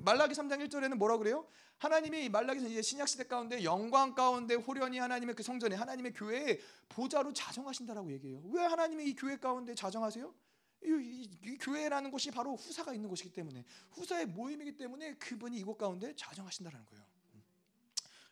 말라기 0.01 0.35
3장 0.35 0.67
1절에는 0.67 0.95
뭐라 0.97 1.19
그래요? 1.19 1.47
하나님이 1.79 2.29
말라기 2.29 2.69
이제 2.69 2.83
신약 2.83 3.09
시대 3.09 3.25
가운데 3.25 3.63
영광 3.63 4.15
가운데 4.15 4.55
호련히 4.55 4.99
하나님의 4.99 5.37
그 5.37 5.43
성전에 5.43 5.77
하나님의 5.77 6.15
교회에 6.15 6.59
보좌로 6.89 7.33
자정하신다라고 7.33 8.11
얘기해요. 8.13 8.43
왜 8.47 8.63
하나님이 8.65 9.05
이 9.05 9.15
교회 9.15 9.37
가운데 9.37 9.75
자정하세요? 9.75 10.35
이, 10.85 11.59
교회라는 11.59 12.11
곳이 12.11 12.31
바로 12.31 12.57
후사가 12.57 12.93
있는 12.93 13.09
곳이기 13.09 13.33
때문에 13.33 13.65
후사의 13.93 14.27
모임이기 14.27 14.77
때문에 14.77 15.15
그분이 15.15 15.59
이곳 15.59 15.77
가운데 15.79 16.15
자정하신다는 16.17 16.85
거예요. 16.87 17.05
음. 17.35 17.43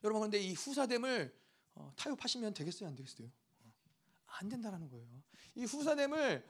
여러분 0.05 0.21
그런데 0.21 0.39
이 0.39 0.53
후사됨을 0.53 1.35
어, 1.75 1.93
타협하시면 1.97 2.55
되겠어요, 2.55 2.89
안 2.89 2.97
되겠어요? 2.97 3.29
어, 3.29 3.73
안 4.27 4.49
된다라는 4.49 4.89
거예요. 4.89 5.23
이 5.55 5.65
후사됨을 5.65 6.45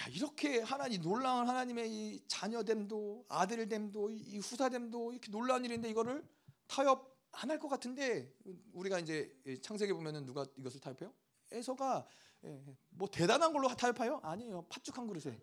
야, 0.00 0.06
이렇게 0.08 0.60
하나님 0.60 1.02
놀라운 1.02 1.48
하나님의 1.48 1.90
이 1.90 2.24
자녀됨도 2.28 3.26
아들됨도 3.28 4.10
이 4.10 4.38
후사됨도 4.38 5.12
이렇게 5.12 5.30
놀라운 5.30 5.64
일인데 5.64 5.90
이거를 5.90 6.24
타협 6.66 7.18
안 7.32 7.50
할 7.50 7.58
것 7.58 7.68
같은데 7.68 8.32
우리가 8.72 8.98
이제 8.98 9.32
창세기 9.62 9.92
보면은 9.92 10.24
누가 10.24 10.46
이것을 10.56 10.80
타협해요? 10.80 11.12
에서가 11.52 12.06
예, 12.44 12.50
예. 12.50 12.76
뭐 12.90 13.08
대단한 13.10 13.52
걸로 13.52 13.68
타협해요? 13.68 14.20
아니에요. 14.22 14.64
팥죽 14.68 14.96
한 14.96 15.06
그릇에 15.06 15.40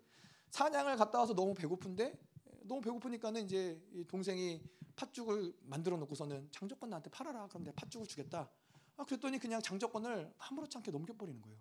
사냥을 0.50 0.96
갔다 0.96 1.18
와서 1.18 1.34
너무 1.34 1.54
배고픈데 1.54 2.04
예, 2.04 2.60
너무 2.62 2.80
배고프니까는 2.80 3.44
이제 3.44 3.80
동생이 4.08 4.62
팥죽을 4.96 5.54
만들어 5.62 5.96
놓고서는 5.98 6.48
장조건 6.50 6.90
나한테 6.90 7.10
팔아라. 7.10 7.46
그럼 7.48 7.64
내가 7.64 7.74
팥죽을 7.76 8.06
주겠다. 8.06 8.50
아, 8.96 9.04
그랬더니 9.04 9.38
그냥 9.38 9.60
장조건을 9.60 10.32
아무렇지 10.38 10.78
않게 10.78 10.90
넘겨버리는 10.90 11.40
거예요. 11.42 11.58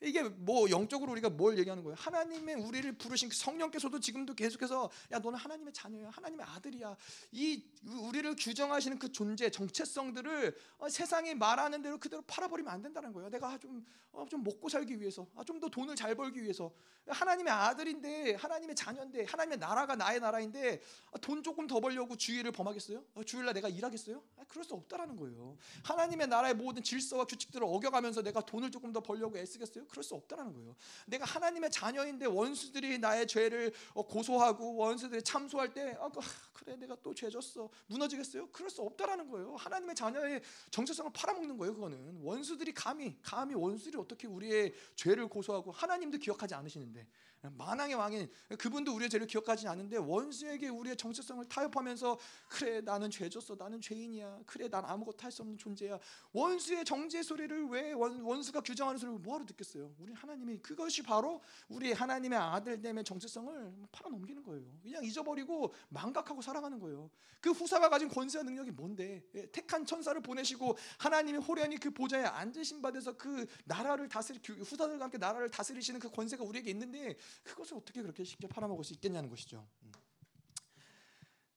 이게 0.00 0.22
뭐 0.22 0.70
영적으로 0.70 1.12
우리가 1.12 1.28
뭘 1.28 1.58
얘기하는 1.58 1.82
거예요? 1.82 1.96
하나님의 1.98 2.54
우리를 2.56 2.90
부르신 2.98 3.28
그 3.28 3.36
성령께서도 3.36 4.00
지금도 4.00 4.34
계속해서 4.34 4.90
야 5.12 5.18
너는 5.18 5.38
하나님의 5.38 5.72
자녀야, 5.72 6.08
하나님의 6.10 6.46
아들이야. 6.46 6.96
이 7.32 7.64
우리를 7.84 8.34
규정하시는 8.36 8.98
그 8.98 9.12
존재 9.12 9.50
정체성들을 9.50 10.56
어, 10.78 10.88
세상이 10.88 11.34
말하는 11.34 11.82
대로 11.82 11.98
그대로 11.98 12.22
팔아버리면 12.22 12.72
안 12.72 12.80
된다는 12.80 13.12
거예요. 13.12 13.28
내가 13.28 13.58
좀좀 13.58 13.84
어, 14.12 14.26
좀 14.28 14.42
먹고 14.42 14.68
살기 14.68 15.00
위해서, 15.00 15.26
아, 15.34 15.44
좀 15.44 15.58
더 15.58 15.68
돈을 15.68 15.96
잘 15.96 16.14
벌기 16.14 16.40
위해서 16.40 16.70
하나님의 17.08 17.52
아들인데 17.52 18.34
하나님의 18.36 18.76
자녀인데 18.76 19.24
하나님의 19.24 19.58
나라가 19.58 19.96
나의 19.96 20.20
나라인데 20.20 20.80
아, 21.10 21.18
돈 21.18 21.42
조금 21.42 21.66
더 21.66 21.80
벌려고 21.80 22.16
주일을 22.16 22.52
범하겠어요? 22.52 23.02
어, 23.14 23.24
주일날 23.24 23.54
내가 23.54 23.68
일하겠어요? 23.68 24.22
아, 24.36 24.44
그럴 24.46 24.64
수 24.64 24.74
없다라는 24.74 25.16
거예요. 25.16 25.56
하나님의 25.82 26.28
나라의 26.28 26.54
모든 26.54 26.82
질서와 26.84 27.24
규칙들을 27.24 27.66
어겨가면서 27.68 28.22
내가 28.22 28.40
돈을 28.40 28.70
조금 28.70 28.92
더 28.92 29.00
벌려고 29.00 29.36
애쓰겠어요? 29.36 29.87
그럴 29.88 30.02
수 30.02 30.14
없다라는 30.14 30.52
거예요. 30.52 30.76
내가 31.06 31.24
하나님의 31.24 31.70
자녀인데 31.70 32.26
원수들이 32.26 32.98
나의 32.98 33.26
죄를 33.26 33.72
어, 33.94 34.06
고소하고 34.06 34.76
원수들이 34.76 35.22
참소할 35.22 35.72
때 35.72 35.96
아, 36.00 36.08
그, 36.08 36.20
그래 36.52 36.76
내가 36.76 36.96
또 37.02 37.14
죄졌어 37.14 37.68
무너지겠어요? 37.86 38.48
그럴 38.50 38.70
수 38.70 38.82
없다라는 38.82 39.28
거예요. 39.28 39.56
하나님의 39.56 39.94
자녀의 39.94 40.42
정체성을 40.70 41.12
팔아먹는 41.12 41.56
거예요. 41.56 41.74
그거는 41.74 42.20
원수들이 42.22 42.72
감히 42.74 43.16
감히 43.22 43.54
원수들이 43.54 43.96
어떻게 43.98 44.26
우리의 44.26 44.74
죄를 44.96 45.28
고소하고 45.28 45.72
하나님도 45.72 46.18
기억하지 46.18 46.54
않으시는데 46.54 47.06
만왕의 47.42 47.94
왕인 47.94 48.30
그분도 48.58 48.94
우리의 48.94 49.08
죄를 49.08 49.26
기억하지 49.26 49.68
않는데 49.68 49.96
원수에게 49.96 50.68
우리의 50.68 50.96
정체성을 50.96 51.44
타협하면서 51.46 52.18
그래 52.48 52.80
나는 52.80 53.10
죄졌어 53.10 53.54
나는 53.54 53.80
죄인이야 53.80 54.40
그래 54.46 54.68
난 54.68 54.84
아무것도 54.84 55.18
할 55.22 55.28
수 55.38 55.42
없는 55.42 55.58
존재야. 55.58 55.98
원수의 56.32 56.84
정죄 56.84 57.22
소리를 57.22 57.68
왜 57.68 57.92
원, 57.92 58.42
수가 58.42 58.60
규정하는 58.60 58.98
소리를 58.98 59.18
뭐하러 59.20 59.44
듣겠어요? 59.46 59.94
우리 59.98 60.12
하나님이 60.12 60.58
그것이 60.58 61.02
바로 61.02 61.40
우리 61.68 61.92
하나님의 61.92 62.38
아들 62.38 62.80
됨의 62.80 63.04
정체성을 63.04 63.74
팔아넘기는 63.92 64.42
거예요. 64.42 64.64
그냥 64.82 65.04
잊어버리고 65.04 65.72
망각하고 65.90 66.42
살아가는 66.42 66.78
거예요. 66.78 67.10
그 67.40 67.50
후사가 67.50 67.88
가진 67.88 68.08
권세와 68.08 68.42
능력이 68.42 68.72
뭔데? 68.72 69.22
예, 69.34 69.46
택한 69.46 69.86
천사를 69.86 70.20
보내시고 70.20 70.76
하나님이 70.98 71.38
호련히 71.38 71.76
그 71.78 71.90
보좌에 71.90 72.24
앉으신 72.24 72.82
바에서 72.82 73.16
그 73.16 73.46
나라를 73.64 74.08
다스리 74.08 74.40
후사들과 74.44 75.04
함께 75.04 75.18
나라를 75.18 75.50
다스리시는 75.50 76.00
그 76.00 76.10
권세가 76.10 76.42
우리에게 76.42 76.70
있는데 76.70 77.16
그것을 77.42 77.76
어떻게 77.76 78.02
그렇게 78.02 78.24
쉽게 78.24 78.48
팔아먹을 78.48 78.84
수 78.84 78.92
있겠냐는 78.94 79.28
것이죠. 79.28 79.66
음. 79.82 79.92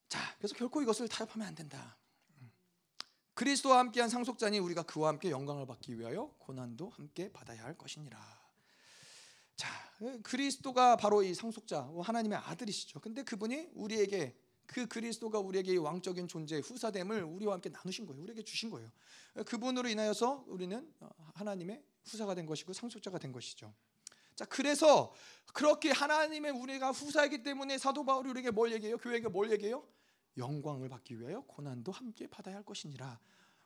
자, 0.07 0.35
그래서 0.37 0.55
결코 0.55 0.81
이것을 0.81 1.07
타협하면 1.07 1.47
안 1.47 1.55
된다. 1.55 1.97
음. 2.39 2.51
그리스도와 3.33 3.79
함께한 3.79 4.09
상속자니 4.09 4.59
우리가 4.59 4.83
그와 4.83 5.09
함께 5.09 5.31
영광을 5.31 5.65
받기 5.65 5.97
위하여 5.97 6.35
고난도 6.39 6.89
함께 6.89 7.31
받아야 7.31 7.63
할 7.63 7.77
것이니라. 7.77 8.41
자, 9.55 9.69
그리스도가 10.23 10.97
바로 10.97 11.21
이 11.21 11.33
상속자, 11.33 11.91
하나님의 12.01 12.39
아들이시죠. 12.39 12.99
근데 12.99 13.23
그분이 13.23 13.69
우리에게 13.73 14.35
그 14.65 14.87
그리스도가 14.87 15.39
우리에게 15.39 15.75
왕적인 15.77 16.27
존재 16.27 16.59
후사됨을 16.59 17.23
우리와 17.23 17.53
함께 17.53 17.69
나누신 17.69 18.05
거예요. 18.05 18.23
우리에게 18.23 18.41
주신 18.41 18.69
거예요. 18.69 18.89
그분으로 19.45 19.89
인하여서 19.89 20.45
우리는 20.47 20.93
하나님의 21.33 21.83
후사가 22.05 22.35
된 22.35 22.45
것이고 22.45 22.73
상속자가 22.73 23.19
된 23.19 23.31
것이죠. 23.31 23.73
자, 24.41 24.45
그래서 24.45 25.13
그렇게 25.53 25.91
하나님의 25.91 26.51
우리가 26.51 26.89
후사이기 26.91 27.43
때문에 27.43 27.77
사도 27.77 28.03
바울이 28.03 28.27
우리에게 28.31 28.49
뭘 28.49 28.71
얘기해요? 28.71 28.97
교회에게 28.97 29.27
뭘 29.27 29.51
얘기해요? 29.51 29.85
영광을 30.35 30.89
받기 30.89 31.19
위하여 31.19 31.41
고난도 31.41 31.91
함께 31.91 32.25
받아야 32.25 32.55
할 32.55 32.63
것이니라. 32.65 33.19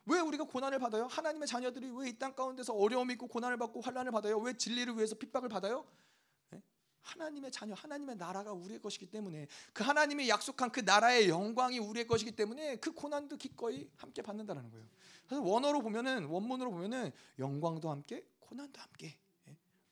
왜 0.04 0.20
우리가 0.20 0.44
고난을 0.44 0.78
받아요? 0.78 1.06
하나님의 1.06 1.48
자녀들이 1.48 1.90
왜 1.92 2.08
이 2.10 2.18
땅 2.18 2.34
가운데서 2.34 2.74
어려움이 2.74 3.14
있고 3.14 3.26
고난을 3.26 3.56
받고 3.56 3.80
환란을 3.80 4.12
받아요? 4.12 4.38
왜 4.38 4.52
진리를 4.52 4.94
위해서 4.96 5.14
핍박을 5.14 5.48
받아요? 5.48 5.86
네? 6.50 6.60
하나님의 7.00 7.52
자녀, 7.52 7.72
하나님의 7.72 8.16
나라가 8.16 8.52
우리의 8.52 8.82
것이기 8.82 9.06
때문에 9.06 9.48
그 9.72 9.82
하나님이 9.82 10.28
약속한 10.28 10.70
그 10.70 10.80
나라의 10.80 11.30
영광이 11.30 11.78
우리의 11.78 12.06
것이기 12.06 12.32
때문에 12.32 12.76
그 12.76 12.92
고난도 12.92 13.38
기꺼이 13.38 13.88
함께 13.96 14.20
받는다라는 14.20 14.70
거예요. 14.70 14.86
그래서 15.26 15.42
원어로 15.42 15.80
보면은 15.80 16.26
원문으로 16.26 16.70
보면은 16.70 17.12
영광도 17.38 17.90
함께 17.90 18.26
고난도 18.40 18.78
함께. 18.78 19.18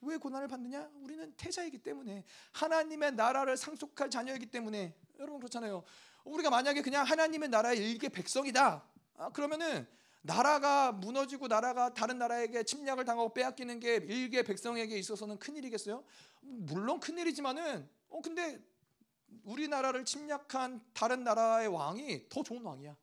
예. 0.04 0.10
왜 0.10 0.16
고난을 0.16 0.48
받느냐? 0.48 0.90
우리는 1.02 1.32
태자이기 1.36 1.78
때문에 1.78 2.24
하나님의 2.52 3.12
나라를 3.12 3.56
상속할 3.56 4.10
자녀이기 4.10 4.46
때문에 4.46 4.94
여러분 5.18 5.38
그렇잖아요. 5.40 5.84
우리가 6.24 6.50
만약에 6.50 6.82
그냥 6.82 7.04
하나님의 7.04 7.48
나라의 7.48 7.78
일개 7.78 8.08
백성이다. 8.08 8.84
아, 9.16 9.30
그러면은 9.30 9.86
나라가 10.22 10.90
무너지고 10.90 11.48
나라가 11.48 11.92
다른 11.92 12.18
나라에게 12.18 12.62
침략을 12.62 13.04
당하고 13.04 13.34
빼앗기는 13.34 13.78
게 13.78 13.96
일개 13.96 14.42
백성에게 14.42 14.96
있어서는 14.98 15.38
큰 15.38 15.56
일이겠어요? 15.56 16.02
물론 16.40 16.98
큰 16.98 17.18
일이지만은 17.18 17.88
어 18.08 18.22
근데 18.22 18.58
우리나라를 19.44 20.04
침략한 20.06 20.82
다른 20.94 21.24
나라의 21.24 21.68
왕이 21.68 22.28
더 22.30 22.42
좋은 22.42 22.62
왕이야. 22.62 22.96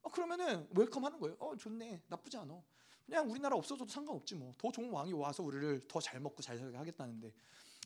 어 0.00 0.10
그러면은 0.10 0.66
웰컴하는 0.74 1.20
거예요. 1.20 1.36
어 1.38 1.54
좋네, 1.56 2.02
나쁘지 2.08 2.38
않아. 2.38 2.62
그냥 3.06 3.30
우리나라 3.30 3.56
없어져도 3.56 3.90
상관없지 3.90 4.34
뭐. 4.34 4.54
더 4.58 4.70
좋은 4.70 4.90
왕이 4.90 5.12
와서 5.12 5.42
우리를 5.42 5.82
더 5.88 6.00
잘 6.00 6.20
먹고 6.20 6.42
잘 6.42 6.58
살게 6.58 6.76
하겠다는데. 6.76 7.32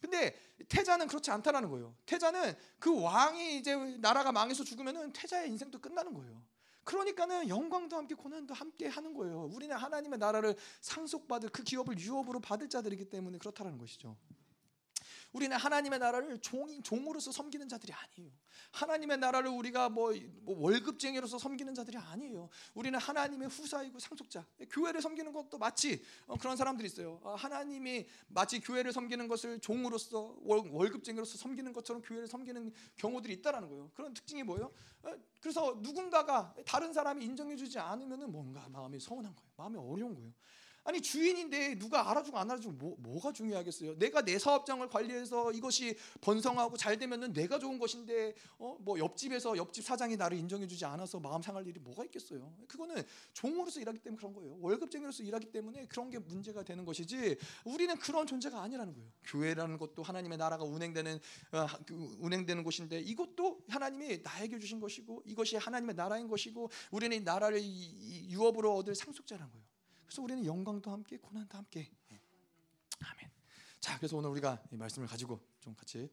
근데 0.00 0.34
태자는 0.68 1.06
그렇지 1.06 1.30
않다라는 1.30 1.70
거예요. 1.70 1.94
태자는 2.04 2.54
그 2.78 3.00
왕이 3.00 3.58
이제 3.58 3.74
나라가 3.98 4.30
망해서 4.30 4.62
죽으면은 4.62 5.12
태자의 5.12 5.48
인생도 5.48 5.80
끝나는 5.80 6.12
거예요. 6.12 6.42
그러니까는 6.84 7.48
영광도 7.48 7.96
함께 7.96 8.14
고난도 8.14 8.54
함께 8.54 8.86
하는 8.86 9.12
거예요. 9.14 9.50
우리는 9.52 9.74
하나님의 9.74 10.18
나라를 10.18 10.54
상속받을 10.82 11.48
그 11.48 11.64
기업을 11.64 11.98
유업으로 11.98 12.40
받을 12.40 12.68
자들이기 12.68 13.06
때문에 13.06 13.38
그렇다라는 13.38 13.78
것이죠. 13.78 14.16
우리는 15.32 15.56
하나님의 15.56 15.98
나라를 15.98 16.38
종, 16.38 16.82
종으로서 16.82 17.32
섬기는 17.32 17.68
자들이 17.68 17.92
아니에요. 17.92 18.32
하나님의 18.72 19.18
나라를 19.18 19.50
우리가 19.50 19.88
뭐, 19.88 20.12
뭐 20.42 20.58
월급쟁이로서 20.60 21.38
섬기는 21.38 21.74
자들이 21.74 21.96
아니에요. 21.96 22.48
우리는 22.74 22.98
하나님의 22.98 23.48
후사이고 23.48 23.98
상속자. 23.98 24.46
교회를 24.70 25.00
섬기는 25.02 25.32
것도 25.32 25.58
마치 25.58 26.02
어, 26.26 26.36
그런 26.36 26.56
사람들이 26.56 26.86
있어요. 26.86 27.20
어, 27.22 27.34
하나님이 27.34 28.06
마치 28.28 28.60
교회를 28.60 28.92
섬기는 28.92 29.28
것을 29.28 29.60
종으로서 29.60 30.36
월, 30.42 30.90
급쟁이로서 30.90 31.38
섬기는 31.38 31.72
것처럼 31.72 32.02
교회를 32.02 32.28
섬기는 32.28 32.72
경우들이 32.96 33.34
있다라는 33.34 33.68
거예요. 33.68 33.90
그런 33.94 34.14
특징이 34.14 34.42
뭐예요? 34.42 34.72
어, 35.02 35.14
그래서 35.40 35.78
누군가가 35.80 36.54
다른 36.64 36.92
사람이 36.92 37.24
인정해주지 37.24 37.78
않으면 37.78 38.30
뭔가 38.30 38.68
마음이 38.68 39.00
서운한 39.00 39.34
거예요. 39.34 39.50
마음이 39.56 39.78
어려운 39.78 40.14
거예요. 40.14 40.32
아니 40.86 41.00
주인인데 41.00 41.78
누가 41.80 42.08
알아주고 42.10 42.38
안 42.38 42.48
알아주고 42.48 42.74
뭐, 42.74 42.96
뭐가 43.00 43.32
중요하겠어요? 43.32 43.98
내가 43.98 44.22
내 44.22 44.38
사업장을 44.38 44.88
관리해서 44.88 45.50
이것이 45.50 45.96
번성하고 46.20 46.76
잘 46.76 46.96
되면은 46.96 47.32
내가 47.32 47.58
좋은 47.58 47.76
것인데 47.80 48.34
어? 48.58 48.76
뭐 48.80 48.96
옆집에서 48.96 49.56
옆집 49.56 49.84
사장이 49.84 50.16
나를 50.16 50.38
인정해주지 50.38 50.84
않아서 50.84 51.18
마음 51.18 51.42
상할 51.42 51.66
일이 51.66 51.80
뭐가 51.80 52.04
있겠어요? 52.04 52.54
그거는 52.68 53.02
종으로서 53.32 53.80
일하기 53.80 53.98
때문에 53.98 54.16
그런 54.16 54.32
거예요. 54.32 54.56
월급쟁이로서 54.60 55.24
일하기 55.24 55.50
때문에 55.50 55.86
그런 55.86 56.08
게 56.08 56.20
문제가 56.20 56.62
되는 56.62 56.84
것이지 56.84 57.36
우리는 57.64 57.96
그런 57.98 58.24
존재가 58.24 58.62
아니라는 58.62 58.94
거예요. 58.94 59.10
교회라는 59.24 59.78
것도 59.78 60.04
하나님의 60.04 60.38
나라가 60.38 60.62
운행되는 60.62 61.18
어, 61.50 61.66
그 61.84 62.16
운행되는 62.20 62.62
곳인데 62.62 63.00
이것도 63.00 63.64
하나님이 63.68 64.20
나에게 64.22 64.60
주신 64.60 64.78
것이고 64.78 65.24
이것이 65.26 65.56
하나님의 65.56 65.96
나라인 65.96 66.28
것이고 66.28 66.70
우리는 66.92 67.16
이 67.16 67.20
나라를 67.20 67.60
유업으로 67.60 68.76
얻을 68.76 68.94
상속자라는 68.94 69.50
거예요. 69.50 69.65
그래서 70.06 70.22
우리는 70.22 70.44
영광도 70.44 70.90
함께 70.90 71.18
고난도 71.18 71.58
함께. 71.58 71.90
아멘. 73.00 73.30
자, 73.80 73.96
그래서 73.98 74.16
오늘 74.16 74.30
우리가 74.30 74.62
이 74.72 74.76
말씀을 74.76 75.06
가지고 75.08 75.40
좀 75.60 75.74
같이 75.74 76.10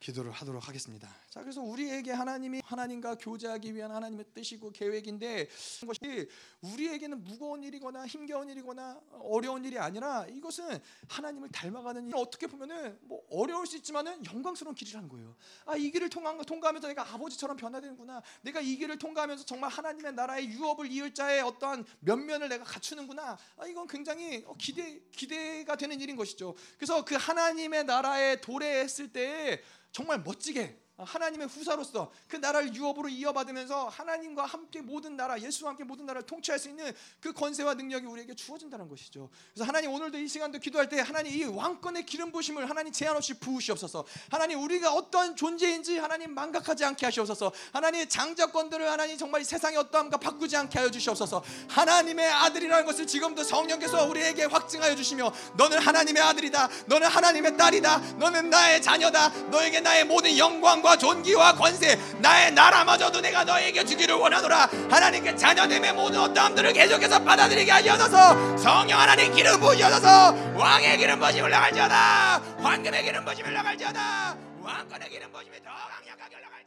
기도를 0.00 0.30
하도록 0.30 0.66
하겠습니다. 0.66 1.08
자, 1.28 1.40
그래서 1.40 1.60
우리에게 1.60 2.12
하나님이 2.12 2.60
하나님과 2.64 3.16
교제하기 3.16 3.74
위한 3.74 3.90
하나님의 3.90 4.26
뜻이고 4.34 4.70
계획인데 4.70 5.48
것이 5.86 6.28
우리에게는 6.60 7.24
무거운 7.24 7.62
일이거나 7.62 8.06
힘겨운 8.06 8.48
일이거나 8.48 9.00
어려운 9.20 9.64
일이 9.64 9.78
아니라 9.78 10.26
이것은 10.28 10.78
하나님을 11.08 11.50
닮아가는 11.50 12.06
일. 12.08 12.16
어떻게 12.16 12.46
보면은 12.46 12.98
뭐 13.02 13.22
어려울 13.30 13.66
수 13.66 13.76
있지만은 13.76 14.24
영광스러운 14.24 14.74
길이라는 14.74 15.08
거예요. 15.08 15.34
아, 15.64 15.76
이 15.76 15.90
길을 15.90 16.08
통한 16.08 16.38
통과하면서 16.38 16.88
내가 16.88 17.02
아버지처럼 17.14 17.56
변화되는구나. 17.56 18.22
내가 18.42 18.60
이 18.60 18.76
길을 18.76 18.98
통과하면서 18.98 19.44
정말 19.44 19.70
하나님의 19.70 20.14
나라의 20.14 20.48
유업을 20.48 20.90
이을 20.90 21.14
자의 21.14 21.42
어떠한 21.42 21.84
면면을 22.00 22.48
내가 22.48 22.64
갖추는구나. 22.64 23.36
아, 23.56 23.66
이건 23.66 23.86
굉장히 23.88 24.44
기대 24.58 25.00
기대가 25.10 25.76
되는 25.76 26.00
일인 26.00 26.16
것이죠. 26.16 26.54
그래서 26.76 27.04
그 27.04 27.14
하나님의 27.16 27.84
나라에 27.84 28.40
도래했을 28.40 29.12
때 29.12 29.62
정말 29.92 30.22
멋지게 30.22 30.78
하나님의 30.98 31.46
후사로서 31.46 32.10
그 32.26 32.36
나라를 32.36 32.74
유업으로 32.74 33.08
이어받으면서 33.08 33.88
하나님과 33.88 34.44
함께 34.44 34.80
모든 34.80 35.16
나라, 35.16 35.40
예수와 35.40 35.70
함께 35.70 35.84
모든 35.84 36.06
나라를 36.06 36.26
통치할 36.26 36.58
수 36.58 36.68
있는 36.68 36.92
그 37.20 37.32
권세와 37.32 37.74
능력이 37.74 38.06
우리에게 38.06 38.34
주어진다는 38.34 38.88
것이죠. 38.88 39.30
그래서 39.54 39.66
하나님 39.66 39.92
오늘도 39.92 40.18
이 40.18 40.26
시간도 40.26 40.58
기도할 40.58 40.88
때 40.88 41.00
하나님 41.00 41.32
이 41.32 41.44
왕권의 41.44 42.04
기름 42.04 42.32
부심을 42.32 42.68
하나님 42.68 42.92
제한 42.92 43.16
없이 43.16 43.34
부으시옵소서. 43.34 44.04
하나님 44.30 44.60
우리가 44.60 44.92
어떤 44.92 45.36
존재인지 45.36 45.98
하나님 45.98 46.34
망각하지 46.34 46.84
않게 46.84 47.06
하시옵소서. 47.06 47.52
하나님 47.72 48.08
장자권들을 48.08 48.90
하나님 48.90 49.16
정말 49.16 49.44
세상의 49.44 49.78
어떠함과 49.78 50.16
바꾸지 50.16 50.56
않게 50.56 50.78
하여 50.78 50.90
주시옵소서. 50.90 51.44
하나님의 51.68 52.28
아들이라는 52.28 52.84
것을 52.84 53.06
지금도 53.06 53.44
성령께서 53.44 54.06
우리에게 54.06 54.44
확증하여 54.44 54.96
주시며 54.96 55.32
너는 55.56 55.78
하나님의 55.78 56.22
아들이다. 56.22 56.68
너는 56.86 57.06
하나님의 57.06 57.56
딸이다. 57.56 57.98
너는 58.18 58.50
나의 58.50 58.82
자녀다. 58.82 59.28
너에게 59.50 59.80
나의 59.80 60.04
모든 60.04 60.36
영광과 60.36 60.87
영광과 60.88 60.96
존귀와 60.96 61.52
권세 61.54 61.96
나의 62.18 62.52
나라마저도 62.52 63.20
내가 63.20 63.44
너에게 63.44 63.84
주기를 63.84 64.14
원하노라. 64.14 64.68
하나님께 64.90 65.36
자녀됨의 65.36 65.92
모든 65.92 66.20
어떠함들을 66.20 66.72
계속해서 66.72 67.22
받아들이게 67.22 67.70
하셔서 67.70 68.56
성령 68.56 68.98
하나님 68.98 69.32
기름 69.34 69.60
부으셔서 69.60 70.34
왕의 70.54 70.96
기름 70.96 71.20
부심이 71.20 71.42
올라갈지어다. 71.42 72.40
황금의 72.62 73.04
기름 73.04 73.24
부심이 73.24 73.48
올라갈지어다. 73.48 74.36
왕권의 74.62 75.10
기름 75.10 75.30
부심이 75.32 75.56
더 75.62 75.70
강력하게 75.70 76.36
올라갈지어다 76.36 76.57